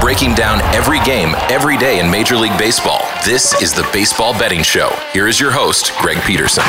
Breaking 0.00 0.34
down 0.34 0.60
every 0.74 1.00
game, 1.00 1.34
every 1.48 1.76
day 1.76 1.98
in 1.98 2.10
Major 2.10 2.36
League 2.36 2.56
Baseball. 2.58 3.00
This 3.24 3.60
is 3.60 3.72
the 3.72 3.88
Baseball 3.92 4.32
Betting 4.38 4.62
Show. 4.62 4.90
Here 5.12 5.28
is 5.28 5.40
your 5.40 5.50
host, 5.50 5.92
Greg 5.98 6.20
Peterson. 6.22 6.62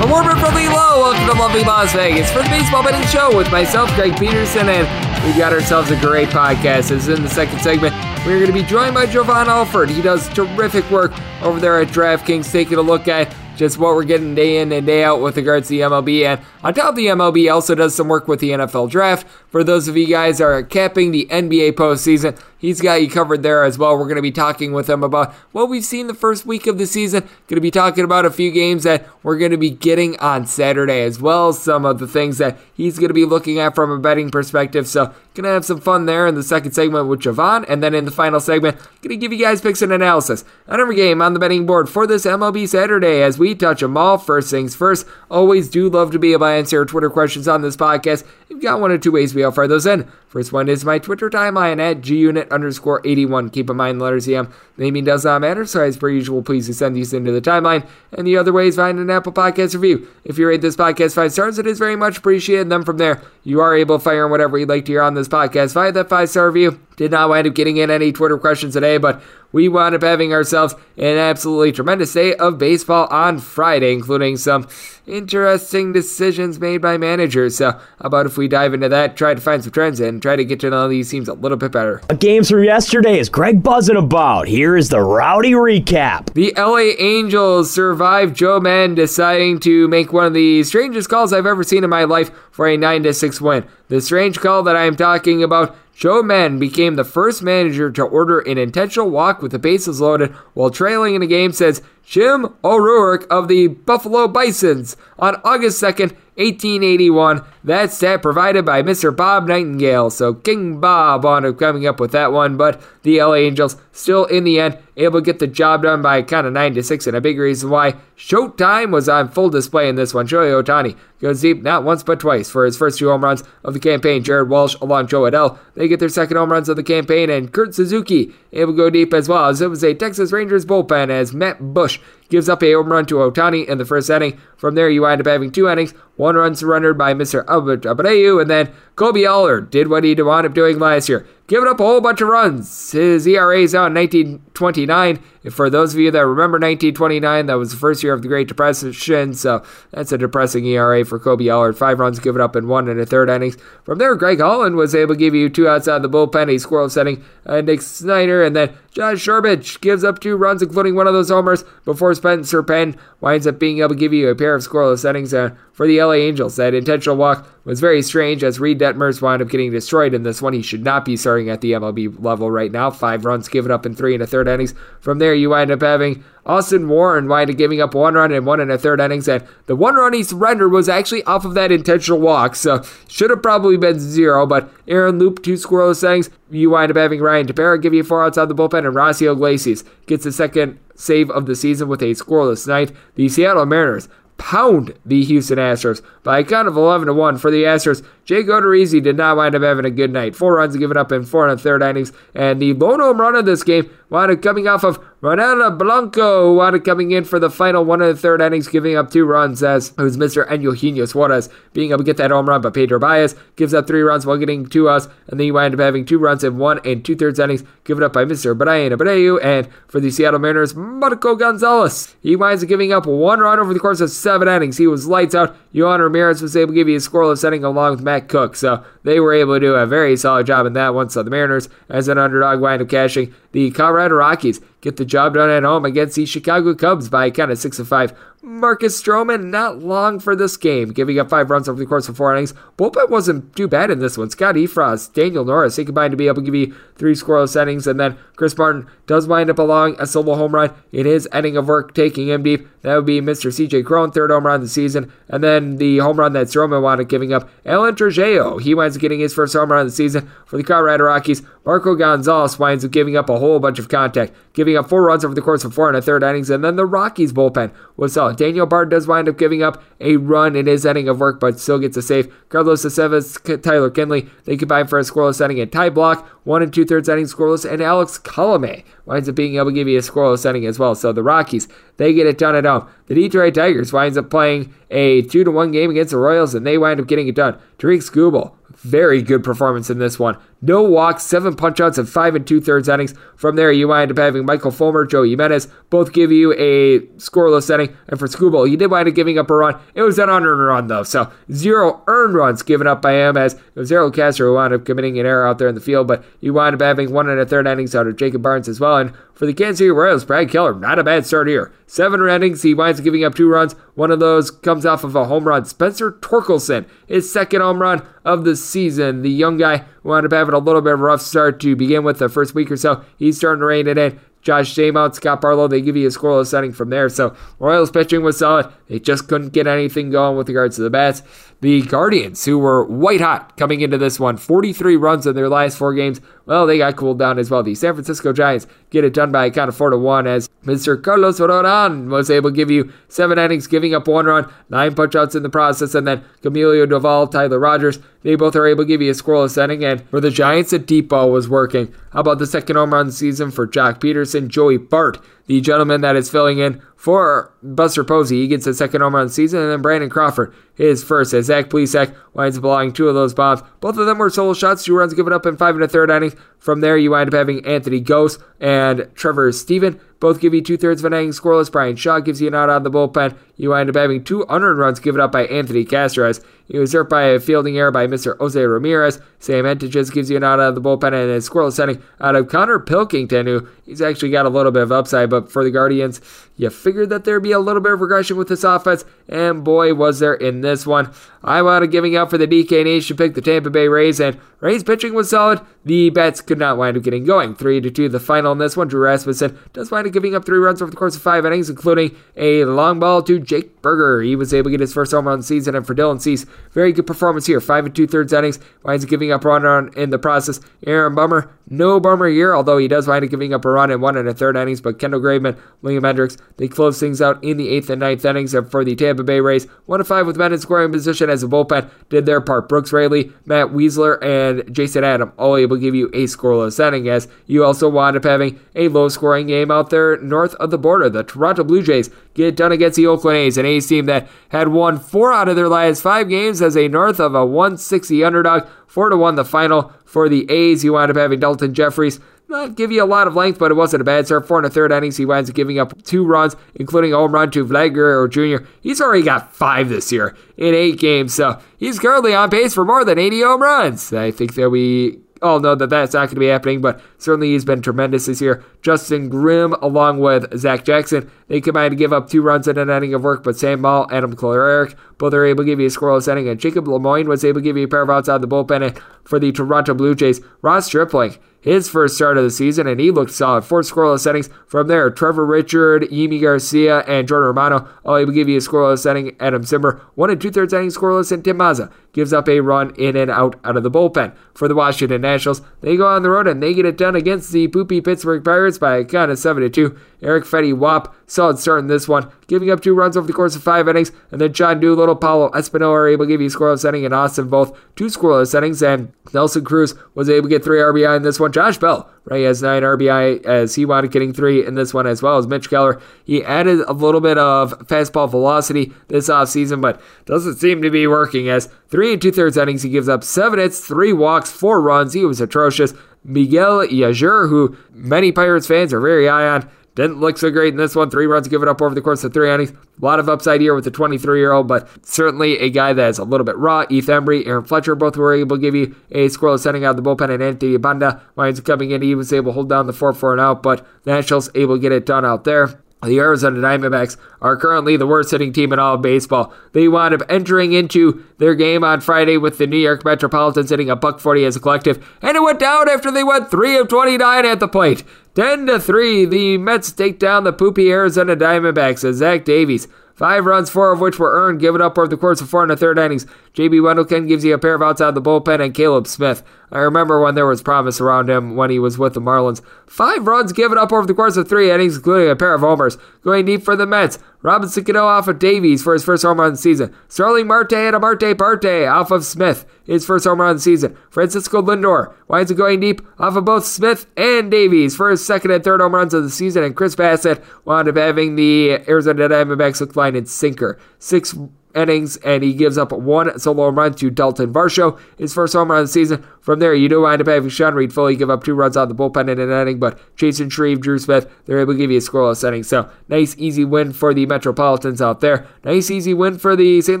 A 0.02 0.06
warm 0.10 0.28
and 0.28 0.38
friendly 0.40 0.64
hello. 0.64 1.00
Welcome 1.00 1.26
to 1.28 1.40
lovely 1.40 1.62
Las 1.62 1.92
Vegas 1.92 2.30
for 2.30 2.42
the 2.42 2.48
Baseball 2.48 2.82
Betting 2.82 3.06
Show 3.08 3.36
with 3.36 3.50
myself, 3.52 3.94
Greg 3.94 4.16
Peterson, 4.18 4.68
and 4.68 5.24
we've 5.24 5.36
got 5.36 5.52
ourselves 5.52 5.90
a 5.90 6.00
great 6.00 6.28
podcast. 6.28 6.90
As 6.90 7.08
in 7.08 7.22
the 7.22 7.28
second 7.28 7.60
segment, 7.60 7.94
we're 8.26 8.38
going 8.40 8.46
to 8.46 8.52
be 8.52 8.64
joined 8.64 8.94
by 8.94 9.06
Jovan 9.06 9.48
Alford. 9.48 9.90
He 9.90 10.02
does 10.02 10.28
terrific 10.30 10.90
work 10.90 11.12
over 11.42 11.60
there 11.60 11.80
at 11.80 11.88
DraftKings, 11.88 12.50
taking 12.50 12.78
a 12.78 12.82
look 12.82 13.06
at 13.06 13.32
just 13.56 13.78
what 13.78 13.94
we're 13.94 14.04
getting 14.04 14.34
day 14.34 14.58
in 14.58 14.72
and 14.72 14.86
day 14.86 15.04
out 15.04 15.20
with 15.20 15.36
regards 15.36 15.68
to 15.68 15.74
the 15.74 15.80
MLB. 15.80 16.24
And 16.24 16.40
on 16.62 16.74
top 16.74 16.90
of 16.90 16.96
the 16.96 17.06
MLB, 17.06 17.52
also 17.52 17.74
does 17.74 17.94
some 17.94 18.08
work 18.08 18.28
with 18.28 18.40
the 18.40 18.50
NFL 18.50 18.90
draft. 18.90 19.26
For 19.48 19.62
those 19.62 19.88
of 19.88 19.96
you 19.96 20.06
guys 20.06 20.38
that 20.38 20.44
are 20.44 20.62
capping 20.62 21.10
the 21.10 21.26
NBA 21.30 21.72
postseason, 21.72 22.38
he's 22.62 22.80
got 22.80 23.02
you 23.02 23.10
covered 23.10 23.42
there 23.42 23.64
as 23.64 23.76
well. 23.76 23.98
We're 23.98 24.04
going 24.04 24.16
to 24.16 24.22
be 24.22 24.32
talking 24.32 24.72
with 24.72 24.88
him 24.88 25.02
about 25.02 25.34
what 25.52 25.68
we've 25.68 25.84
seen 25.84 26.06
the 26.06 26.14
first 26.14 26.46
week 26.46 26.66
of 26.66 26.78
the 26.78 26.86
season. 26.86 27.24
Going 27.48 27.56
to 27.56 27.60
be 27.60 27.70
talking 27.70 28.04
about 28.04 28.24
a 28.24 28.30
few 28.30 28.50
games 28.50 28.84
that 28.84 29.06
we're 29.22 29.36
going 29.36 29.50
to 29.50 29.58
be 29.58 29.68
getting 29.68 30.18
on 30.20 30.46
Saturday, 30.46 31.02
as 31.02 31.20
well 31.20 31.52
some 31.52 31.84
of 31.84 31.98
the 31.98 32.06
things 32.06 32.38
that 32.38 32.56
he's 32.72 32.98
going 32.98 33.08
to 33.08 33.14
be 33.14 33.26
looking 33.26 33.58
at 33.58 33.74
from 33.74 33.90
a 33.90 33.98
betting 33.98 34.30
perspective. 34.30 34.86
So, 34.86 35.12
going 35.34 35.44
to 35.44 35.50
have 35.50 35.64
some 35.64 35.80
fun 35.80 36.06
there 36.06 36.26
in 36.26 36.34
the 36.34 36.42
second 36.42 36.72
segment 36.72 37.08
with 37.08 37.20
Javon. 37.20 37.64
And 37.68 37.82
then 37.82 37.94
in 37.94 38.04
the 38.04 38.10
final 38.10 38.40
segment, 38.40 38.76
going 39.02 39.10
to 39.10 39.16
give 39.16 39.32
you 39.32 39.38
guys 39.38 39.60
picks 39.60 39.82
and 39.82 39.92
analysis 39.92 40.44
on 40.68 40.80
every 40.80 40.94
game 40.94 41.22
on 41.22 41.32
the 41.32 41.38
betting 41.38 41.66
board 41.66 41.88
for 41.88 42.06
this 42.06 42.24
MLB 42.24 42.68
Saturday 42.68 43.22
as 43.22 43.38
we 43.38 43.54
touch 43.54 43.80
them 43.80 43.96
all. 43.96 44.18
First 44.18 44.50
things 44.50 44.76
first, 44.76 45.06
always 45.30 45.68
do 45.68 45.88
love 45.88 46.10
to 46.12 46.18
be 46.18 46.32
able 46.32 46.46
to 46.46 46.52
answer 46.52 46.84
Twitter 46.84 47.10
questions 47.10 47.48
on 47.48 47.62
this 47.62 47.76
podcast. 47.76 48.24
You've 48.48 48.62
got 48.62 48.80
one 48.80 48.92
or 48.92 48.98
two 48.98 49.12
ways 49.12 49.34
we 49.34 49.42
fire 49.50 49.66
those 49.66 49.86
in. 49.86 50.06
First 50.28 50.52
one 50.52 50.68
is 50.68 50.84
my 50.84 50.98
Twitter 50.98 51.28
timeline 51.28 51.80
at 51.80 52.00
gunit 52.00 52.51
underscore 52.52 53.00
81. 53.04 53.50
Keep 53.50 53.70
in 53.70 53.76
mind 53.76 54.00
the 54.00 54.04
letters 54.04 54.28
EM. 54.28 54.52
Naming 54.76 55.04
does 55.04 55.24
not 55.24 55.40
matter, 55.40 55.64
so 55.66 55.82
as 55.82 55.96
per 55.96 56.08
usual, 56.08 56.42
please 56.42 56.76
send 56.76 56.94
these 56.94 57.12
into 57.12 57.32
the 57.32 57.40
timeline. 57.40 57.86
And 58.12 58.26
the 58.26 58.36
other 58.36 58.52
way 58.52 58.68
is 58.68 58.76
find 58.76 58.98
an 58.98 59.10
Apple 59.10 59.32
Podcast 59.32 59.74
review. 59.74 60.08
If 60.24 60.38
you 60.38 60.46
rate 60.46 60.60
this 60.60 60.76
podcast 60.76 61.14
five 61.14 61.32
stars, 61.32 61.58
it 61.58 61.66
is 61.66 61.78
very 61.78 61.96
much 61.96 62.18
appreciated. 62.18 62.62
And 62.62 62.72
then 62.72 62.84
from 62.84 62.98
there, 62.98 63.22
you 63.44 63.60
are 63.60 63.74
able 63.74 63.98
to 63.98 64.04
fire 64.04 64.24
in 64.24 64.30
whatever 64.30 64.58
you'd 64.58 64.68
like 64.68 64.84
to 64.86 64.92
hear 64.92 65.02
on 65.02 65.14
this 65.14 65.28
podcast 65.28 65.74
via 65.74 65.92
that 65.92 66.08
five 66.08 66.28
star 66.30 66.50
review. 66.50 66.78
Did 66.96 67.10
not 67.10 67.28
wind 67.28 67.46
up 67.46 67.54
getting 67.54 67.76
in 67.78 67.90
any 67.90 68.12
Twitter 68.12 68.38
questions 68.38 68.74
today, 68.74 68.98
but 68.98 69.22
we 69.52 69.68
wound 69.68 69.94
up 69.94 70.02
having 70.02 70.32
ourselves 70.32 70.74
an 70.96 71.18
absolutely 71.18 71.72
tremendous 71.72 72.12
day 72.12 72.34
of 72.34 72.58
baseball 72.58 73.06
on 73.08 73.38
Friday, 73.38 73.92
including 73.92 74.36
some 74.36 74.66
interesting 75.06 75.92
decisions 75.92 76.58
made 76.58 76.78
by 76.78 76.96
managers. 76.96 77.56
So, 77.56 77.72
how 77.72 77.80
about 78.00 78.26
if 78.26 78.38
we 78.38 78.48
dive 78.48 78.72
into 78.72 78.88
that, 78.88 79.16
try 79.16 79.34
to 79.34 79.40
find 79.40 79.62
some 79.62 79.72
trends 79.72 80.00
and 80.00 80.22
try 80.22 80.36
to 80.36 80.44
get 80.44 80.60
to 80.60 80.70
know 80.70 80.88
these 80.88 81.10
teams 81.10 81.28
a 81.28 81.34
little 81.34 81.58
bit 81.58 81.72
better? 81.72 82.00
Games 82.18 82.50
from 82.50 82.64
yesterday 82.64 83.18
is 83.18 83.28
Greg 83.28 83.62
buzzing 83.62 83.96
about. 83.96 84.48
Here 84.48 84.76
is 84.76 84.88
the 84.88 85.00
rowdy 85.00 85.52
recap. 85.52 86.32
The 86.32 86.54
LA 86.56 86.94
Angels 86.98 87.70
survived 87.70 88.36
Joe 88.36 88.60
Maddon 88.60 88.94
deciding 88.94 89.60
to 89.60 89.88
make 89.88 90.12
one 90.12 90.26
of 90.26 90.34
the 90.34 90.62
strangest 90.62 91.08
calls 91.08 91.32
I've 91.32 91.46
ever 91.46 91.64
seen 91.64 91.84
in 91.84 91.90
my 91.90 92.04
life 92.04 92.30
for 92.50 92.66
a 92.68 92.76
9 92.76 93.12
6 93.12 93.40
win. 93.40 93.64
The 93.88 94.00
strange 94.00 94.38
call 94.38 94.62
that 94.62 94.76
I 94.76 94.84
am 94.84 94.96
talking 94.96 95.42
about 95.42 95.76
Joe 95.94 96.22
Maddon 96.22 96.58
became 96.58 96.96
the 96.96 97.04
first 97.04 97.42
manager 97.42 97.90
to 97.90 98.02
order 98.02 98.40
an 98.40 98.58
intentional 98.58 99.10
walk 99.10 99.42
with 99.42 99.52
the 99.52 99.58
bases 99.58 100.00
loaded 100.00 100.32
while 100.54 100.70
trailing 100.70 101.14
in 101.14 101.22
a 101.22 101.26
game, 101.26 101.52
says 101.52 101.82
Jim 102.04 102.54
O'Rourke 102.64 103.26
of 103.30 103.48
the 103.48 103.68
Buffalo 103.68 104.26
Bisons 104.26 104.96
on 105.18 105.36
August 105.44 105.82
2nd, 105.82 106.12
1881. 106.36 107.44
That 107.64 107.92
stat 107.92 108.22
provided 108.22 108.64
by 108.64 108.82
Mr. 108.82 109.14
Bob 109.14 109.46
Nightingale. 109.46 110.10
So 110.10 110.34
King 110.34 110.80
Bob 110.80 111.24
wound 111.24 111.46
up 111.46 111.58
coming 111.58 111.86
up 111.86 112.00
with 112.00 112.10
that 112.12 112.32
one, 112.32 112.56
but 112.56 112.82
the 113.02 113.22
LA 113.22 113.34
Angels 113.34 113.76
still 113.92 114.24
in 114.24 114.44
the 114.44 114.58
end 114.58 114.78
able 114.96 115.20
to 115.20 115.24
get 115.24 115.38
the 115.38 115.46
job 115.46 115.82
done 115.82 116.02
by 116.02 116.22
kind 116.22 116.46
of 116.46 116.52
9 116.52 116.74
to 116.74 116.82
6, 116.82 117.06
and 117.06 117.16
a 117.16 117.20
big 117.20 117.38
reason 117.38 117.70
why 117.70 117.94
Showtime 118.16 118.90
was 118.90 119.08
on 119.08 119.28
full 119.28 119.48
display 119.48 119.88
in 119.88 119.96
this 119.96 120.12
one. 120.12 120.26
Shohei 120.26 120.62
Ohtani 120.62 120.96
goes 121.20 121.40
deep 121.40 121.62
not 121.62 121.82
once 121.82 122.02
but 122.02 122.20
twice 122.20 122.50
for 122.50 122.64
his 122.64 122.76
first 122.76 122.98
two 122.98 123.08
home 123.08 123.24
runs 123.24 123.42
of 123.64 123.74
the 123.74 123.80
campaign. 123.80 124.22
Jared 124.22 124.48
Walsh 124.48 124.76
along 124.80 125.06
Jo 125.06 125.22
Adell, 125.22 125.58
they 125.74 125.88
get 125.88 126.00
their 126.00 126.08
second 126.08 126.36
home 126.36 126.52
runs 126.52 126.68
of 126.68 126.76
the 126.76 126.82
campaign, 126.82 127.30
and 127.30 127.52
Kurt 127.52 127.74
Suzuki 127.74 128.34
able 128.52 128.72
to 128.72 128.76
go 128.76 128.90
deep 128.90 129.14
as 129.14 129.28
well, 129.28 129.46
as 129.46 129.60
it 129.60 129.70
was 129.70 129.82
a 129.82 129.94
Texas 129.94 130.32
Rangers 130.32 130.66
bullpen 130.66 131.10
as 131.10 131.32
Matt 131.32 131.60
Bush 131.60 131.98
gives 132.28 132.48
up 132.48 132.62
a 132.62 132.72
home 132.72 132.92
run 132.92 133.06
to 133.06 133.16
Ohtani 133.16 133.66
in 133.66 133.78
the 133.78 133.84
first 133.84 134.10
inning. 134.10 134.38
From 134.56 134.74
there, 134.74 134.90
you 134.90 135.02
wind 135.02 135.20
up 135.20 135.26
having 135.26 135.50
two 135.50 135.68
innings, 135.68 135.92
one 136.16 136.36
run 136.36 136.54
surrendered 136.54 136.98
by 136.98 137.14
Mr. 137.14 137.44
Abreu, 137.52 138.40
and 138.40 138.50
then 138.50 138.72
Kolby 138.96 139.26
Allard 139.26 139.70
did 139.70 139.88
what 139.88 140.04
he 140.04 140.14
wound 140.14 140.46
up 140.46 140.54
doing 140.54 140.78
last 140.78 141.08
year, 141.08 141.26
giving 141.46 141.68
up 141.68 141.80
a 141.80 141.84
whole 141.84 142.00
bunch 142.00 142.20
of 142.20 142.28
runs. 142.28 142.92
His 142.92 143.26
ERA 143.26 143.60
is 143.60 143.74
now 143.74 143.82
1929, 143.82 145.20
And 145.44 145.54
For 145.54 145.68
those 145.68 145.92
of 145.92 146.00
you 146.00 146.10
that 146.10 146.26
remember 146.26 146.56
1929, 146.56 147.46
that 147.46 147.54
was 147.54 147.72
the 147.72 147.76
first 147.76 148.02
year 148.02 148.12
of 148.12 148.22
the 148.22 148.28
Great 148.28 148.48
Depression, 148.48 149.34
so 149.34 149.64
that's 149.90 150.12
a 150.12 150.18
depressing 150.18 150.64
ERA 150.66 151.04
for 151.04 151.18
Kolby 151.18 151.50
Allard. 151.50 151.76
Five 151.76 151.98
runs 151.98 152.20
given 152.20 152.40
up 152.40 152.56
in 152.56 152.68
one 152.68 152.88
and 152.88 153.00
a 153.00 153.06
third 153.06 153.28
innings. 153.28 153.56
From 153.84 153.98
there, 153.98 154.14
Greg 154.14 154.40
Holland 154.40 154.76
was 154.76 154.94
able 154.94 155.14
to 155.14 155.18
give 155.18 155.34
you 155.34 155.48
two 155.48 155.68
outs 155.68 155.88
out 155.88 156.04
of 156.04 156.10
the 156.10 156.16
bullpen, 156.16 156.54
a 156.54 156.58
squirrel 156.58 156.88
setting, 156.88 157.24
uh, 157.44 157.60
Nick 157.60 157.82
Snyder, 157.82 158.42
and 158.44 158.54
then 158.54 158.76
Josh 158.92 159.24
Sherbic 159.24 159.80
gives 159.80 160.04
up 160.04 160.20
two 160.20 160.36
runs, 160.36 160.62
including 160.62 160.94
one 160.94 161.06
of 161.06 161.14
those 161.14 161.30
homers, 161.30 161.64
before 161.84 162.14
Spencer 162.14 162.62
Penn 162.62 162.96
winds 163.20 163.46
up 163.46 163.58
being 163.58 163.78
able 163.78 163.90
to 163.90 163.94
give 163.94 164.12
you 164.12 164.28
a 164.28 164.34
pair 164.34 164.54
of 164.54 164.62
scoreless 164.62 164.98
settings 164.98 165.32
uh, 165.32 165.50
for 165.72 165.86
the 165.86 166.00
LA 166.00 166.12
Angels. 166.12 166.56
That 166.56 166.74
intentional 166.74 167.16
walk 167.16 167.48
was 167.64 167.80
very 167.80 168.02
strange 168.02 168.42
as 168.42 168.58
Reid 168.58 168.80
Detmers 168.80 169.22
wound 169.22 169.40
up 169.40 169.48
getting 169.48 169.70
destroyed 169.70 170.14
in 170.14 170.22
this 170.22 170.42
one. 170.42 170.52
He 170.52 170.62
should 170.62 170.84
not 170.84 171.04
be 171.04 171.16
starting 171.16 171.48
at 171.48 171.60
the 171.60 171.72
MLB 171.72 172.22
level 172.22 172.50
right 172.50 172.72
now. 172.72 172.90
Five 172.90 173.24
runs 173.24 173.48
given 173.48 173.70
up 173.70 173.86
in 173.86 173.94
three 173.94 174.14
and 174.14 174.22
a 174.22 174.26
third 174.26 174.48
innings. 174.48 174.74
From 175.00 175.18
there, 175.18 175.34
you 175.34 175.50
wind 175.50 175.70
up 175.70 175.82
having 175.82 176.24
Austin 176.44 176.88
Warren 176.88 177.28
wind 177.28 177.50
up 177.50 177.56
giving 177.56 177.80
up 177.80 177.94
one 177.94 178.14
run 178.14 178.32
and 178.32 178.44
one 178.44 178.58
and 178.58 178.72
a 178.72 178.78
third 178.78 179.00
innings, 179.00 179.28
and 179.28 179.44
the 179.66 179.76
one 179.76 179.94
run 179.94 180.12
he 180.12 180.24
surrendered 180.24 180.72
was 180.72 180.88
actually 180.88 181.22
off 181.24 181.44
of 181.44 181.54
that 181.54 181.70
intentional 181.70 182.20
walk, 182.20 182.56
so 182.56 182.82
should 183.06 183.30
have 183.30 183.42
probably 183.42 183.76
been 183.76 184.00
zero. 184.00 184.44
But 184.44 184.68
Aaron 184.88 185.18
Loup, 185.18 185.42
two 185.42 185.54
scoreless 185.54 186.02
innings. 186.02 186.30
You 186.50 186.70
wind 186.70 186.90
up 186.90 186.96
having 186.96 187.20
Ryan 187.20 187.46
Tepera 187.46 187.80
give 187.80 187.94
you 187.94 188.02
four 188.02 188.24
outs 188.24 188.36
out 188.36 188.50
of 188.50 188.56
the 188.56 188.56
bullpen, 188.56 188.86
and 188.86 188.96
Raisel 188.96 189.32
Iglesias 189.32 189.84
gets 190.06 190.24
the 190.24 190.32
second 190.32 190.78
save 190.96 191.30
of 191.30 191.46
the 191.46 191.54
season 191.54 191.88
with 191.88 192.02
a 192.02 192.06
scoreless 192.12 192.66
night. 192.66 192.92
The 193.14 193.28
Seattle 193.28 193.66
Mariners 193.66 194.08
pound 194.42 194.92
the 195.06 195.22
Houston 195.24 195.58
Astros 195.58 196.02
by 196.22 196.38
a 196.38 196.44
count 196.44 196.68
of 196.68 196.76
11 196.76 197.06
to 197.06 197.14
1 197.14 197.38
for 197.38 197.50
the 197.50 197.64
Astros. 197.64 198.04
Jake 198.24 198.46
Odorizzi 198.46 199.02
did 199.02 199.16
not 199.16 199.36
wind 199.36 199.54
up 199.54 199.62
having 199.62 199.84
a 199.84 199.90
good 199.90 200.12
night. 200.12 200.36
Four 200.36 200.56
runs 200.56 200.76
given 200.76 200.96
up 200.96 201.10
in 201.10 201.24
four 201.24 201.48
and 201.48 201.58
a 201.58 201.62
third 201.62 201.82
innings, 201.82 202.12
and 202.34 202.62
the 202.62 202.72
lone 202.74 203.00
home 203.00 203.20
run 203.20 203.34
of 203.34 203.44
this 203.44 203.64
game 203.64 203.90
wound 204.10 204.30
up 204.30 204.40
coming 204.42 204.68
off 204.68 204.84
of 204.84 205.00
Ronel 205.20 205.76
Blanco, 205.76 206.50
who 206.50 206.56
wound 206.56 206.76
up 206.76 206.84
coming 206.84 207.10
in 207.10 207.24
for 207.24 207.40
the 207.40 207.50
final 207.50 207.84
one 207.84 208.00
and 208.00 208.16
the 208.16 208.20
third 208.20 208.40
innings, 208.40 208.68
giving 208.68 208.96
up 208.96 209.10
two 209.10 209.24
runs 209.24 209.62
as 209.62 209.90
it 209.90 210.00
was 210.00 210.16
Mr. 210.16 210.48
Eugenio 210.60 211.04
Suarez 211.06 211.48
being 211.72 211.90
able 211.90 211.98
to 211.98 212.04
get 212.04 212.16
that 212.18 212.30
home 212.30 212.48
run, 212.48 212.60
but 212.60 212.74
Pedro 212.74 213.00
Baez 213.00 213.34
gives 213.56 213.74
up 213.74 213.86
three 213.88 214.02
runs 214.02 214.24
while 214.24 214.36
getting 214.36 214.66
two 214.66 214.88
outs, 214.88 215.08
and 215.26 215.40
then 215.40 215.46
he 215.46 215.52
wound 215.52 215.74
up 215.74 215.80
having 215.80 216.04
two 216.04 216.18
runs 216.18 216.44
in 216.44 216.58
one 216.58 216.78
and 216.84 217.04
two 217.04 217.16
thirds 217.16 217.40
innings 217.40 217.64
given 217.84 218.04
up 218.04 218.12
by 218.12 218.24
Mr. 218.24 218.56
Bryan 218.56 218.92
Abreu, 218.92 219.42
and 219.42 219.68
for 219.88 219.98
the 219.98 220.10
Seattle 220.10 220.38
Mariners, 220.38 220.76
Marco 220.76 221.34
Gonzalez. 221.34 222.14
He 222.20 222.36
winds 222.36 222.62
up 222.62 222.68
giving 222.68 222.92
up 222.92 223.06
one 223.06 223.40
run 223.40 223.58
over 223.58 223.74
the 223.74 223.80
course 223.80 224.00
of 224.00 224.10
seven 224.10 224.46
innings. 224.46 224.78
He 224.78 224.86
was 224.86 225.08
lights 225.08 225.34
out. 225.34 225.56
Yohan 225.74 226.00
Ramirez 226.12 226.42
was 226.42 226.54
able 226.54 226.72
to 226.72 226.74
give 226.74 226.90
you 226.90 226.96
a 226.96 227.00
scoreless 227.00 227.42
inning 227.42 227.64
along 227.64 227.92
with 227.92 228.02
Matt 228.02 228.28
Cook, 228.28 228.54
so 228.54 228.84
they 229.02 229.18
were 229.18 229.32
able 229.32 229.54
to 229.54 229.60
do 229.60 229.74
a 229.74 229.86
very 229.86 230.14
solid 230.18 230.46
job 230.46 230.66
in 230.66 230.74
that 230.74 230.94
one. 230.94 231.08
So 231.08 231.22
the 231.22 231.30
Mariners, 231.30 231.70
as 231.88 232.06
an 232.06 232.18
underdog, 232.18 232.60
wind 232.60 232.82
up 232.82 232.88
cashing. 232.90 233.34
The 233.52 233.70
Colorado 233.70 234.16
Rockies 234.16 234.60
get 234.80 234.96
the 234.96 235.04
job 235.04 235.34
done 235.34 235.48
at 235.48 235.62
home 235.62 235.84
against 235.84 236.16
the 236.16 236.26
Chicago 236.26 236.74
Cubs 236.74 237.08
by 237.08 237.26
a 237.26 237.30
count 237.30 237.50
of 237.50 237.58
six 237.58 237.76
to 237.78 237.84
five. 237.84 238.12
Marcus 238.44 239.00
Stroman 239.00 239.50
not 239.50 239.78
long 239.78 240.18
for 240.18 240.34
this 240.34 240.56
game, 240.56 240.92
giving 240.92 241.16
up 241.16 241.30
five 241.30 241.48
runs 241.48 241.68
over 241.68 241.78
the 241.78 241.86
course 241.86 242.08
of 242.08 242.16
four 242.16 242.34
innings. 242.34 242.52
Bullpen 242.76 243.08
wasn't 243.08 243.54
too 243.54 243.68
bad 243.68 243.88
in 243.88 244.00
this 244.00 244.18
one. 244.18 244.30
Scott 244.30 244.56
Effross, 244.56 245.12
Daniel 245.12 245.44
Norris, 245.44 245.76
they 245.76 245.84
combined 245.84 246.10
to 246.10 246.16
be 246.16 246.26
able 246.26 246.42
to 246.42 246.50
give 246.50 246.54
you 246.56 246.74
three 246.96 247.12
scoreless 247.12 247.60
innings, 247.60 247.86
and 247.86 248.00
then 248.00 248.18
Chris 248.34 248.58
Martin 248.58 248.88
does 249.06 249.28
wind 249.28 249.48
up 249.48 249.60
allowing 249.60 249.94
a 250.00 250.08
solo 250.08 250.34
home 250.34 250.56
run 250.56 250.74
in 250.90 251.06
his 251.06 251.28
inning 251.32 251.56
of 251.56 251.68
work, 251.68 251.94
taking 251.94 252.28
him 252.28 252.42
deep. 252.42 252.66
That 252.82 252.96
would 252.96 253.06
be 253.06 253.20
Mr. 253.20 253.52
CJ 253.52 253.84
Cron, 253.84 254.10
third 254.10 254.32
home 254.32 254.44
run 254.44 254.56
of 254.56 254.62
the 254.62 254.68
season, 254.68 255.12
and 255.28 255.44
then 255.44 255.76
the 255.76 255.98
home 255.98 256.18
run 256.18 256.32
that 256.32 256.48
Stroman 256.48 256.82
wound 256.82 257.00
up 257.00 257.08
giving 257.08 257.32
up. 257.32 257.48
Alan 257.64 257.94
Trejo, 257.94 258.60
he 258.60 258.74
winds 258.74 258.96
up 258.96 259.00
getting 259.00 259.20
his 259.20 259.32
first 259.32 259.52
home 259.52 259.70
run 259.70 259.82
of 259.82 259.86
the 259.86 259.92
season 259.92 260.28
for 260.46 260.56
the 260.56 260.64
Colorado 260.64 261.04
Rockies. 261.04 261.42
Marco 261.64 261.94
Gonzalez 261.94 262.58
winds 262.58 262.84
up 262.84 262.90
giving 262.90 263.16
up 263.16 263.28
a 263.28 263.38
whole 263.38 263.60
bunch 263.60 263.78
of 263.78 263.88
contact, 263.88 264.32
giving 264.52 264.76
up 264.76 264.88
four 264.88 265.04
runs 265.04 265.24
over 265.24 265.34
the 265.34 265.40
course 265.40 265.64
of 265.64 265.72
four 265.72 265.88
and 265.88 265.96
a 265.96 266.02
third 266.02 266.22
innings, 266.22 266.50
and 266.50 266.64
then 266.64 266.76
the 266.76 266.84
Rockies 266.84 267.32
bullpen 267.32 267.72
was 267.96 268.14
solid. 268.14 268.36
Daniel 268.36 268.66
Bard 268.66 268.90
does 268.90 269.06
wind 269.06 269.28
up 269.28 269.38
giving 269.38 269.62
up 269.62 269.82
a 270.00 270.16
run 270.16 270.56
in 270.56 270.66
his 270.66 270.84
inning 270.84 271.08
of 271.08 271.20
work, 271.20 271.38
but 271.38 271.60
still 271.60 271.78
gets 271.78 271.96
a 271.96 272.02
save. 272.02 272.32
Carlos 272.48 272.84
Aceves, 272.84 273.62
Tyler 273.62 273.90
Kinley, 273.90 274.28
they 274.44 274.56
combine 274.56 274.88
for 274.88 274.98
a 274.98 275.02
scoreless 275.02 275.44
inning 275.44 275.60
and 275.60 275.70
Ty 275.70 275.90
Blach, 275.90 276.24
one 276.44 276.62
and 276.62 276.74
two 276.74 276.84
thirds 276.84 277.08
inning 277.08 277.26
scoreless, 277.26 277.70
and 277.70 277.80
Alex 277.80 278.18
Colome 278.18 278.84
winds 279.04 279.28
up 279.28 279.34
being 279.36 279.54
able 279.56 279.66
to 279.66 279.72
give 279.72 279.86
you 279.86 279.98
a 279.98 280.02
scoreless 280.02 280.48
inning 280.48 280.66
as 280.66 280.78
well. 280.78 280.96
So 280.96 281.12
the 281.12 281.22
Rockies, 281.22 281.68
they 281.96 282.12
get 282.12 282.26
it 282.26 282.38
done 282.38 282.56
at 282.56 282.64
home. 282.64 282.88
The 283.06 283.14
Detroit 283.14 283.54
Tigers 283.54 283.92
winds 283.92 284.18
up 284.18 284.30
playing 284.30 284.74
a 284.90 285.22
two 285.22 285.44
to 285.44 285.50
one 285.50 285.70
game 285.70 285.90
against 285.90 286.10
the 286.10 286.16
Royals, 286.16 286.54
and 286.54 286.66
they 286.66 286.76
wind 286.76 287.00
up 287.00 287.06
getting 287.06 287.28
it 287.28 287.36
done. 287.36 287.58
Tarik 287.78 288.00
Skubal, 288.00 288.54
very 288.70 289.22
good 289.22 289.44
performance 289.44 289.90
in 289.90 289.98
this 289.98 290.18
one. 290.18 290.36
No 290.64 290.82
walks, 290.82 291.24
seven 291.24 291.56
punchouts, 291.56 291.98
and 291.98 292.08
five 292.08 292.36
and 292.36 292.46
two 292.46 292.60
thirds 292.60 292.88
innings. 292.88 293.14
From 293.34 293.56
there, 293.56 293.72
you 293.72 293.88
wind 293.88 294.12
up 294.12 294.18
having 294.18 294.46
Michael 294.46 294.70
Fulmer, 294.70 295.04
Joe 295.04 295.24
Jimenez 295.24 295.66
both 295.90 296.12
give 296.12 296.30
you 296.30 296.52
a 296.52 297.00
scoreless 297.18 297.68
inning. 297.68 297.96
And 298.06 298.18
for 298.18 298.28
Skubal, 298.28 298.68
he 298.68 298.76
did 298.76 298.90
wind 298.90 299.08
up 299.08 299.14
giving 299.14 299.38
up 299.38 299.50
a 299.50 299.54
run. 299.54 299.80
It 299.94 300.02
was 300.02 300.20
an 300.20 300.30
unearned 300.30 300.64
run, 300.64 300.86
though. 300.86 301.02
So 301.02 301.32
zero 301.50 302.04
earned 302.06 302.34
runs 302.34 302.62
given 302.62 302.86
up 302.86 303.02
by 303.02 303.14
him 303.14 303.36
as 303.36 303.60
Errol 303.76 304.12
Castro 304.12 304.54
wound 304.54 304.72
up 304.72 304.84
committing 304.84 305.18
an 305.18 305.26
error 305.26 305.46
out 305.46 305.58
there 305.58 305.68
in 305.68 305.74
the 305.74 305.80
field. 305.80 306.06
But 306.06 306.24
you 306.40 306.54
wind 306.54 306.76
up 306.76 306.80
having 306.80 307.12
one 307.12 307.28
and 307.28 307.40
a 307.40 307.44
third 307.44 307.66
innings 307.66 307.96
out 307.96 308.06
of 308.06 308.16
Jacob 308.16 308.42
Barnes 308.42 308.68
as 308.68 308.78
well. 308.78 308.98
And 308.98 309.12
for 309.34 309.46
the 309.46 309.54
Kansas 309.54 309.78
City 309.78 309.90
Royals, 309.90 310.24
Brad 310.24 310.48
Keller, 310.48 310.74
not 310.74 311.00
a 311.00 311.04
bad 311.04 311.26
start 311.26 311.48
here. 311.48 311.72
Seven 311.88 312.26
innings, 312.26 312.62
he 312.62 312.72
winds 312.72 313.00
up 313.00 313.04
giving 313.04 313.24
up 313.24 313.34
two 313.34 313.48
runs. 313.48 313.72
One 313.96 314.12
of 314.12 314.20
those 314.20 314.50
comes 314.50 314.86
off 314.86 315.02
of 315.02 315.16
a 315.16 315.24
home 315.24 315.48
run. 315.48 315.64
Spencer 315.64 316.12
Torkelson, 316.12 316.86
his 317.08 317.30
second 317.30 317.60
home 317.60 317.82
run 317.82 318.06
of 318.24 318.44
the 318.44 318.54
season. 318.54 319.22
The 319.22 319.30
young 319.30 319.56
guy 319.58 319.84
wound 320.04 320.24
up 320.24 320.32
having 320.32 320.51
a 320.52 320.58
little 320.58 320.80
bit 320.80 320.94
of 320.94 321.00
a 321.00 321.02
rough 321.02 321.20
start 321.20 321.60
to 321.60 321.76
begin 321.76 322.04
with 322.04 322.18
the 322.18 322.28
first 322.28 322.54
week 322.54 322.70
or 322.70 322.76
so. 322.76 323.04
He's 323.18 323.36
starting 323.36 323.60
to 323.60 323.66
rein 323.66 323.86
it 323.86 323.98
in. 323.98 324.20
Josh 324.42 324.74
Staumont, 324.74 325.14
Scott 325.14 325.40
Barlow, 325.40 325.68
they 325.68 325.80
give 325.80 325.96
you 325.96 326.06
a 326.08 326.10
scoreless 326.10 326.48
setting 326.48 326.72
from 326.72 326.90
there. 326.90 327.08
So 327.08 327.34
Royals 327.60 327.92
pitching 327.92 328.22
was 328.22 328.38
solid. 328.38 328.72
They 328.88 328.98
just 328.98 329.28
couldn't 329.28 329.52
get 329.52 329.68
anything 329.68 330.10
going 330.10 330.36
with 330.36 330.48
regards 330.48 330.76
to 330.76 330.82
the 330.82 330.90
bats. 330.90 331.22
The 331.60 331.82
Guardians, 331.82 332.44
who 332.44 332.58
were 332.58 332.84
white 332.84 333.20
hot 333.20 333.56
coming 333.56 333.82
into 333.82 333.98
this 333.98 334.18
one, 334.18 334.36
43 334.36 334.96
runs 334.96 335.28
in 335.28 335.36
their 335.36 335.48
last 335.48 335.78
four 335.78 335.94
games. 335.94 336.20
Well, 336.46 336.66
they 336.66 336.78
got 336.78 336.96
cooled 336.96 337.18
down 337.18 337.38
as 337.38 337.50
well. 337.50 337.62
The 337.62 337.74
San 337.74 337.94
Francisco 337.94 338.32
Giants 338.32 338.66
get 338.90 339.04
it 339.04 339.14
done 339.14 339.30
by 339.30 339.46
a 339.46 339.50
count 339.50 339.68
of 339.68 339.76
four 339.76 339.90
to 339.90 339.98
one 339.98 340.26
as 340.26 340.48
Mr. 340.64 341.00
Carlos 341.00 341.38
Rodon 341.38 342.08
was 342.08 342.30
able 342.30 342.50
to 342.50 342.56
give 342.56 342.70
you 342.70 342.92
seven 343.08 343.38
innings, 343.38 343.66
giving 343.66 343.94
up 343.94 344.08
one 344.08 344.26
run, 344.26 344.52
nine 344.68 344.94
punchouts 344.94 345.34
in 345.34 345.42
the 345.42 345.48
process, 345.48 345.94
and 345.94 346.06
then 346.06 346.24
Camilo 346.42 346.86
Doval, 346.86 347.30
Tyler 347.30 347.58
Rogers, 347.58 347.98
they 348.22 348.34
both 348.36 348.54
are 348.56 348.66
able 348.66 348.84
to 348.84 348.88
give 348.88 349.02
you 349.02 349.10
a 349.10 349.14
scoreless 349.14 349.62
inning. 349.62 349.84
And 349.84 350.08
for 350.08 350.20
the 350.20 350.30
Giants, 350.30 350.70
the 350.70 350.78
deep 350.78 351.08
ball 351.08 351.30
was 351.30 351.48
working. 351.48 351.92
How 352.12 352.20
about 352.20 352.38
the 352.38 352.46
second 352.46 352.76
home 352.76 352.92
run 352.92 353.10
season 353.10 353.50
for 353.50 353.66
Joc 353.66 353.98
Pederson, 353.98 354.48
Joey 354.48 354.76
Bart, 354.76 355.18
the 355.46 355.60
gentleman 355.60 356.00
that 356.02 356.16
is 356.16 356.30
filling 356.30 356.58
in 356.58 356.80
for 356.96 357.52
Buster 357.62 358.04
Posey. 358.04 358.42
He 358.42 358.48
gets 358.48 358.66
a 358.66 358.74
second 358.74 359.00
home 359.00 359.14
run 359.14 359.28
season, 359.28 359.60
and 359.60 359.70
then 359.70 359.82
Brandon 359.82 360.10
Crawford 360.10 360.54
his 360.74 361.04
first 361.04 361.34
as 361.34 361.46
Zach 361.46 361.68
Plesac 361.68 362.14
winds 362.34 362.56
up 362.56 362.64
allowing 362.64 362.92
two 362.92 363.08
of 363.08 363.14
those 363.14 363.34
bombs. 363.34 363.62
Both 363.80 363.98
of 363.98 364.06
them 364.06 364.18
were 364.18 364.30
solo 364.30 364.54
shots, 364.54 364.84
two 364.84 364.96
runs 364.96 365.14
given 365.14 365.32
up 365.32 365.46
in 365.46 365.56
five 365.56 365.74
and 365.74 365.84
a 365.84 365.88
third 365.88 366.10
innings. 366.10 366.34
From 366.58 366.80
there, 366.80 366.96
you 366.96 367.10
wind 367.10 367.28
up 367.28 367.34
having 367.34 367.64
Anthony 367.66 368.00
Gose 368.00 368.40
and 368.60 369.08
Trevor 369.14 369.50
Stephan 369.52 370.00
both 370.22 370.40
give 370.40 370.54
you 370.54 370.62
two 370.62 370.76
thirds 370.76 371.02
of 371.02 371.06
an 371.06 371.18
inning 371.18 371.30
scoreless. 371.30 371.70
Bryan 371.70 371.96
Shaw 371.96 372.20
gives 372.20 372.40
you 372.40 372.46
an 372.46 372.54
out 372.54 372.70
on 372.70 372.84
the 372.84 372.92
bullpen. 372.92 373.36
You 373.56 373.70
wind 373.70 373.90
up 373.90 373.96
having 373.96 374.22
two 374.22 374.46
unearned 374.48 374.78
runs 374.78 375.00
given 375.00 375.20
up 375.20 375.32
by 375.32 375.46
Anthony 375.46 375.84
Castro 375.84 376.28
as 376.28 376.40
he 376.68 376.78
was 376.78 376.92
hurt 376.92 377.10
by 377.10 377.24
a 377.24 377.40
fielding 377.40 377.76
error 377.76 377.90
by 377.90 378.06
Mr. 378.06 378.38
Jose 378.38 378.60
Ramirez. 378.60 379.20
Sam 379.40 379.64
Hentges 379.64 380.12
gives 380.12 380.30
you 380.30 380.36
an 380.36 380.44
out 380.44 380.60
of 380.60 380.76
the 380.76 380.80
bullpen 380.80 381.08
and 381.08 381.30
a 381.30 381.38
scoreless 381.38 381.82
inning 381.82 382.02
out 382.20 382.36
of 382.36 382.48
Connor 382.48 382.78
Pilkington, 382.78 383.46
who 383.46 383.68
he's 383.84 384.00
actually 384.00 384.30
got 384.30 384.46
a 384.46 384.48
little 384.48 384.70
bit 384.70 384.84
of 384.84 384.92
upside, 384.92 385.28
but 385.28 385.50
for 385.50 385.64
the 385.64 385.70
Guardians, 385.70 386.20
you 386.56 386.70
figured 386.70 387.10
that 387.10 387.24
there'd 387.24 387.42
be 387.42 387.52
a 387.52 387.58
little 387.58 387.82
bit 387.82 387.92
of 387.92 388.00
regression 388.00 388.36
with 388.36 388.48
this 388.48 388.64
offense, 388.64 389.04
and 389.28 389.64
boy, 389.64 389.92
was 389.92 390.20
there 390.20 390.34
in 390.34 390.60
this 390.60 390.86
one. 390.86 391.12
I 391.42 391.60
wound 391.62 391.84
up 391.84 391.90
giving 391.90 392.16
up 392.16 392.30
for 392.30 392.38
the 392.38 392.46
DK 392.46 392.84
Nation 392.84 393.16
pick 393.16 393.34
the 393.34 393.40
Tampa 393.40 393.68
Bay 393.68 393.88
Rays, 393.88 394.20
and 394.20 394.38
Rays 394.60 394.84
pitching 394.84 395.12
was 395.12 395.28
solid. 395.28 395.60
The 395.84 396.10
bats 396.10 396.40
could 396.40 396.58
not 396.58 396.78
wind 396.78 396.96
up 396.96 397.02
getting 397.02 397.24
going. 397.24 397.56
3 397.56 397.80
to 397.80 397.90
2 397.90 398.08
the 398.08 398.20
final 398.20 398.52
in 398.52 398.58
this 398.58 398.76
one. 398.76 398.86
Drew 398.86 399.00
Rasmussen 399.00 399.58
does 399.72 399.90
wind 399.90 400.06
up 400.06 400.11
giving 400.12 400.34
up 400.34 400.44
three 400.44 400.58
runs 400.58 400.80
over 400.80 400.90
the 400.90 400.96
course 400.96 401.16
of 401.16 401.22
five 401.22 401.44
innings, 401.44 401.68
including 401.68 402.16
a 402.36 402.64
long 402.64 403.00
ball 403.00 403.22
to 403.22 403.38
Jake 403.38 403.82
Burger. 403.82 404.22
He 404.22 404.36
was 404.36 404.54
able 404.54 404.66
to 404.66 404.70
get 404.72 404.80
his 404.80 404.92
first 404.92 405.12
home 405.12 405.26
run 405.26 405.34
of 405.34 405.40
the 405.40 405.46
season, 405.46 405.74
and 405.74 405.86
for 405.86 405.94
Dylan 405.94 406.20
Cease, 406.20 406.46
very 406.72 406.92
good 406.92 407.06
performance 407.06 407.46
here. 407.46 407.60
Five 407.60 407.86
and 407.86 407.94
two 407.94 408.06
thirds 408.06 408.32
innings, 408.32 408.58
winds 408.84 409.04
up 409.04 409.10
giving 409.10 409.32
up 409.32 409.44
a 409.44 409.48
run 409.48 409.92
in 409.96 410.10
the 410.10 410.18
process. 410.18 410.60
Aaron 410.86 411.14
Bummer, 411.14 411.50
no 411.68 412.00
bummer 412.00 412.28
here, 412.28 412.54
although 412.54 412.78
he 412.78 412.88
does 412.88 413.06
wind 413.06 413.24
up 413.24 413.30
giving 413.30 413.54
up 413.54 413.64
a 413.64 413.70
run 413.70 413.90
in 413.90 414.00
one 414.00 414.16
and 414.16 414.28
a 414.28 414.34
third 414.34 414.56
innings. 414.56 414.80
But 414.80 414.98
Kendall 414.98 415.20
Graveman, 415.20 415.58
Liam 415.82 416.02
Hendriks, 416.02 416.38
they 416.56 416.68
close 416.68 417.00
things 417.00 417.22
out 417.22 417.42
in 417.42 417.56
the 417.56 417.68
eighth 417.68 417.88
and 417.90 418.00
ninth 418.00 418.24
innings 418.24 418.54
and 418.54 418.70
for 418.70 418.84
the 418.84 418.94
Tampa 418.94 419.22
Bay 419.22 419.40
Rays. 419.40 419.66
One 419.86 419.98
to 419.98 420.04
five 420.04 420.26
with 420.26 420.36
men 420.36 420.52
in 420.52 420.58
scoring 420.58 420.92
position 420.92 421.30
as 421.30 421.40
the 421.40 421.48
bullpen 421.48 421.90
did 422.08 422.26
their 422.26 422.40
part. 422.40 422.68
Brooks 422.68 422.92
Raley, 422.92 423.32
Matt 423.46 423.68
Wisler, 423.68 424.22
and 424.22 424.74
Jason 424.74 425.04
Adam 425.04 425.32
all 425.38 425.56
able 425.56 425.76
to 425.76 425.80
give 425.80 425.94
you 425.94 426.08
a 426.08 426.24
scoreless 426.24 426.78
inning 426.84 427.08
as 427.08 427.28
you 427.46 427.64
also 427.64 427.88
wind 427.88 428.16
up 428.16 428.24
having 428.24 428.60
a 428.74 428.88
low 428.88 429.08
scoring 429.08 429.46
game 429.46 429.70
out 429.70 429.90
there 429.90 430.01
north 430.22 430.54
of 430.56 430.70
the 430.70 430.78
border. 430.78 431.08
The 431.08 431.24
Toronto 431.24 431.64
Blue 431.64 431.82
Jays 431.82 432.10
get 432.34 432.48
it 432.48 432.56
done 432.56 432.72
against 432.72 432.96
the 432.96 433.06
Oakland 433.06 433.38
A's, 433.38 433.58
an 433.58 433.66
A's 433.66 433.86
team 433.86 434.06
that 434.06 434.28
had 434.50 434.68
won 434.68 434.98
four 434.98 435.32
out 435.32 435.48
of 435.48 435.56
their 435.56 435.68
last 435.68 436.02
five 436.02 436.28
games 436.28 436.60
as 436.62 436.76
a 436.76 436.88
north 436.88 437.20
of 437.20 437.34
a 437.34 437.44
160 437.44 438.24
underdog. 438.24 438.66
Four 438.86 439.08
to 439.08 439.16
one 439.16 439.36
the 439.36 439.44
final 439.44 439.92
for 440.04 440.28
the 440.28 440.50
A's. 440.50 440.84
You 440.84 440.92
wound 440.92 441.10
up 441.10 441.16
having 441.16 441.40
Daulton 441.40 441.72
Jefferies 441.72 442.20
not 442.52 442.76
give 442.76 442.92
you 442.92 443.02
a 443.02 443.06
lot 443.06 443.26
of 443.26 443.34
length, 443.34 443.58
but 443.58 443.70
it 443.70 443.74
wasn't 443.74 444.02
a 444.02 444.04
bad 444.04 444.26
start. 444.26 444.46
Four 444.46 444.58
and 444.58 444.66
a 444.66 444.70
third 444.70 444.92
innings, 444.92 445.16
he 445.16 445.24
winds 445.24 445.50
up 445.50 445.56
giving 445.56 445.78
up 445.78 446.00
two 446.04 446.24
runs, 446.24 446.54
including 446.76 447.12
a 447.12 447.16
home 447.16 447.32
run 447.32 447.50
to 447.50 447.64
Vlad 447.64 447.94
Guerrero 447.94 448.28
Jr. 448.28 448.64
He's 448.80 449.00
already 449.00 449.24
got 449.24 449.54
five 449.54 449.88
this 449.88 450.12
year 450.12 450.36
in 450.56 450.74
eight 450.74 450.98
games, 450.98 451.34
so 451.34 451.60
he's 451.78 451.98
currently 451.98 452.34
on 452.34 452.50
pace 452.50 452.74
for 452.74 452.84
more 452.84 453.04
than 453.04 453.18
80 453.18 453.42
home 453.42 453.62
runs. 453.62 454.12
I 454.12 454.30
think 454.30 454.54
that 454.54 454.70
we 454.70 455.18
all 455.42 455.60
know 455.60 455.74
that 455.74 455.90
that's 455.90 456.14
not 456.14 456.26
going 456.26 456.36
to 456.36 456.40
be 456.40 456.46
happening, 456.46 456.80
but 456.80 457.00
certainly 457.18 457.52
he's 457.52 457.64
been 457.64 457.82
tremendous 457.82 458.26
this 458.26 458.40
year. 458.40 458.64
Justin 458.80 459.28
Grimm, 459.28 459.74
along 459.82 460.20
with 460.20 460.56
Zach 460.58 460.84
Jackson, 460.84 461.30
they 461.48 461.60
combined 461.60 461.92
to 461.92 461.96
give 461.96 462.12
up 462.12 462.28
two 462.28 462.42
runs 462.42 462.68
in 462.68 462.78
an 462.78 462.90
inning 462.90 463.14
of 463.14 463.24
work, 463.24 463.42
but 463.42 463.56
Sam 463.56 463.82
Ball, 463.82 464.06
Adam 464.10 464.34
Clark, 464.34 464.94
both 465.18 465.34
are 465.34 465.44
able 465.44 465.64
to 465.64 465.66
give 465.66 465.80
you 465.80 465.86
a 465.86 465.90
scoreless 465.90 466.30
inning, 466.30 466.48
and 466.48 466.60
Jacob 466.60 466.86
Lemoyne 466.88 467.28
was 467.28 467.44
able 467.44 467.60
to 467.60 467.64
give 467.64 467.76
you 467.76 467.84
a 467.84 467.88
pair 467.88 468.02
of 468.02 468.10
outs 468.10 468.28
out 468.28 468.42
of 468.42 468.48
the 468.48 468.48
bullpen. 468.48 469.00
For 469.24 469.38
the 469.38 469.52
Toronto 469.52 469.94
Blue 469.94 470.14
Jays, 470.14 470.40
Ross 470.62 470.86
Stripling, 470.86 471.38
his 471.62 471.88
first 471.88 472.16
start 472.16 472.36
of 472.36 472.44
the 472.44 472.50
season, 472.50 472.86
and 472.86 473.00
he 473.00 473.10
looked 473.10 473.30
solid. 473.30 473.62
Four 473.62 473.80
scoreless 473.82 474.28
innings 474.28 474.50
from 474.66 474.88
there. 474.88 475.08
Trevor 475.10 475.46
Richard, 475.46 476.02
Yimi 476.10 476.42
Garcia, 476.42 477.00
and 477.06 477.26
Jordan 477.26 477.46
Romano 477.46 477.88
all 478.04 478.16
able 478.16 478.32
to 478.32 478.34
give 478.34 478.48
you 478.48 478.58
a 478.58 478.60
scoreless 478.60 479.08
inning. 479.08 479.36
Adam 479.40 479.62
Cimber, 479.62 480.00
one 480.16 480.28
and 480.28 480.40
two 480.40 480.50
thirds 480.50 480.72
innings 480.72 480.98
scoreless, 480.98 481.32
and 481.32 481.44
Tim 481.44 481.58
Mayza 481.58 481.90
gives 482.12 482.32
up 482.32 482.48
a 482.48 482.60
run 482.60 482.94
in 482.96 483.16
and 483.16 483.30
out 483.30 483.58
out 483.64 483.76
of 483.76 483.84
the 483.84 483.90
bullpen. 483.90 484.34
For 484.54 484.68
the 484.68 484.74
Washington 484.74 485.22
Nationals, 485.22 485.62
they 485.80 485.96
go 485.96 486.06
on 486.06 486.22
the 486.22 486.30
road 486.30 486.48
and 486.48 486.62
they 486.62 486.74
get 486.74 486.84
it 486.84 486.98
done 486.98 487.16
against 487.16 487.52
the 487.52 487.68
poopy 487.68 488.00
Pittsburgh 488.00 488.44
Pirates 488.44 488.78
by 488.78 488.96
a 488.96 489.04
count 489.04 489.30
of 489.30 489.38
7 489.38 489.62
to 489.62 489.70
2. 489.70 489.98
Eric 490.22 490.44
Fetty 490.44 490.76
Wap, 490.76 491.14
solid 491.26 491.58
start 491.58 491.80
in 491.80 491.88
this 491.88 492.06
one, 492.06 492.30
giving 492.46 492.70
up 492.70 492.80
two 492.80 492.94
runs 492.94 493.16
over 493.16 493.26
the 493.26 493.32
course 493.32 493.56
of 493.56 493.62
five 493.62 493.88
innings, 493.88 494.12
and 494.30 494.40
then 494.40 494.52
John 494.52 494.78
Doolittle, 494.78 495.16
Paolo 495.16 495.50
Espino 495.50 495.90
are 495.90 496.08
able 496.08 496.24
to 496.24 496.28
give 496.28 496.40
you 496.40 496.46
a 496.46 496.50
scoreless 496.50 496.88
inning, 496.88 497.04
and 497.04 497.12
Austin 497.12 497.48
Voth 497.48 497.76
two 497.96 498.06
scoreless 498.06 498.56
innings, 498.56 498.82
and 498.82 499.12
Nelson 499.34 499.64
Cruz 499.64 499.94
was 500.14 500.30
able 500.30 500.44
to 500.44 500.48
get 500.48 500.62
three 500.62 500.78
RBI 500.78 501.16
in 501.16 501.22
this 501.22 501.40
one. 501.40 501.50
Josh 501.50 501.78
Bell, 501.78 502.08
right, 502.24 502.44
has 502.44 502.62
nine 502.62 502.82
RBI 502.82 503.44
as 503.44 503.74
he 503.74 503.84
wound 503.84 504.06
up 504.06 504.12
getting 504.12 504.32
three 504.32 504.64
in 504.64 504.74
this 504.74 504.94
one 504.94 505.06
as 505.06 505.22
well 505.22 505.38
as 505.38 505.46
Mitch 505.46 505.68
Keller. 505.68 506.00
He 506.24 506.44
added 506.44 506.80
a 506.86 506.92
little 506.92 507.20
bit 507.20 507.38
of 507.38 507.72
fastball 507.88 508.30
velocity 508.30 508.92
this 509.08 509.28
offseason, 509.28 509.80
but 509.80 510.00
doesn't 510.26 510.56
seem 510.56 510.82
to 510.82 510.90
be 510.90 511.06
working 511.06 511.48
as 511.48 511.68
three 511.88 512.12
and 512.12 512.22
two 512.22 512.32
thirds 512.32 512.56
innings, 512.56 512.82
he 512.82 512.90
gives 512.90 513.08
up 513.08 513.24
seven 513.24 513.58
hits, 513.58 513.80
three 513.80 514.12
walks, 514.12 514.50
four 514.50 514.80
runs. 514.80 515.14
He 515.14 515.24
was 515.24 515.40
atrocious. 515.40 515.94
Miguel 516.24 516.86
Yajur, 516.86 517.48
who 517.48 517.76
many 517.92 518.30
Pirates 518.30 518.66
fans 518.66 518.92
are 518.92 519.00
very 519.00 519.26
high 519.26 519.48
on, 519.48 519.68
didn't 519.94 520.20
look 520.20 520.38
so 520.38 520.50
great 520.50 520.72
in 520.72 520.78
this 520.78 520.94
one. 520.94 521.10
Three 521.10 521.26
runs 521.26 521.48
given 521.48 521.68
up 521.68 521.82
over 521.82 521.94
the 521.94 522.00
course 522.00 522.24
of 522.24 522.32
three 522.32 522.50
innings. 522.50 522.70
A 522.70 523.04
lot 523.04 523.18
of 523.18 523.28
upside 523.28 523.60
here 523.60 523.74
with 523.74 523.84
the 523.84 523.90
23 523.90 524.38
year 524.38 524.52
old, 524.52 524.66
but 524.66 524.88
certainly 525.06 525.58
a 525.58 525.68
guy 525.68 525.92
that 525.92 526.08
is 526.08 526.18
a 526.18 526.24
little 526.24 526.44
bit 526.44 526.56
raw. 526.56 526.86
Heath 526.88 527.06
Hembree, 527.06 527.46
Aaron 527.46 527.64
Fletcher 527.64 527.94
both 527.94 528.16
were 528.16 528.34
able 528.34 528.56
to 528.56 528.60
give 528.60 528.74
you 528.74 528.94
a 529.10 529.26
scoreless 529.26 529.60
setting 529.60 529.84
out 529.84 529.96
of 529.98 530.02
the 530.02 530.02
bullpen, 530.02 530.32
and 530.32 530.42
Anthony 530.42 530.76
Banda 530.78 531.22
winds 531.36 531.60
up 531.60 531.66
coming 531.66 531.90
in. 531.90 532.02
He 532.02 532.14
was 532.14 532.32
able 532.32 532.52
to 532.52 532.54
hold 532.54 532.68
down 532.68 532.86
the 532.86 532.92
4 532.92 533.12
4 533.12 533.32
and 533.32 533.40
out, 533.40 533.62
but 533.62 533.86
Nationals 534.06 534.50
able 534.54 534.76
to 534.76 534.80
get 534.80 534.92
it 534.92 535.04
done 535.04 535.24
out 535.24 535.44
there. 535.44 535.78
The 536.04 536.18
Arizona 536.18 536.58
Diamondbacks 536.58 537.16
are 537.40 537.56
currently 537.56 537.96
the 537.96 538.08
worst 538.08 538.32
hitting 538.32 538.52
team 538.52 538.72
in 538.72 538.80
all 538.80 538.96
of 538.96 539.02
baseball. 539.02 539.54
They 539.72 539.86
wound 539.86 540.12
up 540.14 540.22
entering 540.28 540.72
into 540.72 541.24
their 541.38 541.54
game 541.54 541.84
on 541.84 542.00
Friday 542.00 542.36
with 542.38 542.58
the 542.58 542.66
New 542.66 542.76
York 542.76 543.04
Metropolitans 543.04 543.70
hitting 543.70 543.88
a 543.88 543.94
buck 543.94 544.18
40 544.18 544.44
as 544.44 544.56
a 544.56 544.60
collective, 544.60 545.06
and 545.22 545.36
it 545.36 545.42
went 545.42 545.60
down 545.60 545.88
after 545.88 546.10
they 546.10 546.24
went 546.24 546.50
3 546.50 546.76
of 546.78 546.88
29 546.88 547.46
at 547.46 547.60
the 547.60 547.68
plate. 547.68 548.02
10 548.34 548.66
to 548.66 548.80
3, 548.80 549.26
the 549.26 549.58
Mets 549.58 549.92
take 549.92 550.18
down 550.18 550.44
the 550.44 550.52
poopy 550.52 550.90
Arizona 550.90 551.36
Diamondbacks 551.36 552.02
as 552.02 552.16
Zach 552.16 552.44
Davies 552.44 552.88
Five 553.14 553.44
runs, 553.44 553.70
four 553.70 553.92
of 553.92 554.00
which 554.00 554.18
were 554.18 554.32
earned, 554.32 554.58
given 554.60 554.80
up 554.80 554.96
over 554.96 555.06
the 555.06 555.16
course 555.16 555.40
of 555.40 555.48
four 555.48 555.62
and 555.62 555.70
a 555.70 555.76
third 555.76 555.98
innings. 555.98 556.26
JB 556.54 556.80
Wendelken 556.80 557.28
gives 557.28 557.44
you 557.44 557.54
a 557.54 557.58
pair 557.58 557.74
of 557.74 557.82
outs 557.82 558.00
out 558.00 558.08
of 558.08 558.14
the 558.14 558.22
bullpen, 558.22 558.64
and 558.64 558.74
Caleb 558.74 559.06
Smith. 559.06 559.42
I 559.72 559.78
remember 559.78 560.20
when 560.20 560.34
there 560.34 560.46
was 560.46 560.62
promise 560.62 561.00
around 561.00 561.30
him 561.30 561.56
when 561.56 561.70
he 561.70 561.78
was 561.78 561.98
with 561.98 562.12
the 562.12 562.20
Marlins. 562.20 562.60
Five 562.86 563.26
runs 563.26 563.54
given 563.54 563.78
up 563.78 563.90
over 563.90 564.06
the 564.06 564.12
course 564.12 564.36
of 564.36 564.46
three 564.46 564.70
innings, 564.70 564.96
including 564.96 565.30
a 565.30 565.36
pair 565.36 565.54
of 565.54 565.62
homers. 565.62 565.96
Going 566.22 566.44
deep 566.44 566.62
for 566.62 566.76
the 566.76 566.86
Mets. 566.86 567.18
Robinson 567.40 567.82
Cano 567.82 568.04
off 568.04 568.28
of 568.28 568.38
Davies 568.38 568.82
for 568.82 568.92
his 568.92 569.02
first 569.02 569.22
home 569.22 569.40
run 569.40 569.48
of 569.48 569.54
the 569.54 569.58
season. 569.58 569.94
Starling 570.08 570.46
Marte 570.46 570.74
and 570.74 570.94
a 570.94 571.00
Marte 571.00 571.36
Parte 571.36 571.86
off 571.86 572.10
of 572.10 572.24
Smith, 572.24 572.66
his 572.84 573.06
first 573.06 573.24
home 573.24 573.40
run 573.40 573.50
of 573.50 573.56
the 573.56 573.62
season. 573.62 573.96
Francisco 574.10 574.60
Lindor 574.60 575.14
winds 575.26 575.50
up 575.50 575.56
going 575.56 575.80
deep 575.80 576.02
off 576.18 576.36
of 576.36 576.44
both 576.44 576.66
Smith 576.66 577.06
and 577.16 577.50
Davies 577.50 577.96
for 577.96 578.10
his 578.10 578.24
second 578.24 578.50
and 578.50 578.62
third 578.62 578.82
home 578.82 578.94
runs 578.94 579.14
of 579.14 579.22
the 579.22 579.30
season. 579.30 579.64
And 579.64 579.74
Chris 579.74 579.96
Bassitt 579.96 580.44
wound 580.66 580.88
up 580.88 580.96
having 580.96 581.36
the 581.36 581.82
Arizona 581.88 582.28
Diamondbacks 582.28 582.78
hook 582.78 582.94
line 582.94 583.16
and 583.16 583.28
sinker. 583.28 583.78
Six 583.98 584.36
innings, 584.74 585.16
and 585.18 585.42
he 585.42 585.52
gives 585.54 585.78
up 585.78 585.92
one 585.92 586.38
solo 586.38 586.68
run 586.68 586.94
to 586.94 587.10
Daulton 587.10 587.52
Varsho, 587.52 587.98
his 588.18 588.32
first 588.32 588.52
home 588.52 588.70
run 588.70 588.80
of 588.80 588.86
the 588.86 588.92
season. 588.92 589.24
From 589.40 589.58
there, 589.58 589.74
you 589.74 589.88
do 589.88 590.02
wind 590.02 590.20
up 590.20 590.28
having 590.28 590.50
Sean 590.50 590.74
Reid-Foley 590.74 591.16
give 591.16 591.30
up 591.30 591.42
two 591.42 591.54
runs 591.54 591.76
on 591.76 591.88
the 591.88 591.94
bullpen 591.94 592.28
in 592.28 592.38
an 592.38 592.50
inning, 592.50 592.78
but 592.78 592.98
Chasen 593.16 593.50
Shreve, 593.50 593.80
Drew 593.80 593.98
Smith, 593.98 594.30
they're 594.44 594.60
able 594.60 594.74
to 594.74 594.78
give 594.78 594.90
you 594.90 594.98
a 594.98 595.00
scoreless 595.00 595.46
inning. 595.46 595.62
So, 595.64 595.90
nice, 596.08 596.36
easy 596.38 596.64
win 596.64 596.92
for 596.92 597.12
the 597.12 597.26
Metropolitans 597.26 598.00
out 598.00 598.20
there. 598.20 598.46
Nice, 598.64 598.90
easy 598.90 599.14
win 599.14 599.38
for 599.38 599.56
the 599.56 599.80
St. 599.80 600.00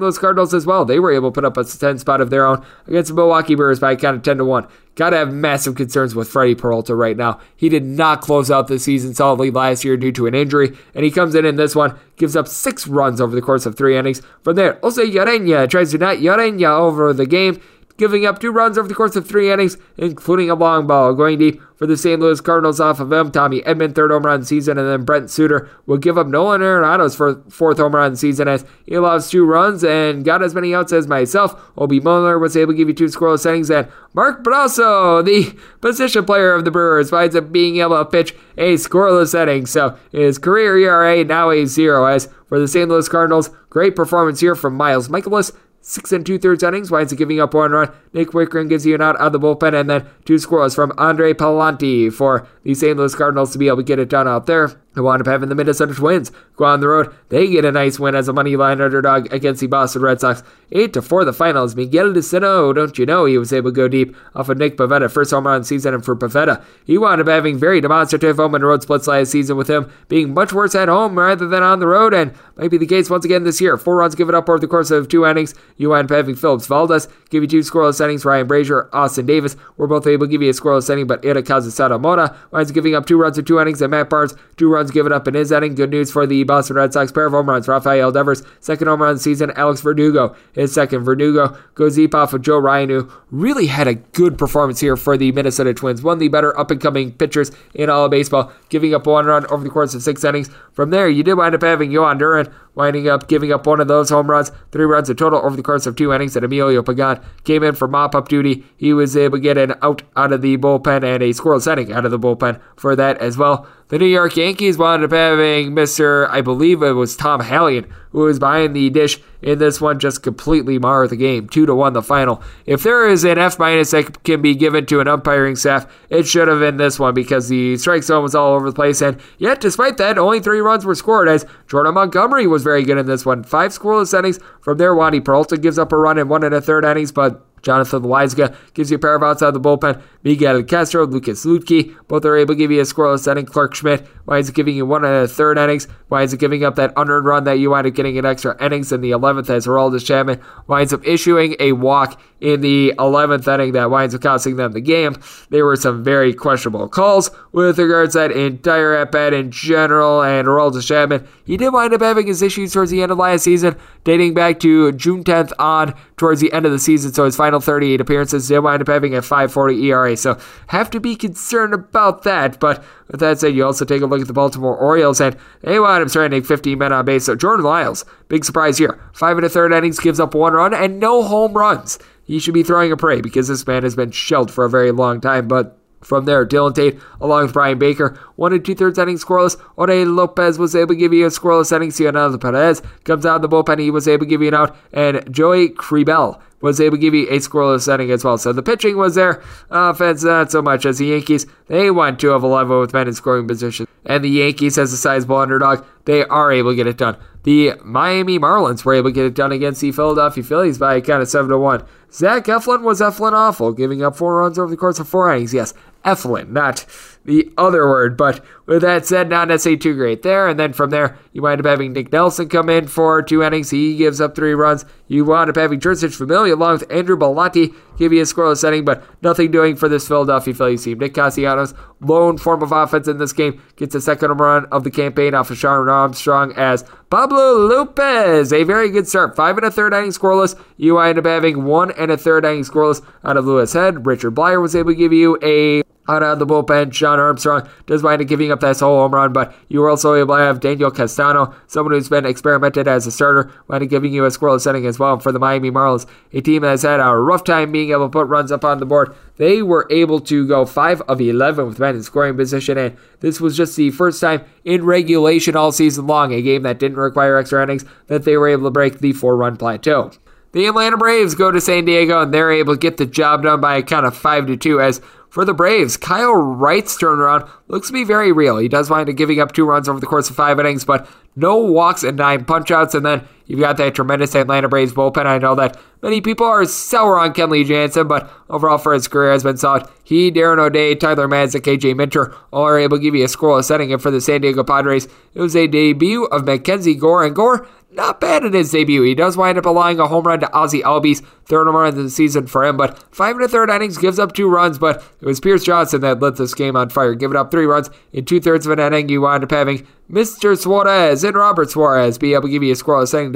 Louis 0.00 0.18
Cardinals 0.18 0.54
as 0.54 0.66
well. 0.66 0.84
They 0.84 1.00
were 1.00 1.12
able 1.12 1.30
to 1.30 1.34
put 1.34 1.44
up 1.44 1.56
a 1.56 1.64
10 1.64 1.98
spot 1.98 2.20
of 2.20 2.30
their 2.30 2.46
own 2.46 2.64
against 2.86 3.08
the 3.08 3.14
Milwaukee 3.14 3.56
Brewers 3.56 3.80
by 3.80 3.92
a 3.92 3.96
count 3.96 4.16
of 4.16 4.22
10 4.22 4.38
to 4.38 4.44
1. 4.44 4.68
Gotta 4.94 5.16
have 5.16 5.32
massive 5.32 5.74
concerns 5.74 6.14
with 6.14 6.28
Freddy 6.28 6.54
Peralta 6.54 6.94
right 6.94 7.16
now. 7.16 7.40
He 7.56 7.70
did 7.70 7.84
not 7.84 8.20
close 8.20 8.50
out 8.50 8.68
the 8.68 8.78
season 8.78 9.14
solidly 9.14 9.50
last 9.50 9.84
year 9.84 9.96
due 9.96 10.12
to 10.12 10.26
an 10.26 10.34
injury, 10.34 10.76
and 10.94 11.04
he 11.04 11.10
comes 11.10 11.34
in 11.34 11.46
in 11.46 11.56
this 11.56 11.74
one, 11.74 11.98
gives 12.16 12.36
up 12.36 12.46
six 12.46 12.86
runs 12.86 13.20
over 13.20 13.34
the 13.34 13.40
course 13.40 13.64
of 13.64 13.76
three 13.76 13.96
innings. 13.96 14.20
From 14.42 14.56
there, 14.56 14.78
Jose 14.82 15.02
Urena 15.02 15.68
tries 15.68 15.92
to 15.92 15.98
knock 15.98 16.18
Urena 16.18 16.78
over 16.78 17.14
the 17.14 17.26
game 17.26 17.58
giving 18.02 18.26
up 18.26 18.40
two 18.40 18.50
runs 18.50 18.76
over 18.76 18.88
the 18.88 18.96
course 18.96 19.14
of 19.14 19.28
three 19.28 19.48
innings, 19.48 19.78
including 19.96 20.50
a 20.50 20.56
long 20.56 20.88
ball. 20.88 21.14
Going 21.14 21.38
deep 21.38 21.62
for 21.76 21.86
the 21.86 21.96
St. 21.96 22.18
Louis 22.20 22.40
Cardinals 22.40 22.80
off 22.80 22.98
of 22.98 23.12
him, 23.12 23.30
Tommy 23.30 23.60
Edman, 23.62 23.94
third 23.94 24.10
home 24.10 24.26
run 24.26 24.44
season, 24.44 24.76
and 24.76 24.88
then 24.88 25.04
Brent 25.04 25.30
Suter 25.30 25.70
will 25.86 25.98
give 25.98 26.18
up 26.18 26.26
Nolan 26.26 26.62
Arenado's 26.62 27.14
fourth 27.14 27.78
home 27.78 27.94
run 27.94 28.16
season 28.16 28.48
as 28.48 28.64
he 28.86 28.96
allows 28.96 29.30
two 29.30 29.44
runs 29.44 29.84
and 29.84 30.24
got 30.24 30.42
as 30.42 30.52
many 30.52 30.74
outs 30.74 30.92
as 30.92 31.06
myself. 31.06 31.54
Obi 31.78 32.00
Muller 32.00 32.40
was 32.40 32.56
able 32.56 32.72
to 32.72 32.76
give 32.76 32.88
you 32.88 32.94
two 32.94 33.04
scoreless 33.04 33.46
innings, 33.46 33.70
and 33.70 33.86
Mark 34.14 34.42
Brosseau, 34.42 35.24
the 35.24 35.56
position 35.80 36.24
player 36.24 36.54
of 36.54 36.64
the 36.64 36.72
Brewers, 36.72 37.10
finds 37.10 37.36
up 37.36 37.52
being 37.52 37.76
able 37.76 37.98
to 37.98 38.04
pitch 38.04 38.34
a 38.58 38.74
scoreless 38.74 39.40
inning. 39.40 39.64
So 39.66 39.96
his 40.10 40.38
career 40.38 40.76
ERA 40.76 41.22
now 41.22 41.50
a 41.50 41.66
zero. 41.66 42.06
As 42.06 42.28
for 42.48 42.58
the 42.58 42.66
St. 42.66 42.88
Louis 42.88 43.08
Cardinals, 43.08 43.50
great 43.70 43.94
performance 43.94 44.40
here 44.40 44.56
from 44.56 44.74
Miles 44.74 45.06
Mikolas, 45.08 45.56
Six 45.84 46.12
and 46.12 46.24
two 46.24 46.38
thirds 46.38 46.62
innings, 46.62 46.92
winds 46.92 47.12
up 47.12 47.18
giving 47.18 47.40
up 47.40 47.54
one 47.54 47.72
run. 47.72 47.90
Nick 48.12 48.28
Wittgren 48.28 48.68
gives 48.68 48.86
you 48.86 48.94
an 48.94 49.02
out 49.02 49.16
of 49.16 49.32
the 49.32 49.40
bullpen, 49.40 49.78
and 49.78 49.90
then 49.90 50.06
two 50.24 50.38
scores 50.38 50.76
from 50.76 50.92
Andre 50.96 51.34
Pallante 51.34 52.12
for 52.12 52.46
the 52.62 52.72
St. 52.72 52.96
Louis 52.96 53.14
Cardinals 53.14 53.50
to 53.50 53.58
be 53.58 53.66
able 53.66 53.78
to 53.78 53.82
get 53.82 53.98
it 53.98 54.08
done 54.08 54.28
out 54.28 54.46
there. 54.46 54.80
They 54.94 55.00
wound 55.00 55.22
up 55.22 55.26
having 55.26 55.48
the 55.48 55.54
Minnesota 55.54 55.94
Twins 55.94 56.30
go 56.56 56.64
on 56.64 56.80
the 56.80 56.88
road. 56.88 57.14
They 57.28 57.48
get 57.48 57.64
a 57.64 57.72
nice 57.72 57.98
win 57.98 58.14
as 58.14 58.28
a 58.28 58.32
money 58.32 58.56
line 58.56 58.80
underdog 58.80 59.32
against 59.32 59.60
the 59.60 59.66
Boston 59.66 60.02
Red 60.02 60.20
Sox. 60.20 60.42
8 60.72 60.92
to 60.94 61.02
4 61.02 61.24
the 61.24 61.32
finals. 61.32 61.76
Miguel 61.76 62.20
Sano, 62.22 62.68
oh, 62.68 62.72
don't 62.72 62.98
you 62.98 63.06
know, 63.06 63.24
he 63.26 63.38
was 63.38 63.52
able 63.52 63.70
to 63.70 63.74
go 63.74 63.88
deep 63.88 64.16
off 64.34 64.48
of 64.48 64.58
Nick 64.58 64.76
Pivetta. 64.76 65.10
First 65.10 65.30
home 65.30 65.46
run 65.46 65.64
season 65.64 65.94
and 65.94 66.04
for 66.04 66.16
Pivetta. 66.16 66.64
He 66.86 66.98
wound 66.98 67.20
up 67.20 67.28
having 67.28 67.58
very 67.58 67.80
demonstrative 67.80 68.36
home 68.36 68.54
and 68.54 68.64
road 68.64 68.82
splits 68.82 69.06
last 69.06 69.30
season 69.30 69.56
with 69.56 69.68
him 69.68 69.90
being 70.08 70.34
much 70.34 70.52
worse 70.52 70.74
at 70.74 70.88
home 70.88 71.18
rather 71.18 71.46
than 71.46 71.62
on 71.62 71.80
the 71.80 71.86
road, 71.86 72.14
and 72.14 72.32
might 72.56 72.70
be 72.70 72.78
the 72.78 72.86
case 72.86 73.10
once 73.10 73.24
again 73.24 73.44
this 73.44 73.60
year. 73.60 73.76
Four 73.76 73.96
runs 73.96 74.14
given 74.14 74.34
up 74.34 74.48
over 74.48 74.58
the 74.58 74.68
course 74.68 74.90
of 74.90 75.08
two 75.08 75.26
innings. 75.26 75.54
You 75.76 75.90
wind 75.90 76.10
up 76.10 76.16
having 76.16 76.34
Phillips 76.34 76.66
Valdez 76.66 77.08
give 77.30 77.42
you 77.42 77.48
two 77.48 77.60
scoreless 77.60 78.02
innings. 78.02 78.24
Ryan 78.24 78.48
Brasier, 78.48 78.88
Austin 78.92 79.26
Davis 79.26 79.56
were 79.76 79.86
both 79.86 80.06
able 80.06 80.26
to 80.26 80.30
give 80.30 80.42
you 80.42 80.50
a 80.50 80.52
scoreless 80.52 80.88
inning, 80.90 81.06
but 81.06 81.24
Ida 81.24 81.42
Kazusada 81.42 82.00
Mona 82.00 82.36
winds 82.50 82.70
up 82.70 82.74
giving 82.74 82.94
up 82.94 83.06
two 83.06 83.18
runs 83.18 83.38
in 83.38 83.44
two 83.44 83.60
innings, 83.60 83.82
and 83.82 83.90
Matt 83.90 84.10
Barnes, 84.10 84.34
two 84.56 84.68
runs 84.68 84.81
given 84.90 85.12
up 85.12 85.28
in 85.28 85.34
his 85.34 85.52
inning. 85.52 85.74
Good 85.74 85.90
news 85.90 86.10
for 86.10 86.26
the 86.26 86.42
Boston 86.44 86.76
Red 86.76 86.92
Sox. 86.92 87.12
Pair 87.12 87.26
of 87.26 87.32
home 87.32 87.48
runs. 87.48 87.68
Rafael 87.68 88.10
Devers, 88.10 88.42
second 88.60 88.88
home 88.88 89.02
run 89.02 89.18
season. 89.18 89.52
Alex 89.52 89.80
Verdugo, 89.80 90.34
his 90.52 90.72
second. 90.72 91.04
Verdugo 91.04 91.56
goes 91.74 91.96
deep 91.96 92.14
off 92.14 92.32
of 92.32 92.42
Joe 92.42 92.58
Ryan, 92.58 92.90
who 92.90 93.12
really 93.30 93.66
had 93.66 93.86
a 93.86 93.94
good 93.94 94.38
performance 94.38 94.80
here 94.80 94.96
for 94.96 95.16
the 95.16 95.32
Minnesota 95.32 95.74
Twins. 95.74 96.02
One 96.02 96.14
of 96.14 96.20
the 96.20 96.28
better 96.28 96.58
up 96.58 96.70
and 96.70 96.80
coming 96.80 97.12
pitchers 97.12 97.50
in 97.74 97.90
all 97.90 98.06
of 98.06 98.10
baseball, 98.10 98.52
giving 98.68 98.94
up 98.94 99.06
one 99.06 99.26
run 99.26 99.46
over 99.46 99.62
the 99.62 99.70
course 99.70 99.94
of 99.94 100.02
six 100.02 100.24
innings. 100.24 100.50
From 100.72 100.90
there, 100.90 101.08
you 101.08 101.22
did 101.22 101.34
wind 101.34 101.54
up 101.54 101.62
having 101.62 101.90
Jhoan 101.90 102.18
Duran 102.18 102.52
winding 102.74 103.08
up 103.08 103.28
giving 103.28 103.52
up 103.52 103.66
one 103.66 103.80
of 103.80 103.88
those 103.88 104.10
home 104.10 104.30
runs, 104.30 104.50
three 104.70 104.84
runs 104.84 105.10
in 105.10 105.16
total 105.16 105.44
over 105.44 105.56
the 105.56 105.62
course 105.62 105.86
of 105.86 105.96
two 105.96 106.12
innings. 106.12 106.36
And 106.36 106.44
Emilio 106.44 106.82
Pagan 106.82 107.20
came 107.44 107.62
in 107.62 107.74
for 107.74 107.88
mop 107.88 108.14
up 108.14 108.28
duty. 108.28 108.64
He 108.76 108.92
was 108.92 109.16
able 109.16 109.38
to 109.38 109.42
get 109.42 109.58
an 109.58 109.74
out 109.82 110.02
out 110.16 110.32
of 110.32 110.42
the 110.42 110.56
bullpen 110.56 111.04
and 111.04 111.22
a 111.22 111.30
scoreless 111.30 111.70
inning 111.70 111.92
out 111.92 112.04
of 112.04 112.10
the 112.10 112.18
bullpen 112.18 112.60
for 112.76 112.96
that 112.96 113.18
as 113.18 113.36
well. 113.36 113.66
The 113.88 113.98
New 113.98 114.06
York 114.06 114.36
Yankees 114.36 114.78
wound 114.78 115.04
up 115.04 115.12
having 115.12 115.72
Mr. 115.72 116.28
I 116.30 116.40
believe 116.40 116.82
it 116.82 116.92
was 116.92 117.16
Tom 117.16 117.40
Hallion 117.40 117.90
who 118.10 118.20
was 118.20 118.38
behind 118.38 118.76
the 118.76 118.90
dish 118.90 119.20
in 119.42 119.58
this 119.58 119.80
one, 119.80 119.98
just 119.98 120.22
completely 120.22 120.78
mar 120.78 121.06
the 121.08 121.16
game. 121.16 121.48
Two 121.48 121.66
to 121.66 121.74
one 121.74 121.92
the 121.92 122.02
final. 122.02 122.42
If 122.64 122.82
there 122.82 123.08
is 123.08 123.24
an 123.24 123.38
F 123.38 123.58
minus 123.58 123.90
that 123.90 124.22
can 124.24 124.40
be 124.40 124.54
given 124.54 124.86
to 124.86 125.00
an 125.00 125.08
umpiring 125.08 125.56
staff, 125.56 125.86
it 126.08 126.26
should 126.26 126.48
have 126.48 126.60
been 126.60 126.76
this 126.76 126.98
one 126.98 127.14
because 127.14 127.48
the 127.48 127.76
strike 127.76 128.04
zone 128.04 128.22
was 128.22 128.34
all 128.34 128.54
over 128.54 128.70
the 128.70 128.74
place. 128.74 129.02
And 129.02 129.20
yet, 129.38 129.60
despite 129.60 129.96
that, 129.98 130.18
only 130.18 130.40
three 130.40 130.60
runs 130.60 130.84
were 130.84 130.94
scored 130.94 131.28
as 131.28 131.44
Jordan 131.66 131.94
Montgomery 131.94 132.46
was 132.46 132.62
very 132.62 132.84
good 132.84 132.98
in 132.98 133.06
this 133.06 133.26
one. 133.26 133.42
Five 133.42 133.72
scoreless 133.72 134.16
innings 134.16 134.38
from 134.60 134.78
there. 134.78 134.94
Wandy 134.94 135.24
Peralta 135.24 135.56
gives 135.58 135.78
up 135.78 135.92
a 135.92 135.96
run 135.96 136.18
in 136.18 136.28
one 136.28 136.44
and 136.44 136.54
a 136.54 136.60
third 136.60 136.84
innings, 136.84 137.12
but 137.12 137.46
Jonathan 137.62 138.02
Loaisiga 138.02 138.54
gives 138.74 138.90
you 138.90 138.96
a 138.96 139.00
pair 139.00 139.14
of 139.14 139.22
outs 139.22 139.42
out 139.42 139.54
of 139.54 139.62
the 139.62 139.68
bullpen. 139.68 140.02
Miguel 140.22 140.62
Castro, 140.64 141.06
Lucas 141.06 141.44
Luetge, 141.44 141.96
both 142.08 142.24
are 142.24 142.36
able 142.36 142.54
to 142.54 142.58
give 142.58 142.70
you 142.70 142.80
a 142.80 142.84
scoreless 142.84 143.30
inning. 143.30 143.46
Clarke 143.46 143.74
Schmidt 143.74 144.06
winds 144.26 144.48
up 144.48 144.54
giving 144.54 144.76
you 144.76 144.84
one 144.84 145.04
and 145.04 145.14
a 145.14 145.28
third 145.28 145.58
innings, 145.58 145.88
winds 146.10 146.34
up 146.34 146.40
giving 146.40 146.64
up 146.64 146.76
that 146.76 146.92
unearned 146.96 147.26
run 147.26 147.44
that 147.44 147.58
you 147.58 147.70
wind 147.70 147.86
up 147.86 147.94
getting 147.94 148.16
in 148.16 148.26
extra 148.26 148.62
innings 148.64 148.92
in 148.92 149.00
the 149.00 149.10
11th 149.10 149.50
as 149.50 149.66
Aroldis 149.66 150.04
Chapman 150.04 150.40
winds 150.66 150.92
up 150.92 151.06
issuing 151.06 151.56
a 151.60 151.72
walk 151.72 152.20
in 152.42 152.60
the 152.60 152.92
11th 152.98 153.46
inning 153.54 153.72
that 153.72 153.90
winds 153.90 154.14
up 154.14 154.20
costing 154.20 154.56
them 154.56 154.72
the 154.72 154.80
game. 154.80 155.16
There 155.50 155.64
were 155.64 155.76
some 155.76 156.02
very 156.02 156.34
questionable 156.34 156.88
calls 156.88 157.30
with 157.52 157.78
regards 157.78 158.14
to 158.14 158.18
that 158.18 158.32
entire 158.32 158.94
at 158.94 159.12
bat 159.12 159.32
in 159.32 159.50
general, 159.50 160.22
and 160.22 160.48
Aroldis 160.48 160.86
Chapman, 160.86 161.26
he 161.44 161.56
did 161.56 161.72
wind 161.72 161.94
up 161.94 162.00
having 162.00 162.26
his 162.26 162.42
issues 162.42 162.72
towards 162.72 162.90
the 162.90 163.00
end 163.00 163.12
of 163.12 163.18
last 163.18 163.44
season, 163.44 163.76
dating 164.02 164.34
back 164.34 164.58
to 164.60 164.90
June 164.92 165.22
10th 165.22 165.52
on 165.58 165.94
towards 166.16 166.40
the 166.40 166.52
end 166.52 166.66
of 166.66 166.72
the 166.72 166.78
season. 166.78 167.12
So 167.12 167.24
his 167.24 167.36
final 167.36 167.60
38 167.60 168.00
appearances 168.00 168.48
did 168.48 168.58
wind 168.58 168.82
up 168.82 168.88
having 168.88 169.14
a 169.14 169.22
540 169.22 169.86
ERA. 169.86 170.16
So 170.16 170.38
have 170.68 170.90
to 170.90 171.00
be 171.00 171.14
concerned 171.14 171.74
about 171.74 172.24
that. 172.24 172.58
But 172.58 172.82
with 173.08 173.20
that 173.20 173.38
said, 173.38 173.54
you 173.54 173.64
also 173.64 173.84
take 173.84 174.02
a 174.02 174.06
look 174.06 174.20
at 174.20 174.26
the 174.26 174.32
Baltimore 174.32 174.76
Orioles, 174.76 175.20
and 175.20 175.36
they 175.60 175.78
wound 175.78 176.02
up 176.02 176.08
stranding 176.08 176.42
15 176.42 176.78
men 176.78 176.92
on 176.92 177.04
base. 177.04 177.26
So 177.26 177.36
Jordan 177.36 177.64
Lyles, 177.64 178.04
big 178.28 178.44
surprise 178.44 178.78
here. 178.78 179.00
Five 179.12 179.36
and 179.36 179.46
a 179.46 179.48
third 179.48 179.72
innings 179.72 180.00
gives 180.00 180.18
up 180.18 180.34
one 180.34 180.54
run 180.54 180.74
and 180.74 180.98
no 180.98 181.22
home 181.22 181.52
runs. 181.52 181.98
He 182.24 182.38
should 182.38 182.54
be 182.54 182.62
throwing 182.62 182.92
a 182.92 182.96
parade 182.96 183.22
because 183.22 183.48
this 183.48 183.66
man 183.66 183.82
has 183.82 183.96
been 183.96 184.10
shelled 184.10 184.50
for 184.50 184.64
a 184.64 184.70
very 184.70 184.92
long 184.92 185.20
time. 185.20 185.48
But 185.48 185.78
from 186.00 186.24
there, 186.24 186.44
Dylan 186.44 186.74
Tate, 186.74 186.98
along 187.20 187.44
with 187.44 187.52
Bryan 187.52 187.78
Baker, 187.78 188.18
one 188.36 188.52
and 188.52 188.64
two 188.64 188.74
thirds 188.74 188.98
innings 188.98 189.24
scoreless. 189.24 189.60
Jorge 189.76 190.04
Lopez 190.04 190.58
was 190.58 190.74
able 190.74 190.94
to 190.94 190.96
give 190.96 191.12
you 191.12 191.26
a 191.26 191.30
scoreless 191.30 191.74
inning. 191.74 191.90
Cionel 191.90 192.36
Perez 192.40 192.82
comes 193.04 193.24
out 193.24 193.36
of 193.36 193.42
the 193.42 193.48
bullpen. 193.48 193.78
He 193.78 193.90
was 193.90 194.08
able 194.08 194.24
to 194.24 194.30
give 194.30 194.42
you 194.42 194.48
an 194.48 194.54
out. 194.54 194.76
And 194.92 195.32
Joey 195.32 195.68
Krehbiel 195.68 196.40
was 196.60 196.80
able 196.80 196.96
to 196.96 197.00
give 197.00 197.14
you 197.14 197.28
a 197.28 197.38
scoreless 197.38 197.92
inning 197.92 198.10
as 198.10 198.24
well. 198.24 198.38
So 198.38 198.52
the 198.52 198.62
pitching 198.62 198.96
was 198.96 199.14
there. 199.14 199.42
Offense, 199.70 200.24
not 200.24 200.50
so 200.50 200.62
much 200.62 200.86
as 200.86 200.98
the 200.98 201.06
Yankees. 201.06 201.46
They 201.66 201.90
won 201.90 202.16
2 202.16 202.30
of 202.30 202.44
11 202.44 202.80
with 202.80 202.92
men 202.92 203.08
in 203.08 203.14
scoring 203.14 203.48
position. 203.48 203.86
And 204.06 204.24
the 204.24 204.30
Yankees, 204.30 204.78
as 204.78 204.92
a 204.92 204.96
sizable 204.96 205.36
underdog, 205.36 205.84
they 206.04 206.24
are 206.24 206.52
able 206.52 206.70
to 206.70 206.76
get 206.76 206.86
it 206.86 206.98
done. 206.98 207.16
The 207.44 207.74
Miami 207.84 208.38
Marlins 208.38 208.84
were 208.84 208.94
able 208.94 209.10
to 209.10 209.14
get 209.14 209.24
it 209.24 209.34
done 209.34 209.50
against 209.52 209.80
the 209.80 209.90
Philadelphia 209.92 210.44
Phillies 210.44 210.78
by 210.78 210.94
a 210.94 211.00
count 211.00 211.22
of 211.22 211.28
7 211.28 211.50
to 211.50 211.58
1. 211.58 211.84
Zach 212.12 212.44
Eflin 212.44 212.82
was 212.82 213.00
Eflin 213.00 213.32
awful, 213.32 213.72
giving 213.72 214.02
up 214.02 214.16
four 214.16 214.36
runs 214.36 214.58
over 214.58 214.70
the 214.70 214.76
course 214.76 214.98
of 214.98 215.08
four 215.08 215.32
innings. 215.32 215.54
Yes, 215.54 215.72
Eflin, 216.04 216.50
not 216.50 216.84
the 217.24 217.52
other 217.56 217.86
word. 217.86 218.16
But 218.16 218.44
with 218.66 218.82
that 218.82 219.06
said, 219.06 219.28
not 219.28 219.48
necessarily 219.48 219.78
too 219.78 219.94
great 219.94 220.22
there. 220.22 220.48
And 220.48 220.58
then 220.58 220.72
from 220.72 220.90
there, 220.90 221.18
you 221.32 221.42
wind 221.42 221.60
up 221.60 221.66
having 221.66 221.92
Nick 221.92 222.12
Nelson 222.12 222.48
come 222.48 222.68
in 222.68 222.86
for 222.86 223.22
two 223.22 223.42
innings. 223.42 223.70
He 223.70 223.96
gives 223.96 224.20
up 224.20 224.34
three 224.34 224.54
runs. 224.54 224.84
You 225.08 225.24
wind 225.24 225.50
up 225.50 225.56
having 225.56 225.80
Jeurys 225.80 226.16
Familia 226.16 226.54
along 226.54 226.80
with 226.80 226.92
Andrew 226.92 227.16
Bellatti 227.16 227.74
give 227.98 228.12
you 228.12 228.20
a 228.20 228.24
scoreless 228.24 228.66
inning, 228.66 228.84
but 228.84 229.04
nothing 229.22 229.50
doing 229.50 229.76
for 229.76 229.88
this 229.88 230.08
Philadelphia 230.08 230.54
Phillies 230.54 230.84
team. 230.84 230.98
Nick 230.98 231.14
Castellanos, 231.14 231.74
lone 232.00 232.38
form 232.38 232.62
of 232.62 232.72
offense 232.72 233.06
in 233.06 233.18
this 233.18 233.32
game, 233.32 233.62
gets 233.76 233.94
a 233.94 234.00
second 234.00 234.30
run 234.38 234.66
of 234.66 234.84
the 234.84 234.90
campaign 234.90 235.34
off 235.34 235.50
of 235.50 235.58
Shawn 235.58 235.88
Armstrong 235.88 236.52
as 236.56 236.84
Pablo 237.10 237.68
Lopez. 237.68 238.52
A 238.52 238.64
very 238.64 238.90
good 238.90 239.06
start. 239.06 239.36
Five 239.36 239.56
and 239.58 239.66
a 239.66 239.70
third 239.70 239.94
inning 239.94 240.10
scoreless. 240.10 240.58
You 240.76 240.94
wind 240.94 241.18
up 241.18 241.26
having 241.26 241.64
one 241.64 241.90
and 241.92 242.10
a 242.10 242.16
third 242.16 242.44
inning 242.44 242.64
scoreless 242.64 243.04
out 243.24 243.36
of 243.36 243.44
Louis 243.44 243.72
Head. 243.72 244.06
Richard 244.06 244.34
Bleier 244.34 244.60
was 244.60 244.74
able 244.74 244.92
to 244.92 244.96
give 244.96 245.12
you 245.12 245.38
a 245.42 245.82
out 246.20 246.32
of 246.32 246.38
the 246.40 246.46
bullpen. 246.46 246.92
Shawn 246.92 247.20
Armstrong 247.20 247.68
does 247.86 248.02
wind 248.02 248.20
up 248.20 248.26
giving 248.26 248.50
up 248.50 248.58
that 248.60 248.76
solo 248.76 249.02
home 249.02 249.14
run, 249.14 249.32
but 249.32 249.54
you 249.68 249.86
also 249.86 250.14
able 250.14 250.34
to 250.34 250.40
have 250.40 250.58
Daniel 250.58 250.90
Castano, 250.90 251.54
someone 251.68 251.94
who's 251.94 252.08
been 252.08 252.26
experimented 252.26 252.88
as 252.88 253.06
a 253.06 253.12
starter, 253.12 253.52
wind 253.68 253.84
up 253.84 253.90
giving 253.90 254.12
you 254.12 254.24
a 254.24 254.28
scoreless 254.28 254.62
setting 254.62 254.84
as 254.84 254.98
well 254.98 255.20
for 255.20 255.30
the 255.30 255.38
Miami 255.38 255.70
Marlins, 255.70 256.06
a 256.32 256.40
team 256.40 256.64
has 256.64 256.82
had 256.82 256.98
a 256.98 257.16
rough 257.16 257.44
time 257.44 257.70
being 257.70 257.92
able 257.92 258.06
to 258.06 258.10
put 258.10 258.26
runs 258.26 258.50
up 258.50 258.64
on 258.64 258.78
the 258.78 258.86
board. 258.86 259.14
They 259.36 259.62
were 259.62 259.86
able 259.90 260.20
to 260.20 260.46
go 260.46 260.66
5 260.66 261.02
of 261.02 261.20
11 261.20 261.66
with 261.66 261.78
men 261.78 261.94
in 261.94 262.02
scoring 262.02 262.36
position, 262.36 262.76
and 262.76 262.96
this 263.20 263.40
was 263.40 263.56
just 263.56 263.76
the 263.76 263.90
first 263.90 264.20
time 264.20 264.44
in 264.64 264.84
regulation 264.84 265.56
all 265.56 265.70
season 265.70 266.06
long, 266.06 266.32
a 266.32 266.42
game 266.42 266.62
that 266.62 266.78
didn't 266.78 266.98
require 266.98 267.38
extra 267.38 267.62
innings, 267.62 267.84
that 268.08 268.24
they 268.24 268.36
were 268.36 268.48
able 268.48 268.64
to 268.64 268.70
break 268.70 268.98
the 268.98 269.12
four 269.12 269.36
run 269.36 269.56
plateau. 269.56 270.10
The 270.52 270.66
Atlanta 270.66 270.98
Braves 270.98 271.34
go 271.34 271.50
to 271.50 271.62
San 271.62 271.86
Diego 271.86 272.20
and 272.20 272.32
they're 272.32 272.52
able 272.52 272.74
to 272.74 272.78
get 272.78 272.98
the 272.98 273.06
job 273.06 273.42
done 273.42 273.62
by 273.62 273.76
a 273.76 273.82
count 273.82 274.04
of 274.04 274.14
5 274.14 274.46
to 274.48 274.56
2 274.58 274.80
as 274.82 275.00
for 275.32 275.46
the 275.46 275.54
Braves, 275.54 275.96
Kyle 275.96 276.34
Wright's 276.34 276.94
turnaround 276.94 277.48
looks 277.66 277.86
to 277.86 277.92
be 277.94 278.04
very 278.04 278.32
real. 278.32 278.58
He 278.58 278.68
does 278.68 278.90
wind 278.90 279.08
up 279.08 279.16
giving 279.16 279.40
up 279.40 279.52
two 279.52 279.64
runs 279.64 279.88
over 279.88 279.98
the 279.98 280.04
course 280.04 280.28
of 280.28 280.36
five 280.36 280.60
innings, 280.60 280.84
but 280.84 281.08
no 281.36 281.56
walks 281.56 282.02
and 282.02 282.18
nine 282.18 282.44
punchouts. 282.44 282.94
And 282.94 283.06
then 283.06 283.26
you've 283.46 283.58
got 283.58 283.78
that 283.78 283.94
tremendous 283.94 284.34
Atlanta 284.34 284.68
Braves 284.68 284.92
bullpen. 284.92 285.24
I 285.24 285.38
know 285.38 285.54
that 285.54 285.80
many 286.02 286.20
people 286.20 286.44
are 286.44 286.66
sour 286.66 287.18
on 287.18 287.32
Kenley 287.32 287.64
Jansen, 287.64 288.08
but 288.08 288.30
overall 288.50 288.76
for 288.76 288.92
his 288.92 289.08
career 289.08 289.32
has 289.32 289.42
been 289.42 289.56
solid. 289.56 289.86
He, 290.04 290.30
Darren 290.30 290.58
O'Day, 290.58 290.94
Tyler 290.96 291.26
Madsen, 291.26 291.66
A.J. 291.66 291.94
Minter 291.94 292.34
all 292.52 292.64
are 292.64 292.78
able 292.78 292.98
to 292.98 293.02
give 293.02 293.14
you 293.14 293.24
a 293.24 293.28
scoreless 293.28 293.74
inning. 293.74 293.90
And 293.90 294.02
for 294.02 294.10
the 294.10 294.20
San 294.20 294.42
Diego 294.42 294.62
Padres, 294.62 295.08
it 295.32 295.40
was 295.40 295.56
a 295.56 295.66
debut 295.66 296.24
of 296.26 296.44
Mackenzie 296.44 296.94
Gore. 296.94 297.24
And 297.24 297.34
Gore 297.34 297.66
not 297.92 298.20
bad 298.20 298.44
in 298.44 298.52
his 298.52 298.70
debut. 298.70 299.02
He 299.02 299.14
does 299.14 299.36
wind 299.36 299.58
up 299.58 299.66
allowing 299.66 300.00
a 300.00 300.08
home 300.08 300.26
run 300.26 300.40
to 300.40 300.52
Ozzie 300.52 300.82
Albies, 300.82 301.24
third 301.44 301.66
home 301.66 301.76
run 301.76 301.88
of 301.88 301.96
the 301.96 302.10
season 302.10 302.46
for 302.46 302.64
him, 302.64 302.76
but 302.76 303.02
five 303.14 303.36
and 303.36 303.44
a 303.44 303.48
third 303.48 303.70
innings 303.70 303.98
gives 303.98 304.18
up 304.18 304.32
two 304.32 304.48
runs, 304.48 304.78
but 304.78 305.04
it 305.20 305.26
was 305.26 305.40
Pierce 305.40 305.64
Johnson 305.64 306.00
that 306.00 306.20
lit 306.20 306.36
this 306.36 306.54
game 306.54 306.76
on 306.76 306.88
fire, 306.88 307.14
giving 307.14 307.36
up 307.36 307.50
three 307.50 307.66
runs 307.66 307.90
in 308.12 308.24
two 308.24 308.40
thirds 308.40 308.66
of 308.66 308.72
an 308.72 308.80
inning. 308.80 309.08
You 309.08 309.20
wind 309.20 309.44
up 309.44 309.50
having 309.50 309.86
Mr. 310.10 310.58
Suarez 310.58 311.24
and 311.24 311.36
Robert 311.36 311.70
Suarez 311.70 312.18
be 312.18 312.34
able 312.34 312.42
to 312.42 312.50
give 312.50 312.62
you 312.62 312.72
a 312.72 312.76
scoreless 312.76 313.14
inning 313.14 313.32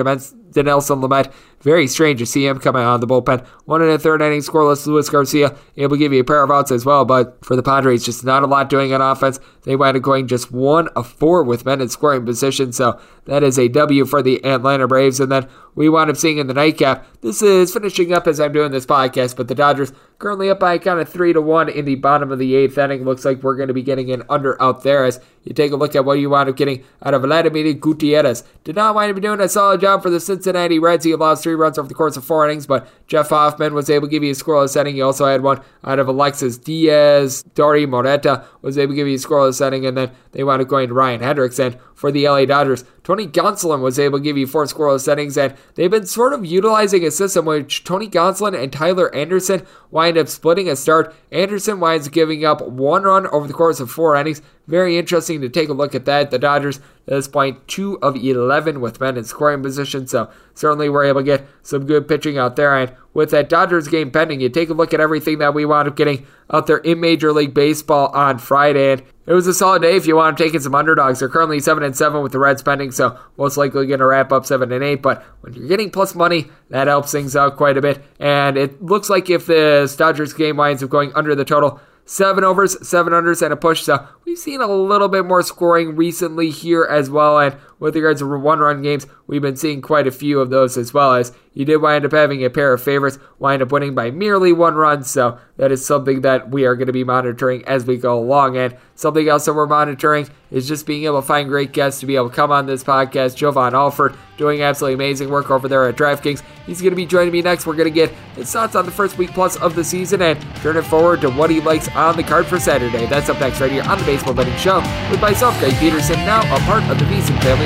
to 0.52 0.62
Nelson 0.62 1.00
Lamet. 1.00 1.33
Very 1.61 1.87
strange 1.87 2.18
to 2.18 2.26
see 2.26 2.46
him 2.46 2.59
coming 2.59 2.83
out 2.83 2.96
of 2.96 3.00
the 3.00 3.07
bullpen. 3.07 3.44
One 3.64 3.83
and 3.83 3.90
a 3.90 3.98
third 3.98 4.20
inning 4.20 4.40
scoreless. 4.40 4.87
Luis 4.87 5.09
Garcia 5.09 5.57
able 5.76 5.96
to 5.96 5.98
give 5.98 6.12
you 6.12 6.20
a 6.20 6.24
pair 6.24 6.42
of 6.42 6.50
outs 6.50 6.70
as 6.70 6.85
well, 6.85 7.05
but 7.05 7.42
for 7.44 7.57
the 7.57 7.62
Padres, 7.62 8.05
just 8.05 8.24
not 8.24 8.42
a 8.42 8.46
lot 8.46 8.68
doing 8.68 8.92
on 8.92 9.00
offense. 9.00 9.40
They 9.62 9.74
wind 9.74 9.96
up 9.96 10.02
going 10.02 10.29
just 10.29 10.52
one 10.52 10.88
of 10.88 11.09
four 11.09 11.42
with 11.42 11.64
men 11.64 11.81
in 11.81 11.88
scoring 11.88 12.26
position, 12.26 12.72
so 12.72 13.00
that 13.24 13.42
is 13.42 13.59
a 13.59 13.68
W 13.68 14.05
for 14.05 14.22
the 14.22 14.44
Atlanta 14.44 14.87
Braves. 14.87 15.18
And 15.18 15.33
then 15.33 15.48
we 15.77 15.89
wound 15.89 16.11
up 16.11 16.17
seeing 16.17 16.39
in 16.39 16.49
the 16.49 16.55
nightcap. 16.55 17.07
This 17.21 17.43
is 17.43 17.73
finishing 17.73 18.12
up 18.12 18.27
as 18.27 18.41
I'm 18.41 18.53
doing 18.53 18.73
this 18.73 18.87
podcast, 18.87 19.37
but 19.37 19.47
the 19.47 19.55
Dodgers 19.55 19.93
currently 20.19 20.49
up 20.49 20.59
by 20.59 20.79
kind 20.79 20.99
of 20.99 21.09
three 21.09 21.35
to 21.35 21.41
one 21.41 21.69
in 21.69 21.85
the 21.85 21.95
bottom 21.97 22.33
of 22.33 22.39
the 22.39 22.55
eighth 22.57 22.79
inning. 22.79 23.05
Looks 23.05 23.25
like 23.25 23.43
we're 23.43 23.57
going 23.57 23.69
to 23.69 23.75
be 23.75 23.83
getting 23.83 24.11
an 24.11 24.23
under 24.29 24.61
out 24.61 24.83
there 24.83 25.05
as 25.05 25.21
you 25.45 25.53
take 25.53 25.73
a 25.73 25.77
look 25.77 25.95
at 25.95 26.05
what 26.05 26.19
you 26.19 26.31
wound 26.31 26.49
up 26.49 26.57
getting 26.57 26.83
out 27.03 27.15
of 27.15 27.23
Vladimir 27.23 27.75
Gutierrez. 27.75 28.43
Did 28.65 28.77
not 28.77 28.95
wind 28.95 29.15
up 29.15 29.23
doing 29.23 29.41
a 29.41 29.49
solid 29.49 29.81
job 29.81 30.03
for 30.03 30.11
the 30.11 30.19
Cincinnati 30.19 30.79
Reds. 30.79 31.05
He 31.05 31.15
lost 31.15 31.43
three 31.43 31.55
runs 31.55 31.79
over 31.79 31.89
the 31.89 31.95
course 31.95 32.17
of 32.17 32.25
four 32.25 32.49
innings, 32.49 32.67
but 32.67 32.89
Jeff 33.07 33.29
Hoffman 33.29 33.75
was 33.75 33.91
able 33.91 34.09
to 34.09 34.11
give 34.11 34.25
you 34.25 34.33
a 34.33 34.35
scoreless 34.35 34.81
inning. 34.81 34.95
He 34.95 35.03
also 35.03 35.27
had 35.27 35.43
one 35.43 35.61
out 35.85 35.99
of 35.99 36.09
Alexis 36.09 36.57
Diaz. 36.57 37.45
Dauri 37.55 37.87
Moreta 37.87 38.45
was 38.62 38.79
able 38.79 38.93
to 38.93 38.97
give 38.97 39.07
you 39.07 39.15
a 39.15 39.19
scoreless 39.19 39.65
inning, 39.65 39.85
and 39.85 39.97
then 39.97 40.11
they 40.33 40.43
wound 40.43 40.62
up 40.62 40.69
going 40.69 40.89
to 40.89 40.95
Ryan 40.95 41.21
Hendrix 41.21 41.59
for 41.96 42.12
the 42.12 42.28
LA 42.28 42.44
Dodgers. 42.44 42.85
Tony 43.02 43.26
Gonsolin 43.26 43.80
was 43.80 43.98
able 43.98 44.18
to 44.18 44.22
give 44.22 44.37
you 44.37 44.46
four 44.46 44.64
scoreless 44.64 45.11
innings, 45.11 45.37
and 45.37 45.54
they've 45.74 45.90
been 45.90 46.06
sort 46.06 46.32
of 46.32 46.46
utilizing 46.46 47.04
a 47.04 47.11
system 47.11 47.46
which 47.46 47.82
Tony 47.82 48.09
Gonsolin 48.09 48.61
and 48.61 48.72
Tyler 48.72 49.12
Anderson 49.14 49.66
wind 49.90 50.18
up 50.18 50.28
splitting 50.28 50.68
a 50.68 50.76
start. 50.76 51.12
Anderson 51.32 51.80
winds 51.80 52.06
up 52.06 52.12
giving 52.12 52.44
up 52.44 52.61
one 52.68 53.02
run 53.02 53.26
over 53.28 53.48
the 53.48 53.54
course 53.54 53.80
of 53.80 53.90
four 53.90 54.14
innings. 54.14 54.42
Very 54.66 54.98
interesting 54.98 55.40
to 55.42 55.48
take 55.48 55.68
a 55.68 55.72
look 55.72 55.94
at 55.94 56.07
that. 56.07 56.31
The 56.31 56.38
Dodgers 56.38 56.79
at 56.79 57.14
this 57.14 57.29
point, 57.29 57.68
two 57.68 57.98
of 58.02 58.16
11 58.16 58.81
with 58.81 59.00
men 59.00 59.16
in 59.16 59.22
scoring 59.22 59.62
position, 59.62 60.09
so 60.09 60.29
certainly 60.55 60.88
we're 60.88 61.05
able 61.05 61.20
to 61.20 61.24
get 61.24 61.46
some 61.62 61.87
good 61.87 62.09
pitching 62.09 62.37
out 62.37 62.57
there. 62.57 62.76
And 62.76 62.92
with 63.14 63.31
that 63.31 63.48
Dodgers 63.48 63.87
game 63.87 64.11
pending, 64.11 64.40
you 64.40 64.48
take 64.48 64.68
a 64.68 64.74
look 64.74 64.92
at 64.92 64.98
everything 64.98 65.38
that 65.38 65.55
we 65.55 65.64
wound 65.64 65.87
up 65.87 65.94
getting 65.94 66.26
out 66.50 66.66
there 66.66 66.79
in 66.79 66.98
Major 66.98 67.33
League 67.33 67.55
Baseball 67.55 68.09
on 68.09 68.38
Friday. 68.38 68.92
And 68.92 69.02
it 69.24 69.35
was 69.35 69.46
a 69.46 69.55
solid 69.55 69.83
day 69.83 69.94
if 69.94 70.07
you 70.07 70.16
want 70.16 70.37
to 70.37 70.42
take 70.42 70.55
in 70.55 70.61
some 70.61 70.74
underdogs. 70.74 71.20
They're 71.20 71.29
currently 71.29 71.61
7 71.61 71.85
and 71.85 71.96
7 71.96 72.20
with 72.20 72.33
the 72.33 72.40
Reds 72.40 72.62
pending, 72.62 72.90
so 72.90 73.16
most 73.37 73.57
likely 73.57 73.87
going 73.87 74.00
to 74.00 74.07
wrap 74.07 74.33
up 74.33 74.46
7 74.46 74.72
and 74.72 74.83
8. 74.83 74.96
But 74.96 75.22
when 75.42 75.55
you're 75.55 75.68
getting 75.68 75.90
plus 75.90 76.16
money, 76.16 76.46
that 76.70 76.88
helps 76.88 77.12
things 77.12 77.37
out 77.37 77.57
quite 77.57 77.76
a 77.76 77.81
bit. 77.83 78.02
And 78.18 78.57
it 78.57 78.83
looks 78.83 79.09
like 79.09 79.31
if 79.31 79.46
the 79.46 79.94
Dodgers 79.96 80.33
game 80.33 80.57
winds 80.57 80.83
up 80.83 80.90
going 80.90 81.12
under 81.14 81.37
the 81.37 81.44
total, 81.44 81.81
seven 82.07 82.45
overs, 82.45 82.88
seven 82.88 83.12
unders, 83.12 83.42
and 83.42 83.53
a 83.53 83.57
push. 83.57 83.83
So 83.83 84.09
we've 84.25 84.38
seen 84.38 84.62
a 84.62 84.66
little 84.66 85.09
bit 85.09 85.27
more 85.27 85.42
scoring 85.42 85.97
recently 85.97 86.51
here 86.51 86.85
as 86.85 87.11
well. 87.11 87.38
And 87.38 87.57
with 87.79 87.95
regards 87.95 88.21
to 88.21 88.27
one 88.27 88.59
run 88.61 88.83
games, 88.83 89.07
we've 89.27 89.43
been 89.43 89.57
seeing 89.57 89.83
quite 89.83 90.07
a 90.07 90.12
few 90.12 90.41
of 90.41 90.51
those 90.51 90.77
as 90.77 90.95
well 90.95 91.15
as 91.15 91.33
you 91.57 91.65
did 91.65 91.79
wind 91.79 92.05
up 92.05 92.12
having 92.12 92.45
a 92.45 92.51
pair 92.51 92.75
of 92.75 92.83
favorites 92.83 93.19
wind 93.39 93.62
up 93.62 93.73
winning 93.73 93.95
by 93.95 94.11
merely 94.11 94.53
one 94.53 94.75
run. 94.75 95.03
So 95.05 95.39
that 95.57 95.73
is 95.73 95.87
something 95.87 96.21
that 96.21 96.51
we 96.51 96.67
are 96.67 96.75
going 96.75 96.87
to 96.87 96.93
be 96.93 97.03
monitoring 97.03 97.65
as 97.65 97.87
we 97.87 97.97
go 97.97 98.19
along. 98.19 98.59
And 98.59 98.77
something 98.95 99.27
else 99.27 99.47
that 99.47 99.55
we're 99.55 99.67
monitoring 99.67 100.29
is 100.51 100.69
just 100.69 100.85
being 100.85 101.05
able 101.05 101.21
to 101.21 101.27
find 101.27 101.49
great 101.49 101.73
guests 101.73 102.01
to 102.01 102.07
be 102.07 102.15
able 102.15 102.29
to 102.29 102.37
come 102.37 102.53
on 102.53 102.67
this 102.67 102.85
podcast. 102.85 103.37
Jovan 103.37 103.75
Alford 103.75 104.15
doing 104.37 104.61
absolutely 104.61 104.95
amazing 104.95 105.31
work 105.31 105.51
over 105.51 105.67
there 105.67 105.89
at 105.89 105.97
DraftKings. 105.97 106.43
He's 106.67 106.83
going 106.83 106.91
to 106.91 106.97
be 106.97 107.07
joining 107.07 107.33
me 107.33 107.41
next. 107.41 107.67
We're 107.67 107.73
going 107.73 107.85
to 107.85 107.91
get 107.91 108.11
his 108.35 108.53
thoughts 108.53 108.77
on 108.77 108.85
the 108.85 108.93
first 108.93 109.17
week 109.17 109.31
plus 109.31 109.57
of 109.57 109.75
the 109.75 109.83
season 109.83 110.21
and 110.21 110.39
turn 110.57 110.77
it 110.77 110.83
forward 110.83 111.23
to 111.23 111.31
what 111.31 111.49
he 111.49 111.62
likes 111.62 111.89
on 111.97 112.17
the 112.17 112.23
card 112.23 112.45
for 112.47 112.61
Saturday. 112.61 113.07
That's 113.07 113.31
up 113.31 113.41
next 113.41 113.61
right 113.61 113.73
here 113.73 113.83
on 113.85 113.99
the 113.99 114.05
Baseball 114.05 114.35
Betting 114.35 114.57
Show 114.57 114.81
with 115.11 115.23
myself, 115.23 115.59
Greg 115.59 115.75
Peterson, 115.77 116.17
now 116.17 116.41
a 116.55 116.59
part 116.61 116.83
of 116.85 116.99
the 116.99 117.07
VSiN 117.07 117.41
Family 117.43 117.65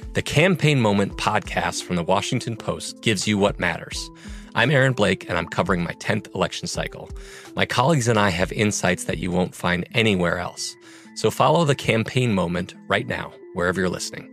The 0.13 0.21
Campaign 0.21 0.81
Moment 0.81 1.15
podcast 1.15 1.83
from 1.83 1.95
the 1.95 2.03
Washington 2.03 2.57
Post 2.57 3.01
gives 3.01 3.29
you 3.29 3.37
what 3.37 3.61
matters. 3.61 4.09
I'm 4.55 4.69
Aaron 4.69 4.91
Blake, 4.91 5.29
and 5.29 5.37
I'm 5.37 5.47
covering 5.47 5.85
my 5.85 5.93
10th 5.93 6.35
election 6.35 6.67
cycle. 6.67 7.09
My 7.55 7.65
colleagues 7.65 8.09
and 8.09 8.19
I 8.19 8.27
have 8.27 8.51
insights 8.51 9.05
that 9.05 9.19
you 9.19 9.31
won't 9.31 9.55
find 9.55 9.87
anywhere 9.93 10.37
else. 10.37 10.75
So 11.15 11.31
follow 11.31 11.63
the 11.63 11.75
Campaign 11.75 12.33
Moment 12.33 12.75
right 12.89 13.07
now, 13.07 13.31
wherever 13.53 13.79
you're 13.79 13.89
listening. 13.89 14.29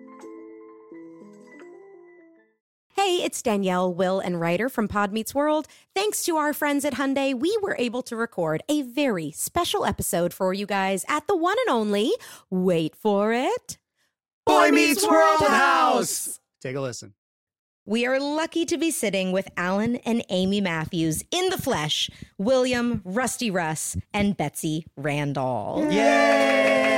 Hey, 2.96 3.22
it's 3.22 3.40
Danielle, 3.40 3.94
Will, 3.94 4.18
and 4.18 4.40
Ryder 4.40 4.68
from 4.68 4.88
Pod 4.88 5.12
Meets 5.12 5.32
World. 5.32 5.68
Thanks 5.94 6.24
to 6.24 6.36
our 6.38 6.52
friends 6.52 6.84
at 6.84 6.94
Hyundai, 6.94 7.38
we 7.38 7.56
were 7.62 7.76
able 7.78 8.02
to 8.02 8.16
record 8.16 8.64
a 8.68 8.82
very 8.82 9.30
special 9.30 9.84
episode 9.84 10.34
for 10.34 10.52
you 10.52 10.66
guys 10.66 11.04
at 11.06 11.28
the 11.28 11.36
one 11.36 11.56
and 11.68 11.76
only, 11.76 12.10
wait 12.50 12.96
for 12.96 13.32
it, 13.32 13.78
Boy 14.48 14.70
Meets 14.70 15.06
World 15.06 15.40
House. 15.42 16.40
Take 16.62 16.74
a 16.74 16.80
listen. 16.80 17.12
We 17.84 18.06
are 18.06 18.18
lucky 18.18 18.64
to 18.64 18.78
be 18.78 18.90
sitting 18.90 19.30
with 19.30 19.46
Alan 19.58 19.96
and 19.96 20.24
Amy 20.30 20.62
Matthews 20.62 21.22
in 21.30 21.50
the 21.50 21.58
flesh, 21.58 22.08
William, 22.38 23.02
Rusty 23.04 23.50
Russ, 23.50 23.98
and 24.14 24.38
Betsy 24.38 24.86
Randall. 24.96 25.86
Thank 25.90 26.97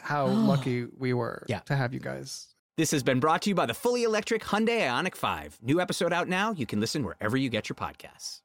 how 0.01 0.25
lucky 0.51 0.85
we 0.97 1.13
were 1.13 1.45
Yeah. 1.47 1.59
to 1.61 1.75
have 1.75 1.93
you 1.93 1.99
guys. 1.99 2.47
This 2.77 2.91
has 2.91 3.03
been 3.03 3.19
brought 3.19 3.41
to 3.43 3.49
you 3.49 3.55
by 3.55 3.65
the 3.65 3.73
fully 3.73 4.03
electric 4.03 4.43
Hyundai 4.43 4.81
Ioniq 4.81 5.15
5. 5.15 5.59
New 5.61 5.79
episode 5.81 6.13
out 6.13 6.27
now. 6.27 6.51
You 6.53 6.65
can 6.65 6.79
listen 6.79 7.03
wherever 7.03 7.37
you 7.37 7.49
get 7.49 7.69
your 7.69 7.75
podcasts. 7.75 8.39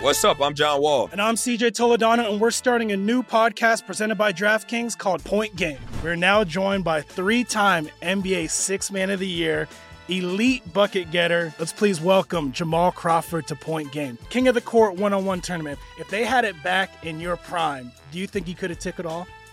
What's 0.00 0.24
up? 0.24 0.40
I'm 0.40 0.54
John 0.54 0.80
Wall. 0.80 1.08
And 1.12 1.20
I'm 1.20 1.34
CJ 1.34 1.72
Toledano, 1.72 2.30
and 2.30 2.40
we're 2.40 2.50
starting 2.50 2.92
a 2.92 2.96
new 2.96 3.22
podcast 3.22 3.86
presented 3.86 4.16
by 4.16 4.32
DraftKings 4.32 4.96
called 4.96 5.22
Point 5.24 5.54
Game. 5.56 5.78
We're 6.02 6.16
now 6.16 6.44
joined 6.44 6.84
by 6.84 7.02
three 7.02 7.44
time 7.44 7.88
NBA 8.02 8.48
Six 8.50 8.90
Man 8.90 9.10
of 9.10 9.20
the 9.20 9.26
Year, 9.28 9.68
elite 10.08 10.72
bucket 10.72 11.10
getter. 11.10 11.52
Let's 11.58 11.72
please 11.72 12.00
welcome 12.00 12.52
Jamal 12.52 12.92
Crawford 12.92 13.46
to 13.48 13.56
Point 13.56 13.92
Game, 13.92 14.16
King 14.30 14.48
of 14.48 14.54
the 14.54 14.60
Court 14.60 14.96
one 14.96 15.12
on 15.12 15.24
one 15.26 15.40
tournament. 15.40 15.78
If 15.98 16.08
they 16.08 16.24
had 16.24 16.44
it 16.44 16.60
back 16.62 17.04
in 17.04 17.20
your 17.20 17.36
prime, 17.36 17.92
do 18.12 18.18
you 18.18 18.26
think 18.26 18.46
he 18.46 18.54
could 18.54 18.70
have 18.70 18.78
took 18.78 18.98
it 18.98 19.06
all? 19.06 19.26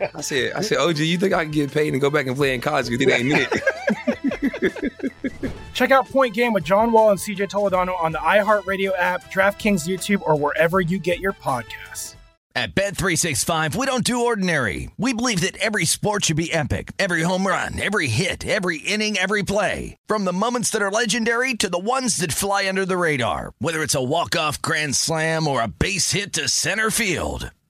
I 0.00 0.20
said, 0.20 0.52
I 0.54 0.62
said, 0.62 0.78
OG, 0.78 0.98
you 0.98 1.18
think 1.18 1.32
I 1.32 1.44
can 1.44 1.52
get 1.52 1.72
paid 1.72 1.92
and 1.92 2.00
go 2.00 2.10
back 2.10 2.26
and 2.26 2.36
play 2.36 2.54
in 2.54 2.60
college 2.60 2.88
because 2.88 3.06
it 3.06 3.10
ain't 3.10 3.32
it? 3.32 5.52
Check 5.74 5.90
out 5.90 6.08
Point 6.08 6.34
Game 6.34 6.52
with 6.52 6.64
John 6.64 6.92
Wall 6.92 7.10
and 7.10 7.18
CJ 7.18 7.50
Toledano 7.50 8.00
on 8.00 8.12
the 8.12 8.18
iHeartRadio 8.18 8.92
app, 8.96 9.32
DraftKings 9.32 9.88
YouTube, 9.88 10.22
or 10.22 10.36
wherever 10.36 10.80
you 10.80 10.98
get 10.98 11.18
your 11.18 11.32
podcasts. 11.32 12.14
At 12.56 12.76
Bet365, 12.76 13.74
we 13.74 13.84
don't 13.84 14.04
do 14.04 14.26
ordinary. 14.26 14.88
We 14.96 15.12
believe 15.12 15.40
that 15.40 15.56
every 15.56 15.86
sport 15.86 16.26
should 16.26 16.36
be 16.36 16.52
epic. 16.52 16.92
Every 17.00 17.22
home 17.22 17.44
run, 17.44 17.82
every 17.82 18.06
hit, 18.06 18.46
every 18.46 18.78
inning, 18.78 19.18
every 19.18 19.42
play. 19.42 19.96
From 20.06 20.24
the 20.24 20.32
moments 20.32 20.70
that 20.70 20.82
are 20.82 20.90
legendary 20.90 21.54
to 21.54 21.68
the 21.68 21.80
ones 21.80 22.18
that 22.18 22.32
fly 22.32 22.68
under 22.68 22.86
the 22.86 22.96
radar. 22.96 23.54
Whether 23.58 23.82
it's 23.82 23.96
a 23.96 24.02
walk-off 24.02 24.62
grand 24.62 24.94
slam 24.94 25.48
or 25.48 25.62
a 25.62 25.68
base 25.68 26.12
hit 26.12 26.32
to 26.34 26.48
center 26.48 26.92
field. 26.92 27.50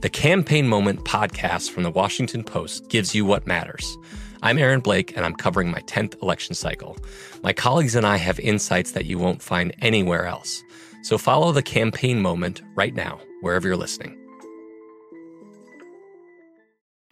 The 0.00 0.10
Campaign 0.10 0.68
Moment 0.68 1.04
podcast 1.06 1.70
from 1.70 1.82
the 1.82 1.90
Washington 1.90 2.44
Post 2.44 2.90
gives 2.90 3.14
you 3.14 3.24
what 3.24 3.46
matters. 3.46 3.96
I'm 4.42 4.58
Aaron 4.58 4.80
Blake, 4.80 5.16
and 5.16 5.24
I'm 5.24 5.34
covering 5.34 5.70
my 5.70 5.80
10th 5.80 6.22
election 6.22 6.54
cycle. 6.54 6.98
My 7.42 7.54
colleagues 7.54 7.94
and 7.94 8.04
I 8.06 8.18
have 8.18 8.38
insights 8.38 8.92
that 8.92 9.06
you 9.06 9.18
won't 9.18 9.40
find 9.40 9.74
anywhere 9.80 10.26
else. 10.26 10.62
So 11.02 11.16
follow 11.16 11.50
the 11.50 11.62
Campaign 11.62 12.20
Moment 12.20 12.60
right 12.74 12.94
now, 12.94 13.20
wherever 13.40 13.66
you're 13.66 13.76
listening. 13.76 14.18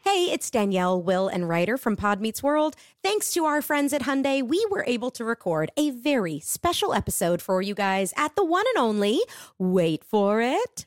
Hey, 0.04 0.30
it's 0.30 0.50
Danielle, 0.50 1.00
Will, 1.00 1.28
and 1.28 1.48
Ryder 1.48 1.78
from 1.78 1.96
Pod 1.96 2.20
Meets 2.20 2.42
World. 2.42 2.76
Thanks 3.02 3.32
to 3.32 3.46
our 3.46 3.62
friends 3.62 3.94
at 3.94 4.02
Hyundai, 4.02 4.46
we 4.46 4.64
were 4.70 4.84
able 4.86 5.10
to 5.12 5.24
record 5.24 5.70
a 5.78 5.88
very 5.88 6.38
special 6.40 6.92
episode 6.92 7.40
for 7.40 7.62
you 7.62 7.74
guys 7.74 8.12
at 8.14 8.36
the 8.36 8.44
one 8.44 8.66
and 8.74 8.84
only, 8.84 9.20
wait 9.58 10.04
for 10.04 10.42
it, 10.42 10.84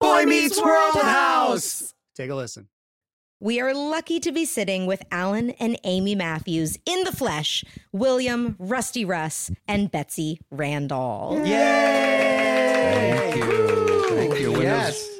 Boy 0.00 0.24
Meets 0.24 0.60
World 0.60 0.96
House. 0.96 1.92
Take 2.14 2.30
a 2.30 2.34
listen. 2.34 2.68
We 3.38 3.60
are 3.60 3.74
lucky 3.74 4.18
to 4.20 4.32
be 4.32 4.44
sitting 4.46 4.86
with 4.86 5.02
Alan 5.10 5.50
and 5.52 5.78
Amy 5.84 6.14
Matthews 6.14 6.78
in 6.86 7.04
the 7.04 7.12
flesh, 7.12 7.64
William, 7.92 8.56
Rusty 8.58 9.04
Russ, 9.04 9.50
and 9.68 9.90
Betsy 9.90 10.40
Randall. 10.50 11.42
Yay! 11.44 13.30
Thank 13.32 13.36
you. 13.36 14.08
Thank 14.16 14.40
you. 14.40 14.52
When, 14.52 14.62
Yes. 14.62 15.19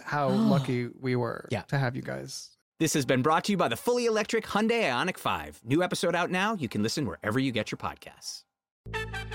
how 0.03 0.29
lucky 0.53 0.89
we 0.99 1.15
were 1.15 1.47
Yeah. 1.51 1.61
to 1.63 1.77
have 1.77 1.95
you 1.95 2.01
guys. 2.01 2.49
This 2.79 2.93
has 2.95 3.05
been 3.05 3.21
brought 3.21 3.43
to 3.45 3.51
you 3.51 3.57
by 3.57 3.67
the 3.67 3.75
fully 3.77 4.05
electric 4.07 4.45
Hyundai 4.45 4.83
Ioniq 4.83 5.17
5. 5.17 5.61
New 5.63 5.83
episode 5.83 6.15
out 6.15 6.31
now. 6.31 6.55
You 6.55 6.67
can 6.67 6.81
listen 6.81 7.05
wherever 7.05 7.39
you 7.39 7.51
get 7.51 7.71
your 7.71 7.77
podcasts. 7.77 8.43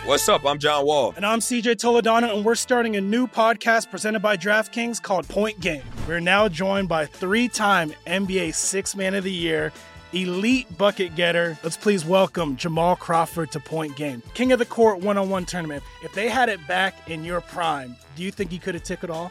What's 0.04 0.28
up? 0.28 0.44
I'm 0.44 0.58
John 0.58 0.84
Wall. 0.84 1.12
And 1.16 1.24
I'm 1.24 1.38
CJ 1.40 1.76
Toledano, 1.76 2.34
and 2.34 2.44
we're 2.44 2.54
starting 2.56 2.96
a 2.96 3.00
new 3.00 3.26
podcast 3.26 3.90
presented 3.90 4.20
by 4.20 4.36
DraftKings 4.36 5.00
called 5.02 5.28
Point 5.28 5.60
Game. 5.60 5.82
We're 6.08 6.20
now 6.20 6.48
joined 6.48 6.88
by 6.88 7.06
three 7.06 7.48
time 7.48 7.92
NBA 8.06 8.54
Six 8.54 8.94
Man 8.96 9.14
of 9.14 9.24
the 9.24 9.32
Year, 9.32 9.72
elite 10.12 10.66
bucket 10.78 11.14
getter. 11.16 11.58
Let's 11.62 11.76
please 11.76 12.04
welcome 12.04 12.56
Jamal 12.56 12.96
Crawford 12.96 13.50
to 13.52 13.60
Point 13.60 13.96
Game, 13.96 14.22
King 14.34 14.52
of 14.52 14.58
the 14.58 14.64
Court 14.66 15.00
one 15.00 15.16
on 15.18 15.28
one 15.28 15.44
tournament. 15.44 15.82
If 16.04 16.12
they 16.14 16.28
had 16.28 16.48
it 16.48 16.64
back 16.66 17.08
in 17.10 17.24
your 17.24 17.40
prime, 17.40 17.96
do 18.16 18.22
you 18.22 18.30
think 18.30 18.52
you 18.52 18.58
could 18.60 18.74
have 18.74 18.84
took 18.84 19.02
it 19.04 19.10
all? 19.10 19.30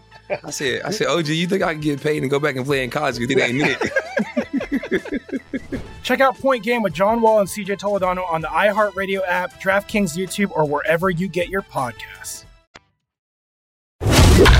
I 0.43 0.51
said, 0.51 0.81
I 0.83 0.91
said, 0.91 1.07
OG, 1.07 1.27
you 1.27 1.47
think 1.47 1.63
I 1.63 1.73
can 1.73 1.81
get 1.81 2.01
paid 2.01 2.21
and 2.21 2.29
go 2.29 2.39
back 2.39 2.55
and 2.55 2.65
play 2.65 2.83
in 2.83 2.89
college? 2.89 3.17
Because 3.17 3.35
it 3.35 3.39
ain't 3.39 3.61
it. 3.61 3.91
Check 6.03 6.19
out 6.19 6.37
Point 6.37 6.63
Game 6.63 6.81
with 6.81 6.93
John 6.93 7.21
Wall 7.21 7.39
and 7.39 7.47
CJ 7.47 7.79
Toledano 7.79 8.29
on 8.29 8.41
the 8.41 8.47
iHeartRadio 8.47 9.21
app, 9.27 9.61
DraftKings 9.61 10.17
YouTube, 10.17 10.51
or 10.51 10.65
wherever 10.65 11.09
you 11.09 11.27
get 11.27 11.49
your 11.49 11.61
podcasts. 11.61 12.45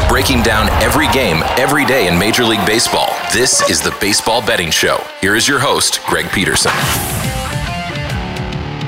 Breaking 0.08 0.44
down 0.44 0.70
every 0.84 1.08
game, 1.08 1.42
every 1.58 1.86
day 1.86 2.08
in 2.08 2.20
Major 2.20 2.44
League 2.44 2.66
Baseball. 2.66 3.10
This 3.34 3.68
is 3.70 3.82
the 3.82 3.96
Baseball 4.00 4.46
Betting 4.46 4.70
Show. 4.70 5.04
Here 5.22 5.36
is 5.36 5.48
your 5.48 5.60
host, 5.60 6.02
Greg 6.06 6.30
Peterson. 6.32 6.72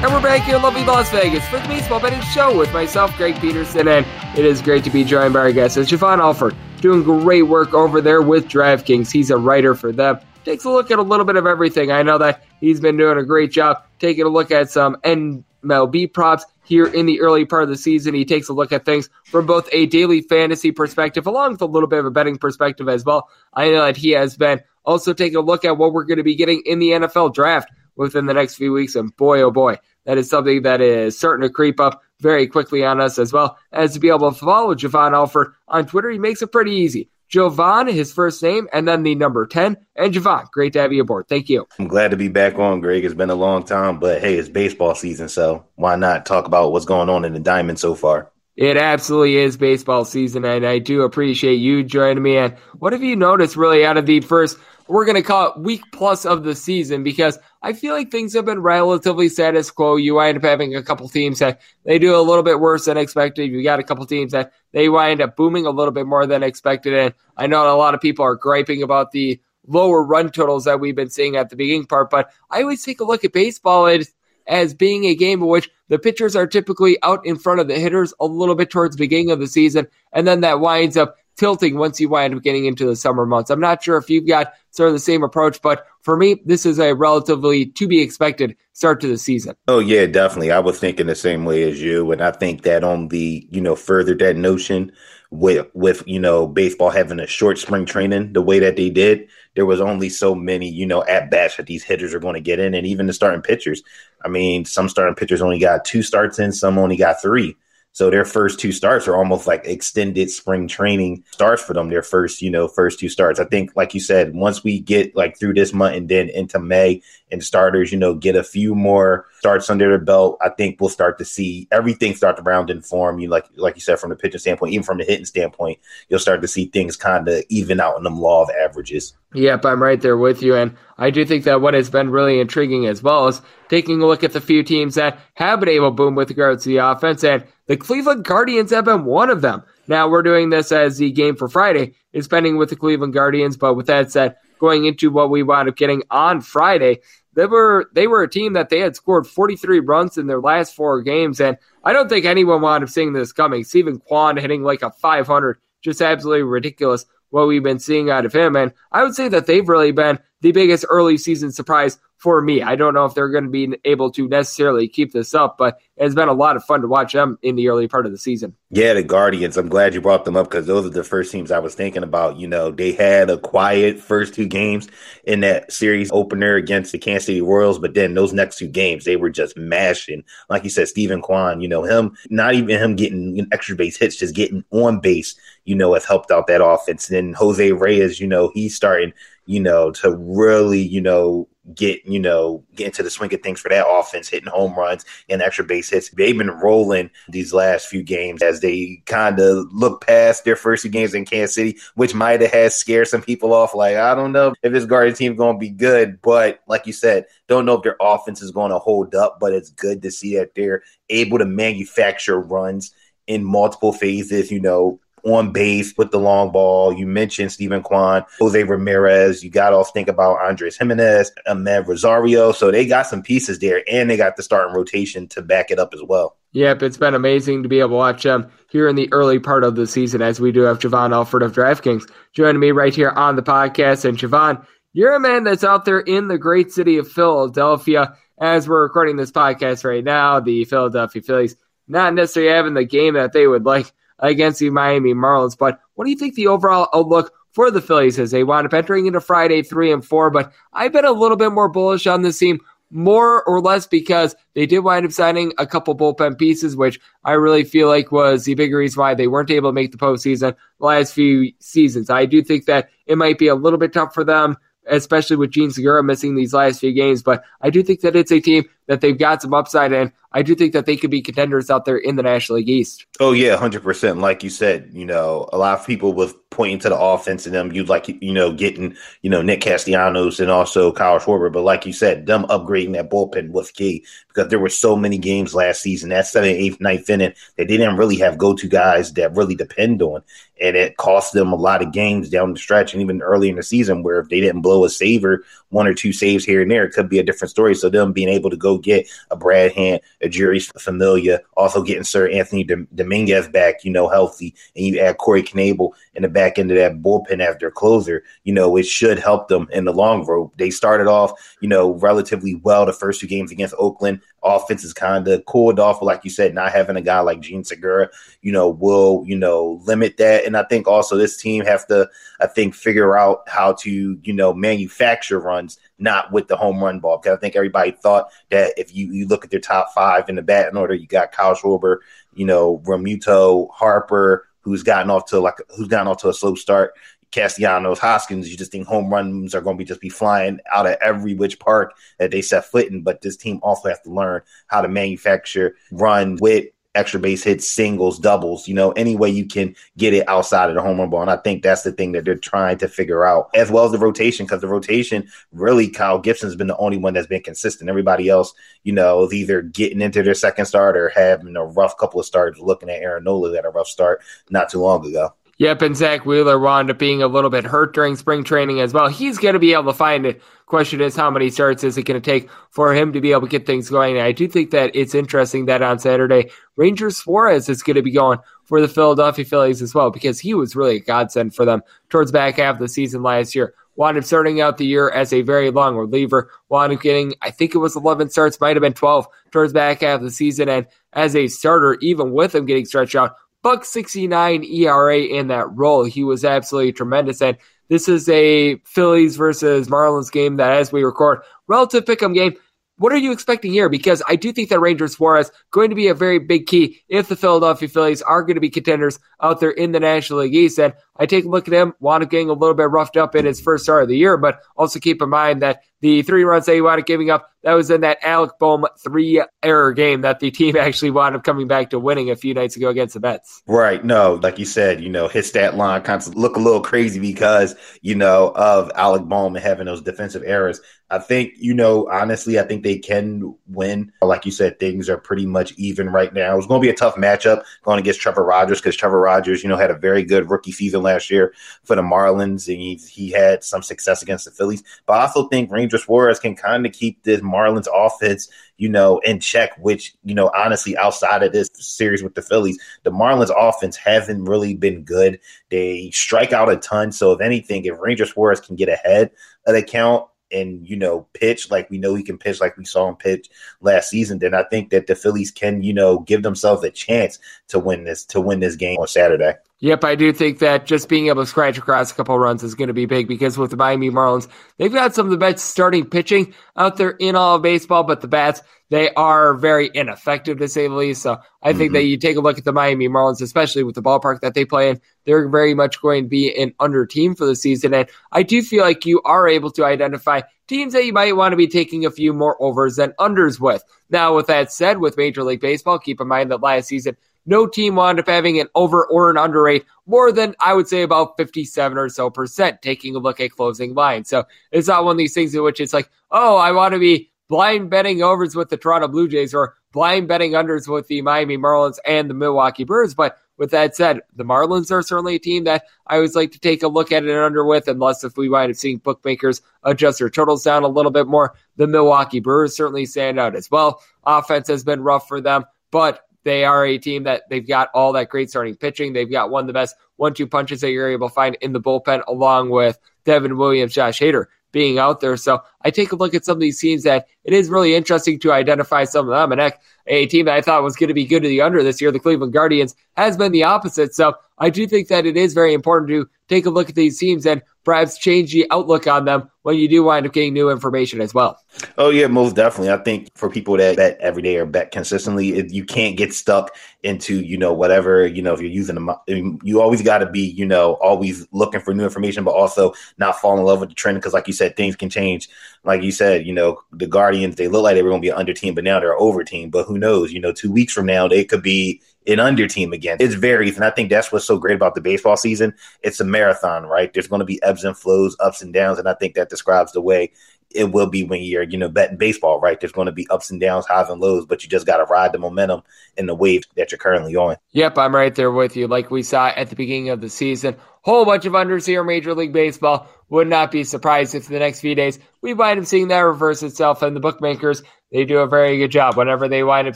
And 0.03 0.11
we're 0.11 0.21
back 0.21 0.43
here 0.43 0.57
in 0.57 0.61
lovely 0.61 0.83
Las 0.83 1.09
Vegas 1.11 1.47
for 1.47 1.59
the 1.59 1.67
Baseball 1.69 2.01
Betting 2.01 2.21
Show 2.21 2.57
with 2.57 2.71
myself, 2.73 3.15
Greg 3.15 3.39
Peterson, 3.39 3.87
and 3.87 4.05
it 4.37 4.43
is 4.43 4.61
great 4.61 4.83
to 4.83 4.89
be 4.89 5.05
joined 5.05 5.33
by 5.33 5.39
our 5.39 5.51
guest, 5.53 5.77
it's 5.77 5.89
Javon 5.89 6.19
Alford, 6.19 6.53
doing 6.83 7.01
great 7.01 7.43
work 7.43 7.73
over 7.73 8.01
there 8.01 8.21
with 8.21 8.49
DraftKings. 8.49 9.09
He's 9.09 9.31
a 9.31 9.37
writer 9.37 9.73
for 9.73 9.93
them. 9.93 10.19
Takes 10.43 10.65
a 10.65 10.69
look 10.69 10.91
at 10.91 10.99
a 10.99 11.01
little 11.01 11.25
bit 11.25 11.37
of 11.37 11.45
everything. 11.47 11.93
I 11.93 12.03
know 12.03 12.17
that 12.17 12.43
he's 12.59 12.81
been 12.81 12.97
doing 12.97 13.17
a 13.17 13.23
great 13.23 13.53
job 13.53 13.81
taking 13.99 14.25
a 14.25 14.27
look 14.27 14.51
at 14.51 14.69
some 14.69 14.97
MLB 15.05 16.11
props 16.11 16.45
here 16.65 16.85
in 16.85 17.05
the 17.05 17.21
early 17.21 17.45
part 17.45 17.63
of 17.63 17.69
the 17.69 17.77
season. 17.77 18.13
He 18.13 18.25
takes 18.25 18.49
a 18.49 18.53
look 18.53 18.73
at 18.73 18.83
things 18.83 19.09
from 19.23 19.45
both 19.45 19.69
a 19.71 19.85
daily 19.85 20.19
fantasy 20.23 20.71
perspective, 20.71 21.25
along 21.25 21.53
with 21.53 21.61
a 21.61 21.65
little 21.65 21.87
bit 21.87 21.99
of 21.99 22.05
a 22.05 22.11
betting 22.11 22.37
perspective 22.37 22.89
as 22.89 23.05
well. 23.05 23.29
I 23.53 23.69
know 23.69 23.85
that 23.85 23.95
he 23.95 24.09
has 24.11 24.35
been 24.35 24.59
also 24.83 25.13
taking 25.13 25.37
a 25.37 25.41
look 25.41 25.63
at 25.63 25.77
what 25.77 25.93
we're 25.93 26.03
going 26.03 26.17
to 26.17 26.23
be 26.23 26.35
getting 26.35 26.63
in 26.65 26.79
the 26.79 26.89
NFL 26.89 27.33
draft 27.33 27.71
within 27.95 28.25
the 28.25 28.33
next 28.33 28.55
few 28.55 28.73
weeks. 28.73 28.95
And 28.95 29.15
boy, 29.15 29.39
oh 29.39 29.51
boy, 29.51 29.77
that 30.03 30.17
is 30.17 30.29
something 30.29 30.63
that 30.63 30.81
is 30.81 31.17
starting 31.17 31.47
to 31.47 31.49
creep 31.49 31.79
up 31.79 32.01
very 32.23 32.47
quickly 32.47 32.83
on 32.83 32.99
us 32.99 33.19
as 33.19 33.31
well 33.31 33.57
as 33.71 33.93
to 33.93 33.99
be 33.99 34.09
able 34.09 34.31
to 34.31 34.37
follow 34.37 34.73
Javon 34.73 35.13
Alford 35.13 35.53
on 35.67 35.85
Twitter. 35.85 36.09
He 36.09 36.17
makes 36.17 36.41
it 36.41 36.51
pretty 36.51 36.71
easy. 36.71 37.09
Jovan, 37.29 37.87
his 37.87 38.13
first 38.13 38.43
name, 38.43 38.67
and 38.71 38.87
then 38.87 39.01
the 39.01 39.15
number 39.15 39.47
10. 39.47 39.75
And 39.95 40.13
Javon, 40.13 40.49
great 40.51 40.73
to 40.73 40.79
have 40.79 40.93
you 40.93 41.01
aboard. 41.01 41.27
Thank 41.27 41.49
you. 41.49 41.67
I'm 41.79 41.87
glad 41.87 42.11
to 42.11 42.17
be 42.17 42.27
back 42.27 42.59
on, 42.59 42.79
Greg. 42.79 43.05
It's 43.05 43.15
been 43.15 43.31
a 43.31 43.35
long 43.35 43.63
time, 43.63 43.99
but 43.99 44.21
hey, 44.21 44.35
it's 44.35 44.49
baseball 44.49 44.93
season, 44.93 45.29
so 45.29 45.65
why 45.75 45.95
not 45.95 46.25
talk 46.25 46.45
about 46.45 46.71
what's 46.71 46.85
going 46.85 47.09
on 47.09 47.25
in 47.25 47.33
the 47.33 47.39
diamond 47.39 47.79
so 47.79 47.95
far? 47.95 48.31
It 48.55 48.77
absolutely 48.77 49.37
is 49.37 49.57
baseball 49.57 50.05
season, 50.05 50.45
and 50.45 50.63
I 50.63 50.77
do 50.77 51.01
appreciate 51.01 51.55
you 51.55 51.83
joining 51.83 52.21
me. 52.21 52.37
And 52.37 52.55
what 52.77 52.93
have 52.93 53.01
you 53.01 53.15
noticed 53.15 53.57
really 53.57 53.83
out 53.83 53.97
of 53.97 54.05
the 54.05 54.21
first, 54.21 54.59
we're 54.93 55.05
going 55.05 55.15
to 55.15 55.23
call 55.23 55.51
it 55.51 55.59
week 55.59 55.81
plus 55.91 56.23
of 56.23 56.43
the 56.43 56.53
season? 56.53 57.01
Because 57.01 57.39
I 57.63 57.73
feel 57.73 57.95
like 57.95 58.11
things 58.11 58.35
have 58.35 58.45
been 58.45 58.61
relatively 58.61 59.27
status 59.27 59.71
quo. 59.71 59.95
You 59.95 60.13
wind 60.13 60.37
up 60.37 60.43
having 60.43 60.75
a 60.75 60.83
couple 60.83 61.09
teams 61.09 61.39
that 61.39 61.61
they 61.83 61.97
do 61.97 62.15
a 62.15 62.21
little 62.21 62.43
bit 62.43 62.59
worse 62.59 62.85
than 62.85 62.95
expected. 62.95 63.49
You 63.49 63.63
got 63.63 63.79
a 63.79 63.83
couple 63.83 64.05
teams 64.05 64.33
that 64.33 64.53
they 64.71 64.89
wind 64.89 65.19
up 65.19 65.35
booming 65.35 65.65
a 65.65 65.71
little 65.71 65.91
bit 65.91 66.05
more 66.05 66.27
than 66.27 66.43
expected. 66.43 66.93
And 66.93 67.13
I 67.37 67.47
know 67.47 67.63
a 67.63 67.75
lot 67.75 67.95
of 67.95 68.01
people 68.01 68.23
are 68.23 68.35
griping 68.35 68.83
about 68.83 69.09
the 69.11 69.41
lower 69.65 70.03
run 70.03 70.29
totals 70.29 70.65
that 70.65 70.79
we've 70.79 70.95
been 70.95 71.09
seeing 71.09 71.37
at 71.37 71.49
the 71.49 71.55
beginning 71.55 71.87
part, 71.87 72.11
but 72.11 72.29
I 72.51 72.61
always 72.61 72.83
take 72.83 72.99
a 72.99 73.03
look 73.03 73.25
at 73.25 73.33
baseball 73.33 73.87
as, 73.87 74.13
as 74.45 74.75
being 74.75 75.05
a 75.05 75.15
game 75.15 75.41
in 75.41 75.47
which 75.47 75.71
the 75.87 75.97
pitchers 75.97 76.35
are 76.35 76.45
typically 76.45 77.01
out 77.01 77.25
in 77.25 77.37
front 77.37 77.61
of 77.61 77.67
the 77.67 77.79
hitters 77.79 78.13
a 78.19 78.25
little 78.25 78.53
bit 78.55 78.69
towards 78.69 78.95
the 78.95 79.03
beginning 79.03 79.31
of 79.31 79.39
the 79.39 79.47
season, 79.47 79.87
and 80.11 80.27
then 80.27 80.41
that 80.41 80.59
winds 80.59 80.97
up 80.97 81.15
tilting 81.37 81.77
once 81.77 81.99
you 81.99 82.09
wind 82.09 82.35
up 82.35 82.43
getting 82.43 82.65
into 82.65 82.85
the 82.85 82.95
summer 82.95 83.25
months. 83.25 83.49
I'm 83.49 83.59
not 83.59 83.83
sure 83.83 83.97
if 83.97 84.09
you've 84.09 84.27
got 84.27 84.53
sort 84.71 84.89
of 84.89 84.93
the 84.93 84.99
same 84.99 85.23
approach, 85.23 85.61
but 85.61 85.85
for 86.01 86.17
me, 86.17 86.41
this 86.45 86.65
is 86.65 86.79
a 86.79 86.93
relatively 86.93 87.67
to 87.67 87.87
be 87.87 88.01
expected 88.01 88.55
start 88.73 88.99
to 89.01 89.07
the 89.07 89.17
season. 89.17 89.55
Oh 89.67 89.79
yeah, 89.79 90.05
definitely. 90.05 90.51
I 90.51 90.59
was 90.59 90.79
thinking 90.79 91.07
the 91.07 91.15
same 91.15 91.45
way 91.45 91.63
as 91.63 91.81
you, 91.81 92.11
and 92.11 92.21
I 92.21 92.31
think 92.31 92.63
that 92.63 92.83
on 92.83 93.07
the 93.07 93.47
you 93.49 93.61
know 93.61 93.75
further 93.75 94.15
that 94.15 94.35
notion 94.35 94.91
with 95.31 95.67
with 95.73 96.03
you 96.05 96.19
know 96.19 96.47
baseball 96.47 96.89
having 96.89 97.19
a 97.19 97.27
short 97.27 97.57
spring 97.57 97.85
training 97.85 98.33
the 98.33 98.41
way 98.41 98.59
that 98.59 98.75
they 98.75 98.89
did, 98.89 99.27
there 99.55 99.65
was 99.65 99.81
only 99.81 100.09
so 100.09 100.35
many 100.35 100.69
you 100.69 100.85
know 100.85 101.03
at 101.05 101.31
bats 101.31 101.57
that 101.57 101.67
these 101.67 101.83
hitters 101.83 102.13
are 102.13 102.19
going 102.19 102.35
to 102.35 102.41
get 102.41 102.59
in, 102.59 102.73
and 102.73 102.85
even 102.85 103.07
the 103.07 103.13
starting 103.13 103.41
pitchers. 103.41 103.81
I 104.25 104.27
mean, 104.27 104.65
some 104.65 104.89
starting 104.89 105.15
pitchers 105.15 105.41
only 105.41 105.59
got 105.59 105.85
two 105.85 106.03
starts 106.03 106.39
in, 106.39 106.51
some 106.51 106.77
only 106.77 106.97
got 106.97 107.21
three. 107.21 107.55
So 107.93 108.09
their 108.09 108.25
first 108.25 108.59
two 108.59 108.71
starts 108.71 109.07
are 109.07 109.15
almost 109.15 109.45
like 109.45 109.65
extended 109.65 110.31
spring 110.31 110.67
training 110.67 111.23
starts 111.31 111.61
for 111.61 111.73
them. 111.73 111.89
Their 111.89 112.01
first, 112.01 112.41
you 112.41 112.49
know, 112.49 112.67
first 112.67 112.99
two 112.99 113.07
starts. 113.07 113.39
I 113.39 113.45
think, 113.45 113.75
like 113.75 113.93
you 113.93 113.99
said, 113.99 114.33
once 114.33 114.63
we 114.63 114.79
get 114.79 115.15
like 115.15 115.37
through 115.37 115.53
this 115.53 115.73
month 115.73 115.95
and 115.95 116.09
then 116.09 116.29
into 116.29 116.59
May 116.59 117.03
and 117.31 117.43
starters, 117.43 117.91
you 117.91 117.99
know, 117.99 118.15
get 118.15 118.35
a 118.35 118.43
few 118.43 118.73
more 118.73 119.27
starts 119.43 119.69
under 119.69 119.89
their 119.89 119.99
belt, 119.99 120.37
I 120.39 120.47
think 120.47 120.79
we'll 120.79 120.89
start 120.89 121.17
to 121.17 121.25
see 121.25 121.67
everything 121.69 122.15
start 122.15 122.37
to 122.37 122.43
round 122.43 122.69
in 122.69 122.81
form. 122.81 123.19
You 123.19 123.27
like, 123.27 123.45
like 123.57 123.75
you 123.75 123.81
said, 123.81 123.99
from 123.99 124.09
the 124.09 124.15
pitching 124.15 124.39
standpoint, 124.39 124.71
even 124.71 124.85
from 124.85 124.99
the 124.99 125.03
hitting 125.03 125.25
standpoint, 125.25 125.79
you'll 126.07 126.19
start 126.19 126.41
to 126.43 126.47
see 126.47 126.67
things 126.67 126.95
kind 126.95 127.27
of 127.27 127.43
even 127.49 127.81
out 127.81 127.97
in 127.97 128.03
them 128.03 128.21
law 128.21 128.43
of 128.43 128.49
averages. 128.51 129.17
Yep, 129.33 129.65
I'm 129.65 129.83
right 129.83 129.99
there 129.99 130.15
with 130.15 130.41
you. 130.41 130.55
And 130.55 130.77
I 130.97 131.09
do 131.09 131.25
think 131.25 131.43
that 131.43 131.59
what 131.59 131.73
has 131.73 131.89
been 131.89 132.09
really 132.09 132.39
intriguing 132.39 132.85
as 132.85 133.03
well 133.03 133.27
is 133.27 133.41
taking 133.67 134.01
a 134.01 134.05
look 134.05 134.23
at 134.23 134.31
the 134.31 134.39
few 134.39 134.63
teams 134.63 134.95
that 134.95 135.19
have 135.33 135.59
been 135.59 135.67
able 135.67 135.89
to 135.89 135.95
boom 135.95 136.15
with 136.15 136.29
regards 136.29 136.63
to 136.63 136.69
the 136.69 136.77
offense. 136.77 137.21
And 137.25 137.43
the 137.67 137.75
Cleveland 137.75 138.23
Guardians 138.23 138.71
have 138.71 138.85
been 138.85 139.03
one 139.03 139.29
of 139.29 139.41
them. 139.41 139.61
Now, 139.89 140.07
we're 140.07 140.23
doing 140.23 140.51
this 140.51 140.71
as 140.71 140.99
the 140.99 141.11
game 141.11 141.35
for 141.35 141.49
Friday 141.49 141.95
is 142.13 142.29
pending 142.29 142.55
with 142.55 142.69
the 142.69 142.77
Cleveland 142.77 143.13
Guardians. 143.13 143.57
But 143.57 143.73
with 143.73 143.87
that 143.87 144.09
said, 144.09 144.37
going 144.59 144.85
into 144.85 145.11
what 145.11 145.29
we 145.29 145.43
wound 145.43 145.67
up 145.67 145.75
getting 145.75 146.03
on 146.09 146.39
Friday, 146.39 147.01
they 147.35 147.45
were 147.45 147.89
they 147.93 148.07
were 148.07 148.23
a 148.23 148.29
team 148.29 148.53
that 148.53 148.69
they 148.69 148.79
had 148.79 148.95
scored 148.95 149.27
43 149.27 149.79
runs 149.79 150.17
in 150.17 150.27
their 150.27 150.41
last 150.41 150.75
four 150.75 151.01
games. 151.01 151.41
And 151.41 151.57
I 151.83 151.93
don't 151.93 152.09
think 152.09 152.25
anyone 152.25 152.61
wound 152.61 152.83
up 152.83 152.89
seeing 152.89 153.13
this 153.13 153.33
coming. 153.33 153.63
Steven 153.63 153.99
Kwan 153.99 154.37
hitting 154.37 154.63
like 154.63 154.81
a 154.81 154.91
500, 154.91 155.59
just 155.81 156.01
absolutely 156.01 156.43
ridiculous 156.43 157.05
what 157.33 157.47
we've 157.47 157.63
been 157.63 157.79
seeing 157.79 158.11
out 158.11 158.27
of 158.27 158.33
him. 158.33 158.55
And 158.55 158.71
I 158.91 159.01
would 159.01 159.15
say 159.15 159.27
that 159.29 159.47
they've 159.47 159.67
really 159.67 159.91
been 159.91 160.19
the 160.41 160.51
biggest 160.51 160.85
early 160.87 161.17
season 161.17 161.51
surprise 161.51 161.97
for 162.23 162.41
me. 162.41 162.61
I 162.61 162.75
don't 162.75 162.93
know 162.93 163.03
if 163.03 163.15
they're 163.15 163.27
going 163.27 163.43
to 163.43 163.49
be 163.49 163.75
able 163.83 164.09
to 164.11 164.29
necessarily 164.29 164.87
keep 164.87 165.11
this 165.11 165.33
up, 165.33 165.57
but 165.57 165.79
it's 165.97 166.15
been 166.15 166.29
a 166.29 166.33
lot 166.33 166.55
of 166.55 166.63
fun 166.63 166.81
to 166.81 166.87
watch 166.87 167.11
them 167.11 167.37
in 167.41 167.55
the 167.55 167.67
early 167.67 167.89
part 167.89 168.05
of 168.05 168.13
the 168.13 168.17
season. 168.17 168.55
Yeah, 168.69 168.93
the 168.93 169.03
Guardians. 169.03 169.57
I'm 169.57 169.67
glad 169.67 169.93
you 169.93 169.99
brought 169.99 170.23
them 170.23 170.37
up 170.37 170.49
because 170.49 170.65
those 170.65 170.85
are 170.85 170.89
the 170.89 171.03
first 171.03 171.33
teams 171.33 171.51
I 171.51 171.59
was 171.59 171.75
thinking 171.75 172.01
about. 172.01 172.37
You 172.37 172.47
know, 172.47 172.71
they 172.71 172.93
had 172.93 173.29
a 173.29 173.37
quiet 173.37 173.99
first 173.99 174.33
two 174.33 174.47
games 174.47 174.87
in 175.25 175.41
that 175.41 175.73
series 175.73 176.11
opener 176.13 176.55
against 176.55 176.93
the 176.93 176.97
Kansas 176.97 177.25
City 177.25 177.41
Royals, 177.41 177.77
but 177.77 177.93
then 177.93 178.13
those 178.13 178.31
next 178.31 178.57
two 178.57 178.69
games, 178.69 179.03
they 179.03 179.17
were 179.17 179.29
just 179.29 179.57
mashing. 179.57 180.23
Like 180.49 180.63
you 180.63 180.69
said, 180.69 180.87
Steven 180.87 181.21
Kwan, 181.21 181.59
you 181.59 181.67
know, 181.67 181.83
him, 181.83 182.15
not 182.29 182.53
even 182.53 182.79
him 182.79 182.95
getting 182.95 183.47
extra 183.51 183.75
base 183.75 183.97
hits, 183.97 184.15
just 184.15 184.33
getting 184.33 184.63
on 184.71 185.01
base, 185.01 185.35
you 185.65 185.75
know, 185.75 185.93
has 185.93 186.05
helped 186.05 186.31
out 186.31 186.47
that 186.47 186.63
offense. 186.63 187.09
And 187.09 187.15
then 187.15 187.33
Jose 187.33 187.71
Reyes, 187.71 188.19
you 188.19 188.27
know, 188.27 188.51
he's 188.53 188.75
starting, 188.75 189.13
you 189.45 189.59
know, 189.59 189.91
to 189.91 190.15
really, 190.15 190.81
you 190.81 191.01
know, 191.01 191.47
get, 191.73 192.05
you 192.05 192.19
know, 192.19 192.61
get 192.75 192.87
into 192.87 193.03
the 193.03 193.09
swing 193.09 193.33
of 193.33 193.41
things 193.41 193.61
for 193.61 193.69
that 193.69 193.87
offense, 193.87 194.27
hitting 194.27 194.49
home 194.49 194.75
runs 194.75 195.05
and 195.29 195.41
extra 195.41 195.63
base 195.63 195.89
hits. 195.89 196.09
They've 196.09 196.37
been 196.37 196.49
rolling 196.49 197.09
these 197.29 197.53
last 197.53 197.87
few 197.87 198.03
games 198.03 198.43
as 198.43 198.59
they 198.59 199.01
kind 199.05 199.39
of 199.39 199.71
look 199.71 200.05
past 200.05 200.43
their 200.43 200.57
first 200.57 200.81
few 200.81 200.91
games 200.91 201.13
in 201.13 201.23
Kansas 201.23 201.55
City, 201.55 201.77
which 201.95 202.13
might 202.13 202.41
have 202.41 202.51
had 202.51 202.73
scared 202.73 203.07
some 203.07 203.21
people 203.21 203.53
off. 203.53 203.73
Like, 203.73 203.95
I 203.95 204.13
don't 204.13 204.33
know 204.33 204.53
if 204.61 204.73
this 204.73 204.85
Guardian 204.85 205.15
team 205.15 205.35
going 205.35 205.55
to 205.55 205.59
be 205.59 205.69
good, 205.69 206.21
but 206.21 206.59
like 206.67 206.85
you 206.85 206.93
said, 206.93 207.27
don't 207.47 207.65
know 207.65 207.75
if 207.75 207.83
their 207.83 207.97
offense 208.01 208.41
is 208.41 208.51
going 208.51 208.71
to 208.71 208.79
hold 208.79 209.15
up, 209.15 209.39
but 209.39 209.53
it's 209.53 209.69
good 209.69 210.01
to 210.01 210.11
see 210.11 210.35
that 210.35 210.55
they're 210.55 210.83
able 211.09 211.37
to 211.37 211.45
manufacture 211.45 212.39
runs 212.39 212.93
in 213.25 213.43
multiple 213.45 213.93
phases, 213.93 214.51
you 214.51 214.59
know, 214.59 214.99
on 215.23 215.51
base 215.51 215.93
with 215.97 216.11
the 216.11 216.19
long 216.19 216.51
ball. 216.51 216.93
You 216.93 217.07
mentioned 217.07 217.51
Steven 217.51 217.81
Kwan, 217.81 218.25
Jose 218.39 218.63
Ramirez. 218.63 219.43
You 219.43 219.49
got 219.49 219.69
to 219.69 219.83
think 219.91 220.07
about 220.07 220.41
Andres 220.41 220.77
Gimenez, 220.77 221.31
Amed 221.47 221.87
Rosario. 221.87 222.51
So 222.51 222.71
they 222.71 222.85
got 222.85 223.07
some 223.07 223.23
pieces 223.23 223.59
there, 223.59 223.83
and 223.89 224.09
they 224.09 224.17
got 224.17 224.35
the 224.35 224.43
starting 224.43 224.75
rotation 224.75 225.27
to 225.29 225.41
back 225.41 225.71
it 225.71 225.79
up 225.79 225.93
as 225.93 226.01
well. 226.03 226.37
Yep, 226.51 226.83
it's 226.83 226.97
been 226.97 227.15
amazing 227.15 227.63
to 227.63 227.69
be 227.69 227.79
able 227.79 227.89
to 227.89 227.95
watch 227.95 228.23
them 228.23 228.51
here 228.69 228.87
in 228.87 228.95
the 228.95 229.11
early 229.11 229.39
part 229.39 229.63
of 229.63 229.75
the 229.75 229.87
season 229.87 230.21
as 230.21 230.39
we 230.39 230.51
do 230.51 230.61
have 230.61 230.79
Javon 230.79 231.11
Alford 231.11 231.41
of 231.41 231.53
DraftKings 231.53 232.09
joining 232.33 232.59
me 232.59 232.71
right 232.71 232.93
here 232.93 233.09
on 233.09 233.35
the 233.35 233.41
podcast. 233.41 234.05
And 234.05 234.17
Javon, 234.17 234.63
you're 234.93 235.15
a 235.15 235.19
man 235.19 235.45
that's 235.45 235.63
out 235.63 235.85
there 235.85 235.99
in 235.99 236.27
the 236.27 236.37
great 236.37 236.71
city 236.71 236.97
of 236.97 237.11
Philadelphia 237.11 238.15
as 238.39 238.67
we're 238.67 238.83
recording 238.83 239.15
this 239.15 239.31
podcast 239.31 239.83
right 239.83 240.03
now. 240.03 240.39
The 240.39 240.65
Philadelphia 240.65 241.21
Phillies 241.23 241.55
not 241.87 242.13
necessarily 242.13 242.53
having 242.53 242.75
the 242.75 242.85
game 242.85 243.15
that 243.15 243.33
they 243.33 243.47
would 243.47 243.65
like 243.65 243.91
against 244.23 244.59
the 244.59 244.69
Miami 244.69 245.13
Marlins. 245.13 245.57
But 245.57 245.79
what 245.93 246.05
do 246.05 246.11
you 246.11 246.17
think 246.17 246.33
the 246.33 246.47
overall 246.47 246.89
outlook 246.93 247.31
for 247.51 247.69
the 247.69 247.81
Phillies 247.81 248.17
is? 248.17 248.31
They 248.31 248.43
wound 248.43 248.65
up 248.65 248.73
entering 248.73 249.05
into 249.05 249.21
Friday 249.21 249.61
three 249.61 249.91
and 249.91 250.03
four, 250.03 250.31
but 250.31 250.51
I've 250.73 250.93
been 250.93 251.05
a 251.05 251.11
little 251.11 251.37
bit 251.37 251.51
more 251.51 251.69
bullish 251.69 252.07
on 252.07 252.23
this 252.23 252.39
team. 252.39 252.59
More 252.95 253.43
or 253.45 253.59
less 253.59 253.87
because 253.87 254.35
they 254.53 254.67
did 254.67 254.79
wind 254.81 255.03
up 255.03 255.11
signing 255.11 255.51
a 255.57 255.65
couple 255.65 255.97
bullpen 255.97 256.37
pieces, 256.37 256.75
which 256.75 256.99
I 257.23 257.31
really 257.31 257.63
feel 257.63 257.87
like 257.87 258.11
was 258.11 258.45
the 258.45 258.53
big 258.53 258.71
reason 258.71 259.01
why 259.01 259.15
they 259.15 259.27
weren't 259.27 259.49
able 259.49 259.69
to 259.69 259.73
make 259.73 259.91
the 259.91 259.97
postseason 259.97 260.55
the 260.79 260.85
last 260.85 261.11
few 261.11 261.51
seasons. 261.57 262.11
I 262.11 262.27
do 262.27 262.43
think 262.43 262.65
that 262.65 262.89
it 263.07 263.17
might 263.17 263.39
be 263.39 263.47
a 263.47 263.55
little 263.55 263.79
bit 263.79 263.93
tough 263.93 264.13
for 264.13 264.23
them 264.23 264.57
especially 264.87 265.35
with 265.35 265.51
Jean 265.51 265.71
Segura 265.71 266.03
missing 266.03 266.35
these 266.35 266.53
last 266.53 266.79
few 266.79 266.91
games. 266.91 267.23
But 267.23 267.43
I 267.61 267.69
do 267.69 267.83
think 267.83 268.01
that 268.01 268.15
it's 268.15 268.31
a 268.31 268.39
team 268.39 268.65
that 268.87 269.01
they've 269.01 269.17
got 269.17 269.41
some 269.41 269.53
upside 269.53 269.91
in. 269.91 270.11
I 270.33 270.41
do 270.41 270.55
think 270.55 270.73
that 270.73 270.85
they 270.85 270.97
could 270.97 271.11
be 271.11 271.21
contenders 271.21 271.69
out 271.69 271.85
there 271.85 271.97
in 271.97 272.15
the 272.15 272.23
National 272.23 272.57
League 272.57 272.69
East. 272.69 273.05
Oh 273.19 273.31
yeah, 273.31 273.55
hundred 273.55 273.83
percent. 273.83 274.19
Like 274.19 274.43
you 274.43 274.49
said, 274.49 274.89
you 274.93 275.05
know, 275.05 275.47
a 275.53 275.57
lot 275.57 275.79
of 275.79 275.85
people 275.85 276.13
was 276.13 276.33
pointing 276.53 276.79
to 276.79 276.89
the 276.89 276.97
offense 276.97 277.45
and 277.45 277.53
them. 277.53 277.71
You'd 277.71 277.89
like, 277.89 278.07
you 278.07 278.31
know, 278.31 278.53
getting, 278.53 278.95
you 279.21 279.29
know, 279.29 279.41
Nick 279.41 279.61
Castellanos 279.61 280.39
and 280.39 280.51
also 280.51 280.91
Kyle 280.91 281.19
Schwarber. 281.19 281.51
But 281.51 281.63
like 281.63 281.85
you 281.85 281.93
said, 281.93 282.25
them 282.25 282.43
upgrading 282.45 282.93
that 282.93 283.09
bullpen 283.09 283.49
was 283.49 283.71
key 283.71 284.05
because 284.27 284.49
there 284.49 284.59
were 284.59 284.69
so 284.69 284.95
many 284.95 285.17
games 285.17 285.53
last 285.53 285.81
season, 285.81 286.09
that 286.09 286.27
seventh, 286.27 286.55
eighth, 286.55 286.79
ninth 286.79 287.09
inning, 287.09 287.33
that 287.57 287.67
they 287.67 287.77
didn't 287.77 287.97
really 287.97 288.17
have 288.17 288.37
go 288.37 288.53
to 288.53 288.67
guys 288.67 289.13
that 289.13 289.35
really 289.35 289.55
depend 289.55 290.01
on. 290.01 290.23
And 290.61 290.77
it 290.77 290.97
cost 290.97 291.33
them 291.33 291.51
a 291.51 291.57
lot 291.57 291.81
of 291.81 291.91
games 291.91 292.29
down 292.29 292.53
the 292.53 292.59
stretch 292.59 292.93
and 292.93 293.01
even 293.01 293.21
early 293.21 293.49
in 293.49 293.57
the 293.57 293.63
season 293.63 294.03
where 294.03 294.19
if 294.19 294.29
they 294.29 294.39
didn't 294.39 294.61
blow 294.61 294.85
a 294.85 294.89
saver, 294.89 295.43
one 295.69 295.87
or 295.87 295.93
two 295.93 296.13
saves 296.13 296.45
here 296.45 296.61
and 296.61 296.71
there, 296.71 296.85
it 296.85 296.93
could 296.93 297.09
be 297.09 297.19
a 297.19 297.23
different 297.23 297.49
story. 297.49 297.75
So 297.75 297.89
them 297.89 298.13
being 298.13 298.29
able 298.29 298.49
to 298.49 298.55
go 298.55 298.77
get 298.77 299.07
a 299.29 299.35
Brad 299.35 299.73
Hand, 299.73 300.01
a 300.23 300.29
Jeurys 300.29 300.71
Familia, 300.79 301.41
also 301.57 301.83
getting 301.83 302.03
Seranthony 302.03 302.87
Dominguez 302.95 303.47
back, 303.47 303.83
you 303.83 303.91
know, 303.91 304.07
healthy, 304.07 304.55
and 304.75 304.85
you 304.85 304.99
add 304.99 305.17
Corey 305.17 305.43
Knebel 305.43 305.91
in 306.15 306.23
the 306.23 306.29
back 306.29 306.57
end 306.57 306.71
of 306.71 306.77
that 306.77 307.01
bullpen 307.01 307.39
after 307.39 307.69
closer, 307.69 308.23
you 308.43 308.53
know, 308.53 308.77
it 308.77 308.85
should 308.85 309.19
help 309.19 309.47
them 309.47 309.67
in 309.71 309.85
the 309.85 309.93
long 309.93 310.25
run. 310.25 310.49
They 310.57 310.69
started 310.69 311.07
off, 311.07 311.31
you 311.61 311.67
know, 311.67 311.93
relatively 311.95 312.55
well 312.55 312.85
the 312.85 312.93
first 312.93 313.19
two 313.19 313.27
games 313.27 313.51
against 313.51 313.75
Oakland. 313.77 314.21
Offense 314.43 314.83
is 314.83 314.93
kind 314.93 315.27
of 315.27 315.45
cooled 315.45 315.79
off, 315.79 316.01
like 316.01 316.23
you 316.23 316.29
said, 316.29 316.53
not 316.53 316.71
having 316.71 316.95
a 316.95 317.01
guy 317.01 317.19
like 317.21 317.39
Jean 317.39 317.63
Segura, 317.63 318.09
you 318.41 318.51
know, 318.51 318.69
will, 318.69 319.23
you 319.25 319.37
know, 319.37 319.81
limit 319.83 320.17
that. 320.17 320.45
And 320.45 320.57
I 320.57 320.63
think 320.63 320.87
also 320.87 321.17
this 321.17 321.37
team 321.37 321.63
have 321.65 321.87
to, 321.87 322.09
I 322.41 322.47
think, 322.47 322.75
figure 322.75 323.17
out 323.17 323.43
how 323.47 323.73
to, 323.73 324.19
you 324.21 324.33
know, 324.33 324.53
manufacture 324.53 325.39
runs, 325.39 325.79
not 325.99 326.31
with 326.31 326.47
the 326.47 326.57
home 326.57 326.83
run 326.83 326.99
ball. 326.99 327.17
Because 327.17 327.37
I 327.37 327.39
think 327.39 327.55
everybody 327.55 327.91
thought 327.91 328.31
that 328.49 328.73
if 328.77 328.93
you, 328.93 329.11
you 329.11 329.27
look 329.27 329.45
at 329.45 329.51
their 329.51 329.59
top 329.59 329.93
five 329.93 330.29
in 330.29 330.35
the 330.35 330.41
batting 330.41 330.77
order, 330.77 330.93
you 330.93 331.07
got 331.07 331.31
Kyle 331.31 331.55
Schwarber, 331.55 331.97
you 332.33 332.45
know, 332.45 332.79
Realmuto, 332.85 333.69
Harper, 333.71 334.47
who's 334.61 334.83
gotten 334.83 335.09
off 335.09 335.25
to 335.25 335.39
like 335.39 335.55
who's 335.75 335.87
gotten 335.87 336.07
off 336.07 336.21
to 336.21 336.29
a 336.29 336.33
slow 336.33 336.55
start. 336.55 336.93
Castellanos, 337.33 337.99
Hoskins, 337.99 338.49
you 338.49 338.57
just 338.57 338.71
think 338.71 338.87
home 338.87 339.11
runs 339.11 339.55
are 339.55 339.61
going 339.61 339.75
to 339.75 339.83
be 339.83 339.87
just 339.87 340.01
be 340.01 340.09
flying 340.09 340.59
out 340.71 340.85
of 340.85 340.97
every 341.01 341.33
which 341.33 341.59
park 341.59 341.93
that 342.19 342.31
they 342.31 342.41
set 342.41 342.65
foot 342.65 342.87
in. 342.87 343.01
But 343.01 343.21
this 343.21 343.35
team 343.35 343.59
also 343.63 343.89
has 343.89 343.99
to 344.01 344.11
learn 344.11 344.41
how 344.67 344.81
to 344.81 344.87
manufacture 344.87 345.75
run 345.91 346.37
with 346.39 346.65
extra 346.95 347.19
base 347.19 347.43
hits, 347.43 347.67
singles, 347.67 348.19
doubles, 348.19 348.67
you 348.67 348.75
know, 348.75 348.91
any 348.91 349.15
way 349.15 349.27
you 349.27 349.47
can 349.47 349.75
get 349.97 350.13
it 350.13 350.27
outside 350.29 350.69
of 350.69 350.75
the 350.75 350.81
home 350.81 350.99
run 350.99 351.09
ball. 351.09 351.21
And 351.21 351.31
I 351.31 351.37
think 351.37 351.63
that's 351.63 351.81
the 351.81 351.91
thing 351.91 352.11
that 352.11 352.23
they're 352.23 352.35
trying 352.35 352.77
to 352.77 352.87
figure 352.87 353.25
out, 353.25 353.49
as 353.55 353.71
well 353.71 353.85
as 353.85 353.91
the 353.91 353.97
rotation, 353.97 354.45
because 354.45 354.61
the 354.61 354.67
rotation, 354.67 355.27
really, 355.51 355.89
Kyle 355.89 356.19
Gibson's 356.19 356.55
been 356.55 356.67
the 356.67 356.77
only 356.77 356.97
one 356.97 357.15
that's 357.15 357.25
been 357.25 357.41
consistent. 357.41 357.89
Everybody 357.89 358.29
else, 358.29 358.53
you 358.83 358.93
know, 358.93 359.23
is 359.23 359.33
either 359.33 359.63
getting 359.63 360.01
into 360.01 360.21
their 360.21 360.35
second 360.35 360.65
start 360.65 360.95
or 360.95 361.09
having 361.09 361.55
a 361.55 361.65
rough 361.65 361.97
couple 361.97 362.19
of 362.19 362.27
starts. 362.27 362.59
Looking 362.59 362.89
at 362.89 363.01
Aaron 363.01 363.23
Nola 363.23 363.55
had 363.55 363.65
a 363.65 363.69
rough 363.69 363.87
start 363.87 364.21
not 364.51 364.69
too 364.69 364.79
long 364.79 365.03
ago. 365.03 365.33
Yep, 365.59 365.83
and 365.83 365.95
Zack 365.95 366.25
Wheeler 366.25 366.57
wound 366.57 366.89
up 366.89 366.97
being 366.97 367.21
a 367.21 367.27
little 367.27 367.51
bit 367.51 367.63
hurt 367.63 367.93
during 367.93 368.15
spring 368.15 368.43
training 368.43 368.81
as 368.81 368.91
well. 368.91 369.07
He's 369.07 369.37
going 369.37 369.53
to 369.53 369.59
be 369.59 369.73
able 369.73 369.91
to 369.91 369.93
find 369.93 370.25
it. 370.25 370.41
Question 370.65 370.99
is, 370.99 371.15
how 371.15 371.29
many 371.29 371.51
starts 371.51 371.83
is 371.83 371.95
it 371.95 372.03
going 372.03 372.19
to 372.19 372.31
take 372.31 372.49
for 372.71 372.95
him 372.95 373.13
to 373.13 373.21
be 373.21 373.31
able 373.31 373.41
to 373.41 373.47
get 373.47 373.67
things 373.67 373.89
going? 373.89 374.17
And 374.17 374.25
I 374.25 374.31
do 374.31 374.47
think 374.47 374.71
that 374.71 374.95
it's 374.95 375.13
interesting 375.13 375.65
that 375.67 375.83
on 375.83 375.99
Saturday, 375.99 376.49
Ranger 376.75 377.11
Suarez 377.11 377.69
is 377.69 377.83
going 377.83 377.97
to 377.97 378.01
be 378.01 378.11
going 378.11 378.39
for 378.63 378.81
the 378.81 378.87
Philadelphia 378.87 379.45
Phillies 379.45 379.83
as 379.83 379.93
well 379.93 380.09
because 380.09 380.39
he 380.39 380.55
was 380.55 380.75
really 380.75 380.95
a 380.95 381.01
godsend 381.01 381.53
for 381.53 381.65
them 381.65 381.83
towards 382.09 382.31
back 382.31 382.57
half 382.57 382.75
of 382.75 382.79
the 382.79 382.87
season 382.87 383.21
last 383.21 383.53
year. 383.53 383.75
Wound 383.95 384.17
up 384.17 384.23
starting 384.23 384.59
out 384.59 384.79
the 384.79 384.87
year 384.87 385.11
as 385.11 385.31
a 385.31 385.43
very 385.43 385.69
long 385.69 385.95
reliever. 385.95 386.49
Wound 386.69 386.93
up 386.93 387.01
getting, 387.01 387.35
I 387.43 387.51
think 387.51 387.75
it 387.75 387.79
was 387.79 387.95
11 387.95 388.31
starts, 388.31 388.59
might 388.59 388.75
have 388.75 388.81
been 388.81 388.93
12 388.93 389.27
towards 389.51 389.71
back 389.71 390.01
half 390.01 390.19
of 390.19 390.25
the 390.25 390.31
season. 390.31 390.67
And 390.67 390.87
as 391.11 391.35
a 391.35 391.47
starter, 391.47 391.99
even 392.01 392.31
with 392.31 392.55
him 392.55 392.65
getting 392.65 392.85
stretched 392.85 393.13
out, 393.13 393.35
buck 393.63 393.85
69 393.85 394.63
ERA 394.65 395.19
in 395.19 395.47
that 395.47 395.75
role. 395.75 396.03
He 396.03 396.23
was 396.23 396.45
absolutely 396.45 396.91
tremendous. 396.91 397.41
And 397.41 397.57
this 397.89 398.07
is 398.07 398.29
a 398.29 398.75
Phillies 398.85 399.35
versus 399.35 399.87
Marlins 399.87 400.31
game 400.31 400.57
that, 400.57 400.71
as 400.71 400.91
we 400.91 401.03
record, 401.03 401.39
relative 401.67 402.05
pick'em 402.05 402.33
game. 402.33 402.53
What 402.97 403.11
are 403.11 403.17
you 403.17 403.31
expecting 403.31 403.71
here? 403.71 403.89
Because 403.89 404.21
I 404.27 404.35
do 404.35 404.51
think 404.51 404.69
that 404.69 404.79
Ranger 404.79 405.07
Suarez 405.07 405.51
going 405.71 405.89
to 405.89 405.95
be 405.95 406.07
a 406.07 406.13
very 406.13 406.37
big 406.37 406.67
key 406.67 407.01
if 407.09 407.27
the 407.27 407.35
Philadelphia 407.35 407.89
Phillies 407.89 408.21
are 408.21 408.43
going 408.43 408.55
to 408.55 408.61
be 408.61 408.69
contenders 408.69 409.19
out 409.41 409.59
there 409.59 409.71
in 409.71 409.91
the 409.91 409.99
National 409.99 410.39
League 410.39 410.53
East. 410.53 410.79
And 410.79 410.93
I 411.15 411.25
take 411.25 411.45
a 411.45 411.49
look 411.49 411.67
at 411.67 411.73
him, 411.73 411.93
up 412.03 412.29
getting 412.29 412.49
a 412.49 412.53
little 412.53 412.75
bit 412.75 412.89
roughed 412.89 413.17
up 413.17 413.35
in 413.35 413.45
his 413.45 413.59
first 413.59 413.83
start 413.83 414.03
of 414.03 414.09
the 414.09 414.17
year, 414.17 414.37
but 414.37 414.61
also 414.75 414.99
keep 414.99 415.21
in 415.21 415.29
mind 415.29 415.61
that 415.61 415.83
the 416.01 416.21
three 416.21 416.43
runs 416.43 416.65
that 416.65 416.73
he 416.73 416.81
wound 416.81 416.99
up 416.99 417.07
giving 417.07 417.29
up, 417.29 417.49
that 417.63 417.73
was 417.73 417.89
in 417.89 418.01
that 418.01 418.17
Alec 418.23 418.51
Bohm 418.59 418.85
three 419.01 419.41
error 419.63 419.93
game 419.93 420.21
that 420.21 420.39
the 420.39 420.51
team 420.51 420.75
actually 420.79 421.11
wound 421.11 421.35
up 421.35 421.43
coming 421.43 421.67
back 421.67 421.91
to 421.91 421.99
winning 421.99 422.29
a 422.29 422.35
few 422.35 422.53
nights 422.53 422.75
ago 422.75 422.89
against 422.89 423.13
the 423.13 423.19
Mets. 423.19 423.61
Right. 423.67 424.03
No, 424.03 424.39
like 424.41 424.59
you 424.59 424.65
said, 424.65 425.01
you 425.01 425.09
know, 425.09 425.27
his 425.27 425.47
stat 425.47 425.75
line 425.75 426.01
kind 426.01 426.21
of 426.21 426.35
look 426.35 426.57
a 426.57 426.59
little 426.59 426.81
crazy 426.81 427.19
because, 427.19 427.75
you 428.01 428.15
know, 428.15 428.51
of 428.55 428.91
Alec 428.95 429.23
Bohm 429.23 429.55
having 429.55 429.85
those 429.85 430.01
defensive 430.01 430.43
errors. 430.45 430.81
I 431.13 431.19
think, 431.19 431.53
you 431.57 431.75
know, 431.75 432.09
honestly, 432.09 432.59
I 432.59 432.63
think 432.63 432.81
they 432.81 432.97
can 432.97 433.53
win. 433.67 434.11
Like 434.19 434.47
you 434.47 434.51
said, 434.51 434.79
things 434.79 435.09
are 435.09 435.17
pretty 435.17 435.45
much 435.45 435.71
even 435.77 436.09
right 436.09 436.33
now. 436.33 436.57
It's 436.57 436.65
going 436.65 436.81
to 436.81 436.85
be 436.85 436.89
a 436.89 436.95
tough 436.95 437.13
matchup 437.13 437.63
going 437.83 437.99
against 437.99 438.19
Trevor 438.19 438.43
Rogers 438.43 438.81
because 438.81 438.95
Trevor 438.95 439.19
Rogers, 439.19 439.61
you 439.61 439.69
know, 439.69 439.77
had 439.77 439.91
a 439.91 439.95
very 439.95 440.23
good 440.23 440.49
rookie 440.49 440.71
season 440.71 441.03
last 441.03 441.29
year 441.29 441.53
for 441.83 441.95
the 441.95 442.01
Marlins 442.01 442.67
and 442.67 442.81
he, 442.81 442.95
he 442.95 443.29
had 443.29 443.63
some 443.63 443.83
success 443.83 444.23
against 444.23 444.45
the 444.45 444.51
Phillies. 444.51 444.81
But 445.05 445.13
I 445.13 445.21
also 445.21 445.47
think 445.49 445.71
Ranger 445.71 445.99
Suarez 445.99 446.39
can 446.39 446.55
kind 446.55 446.83
of 446.83 446.93
keep 446.93 447.21
this 447.21 447.41
Marlins 447.41 447.87
offense, 447.93 448.49
you 448.77 448.89
know, 448.89 449.19
in 449.19 449.39
check, 449.39 449.77
which, 449.77 450.15
you 450.23 450.33
know, 450.33 450.49
honestly, 450.55 450.97
outside 450.97 451.43
of 451.43 451.53
this 451.53 451.69
series 451.75 452.23
with 452.23 452.33
the 452.33 452.41
Phillies, 452.41 452.79
the 453.03 453.11
Marlins 453.11 453.53
offense 453.55 453.97
haven't 453.97 454.45
really 454.45 454.73
been 454.73 455.03
good. 455.03 455.39
They 455.69 456.09
strike 456.09 456.53
out 456.53 456.71
a 456.71 456.77
ton. 456.77 457.11
So 457.11 457.33
if 457.33 457.39
anything, 457.39 457.85
if 457.85 457.99
Ranger 457.99 458.25
Suarez 458.25 458.59
can 458.59 458.75
get 458.75 458.89
ahead 458.89 459.29
of 459.67 459.75
the 459.75 459.83
count, 459.83 460.25
and 460.51 460.87
you 460.87 460.95
know 460.95 461.27
pitch 461.33 461.71
like 461.71 461.89
we 461.89 461.97
know 461.97 462.15
he 462.15 462.23
can 462.23 462.37
pitch 462.37 462.61
like 462.61 462.77
we 462.77 462.85
saw 462.85 463.07
him 463.07 463.15
pitch 463.15 463.49
last 463.81 464.09
season, 464.09 464.39
then 464.39 464.53
I 464.53 464.63
think 464.63 464.89
that 464.91 465.07
the 465.07 465.15
Phillies 465.15 465.51
can 465.51 465.83
you 465.83 465.93
know 465.93 466.19
give 466.19 466.43
themselves 466.43 466.83
a 466.83 466.91
chance 466.91 467.39
to 467.69 467.79
win 467.79 468.03
this 468.03 468.25
to 468.25 468.41
win 468.41 468.59
this 468.59 468.75
game 468.75 468.97
on 468.99 469.07
Saturday. 469.07 469.53
Yep, 469.83 470.05
I 470.05 470.15
do 470.15 470.31
think 470.31 470.59
that 470.59 470.85
just 470.85 471.09
being 471.09 471.27
able 471.27 471.43
to 471.43 471.45
scratch 471.45 471.77
across 471.77 472.09
a 472.09 472.15
couple 472.15 472.39
runs 472.39 472.63
is 472.63 472.73
going 472.73 472.87
to 472.87 472.93
be 472.93 473.05
big 473.05 473.27
because 473.27 473.57
with 473.57 473.69
the 473.69 473.75
Miami 473.75 474.09
Marlins, 474.09 474.47
they've 474.77 474.93
got 474.93 475.13
some 475.13 475.25
of 475.25 475.31
the 475.31 475.37
best 475.37 475.65
starting 475.65 476.05
pitching 476.05 476.53
out 476.77 476.95
there 476.95 477.09
in 477.09 477.35
all 477.35 477.57
of 477.57 477.63
baseball, 477.63 478.03
but 478.03 478.21
the 478.21 478.29
bats, 478.29 478.61
they 478.91 479.13
are 479.15 479.55
very 479.55 479.91
ineffective 479.93 480.59
to 480.59 480.69
say 480.69 480.87
the 480.87 480.93
least. 480.93 481.21
So 481.21 481.37
I 481.61 481.73
think 481.73 481.87
Mm-hmm. 481.89 481.93
that 481.95 482.03
you 482.05 482.15
take 482.15 482.37
a 482.37 482.39
look 482.39 482.57
at 482.57 482.63
the 482.63 482.71
Miami 482.71 483.09
Marlins, 483.09 483.41
especially 483.41 483.83
with 483.83 483.95
the 483.95 484.01
ballpark 484.01 484.39
that 484.39 484.53
they 484.53 484.63
play 484.63 484.89
in, 484.89 485.01
they're 485.25 485.49
very 485.49 485.73
much 485.73 486.01
going 486.01 486.23
to 486.23 486.29
be 486.29 486.55
an 486.55 486.73
under 486.79 487.05
team 487.05 487.35
for 487.35 487.45
the 487.45 487.55
season. 487.55 487.93
And 487.93 488.07
I 488.31 488.43
do 488.43 488.61
feel 488.61 488.85
like 488.85 489.05
you 489.05 489.21
are 489.25 489.49
able 489.49 489.71
to 489.71 489.83
identify 489.83 490.43
teams 490.69 490.93
that 490.93 491.03
you 491.03 491.11
might 491.11 491.35
want 491.35 491.51
to 491.51 491.57
be 491.57 491.67
taking 491.67 492.05
a 492.05 492.11
few 492.11 492.31
more 492.31 492.55
overs 492.63 492.95
than 492.95 493.11
unders 493.19 493.59
with. 493.59 493.83
Now, 494.09 494.33
with 494.33 494.47
that 494.47 494.71
said, 494.71 494.99
with 494.99 495.17
Major 495.17 495.43
League 495.43 495.59
Baseball, 495.59 495.99
keep 495.99 496.21
in 496.21 496.27
mind 496.29 496.51
that 496.51 496.61
last 496.61 496.87
season, 496.87 497.17
no 497.45 497.67
team 497.67 497.95
wound 497.95 498.19
up 498.19 498.27
having 498.27 498.59
an 498.59 498.67
over 498.75 499.05
or 499.05 499.29
an 499.29 499.37
under 499.37 499.63
rate 499.63 499.85
more 500.05 500.31
than 500.31 500.55
I 500.59 500.73
would 500.73 500.87
say 500.87 501.01
about 501.01 501.37
57 501.37 501.97
or 501.97 502.09
so 502.09 502.29
percent 502.29 502.81
taking 502.81 503.15
a 503.15 503.19
look 503.19 503.39
at 503.39 503.51
closing 503.51 503.93
line. 503.93 504.25
So 504.25 504.45
it's 504.71 504.87
not 504.87 505.03
one 505.03 505.13
of 505.13 505.17
these 505.17 505.33
things 505.33 505.53
in 505.55 505.63
which 505.63 505.79
it's 505.79 505.93
like, 505.93 506.09
oh, 506.31 506.57
I 506.57 506.71
want 506.71 506.93
to 506.93 506.99
be 506.99 507.31
blind 507.47 507.89
betting 507.89 508.23
overs 508.23 508.55
with 508.55 508.69
the 508.69 508.77
Toronto 508.77 509.07
Blue 509.07 509.27
Jays 509.27 509.53
or 509.53 509.75
blind 509.91 510.27
betting 510.27 510.51
unders 510.53 510.87
with 510.87 511.07
the 511.07 511.21
Miami 511.21 511.57
Marlins 511.57 511.99
and 512.05 512.29
the 512.29 512.33
Milwaukee 512.33 512.83
Brewers. 512.83 513.13
But 513.13 513.37
with 513.57 513.71
that 513.71 513.95
said, 513.95 514.21
the 514.35 514.43
Marlins 514.43 514.91
are 514.91 515.03
certainly 515.03 515.35
a 515.35 515.39
team 515.39 515.65
that 515.65 515.83
I 516.07 516.15
always 516.15 516.35
like 516.35 516.51
to 516.53 516.59
take 516.59 516.81
a 516.81 516.87
look 516.87 517.11
at 517.11 517.23
it 517.23 517.37
under 517.37 517.63
with, 517.63 517.87
unless 517.87 518.23
if 518.23 518.35
we 518.35 518.49
wind 518.49 518.71
up 518.71 518.75
seeing 518.75 518.97
bookmakers 518.97 519.61
adjust 519.83 520.19
their 520.19 520.29
totals 520.29 520.63
down 520.63 520.83
a 520.83 520.87
little 520.87 521.11
bit 521.11 521.27
more. 521.27 521.53
The 521.75 521.87
Milwaukee 521.87 522.39
Brewers 522.39 522.75
certainly 522.75 523.05
stand 523.05 523.39
out 523.39 523.55
as 523.55 523.69
well. 523.69 524.01
Offense 524.25 524.67
has 524.69 524.83
been 524.83 525.01
rough 525.01 525.27
for 525.27 525.39
them, 525.39 525.65
but 525.91 526.21
they 526.43 526.65
are 526.65 526.85
a 526.85 526.97
team 526.97 527.23
that 527.23 527.43
they've 527.49 527.67
got 527.67 527.89
all 527.93 528.13
that 528.13 528.29
great 528.29 528.49
starting 528.49 528.75
pitching. 528.75 529.13
They've 529.13 529.29
got 529.29 529.49
one 529.49 529.61
of 529.61 529.67
the 529.67 529.73
best 529.73 529.95
one 530.17 530.33
two 530.33 530.47
punches 530.47 530.81
that 530.81 530.91
you're 530.91 531.09
able 531.09 531.29
to 531.29 531.33
find 531.33 531.57
in 531.61 531.73
the 531.73 531.81
bullpen, 531.81 532.23
along 532.27 532.69
with 532.69 532.97
Devin 533.25 533.57
Williams, 533.57 533.93
Josh 533.93 534.19
Hader 534.19 534.45
being 534.71 534.99
out 534.99 535.21
there. 535.21 535.37
So 535.37 535.61
I 535.81 535.91
take 535.91 536.11
a 536.11 536.15
look 536.15 536.33
at 536.33 536.43
some 536.43 536.57
of 536.57 536.61
these 536.61 536.79
teams 536.79 537.03
that 537.03 537.27
it 537.43 537.53
is 537.53 537.69
really 537.69 537.95
interesting 537.95 538.39
to 538.39 538.51
identify 538.51 539.05
some 539.05 539.29
of 539.29 539.33
them. 539.33 539.51
And 539.51 539.61
heck, 539.61 539.81
a 540.07 540.25
team 540.25 540.47
that 540.47 540.55
I 540.55 540.61
thought 540.61 540.83
was 540.83 540.95
going 540.95 541.09
to 541.09 541.13
be 541.13 541.25
good 541.25 541.43
to 541.43 541.47
the 541.47 541.61
under 541.61 541.83
this 541.83 542.01
year, 542.01 542.11
the 542.11 542.19
Cleveland 542.19 542.53
Guardians, 542.53 542.95
has 543.15 543.37
been 543.37 543.51
the 543.51 543.63
opposite. 543.63 544.15
So 544.15 544.33
I 544.57 544.69
do 544.69 544.87
think 544.87 545.07
that 545.07 545.25
it 545.25 545.37
is 545.37 545.53
very 545.53 545.73
important 545.73 546.09
to 546.09 546.27
take 546.49 546.65
a 546.65 546.71
look 546.71 546.89
at 546.89 546.95
these 546.95 547.19
teams 547.19 547.45
and 547.45 547.61
perhaps 547.83 548.17
change 548.17 548.53
the 548.53 548.65
outlook 548.71 549.07
on 549.07 549.25
them 549.25 549.49
when 549.63 549.77
you 549.77 549.87
do 549.87 550.03
wind 550.03 550.25
up 550.25 550.33
getting 550.33 550.53
new 550.53 550.69
information 550.69 551.21
as 551.21 551.33
well. 551.33 551.57
Oh 551.97 552.09
yeah, 552.09 552.27
most 552.27 552.55
definitely. 552.55 552.91
I 552.91 552.97
think 552.97 553.29
for 553.35 553.49
people 553.49 553.77
that 553.77 553.95
bet 553.95 554.17
every 554.19 554.41
day 554.41 554.57
or 554.57 554.65
bet 554.65 554.91
consistently, 554.91 555.53
it, 555.53 555.71
you 555.71 555.85
can't 555.85 556.17
get 556.17 556.33
stuck 556.33 556.75
into 557.01 557.41
you 557.41 557.57
know 557.57 557.73
whatever 557.73 558.25
you 558.25 558.41
know 558.41 558.53
if 558.53 558.61
you're 558.61 558.69
using 558.69 558.95
them. 558.95 559.59
You 559.63 559.81
always 559.81 560.01
got 560.01 560.19
to 560.19 560.29
be 560.29 560.41
you 560.41 560.65
know 560.65 560.93
always 560.95 561.47
looking 561.51 561.81
for 561.81 561.93
new 561.93 562.03
information, 562.03 562.43
but 562.43 562.51
also 562.51 562.93
not 563.17 563.39
fall 563.39 563.57
in 563.57 563.63
love 563.63 563.79
with 563.79 563.89
the 563.89 563.95
trend 563.95 564.17
because, 564.17 564.33
like 564.33 564.47
you 564.47 564.53
said, 564.53 564.75
things 564.75 564.95
can 564.95 565.09
change. 565.09 565.49
Like 565.83 566.03
you 566.03 566.11
said, 566.11 566.45
you 566.45 566.53
know 566.53 566.79
the 566.91 567.07
Guardians 567.07 567.55
they 567.55 567.67
look 567.67 567.83
like 567.83 567.95
they 567.95 568.03
were 568.03 568.09
going 568.09 568.21
to 568.21 568.25
be 568.25 568.31
an 568.31 568.37
under 568.37 568.53
team, 568.53 568.75
but 568.75 568.83
now 568.83 568.99
they're 568.99 569.19
over 569.19 569.43
team. 569.43 569.69
But 569.69 569.85
who 569.85 569.97
knows? 569.97 570.31
You 570.31 570.39
know, 570.39 570.51
two 570.51 570.71
weeks 570.71 570.93
from 570.93 571.05
now 571.05 571.27
they 571.27 571.43
could 571.43 571.63
be 571.63 572.01
an 572.27 572.39
under 572.39 572.67
team 572.67 572.93
again. 572.93 573.17
It 573.19 573.31
varies, 573.31 573.75
and 573.75 573.85
I 573.85 573.89
think 573.89 574.09
that's 574.09 574.31
what's 574.31 574.45
so 574.45 574.57
great 574.57 574.75
about 574.75 574.95
the 574.95 575.01
baseball 575.01 575.37
season. 575.37 575.73
It's 576.01 576.19
a 576.19 576.25
marathon, 576.25 576.85
right? 576.85 577.13
There's 577.13 577.27
going 577.27 577.39
to 577.41 577.45
be 577.45 577.61
ebbs 577.63 577.83
and 577.83 577.97
flows, 577.97 578.35
ups 578.39 578.61
and 578.61 578.73
downs, 578.73 578.99
and 578.99 579.07
I 579.07 579.13
think 579.13 579.35
that 579.35 579.49
describes 579.49 579.91
the 579.91 580.01
way 580.01 580.31
it 580.73 580.91
will 580.91 581.07
be 581.07 581.23
when 581.23 581.41
you're, 581.41 581.63
you 581.63 581.77
know, 581.77 581.89
betting 581.89 582.17
baseball, 582.17 582.59
right? 582.59 582.79
There's 582.79 582.91
going 582.91 583.05
to 583.05 583.11
be 583.11 583.27
ups 583.29 583.51
and 583.51 583.61
downs, 583.61 583.85
highs 583.85 584.09
and 584.09 584.19
lows, 584.19 584.45
but 584.45 584.63
you 584.63 584.69
just 584.69 584.87
got 584.87 584.97
to 584.97 585.03
ride 585.05 585.31
the 585.31 585.37
momentum 585.37 585.83
and 586.17 586.27
the 586.27 586.35
wave 586.35 586.63
that 586.75 586.91
you're 586.91 586.97
currently 586.97 587.35
on. 587.35 587.57
Yep, 587.71 587.97
I'm 587.97 588.15
right 588.15 588.33
there 588.33 588.51
with 588.51 588.75
you. 588.75 588.87
Like 588.87 589.11
we 589.11 589.23
saw 589.23 589.47
at 589.49 589.69
the 589.69 589.75
beginning 589.75 590.09
of 590.09 590.21
the 590.21 590.29
season, 590.29 590.75
whole 591.01 591.25
bunch 591.25 591.45
of 591.45 591.53
unders 591.53 591.85
here 591.85 592.03
Major 592.03 592.33
League 592.33 592.53
Baseball. 592.53 593.07
Would 593.29 593.47
not 593.47 593.71
be 593.71 593.83
surprised 593.83 594.35
if 594.35 594.47
the 594.47 594.59
next 594.59 594.79
few 594.79 594.93
days 594.93 595.17
we 595.41 595.55
wind 595.55 595.79
up 595.79 595.87
seeing 595.87 596.09
that 596.09 596.19
reverse 596.19 596.61
itself. 596.61 597.01
And 597.01 597.15
the 597.15 597.19
bookmakers, 597.19 597.81
they 598.11 598.25
do 598.25 598.39
a 598.39 598.47
very 598.47 598.77
good 598.77 598.91
job. 598.91 599.17
Whenever 599.17 599.47
they 599.47 599.63
wind 599.63 599.87
up 599.87 599.95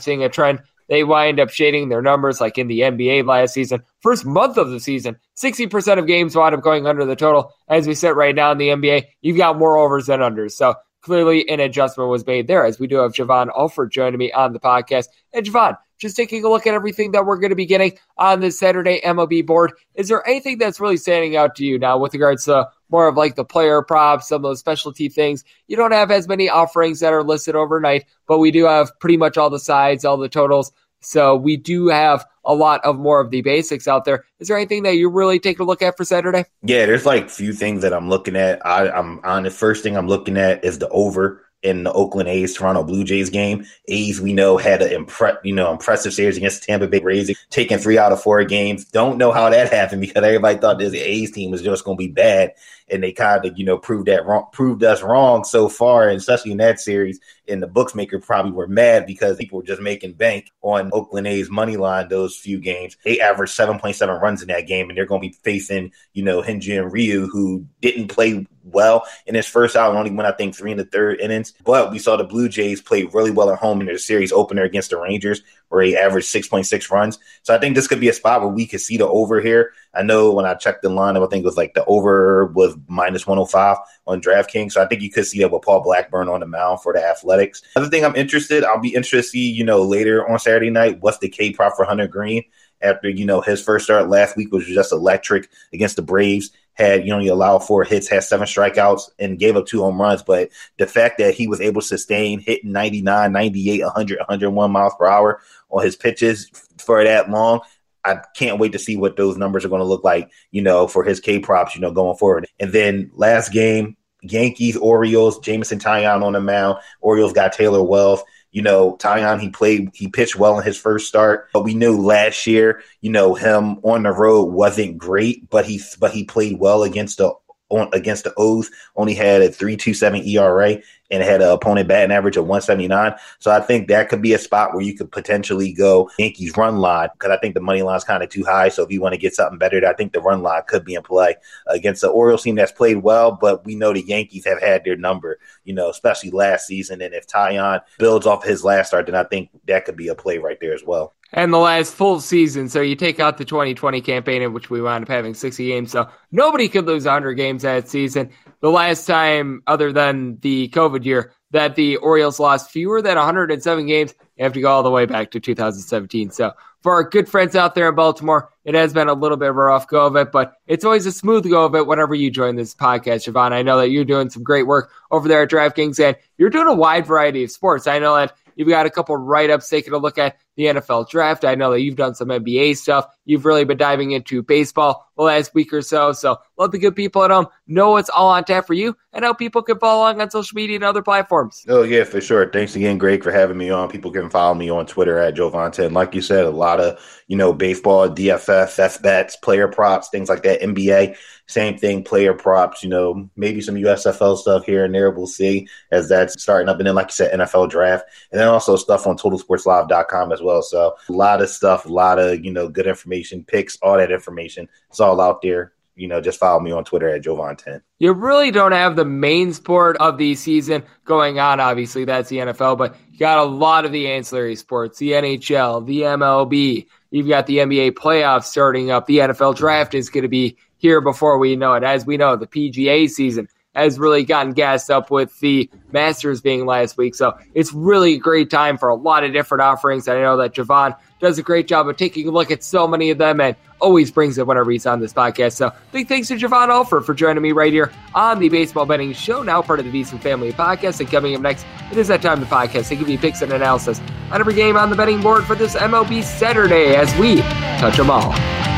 seeing 0.00 0.24
a 0.24 0.28
trend, 0.28 0.60
they 0.88 1.04
wind 1.04 1.38
up 1.40 1.50
shading 1.50 1.88
their 1.88 2.02
numbers, 2.02 2.40
like 2.40 2.58
in 2.58 2.66
the 2.66 2.80
NBA 2.80 3.26
last 3.26 3.54
season. 3.54 3.82
First 4.00 4.24
month 4.24 4.56
of 4.56 4.70
the 4.70 4.80
season, 4.80 5.16
60% 5.36 5.98
of 5.98 6.06
games 6.06 6.34
wound 6.34 6.54
up 6.54 6.62
going 6.62 6.86
under 6.86 7.04
the 7.04 7.16
total. 7.16 7.52
As 7.68 7.86
we 7.86 7.94
sit 7.94 8.16
right 8.16 8.34
now 8.34 8.52
in 8.52 8.58
the 8.58 8.68
NBA, 8.68 9.06
you've 9.20 9.36
got 9.36 9.58
more 9.58 9.76
overs 9.76 10.06
than 10.06 10.20
unders. 10.20 10.52
So 10.52 10.74
clearly 11.02 11.48
an 11.48 11.60
adjustment 11.60 12.10
was 12.10 12.26
made 12.26 12.48
there, 12.48 12.64
as 12.64 12.80
we 12.80 12.86
do 12.86 12.96
have 12.96 13.12
Javon 13.12 13.48
Alford 13.56 13.92
joining 13.92 14.18
me 14.18 14.32
on 14.32 14.52
the 14.52 14.60
podcast. 14.60 15.08
And 15.32 15.44
Javon, 15.44 15.76
just 15.98 16.16
taking 16.16 16.44
a 16.44 16.48
look 16.48 16.66
at 16.66 16.74
everything 16.74 17.12
that 17.12 17.26
we're 17.26 17.38
going 17.38 17.50
to 17.50 17.56
be 17.56 17.66
getting 17.66 17.98
on 18.16 18.40
this 18.40 18.58
Saturday 18.58 19.00
MLB 19.04 19.44
board. 19.44 19.72
Is 19.94 20.08
there 20.08 20.26
anything 20.26 20.58
that's 20.58 20.80
really 20.80 20.96
standing 20.96 21.36
out 21.36 21.56
to 21.56 21.64
you 21.64 21.78
now 21.78 21.98
with 21.98 22.14
regards 22.14 22.44
to 22.46 22.68
more 22.90 23.08
of 23.08 23.16
like 23.16 23.34
the 23.36 23.44
player 23.44 23.82
props, 23.82 24.28
some 24.28 24.36
of 24.36 24.42
those 24.42 24.60
specialty 24.60 25.08
things? 25.08 25.44
You 25.66 25.76
don't 25.76 25.92
have 25.92 26.10
as 26.10 26.28
many 26.28 26.48
offerings 26.48 27.00
that 27.00 27.12
are 27.12 27.22
listed 27.22 27.54
overnight, 27.54 28.06
but 28.26 28.38
we 28.38 28.50
do 28.50 28.64
have 28.64 28.90
pretty 29.00 29.16
much 29.16 29.36
all 29.36 29.50
the 29.50 29.58
sides, 29.58 30.04
all 30.04 30.16
the 30.16 30.28
totals. 30.28 30.72
So 31.00 31.36
we 31.36 31.56
do 31.56 31.88
have 31.88 32.26
a 32.44 32.54
lot 32.54 32.84
of 32.84 32.98
more 32.98 33.20
of 33.20 33.30
the 33.30 33.42
basics 33.42 33.86
out 33.86 34.04
there. 34.04 34.24
Is 34.40 34.48
there 34.48 34.56
anything 34.56 34.82
that 34.82 34.96
you 34.96 35.08
really 35.08 35.38
take 35.38 35.60
a 35.60 35.64
look 35.64 35.82
at 35.82 35.96
for 35.96 36.04
Saturday? 36.04 36.44
Yeah, 36.62 36.86
there's 36.86 37.06
like 37.06 37.30
few 37.30 37.52
things 37.52 37.82
that 37.82 37.92
I'm 37.92 38.08
looking 38.08 38.36
at. 38.36 38.64
I, 38.66 38.90
I'm 38.90 39.20
on 39.24 39.44
the 39.44 39.50
first 39.50 39.82
thing 39.82 39.96
I'm 39.96 40.08
looking 40.08 40.36
at 40.36 40.64
is 40.64 40.78
the 40.78 40.88
over 40.88 41.44
in 41.62 41.82
the 41.82 41.92
Oakland 41.92 42.28
A's 42.28 42.54
Toronto 42.54 42.84
Blue 42.84 43.04
Jays 43.04 43.30
game. 43.30 43.64
A's 43.88 44.20
we 44.20 44.32
know 44.32 44.56
had 44.56 44.80
an 44.80 45.04
impre- 45.04 45.38
you 45.42 45.54
know 45.54 45.72
impressive 45.72 46.14
series 46.14 46.36
against 46.36 46.62
Tampa 46.62 46.86
Bay 46.86 47.00
Rays, 47.00 47.36
taking 47.50 47.78
three 47.78 47.98
out 47.98 48.12
of 48.12 48.22
four 48.22 48.42
games. 48.44 48.84
Don't 48.84 49.18
know 49.18 49.32
how 49.32 49.50
that 49.50 49.72
happened 49.72 50.00
because 50.00 50.22
everybody 50.22 50.58
thought 50.58 50.78
this 50.78 50.94
A's 50.94 51.30
team 51.32 51.50
was 51.50 51.62
just 51.62 51.84
going 51.84 51.96
to 51.96 52.02
be 52.02 52.08
bad, 52.12 52.52
and 52.90 53.02
they 53.02 53.12
kind 53.12 53.44
of 53.44 53.58
you 53.58 53.64
know 53.64 53.78
proved 53.78 54.06
that 54.06 54.26
wrong, 54.26 54.46
proved 54.52 54.82
us 54.84 55.02
wrong 55.02 55.44
so 55.44 55.68
far, 55.68 56.08
and 56.08 56.18
especially 56.18 56.52
in 56.52 56.58
that 56.58 56.80
series. 56.80 57.20
And 57.48 57.62
the 57.62 57.66
bookmaker 57.66 58.18
probably 58.18 58.52
were 58.52 58.66
mad 58.66 59.06
because 59.06 59.38
people 59.38 59.58
were 59.58 59.64
just 59.64 59.80
making 59.80 60.14
bank 60.14 60.50
on 60.62 60.90
Oakland 60.92 61.26
A's 61.26 61.50
money 61.50 61.76
line 61.76 62.08
those 62.08 62.36
few 62.36 62.60
games. 62.60 62.96
They 63.04 63.20
averaged 63.20 63.54
seven 63.54 63.78
point 63.78 63.96
seven 63.96 64.20
runs 64.20 64.42
in 64.42 64.48
that 64.48 64.66
game, 64.66 64.88
and 64.88 64.96
they're 64.96 65.06
going 65.06 65.22
to 65.22 65.28
be 65.28 65.36
facing 65.42 65.92
you 66.12 66.22
know 66.22 66.42
Hyun-jin 66.42 66.90
Ryu, 66.90 67.28
who 67.28 67.66
didn't 67.80 68.08
play 68.08 68.46
well 68.72 69.06
in 69.26 69.34
his 69.34 69.46
first 69.46 69.76
out 69.76 69.94
only 69.94 70.10
went, 70.10 70.28
I 70.28 70.32
think, 70.32 70.54
three 70.54 70.72
in 70.72 70.78
the 70.78 70.84
third 70.84 71.20
innings. 71.20 71.54
But 71.64 71.90
we 71.90 71.98
saw 71.98 72.16
the 72.16 72.24
Blue 72.24 72.48
Jays 72.48 72.80
play 72.80 73.04
really 73.04 73.30
well 73.30 73.50
at 73.50 73.58
home 73.58 73.80
in 73.80 73.86
their 73.86 73.98
series 73.98 74.32
opener 74.32 74.62
against 74.62 74.90
the 74.90 74.98
Rangers, 74.98 75.42
where 75.68 75.82
he 75.82 75.96
averaged 75.96 76.32
6.6 76.32 76.90
runs. 76.90 77.18
So 77.42 77.54
I 77.54 77.58
think 77.58 77.74
this 77.74 77.86
could 77.86 78.00
be 78.00 78.08
a 78.08 78.12
spot 78.12 78.40
where 78.40 78.50
we 78.50 78.66
could 78.66 78.80
see 78.80 78.96
the 78.96 79.06
over 79.06 79.40
here. 79.40 79.72
I 79.94 80.02
know 80.02 80.32
when 80.32 80.44
I 80.44 80.54
checked 80.54 80.82
the 80.82 80.90
lineup, 80.90 81.26
I 81.26 81.28
think 81.28 81.42
it 81.42 81.46
was 81.46 81.56
like 81.56 81.74
the 81.74 81.84
over 81.86 82.46
was 82.46 82.76
minus 82.88 83.26
105 83.26 83.76
on 84.06 84.20
DraftKings. 84.20 84.72
So 84.72 84.82
I 84.82 84.86
think 84.86 85.02
you 85.02 85.10
could 85.10 85.26
see 85.26 85.40
that 85.40 85.50
with 85.50 85.62
Paul 85.62 85.82
Blackburn 85.82 86.28
on 86.28 86.40
the 86.40 86.46
mound 86.46 86.82
for 86.82 86.92
the 86.92 87.04
Athletics. 87.04 87.62
Other 87.76 87.88
thing 87.88 88.04
I'm 88.04 88.16
interested, 88.16 88.64
I'll 88.64 88.80
be 88.80 88.94
interested 88.94 89.16
to 89.18 89.22
see, 89.22 89.50
you 89.50 89.64
know, 89.64 89.82
later 89.82 90.28
on 90.28 90.38
Saturday 90.38 90.70
night, 90.70 91.00
what's 91.00 91.18
the 91.18 91.28
K 91.28 91.52
prop 91.52 91.74
for 91.76 91.84
Hunter 91.84 92.06
Greene 92.06 92.44
after, 92.80 93.08
you 93.08 93.24
know, 93.24 93.40
his 93.40 93.62
first 93.62 93.84
start 93.84 94.08
last 94.08 94.36
week 94.36 94.52
was 94.52 94.66
just 94.66 94.92
electric 94.92 95.48
against 95.72 95.96
the 95.96 96.02
Braves 96.02 96.50
had 96.78 97.04
you 97.04 97.10
know 97.10 97.18
he 97.18 97.28
allowed 97.28 97.58
four 97.58 97.84
hits, 97.84 98.08
had 98.08 98.24
seven 98.24 98.46
strikeouts, 98.46 99.10
and 99.18 99.38
gave 99.38 99.56
up 99.56 99.66
two 99.66 99.82
home 99.82 100.00
runs. 100.00 100.22
But 100.22 100.50
the 100.78 100.86
fact 100.86 101.18
that 101.18 101.34
he 101.34 101.48
was 101.48 101.60
able 101.60 101.80
to 101.80 101.86
sustain 101.86 102.38
hitting 102.38 102.72
99, 102.72 103.32
98, 103.32 103.82
100, 103.82 104.18
101 104.18 104.70
miles 104.70 104.94
per 104.98 105.06
hour 105.06 105.40
on 105.70 105.84
his 105.84 105.96
pitches 105.96 106.50
for 106.78 107.02
that 107.02 107.30
long, 107.30 107.60
I 108.04 108.20
can't 108.36 108.58
wait 108.58 108.72
to 108.72 108.78
see 108.78 108.96
what 108.96 109.16
those 109.16 109.36
numbers 109.36 109.64
are 109.64 109.68
going 109.68 109.80
to 109.80 109.86
look 109.86 110.04
like, 110.04 110.30
you 110.52 110.62
know, 110.62 110.86
for 110.86 111.04
his 111.04 111.20
K 111.20 111.40
props, 111.40 111.74
you 111.74 111.80
know, 111.80 111.90
going 111.90 112.16
forward. 112.16 112.46
And 112.60 112.72
then 112.72 113.10
last 113.14 113.52
game, 113.52 113.96
Yankees, 114.22 114.76
Orioles, 114.76 115.38
Jameson 115.40 115.78
Taillon 115.78 116.22
on 116.22 116.32
the 116.32 116.40
mound. 116.40 116.78
Orioles 117.00 117.32
got 117.32 117.52
Tyler 117.52 117.82
Wells. 117.82 118.22
You 118.50 118.62
know, 118.62 118.96
Taillon, 118.96 119.40
he 119.40 119.50
played, 119.50 119.90
he 119.94 120.08
pitched 120.08 120.36
well 120.36 120.58
in 120.58 120.64
his 120.64 120.78
first 120.78 121.06
start, 121.06 121.48
but 121.52 121.64
we 121.64 121.74
knew 121.74 122.00
last 122.00 122.46
year, 122.46 122.82
you 123.00 123.10
know, 123.10 123.34
him 123.34 123.78
on 123.82 124.04
the 124.04 124.12
road 124.12 124.44
wasn't 124.44 124.98
great, 124.98 125.50
but 125.50 125.66
he, 125.66 125.80
but 126.00 126.12
he 126.12 126.24
played 126.24 126.58
well 126.58 126.82
against 126.82 127.18
the, 127.18 127.32
on 127.68 127.90
against 127.92 128.24
the 128.24 128.32
O's. 128.36 128.70
Only 128.96 129.14
had 129.14 129.42
a 129.42 129.50
three 129.50 129.76
two 129.76 129.94
seven 129.94 130.26
ERA 130.26 130.78
and 131.10 131.22
had 131.22 131.40
an 131.40 131.48
opponent 131.50 131.88
batting 131.88 132.14
average 132.14 132.36
of 132.36 132.44
179. 132.44 133.14
So 133.38 133.50
I 133.50 133.60
think 133.60 133.88
that 133.88 134.08
could 134.08 134.22
be 134.22 134.34
a 134.34 134.38
spot 134.38 134.72
where 134.72 134.82
you 134.82 134.96
could 134.96 135.10
potentially 135.10 135.72
go 135.72 136.10
Yankees 136.18 136.56
run 136.56 136.78
line 136.78 137.08
because 137.14 137.30
I 137.30 137.38
think 137.38 137.54
the 137.54 137.60
money 137.60 137.82
line's 137.82 138.04
kind 138.04 138.22
of 138.22 138.28
too 138.28 138.44
high. 138.44 138.68
So 138.68 138.82
if 138.82 138.90
you 138.90 139.00
want 139.00 139.14
to 139.14 139.20
get 139.20 139.34
something 139.34 139.58
better, 139.58 139.86
I 139.86 139.94
think 139.94 140.12
the 140.12 140.20
run 140.20 140.42
line 140.42 140.62
could 140.66 140.84
be 140.84 140.94
in 140.94 141.02
play 141.02 141.36
against 141.66 142.02
the 142.02 142.08
Orioles 142.08 142.42
team 142.42 142.56
that's 142.56 142.72
played 142.72 142.98
well, 142.98 143.32
but 143.32 143.64
we 143.64 143.74
know 143.74 143.92
the 143.92 144.02
Yankees 144.02 144.44
have 144.44 144.60
had 144.60 144.84
their 144.84 144.96
number, 144.96 145.38
you 145.64 145.74
know, 145.74 145.88
especially 145.90 146.30
last 146.30 146.66
season. 146.66 147.00
And 147.00 147.14
if 147.14 147.26
Taillon 147.26 147.80
builds 147.98 148.26
off 148.26 148.44
his 148.44 148.64
last 148.64 148.88
start, 148.88 149.06
then 149.06 149.14
I 149.14 149.24
think 149.24 149.50
that 149.66 149.84
could 149.84 149.96
be 149.96 150.08
a 150.08 150.14
play 150.14 150.38
right 150.38 150.58
there 150.60 150.74
as 150.74 150.84
well 150.84 151.14
and 151.32 151.52
the 151.52 151.58
last 151.58 151.94
full 151.94 152.20
season. 152.20 152.68
So 152.68 152.80
you 152.80 152.96
take 152.96 153.20
out 153.20 153.38
the 153.38 153.44
2020 153.44 154.00
campaign 154.00 154.42
in 154.42 154.52
which 154.52 154.70
we 154.70 154.80
wound 154.80 155.04
up 155.04 155.08
having 155.08 155.34
60 155.34 155.66
games. 155.66 155.90
So 155.90 156.08
nobody 156.32 156.68
could 156.68 156.86
lose 156.86 157.04
100 157.04 157.34
games 157.34 157.62
that 157.62 157.88
season. 157.88 158.30
The 158.60 158.70
last 158.70 159.06
time, 159.06 159.62
other 159.66 159.92
than 159.92 160.38
the 160.40 160.68
COVID 160.68 161.04
year, 161.04 161.32
that 161.50 161.76
the 161.76 161.96
Orioles 161.96 162.40
lost 162.40 162.70
fewer 162.70 163.00
than 163.00 163.16
107 163.16 163.86
games, 163.86 164.14
You 164.36 164.44
have 164.44 164.52
to 164.52 164.60
go 164.60 164.68
all 164.68 164.82
the 164.82 164.90
way 164.90 165.06
back 165.06 165.30
to 165.30 165.40
2017. 165.40 166.30
So 166.30 166.52
for 166.82 166.92
our 166.92 167.04
good 167.04 167.28
friends 167.28 167.56
out 167.56 167.74
there 167.74 167.88
in 167.88 167.94
Baltimore, 167.94 168.50
it 168.64 168.74
has 168.74 168.92
been 168.92 169.08
a 169.08 169.14
little 169.14 169.36
bit 169.36 169.50
of 169.50 169.56
a 169.56 169.60
rough 169.60 169.88
go 169.88 170.06
of 170.06 170.16
it, 170.16 170.30
but 170.30 170.54
it's 170.66 170.84
always 170.84 171.06
a 171.06 171.12
smooth 171.12 171.48
go 171.48 171.64
of 171.64 171.74
it 171.74 171.86
whenever 171.86 172.14
you 172.14 172.30
join 172.30 172.56
this 172.56 172.74
podcast, 172.74 173.30
Javon. 173.30 173.52
I 173.52 173.62
know 173.62 173.78
that 173.78 173.90
you're 173.90 174.04
doing 174.04 174.30
some 174.30 174.42
great 174.42 174.66
work 174.66 174.90
over 175.10 175.26
there 175.26 175.42
at 175.42 175.50
DraftKings 175.50 175.98
and 176.04 176.16
you're 176.36 176.50
doing 176.50 176.68
a 176.68 176.74
wide 176.74 177.06
variety 177.06 177.44
of 177.44 177.50
sports. 177.50 177.86
I 177.86 177.98
know 177.98 178.14
that 178.14 178.34
you've 178.56 178.68
got 178.68 178.86
a 178.86 178.90
couple 178.90 179.16
write 179.16 179.50
ups 179.50 179.68
taking 179.68 179.94
a 179.94 179.98
look 179.98 180.18
at 180.18 180.36
the 180.58 180.64
NFL 180.64 181.08
draft. 181.08 181.44
I 181.44 181.54
know 181.54 181.70
that 181.70 181.82
you've 181.82 181.94
done 181.94 182.16
some 182.16 182.28
NBA 182.28 182.76
stuff. 182.76 183.06
You've 183.24 183.44
really 183.44 183.64
been 183.64 183.78
diving 183.78 184.10
into 184.10 184.42
baseball 184.42 185.08
the 185.16 185.22
last 185.22 185.54
week 185.54 185.72
or 185.72 185.82
so. 185.82 186.12
So 186.12 186.38
let 186.56 186.72
the 186.72 186.78
good 186.78 186.96
people 186.96 187.22
at 187.22 187.30
home 187.30 187.46
know 187.68 187.92
what's 187.92 188.10
all 188.10 188.28
on 188.28 188.42
tap 188.42 188.66
for 188.66 188.74
you 188.74 188.96
and 189.12 189.24
how 189.24 189.32
people 189.32 189.62
can 189.62 189.78
follow 189.78 190.02
along 190.02 190.20
on 190.20 190.30
social 190.30 190.56
media 190.56 190.74
and 190.74 190.84
other 190.84 191.02
platforms. 191.02 191.64
Oh 191.68 191.84
yeah, 191.84 192.02
for 192.02 192.20
sure. 192.20 192.50
Thanks 192.50 192.74
again, 192.74 192.98
Greg, 192.98 193.22
for 193.22 193.30
having 193.30 193.56
me 193.56 193.70
on. 193.70 193.88
People 193.88 194.10
can 194.10 194.30
follow 194.30 194.54
me 194.54 194.68
on 194.68 194.86
Twitter 194.86 195.18
at 195.18 195.34
Jovante. 195.34 195.84
And 195.86 195.94
like 195.94 196.14
you 196.14 196.22
said, 196.22 196.44
a 196.44 196.50
lot 196.50 196.80
of 196.80 196.98
you 197.28 197.36
know 197.36 197.52
baseball, 197.52 198.08
DFF, 198.08 199.00
bets, 199.02 199.36
player 199.36 199.68
props, 199.68 200.08
things 200.08 200.28
like 200.28 200.42
that. 200.42 200.60
NBA, 200.60 201.16
same 201.46 201.78
thing. 201.78 202.04
Player 202.04 202.34
props. 202.34 202.82
You 202.82 202.90
know, 202.90 203.28
maybe 203.36 203.60
some 203.60 203.74
USFL 203.74 204.36
stuff 204.38 204.64
here 204.64 204.84
and 204.84 204.94
there. 204.94 205.10
We'll 205.10 205.26
see 205.26 205.68
as 205.90 206.08
that's 206.08 206.40
starting 206.40 206.68
up. 206.68 206.78
And 206.78 206.86
then, 206.86 206.94
like 206.94 207.08
you 207.08 207.12
said, 207.12 207.38
NFL 207.38 207.70
draft, 207.70 208.04
and 208.30 208.40
then 208.40 208.48
also 208.48 208.76
stuff 208.76 209.06
on 209.06 209.16
TotalSportsLive.com 209.16 210.32
as 210.32 210.42
well. 210.42 210.47
So 210.62 210.96
a 211.08 211.12
lot 211.12 211.42
of 211.42 211.48
stuff, 211.48 211.86
a 211.86 211.88
lot 211.88 212.18
of 212.18 212.44
you 212.44 212.52
know 212.52 212.68
good 212.68 212.86
information, 212.86 213.44
picks, 213.44 213.76
all 213.76 213.96
that 213.96 214.10
information. 214.10 214.68
It's 214.90 215.00
all 215.00 215.20
out 215.20 215.42
there. 215.42 215.72
You 215.96 216.06
know, 216.06 216.20
just 216.20 216.38
follow 216.38 216.60
me 216.60 216.70
on 216.70 216.84
Twitter 216.84 217.08
at 217.08 217.22
Jovan10. 217.22 217.82
You 217.98 218.12
really 218.12 218.52
don't 218.52 218.70
have 218.70 218.94
the 218.94 219.04
main 219.04 219.52
sport 219.52 219.96
of 219.96 220.16
the 220.16 220.36
season 220.36 220.84
going 221.04 221.40
on. 221.40 221.58
Obviously, 221.58 222.04
that's 222.04 222.28
the 222.28 222.36
NFL, 222.36 222.78
but 222.78 222.94
you 223.10 223.18
got 223.18 223.38
a 223.38 223.44
lot 223.44 223.84
of 223.84 223.90
the 223.90 224.06
ancillary 224.06 224.54
sports, 224.54 224.98
the 224.98 225.10
NHL, 225.10 225.84
the 225.84 226.02
MLB. 226.02 226.86
You've 227.10 227.26
got 227.26 227.46
the 227.46 227.58
NBA 227.58 227.92
playoffs 227.92 228.44
starting 228.44 228.92
up. 228.92 229.06
The 229.06 229.18
NFL 229.18 229.56
draft 229.56 229.94
is 229.94 230.08
going 230.08 230.22
to 230.22 230.28
be 230.28 230.56
here 230.76 231.00
before 231.00 231.38
we 231.38 231.56
know 231.56 231.74
it. 231.74 231.82
As 231.82 232.06
we 232.06 232.16
know, 232.16 232.36
the 232.36 232.46
PGA 232.46 233.10
season 233.10 233.48
has 233.78 233.98
really 233.98 234.24
gotten 234.24 234.52
gassed 234.52 234.90
up 234.90 235.10
with 235.10 235.38
the 235.40 235.68
Masters 235.92 236.40
being 236.40 236.66
last 236.66 236.96
week. 236.96 237.14
So 237.14 237.38
it's 237.54 237.72
really 237.72 238.14
a 238.14 238.18
great 238.18 238.50
time 238.50 238.78
for 238.78 238.88
a 238.88 238.94
lot 238.94 239.24
of 239.24 239.32
different 239.32 239.62
offerings. 239.62 240.08
I 240.08 240.20
know 240.20 240.36
that 240.38 240.54
Javon 240.54 240.96
does 241.20 241.38
a 241.38 241.42
great 241.42 241.66
job 241.66 241.88
of 241.88 241.96
taking 241.96 242.28
a 242.28 242.30
look 242.30 242.50
at 242.50 242.62
so 242.62 242.86
many 242.86 243.10
of 243.10 243.18
them 243.18 243.40
and 243.40 243.56
always 243.80 244.10
brings 244.10 244.38
it 244.38 244.46
whenever 244.46 244.70
he's 244.70 244.86
on 244.86 245.00
this 245.00 245.12
podcast. 245.12 245.52
So 245.52 245.72
big 245.92 246.08
thanks 246.08 246.28
to 246.28 246.36
Javon 246.36 246.68
Alford 246.68 247.04
for 247.04 247.14
joining 247.14 247.42
me 247.42 247.52
right 247.52 247.72
here 247.72 247.92
on 248.14 248.38
the 248.38 248.48
Baseball 248.48 248.86
Betting 248.86 249.12
Show, 249.12 249.42
now 249.42 249.62
part 249.62 249.80
of 249.80 249.90
the 249.90 249.92
VSiN 249.92 250.20
Family 250.20 250.52
Podcast. 250.52 251.00
And 251.00 251.08
coming 251.08 251.34
up 251.34 251.40
next, 251.40 251.66
it 251.90 251.98
is 251.98 252.08
that 252.08 252.22
time 252.22 252.42
of 252.42 252.48
the 252.48 252.54
podcast 252.54 252.88
to 252.88 252.96
give 252.96 253.08
you 253.08 253.18
picks 253.18 253.42
and 253.42 253.52
analysis 253.52 254.00
on 254.30 254.40
every 254.40 254.54
game 254.54 254.76
on 254.76 254.90
the 254.90 254.96
betting 254.96 255.20
board 255.20 255.44
for 255.44 255.54
this 255.54 255.74
MLB 255.74 256.22
Saturday 256.22 256.94
as 256.94 257.14
we 257.18 257.40
touch 257.80 257.96
them 257.96 258.10
all. 258.10 258.77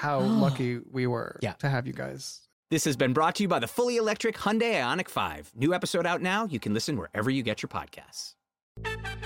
how 0.00 0.20
lucky 0.44 0.80
we 0.90 1.06
were 1.06 1.38
Yeah. 1.42 1.52
to 1.54 1.68
have 1.68 1.86
you 1.86 1.92
guys. 1.92 2.40
This 2.70 2.84
has 2.84 2.96
been 2.96 3.12
brought 3.12 3.34
to 3.36 3.42
you 3.42 3.48
by 3.48 3.58
the 3.58 3.66
fully 3.66 3.96
electric 3.96 4.36
Hyundai 4.36 4.74
Ioniq 4.80 5.08
5. 5.08 5.52
New 5.56 5.74
episode 5.74 6.06
out 6.06 6.22
now. 6.22 6.46
You 6.46 6.60
can 6.60 6.72
listen 6.72 6.96
wherever 6.96 7.28
you 7.28 7.42
get 7.42 7.62
your 7.62 7.68
podcasts. 7.68 8.34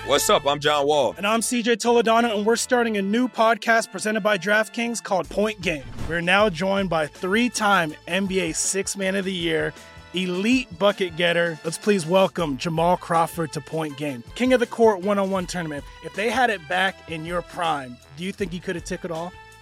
What's 0.07 0.29
up? 0.29 0.45
I'm 0.45 0.59
John 0.59 0.85
Wall. 0.87 1.13
And 1.17 1.25
I'm 1.25 1.39
CJ 1.41 1.77
Toledano, 1.77 2.35
and 2.35 2.45
we're 2.45 2.55
starting 2.57 2.97
a 2.97 3.01
new 3.01 3.27
podcast 3.27 3.91
presented 3.91 4.21
by 4.21 4.37
DraftKings 4.37 5.01
called 5.01 5.29
Point 5.29 5.61
Game. 5.61 5.83
We're 6.09 6.21
now 6.21 6.49
joined 6.49 6.89
by 6.89 7.07
three 7.07 7.49
time 7.49 7.93
NBA 8.07 8.55
Six 8.55 8.97
Man 8.97 9.15
of 9.15 9.25
the 9.25 9.31
Year, 9.33 9.73
elite 10.13 10.77
bucket 10.79 11.15
getter. 11.15 11.57
Let's 11.63 11.77
please 11.77 12.05
welcome 12.05 12.57
Jamal 12.57 12.97
Crawford 12.97 13.53
to 13.53 13.61
Point 13.61 13.95
Game, 13.97 14.23
King 14.35 14.53
of 14.53 14.59
the 14.59 14.67
Court 14.67 15.01
one 15.01 15.17
on 15.19 15.29
one 15.31 15.45
tournament. 15.45 15.83
If 16.03 16.13
they 16.15 16.29
had 16.29 16.49
it 16.49 16.67
back 16.67 17.09
in 17.11 17.25
your 17.25 17.41
prime, 17.43 17.95
do 18.17 18.23
you 18.23 18.31
think 18.31 18.53
you 18.53 18.59
could 18.59 18.75
have 18.75 18.85
took 18.85 19.05
it 19.05 19.11
all? 19.11 19.31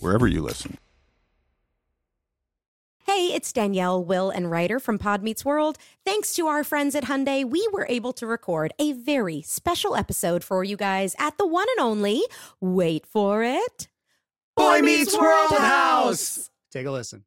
wherever 0.00 0.26
you 0.26 0.42
listen. 0.42 0.78
Hey, 3.06 3.32
it's 3.32 3.52
Danielle, 3.54 4.04
Will, 4.04 4.28
and 4.28 4.50
Ryder 4.50 4.78
from 4.78 4.98
Pod 4.98 5.22
Meets 5.22 5.42
World. 5.42 5.78
Thanks 6.04 6.34
to 6.34 6.46
our 6.46 6.62
friends 6.62 6.94
at 6.94 7.04
Hyundai, 7.04 7.42
we 7.42 7.66
were 7.72 7.86
able 7.88 8.12
to 8.12 8.26
record 8.26 8.72
a 8.78 8.92
very 8.92 9.40
special 9.40 9.96
episode 9.96 10.44
for 10.44 10.62
you 10.62 10.76
guys 10.76 11.16
at 11.18 11.38
the 11.38 11.46
one 11.46 11.66
and 11.76 11.86
only, 11.86 12.22
wait 12.60 13.06
for 13.06 13.42
it, 13.42 13.88
Boy 14.56 14.80
Meets 14.82 15.16
World 15.16 15.52
House. 15.52 16.50
Take 16.70 16.84
a 16.86 16.90
listen. 16.90 17.24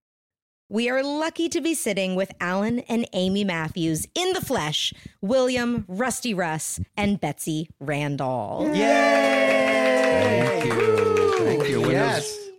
We 0.70 0.88
are 0.88 1.04
lucky 1.04 1.50
to 1.50 1.60
be 1.60 1.74
sitting 1.74 2.16
with 2.16 2.32
Alan 2.40 2.80
and 2.82 3.06
Amy 3.12 3.44
Matthews 3.44 4.08
in 4.14 4.34
the 4.34 4.40
flesh, 4.40 4.94
William, 5.20 5.84
Rusty 5.88 6.34
Russ, 6.34 6.80
and 6.96 7.20
Betsy 7.20 7.70
Randall. 7.80 8.70
Thank 8.72 9.81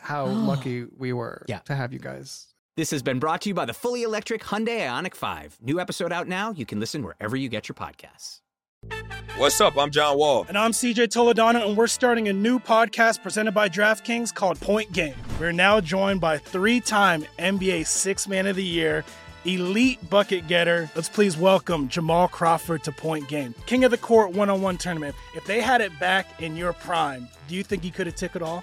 how 0.00 0.26
lucky 0.26 0.86
we 0.96 1.12
were 1.12 1.44
yeah. 1.48 1.58
to 1.60 1.74
have 1.74 1.92
you 1.92 1.98
guys. 1.98 2.46
This 2.76 2.90
has 2.92 3.02
been 3.02 3.18
brought 3.18 3.42
to 3.42 3.48
you 3.50 3.54
by 3.54 3.64
the 3.66 3.74
fully 3.74 4.02
electric 4.04 4.42
Hyundai 4.42 4.80
Ioniq 4.80 5.14
5. 5.14 5.58
New 5.60 5.80
episode 5.80 6.12
out 6.12 6.28
now. 6.28 6.52
You 6.52 6.64
can 6.64 6.80
listen 6.80 7.02
wherever 7.02 7.36
you 7.36 7.48
get 7.48 7.68
your 7.68 7.74
podcasts. 7.74 8.40
What's 9.36 9.60
up? 9.60 9.76
I'm 9.76 9.90
John 9.90 10.18
Wall. 10.18 10.44
And 10.48 10.56
I'm 10.56 10.72
CJ 10.72 11.08
Toledano, 11.08 11.66
and 11.66 11.76
we're 11.76 11.86
starting 11.86 12.28
a 12.28 12.32
new 12.32 12.58
podcast 12.58 13.22
presented 13.22 13.52
by 13.52 13.68
DraftKings 13.68 14.34
called 14.34 14.60
Point 14.60 14.92
Game. 14.92 15.14
We're 15.38 15.52
now 15.52 15.80
joined 15.80 16.20
by 16.20 16.38
three 16.38 16.80
time 16.80 17.24
NBA 17.38 17.86
Six 17.86 18.28
Man 18.28 18.46
of 18.46 18.56
the 18.56 18.64
Year, 18.64 19.04
elite 19.44 20.10
bucket 20.10 20.46
getter. 20.46 20.90
Let's 20.94 21.08
please 21.08 21.36
welcome 21.36 21.88
Jamal 21.88 22.28
Crawford 22.28 22.84
to 22.84 22.92
Point 22.92 23.28
Game, 23.28 23.54
King 23.66 23.84
of 23.84 23.90
the 23.90 23.98
Court 23.98 24.32
one 24.32 24.50
on 24.50 24.62
one 24.62 24.76
tournament. 24.76 25.14
If 25.34 25.44
they 25.44 25.60
had 25.60 25.80
it 25.80 25.98
back 25.98 26.40
in 26.42 26.56
your 26.56 26.72
prime, 26.72 27.28
do 27.48 27.54
you 27.54 27.62
think 27.62 27.82
you 27.84 27.90
could 27.90 28.06
have 28.06 28.16
took 28.16 28.36
it 28.36 28.42
all? 28.42 28.62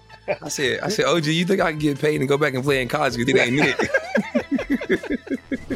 I 0.41 0.49
said, 0.49 0.79
I 0.81 0.89
said, 0.89 1.05
OG, 1.05 1.25
you 1.25 1.45
think 1.45 1.61
I 1.61 1.71
can 1.71 1.79
get 1.79 1.99
paid 1.99 2.21
and 2.21 2.29
go 2.29 2.37
back 2.37 2.53
and 2.53 2.63
play 2.63 2.81
in 2.81 2.87
college? 2.87 3.17
Because 3.17 3.33
it 3.33 3.39
ain't 3.39 3.59
it. 3.59 3.89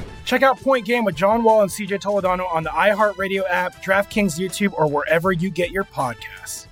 Check 0.26 0.42
out 0.42 0.60
Point 0.60 0.86
Game 0.86 1.06
with 1.06 1.16
John 1.16 1.44
Wall 1.44 1.62
and 1.62 1.70
CJ 1.70 2.02
Toledano 2.02 2.52
on 2.52 2.64
the 2.64 2.70
iHeartRadio 2.70 3.44
app, 3.50 3.84
DraftKings 3.84 4.40
YouTube, 4.40 4.74
or 4.74 4.88
wherever 4.88 5.32
you 5.32 5.50
get 5.50 5.72
your 5.72 5.84
podcasts. 5.84 6.68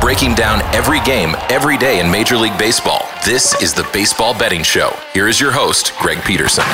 Breaking 0.00 0.34
down 0.34 0.60
every 0.74 1.00
game, 1.00 1.34
every 1.48 1.78
day 1.78 2.00
in 2.00 2.10
Major 2.10 2.36
League 2.36 2.58
Baseball. 2.58 3.06
This 3.24 3.60
is 3.62 3.72
the 3.72 3.88
Baseball 3.92 4.34
Betting 4.34 4.62
Show. 4.62 4.92
Here 5.14 5.28
is 5.28 5.40
your 5.40 5.52
host, 5.52 5.92
Greg 5.98 6.22
Peterson. 6.24 6.64